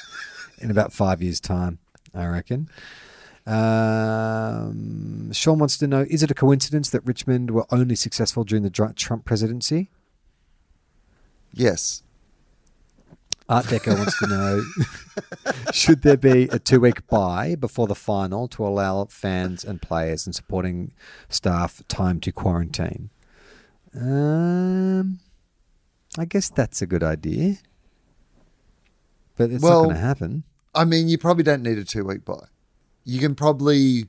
in 0.59 0.71
about 0.71 0.93
five 0.93 1.23
years' 1.23 1.39
time, 1.41 1.79
I 2.15 2.27
reckon. 2.27 2.69
Um, 3.47 5.33
Sean 5.33 5.59
wants 5.59 5.77
to 5.79 5.87
know: 5.87 6.07
Is 6.09 6.23
it 6.23 6.31
a 6.31 6.35
coincidence 6.35 6.91
that 6.91 7.05
Richmond 7.05 7.51
were 7.51 7.67
only 7.71 7.95
successful 7.97 8.45
during 8.45 8.63
the 8.63 8.71
Trump 8.71 9.25
presidency? 9.25 9.91
Yes. 11.53 12.03
Art 13.47 13.67
Deco 13.67 13.99
wants 13.99 14.19
to 14.21 14.27
know: 14.27 14.63
Should 15.73 16.01
there 16.03 16.17
be 16.17 16.45
a 16.45 16.59
two-week 16.59 17.07
bye 17.09 17.55
before 17.57 17.87
the 17.87 17.95
final 17.95 18.49
to 18.49 18.67
allow 18.67 19.05
fans 19.05 19.65
and 19.65 19.83
players 19.83 20.25
and 20.27 20.35
supporting 20.35 20.93
staff 21.29 21.83
time 21.87 22.21
to 22.21 22.33
quarantine? 22.33 23.11
Um, 23.95 25.21
I 26.19 26.25
guess 26.25 26.49
that's 26.49 26.81
a 26.81 26.87
good 26.87 27.03
idea, 27.03 27.57
but 29.37 29.51
it's 29.51 29.63
Well- 29.63 29.83
not 29.83 29.89
going 29.89 29.97
to 29.97 30.01
happen. 30.01 30.45
I 30.75 30.85
mean, 30.85 31.09
you 31.09 31.19
probably 31.19 31.45
don't 31.45 31.63
need 31.63 31.79
a 31.79 31.85
two 31.85 32.05
week 32.05 32.25
bye. 32.25 32.47
You 33.05 33.21
can 33.21 33.35
probably 33.35 34.09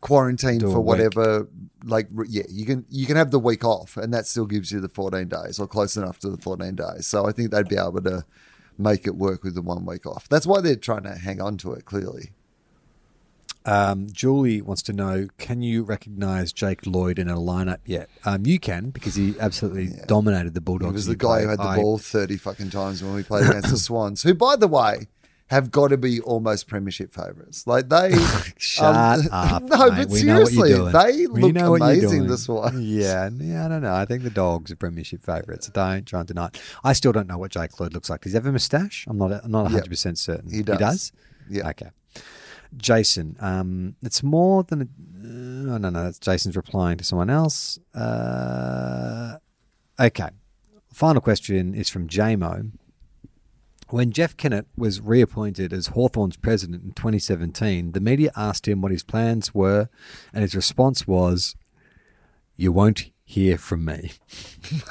quarantine 0.00 0.58
Do 0.58 0.70
for 0.70 0.78
week. 0.80 0.86
whatever. 0.86 1.48
Like, 1.84 2.08
yeah, 2.28 2.44
you 2.48 2.64
can 2.66 2.84
you 2.90 3.06
can 3.06 3.16
have 3.16 3.30
the 3.30 3.38
week 3.38 3.64
off, 3.64 3.96
and 3.96 4.12
that 4.14 4.26
still 4.26 4.46
gives 4.46 4.70
you 4.72 4.80
the 4.80 4.88
fourteen 4.88 5.28
days 5.28 5.58
or 5.58 5.66
close 5.66 5.96
enough 5.96 6.18
to 6.20 6.30
the 6.30 6.38
fourteen 6.38 6.74
days. 6.76 7.06
So 7.06 7.26
I 7.26 7.32
think 7.32 7.50
they'd 7.50 7.68
be 7.68 7.76
able 7.76 8.02
to 8.02 8.24
make 8.78 9.06
it 9.06 9.16
work 9.16 9.42
with 9.44 9.54
the 9.54 9.62
one 9.62 9.84
week 9.86 10.06
off. 10.06 10.28
That's 10.28 10.46
why 10.46 10.60
they're 10.60 10.76
trying 10.76 11.04
to 11.04 11.14
hang 11.16 11.40
on 11.40 11.56
to 11.58 11.72
it. 11.72 11.84
Clearly, 11.84 12.32
Um, 13.64 14.06
Julie 14.12 14.62
wants 14.62 14.82
to 14.82 14.92
know: 14.92 15.26
Can 15.38 15.60
you 15.60 15.82
recognise 15.82 16.52
Jake 16.52 16.86
Lloyd 16.86 17.18
in 17.18 17.28
a 17.28 17.36
lineup 17.36 17.78
yet? 17.84 18.08
Um, 18.24 18.46
you 18.46 18.58
can 18.60 18.90
because 18.90 19.16
he 19.16 19.34
absolutely 19.40 19.90
dominated 20.06 20.54
the 20.54 20.60
Bulldogs. 20.60 20.90
he 20.90 20.94
was 20.94 21.06
the 21.06 21.16
guy 21.16 21.42
who 21.42 21.48
had 21.48 21.58
the 21.58 21.64
I- 21.64 21.76
ball 21.76 21.98
thirty 21.98 22.36
fucking 22.36 22.70
times 22.70 23.02
when 23.02 23.14
we 23.14 23.22
played 23.24 23.48
against 23.48 23.70
the 23.70 23.78
Swans, 23.88 24.22
who, 24.22 24.34
by 24.34 24.54
the 24.56 24.68
way. 24.68 25.08
Have 25.48 25.70
got 25.70 25.88
to 25.88 25.96
be 25.96 26.20
almost 26.20 26.66
premiership 26.66 27.12
favourites. 27.12 27.68
Like 27.68 27.88
they, 27.88 28.12
Shut 28.58 28.96
um, 28.96 29.28
up! 29.30 29.62
no, 29.62 29.90
mate. 29.90 29.96
but 29.96 30.08
We 30.08 30.22
know 30.24 30.40
what 30.40 30.52
you're 30.52 30.66
seriously, 30.66 30.92
they 30.92 31.26
We 31.28 31.42
look 31.42 31.54
know 31.54 31.70
what 31.70 31.80
you're 31.82 31.90
amazing. 31.90 32.26
This 32.26 32.48
one, 32.48 32.76
Yeah, 32.82 33.30
yeah, 33.32 33.64
I 33.64 33.68
don't 33.68 33.82
know. 33.82 33.94
I 33.94 34.06
think 34.06 34.24
the 34.24 34.30
Dogs 34.30 34.72
are 34.72 34.76
premiership 34.76 35.24
favourites. 35.24 35.68
Don't 35.68 36.04
try 36.04 36.18
and 36.20 36.26
deny 36.26 36.46
it. 36.46 36.60
I 36.82 36.92
still 36.94 37.12
don't 37.12 37.28
know 37.28 37.38
what 37.38 37.52
Jake 37.52 37.78
Lloyd 37.78 37.94
looks 37.94 38.10
like. 38.10 38.22
Does 38.22 38.32
he 38.32 38.36
have 38.36 38.46
a 38.46 38.50
moustache? 38.50 39.06
I'm 39.08 39.18
not. 39.18 39.30
I'm 39.44 39.50
not 39.52 39.64
100 39.64 39.88
percent 39.88 40.18
certain. 40.18 40.50
He 40.50 40.62
does. 40.62 40.78
He 40.78 40.84
does. 40.84 41.12
Yeah. 41.48 41.68
Okay. 41.70 41.90
Jason, 42.76 43.36
um, 43.38 43.94
it's 44.02 44.24
more 44.24 44.64
than 44.64 44.82
a. 44.82 44.84
Uh, 44.84 45.78
no, 45.78 45.90
no, 45.90 46.02
that's 46.04 46.18
Jason's 46.18 46.56
replying 46.56 46.98
to 46.98 47.04
someone 47.04 47.30
else. 47.30 47.78
Uh, 47.94 49.36
okay. 50.00 50.30
Final 50.92 51.20
question 51.20 51.74
is 51.74 51.88
from 51.88 52.08
JMO. 52.08 52.72
When 53.90 54.10
Jeff 54.10 54.36
Kennett 54.36 54.66
was 54.76 55.00
reappointed 55.00 55.72
as 55.72 55.88
Hawthorn's 55.88 56.36
president 56.36 56.82
in 56.82 56.90
2017, 56.90 57.92
the 57.92 58.00
media 58.00 58.32
asked 58.36 58.66
him 58.66 58.80
what 58.80 58.90
his 58.90 59.04
plans 59.04 59.54
were, 59.54 59.88
and 60.32 60.42
his 60.42 60.56
response 60.56 61.06
was, 61.06 61.54
You 62.56 62.72
won't 62.72 63.12
hear 63.24 63.56
from 63.56 63.84
me. 63.84 64.14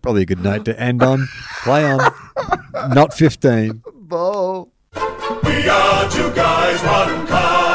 Probably 0.00 0.22
a 0.22 0.26
good 0.26 0.42
note 0.42 0.64
to 0.66 0.80
end 0.80 1.02
on. 1.02 1.26
Play 1.64 1.84
on. 1.84 1.98
Not 2.94 3.12
15. 3.12 3.82
Bo. 3.94 4.70
We 4.94 5.68
are 5.68 6.08
two 6.08 6.32
guys, 6.34 6.80
one 6.84 7.26
car. 7.26 7.69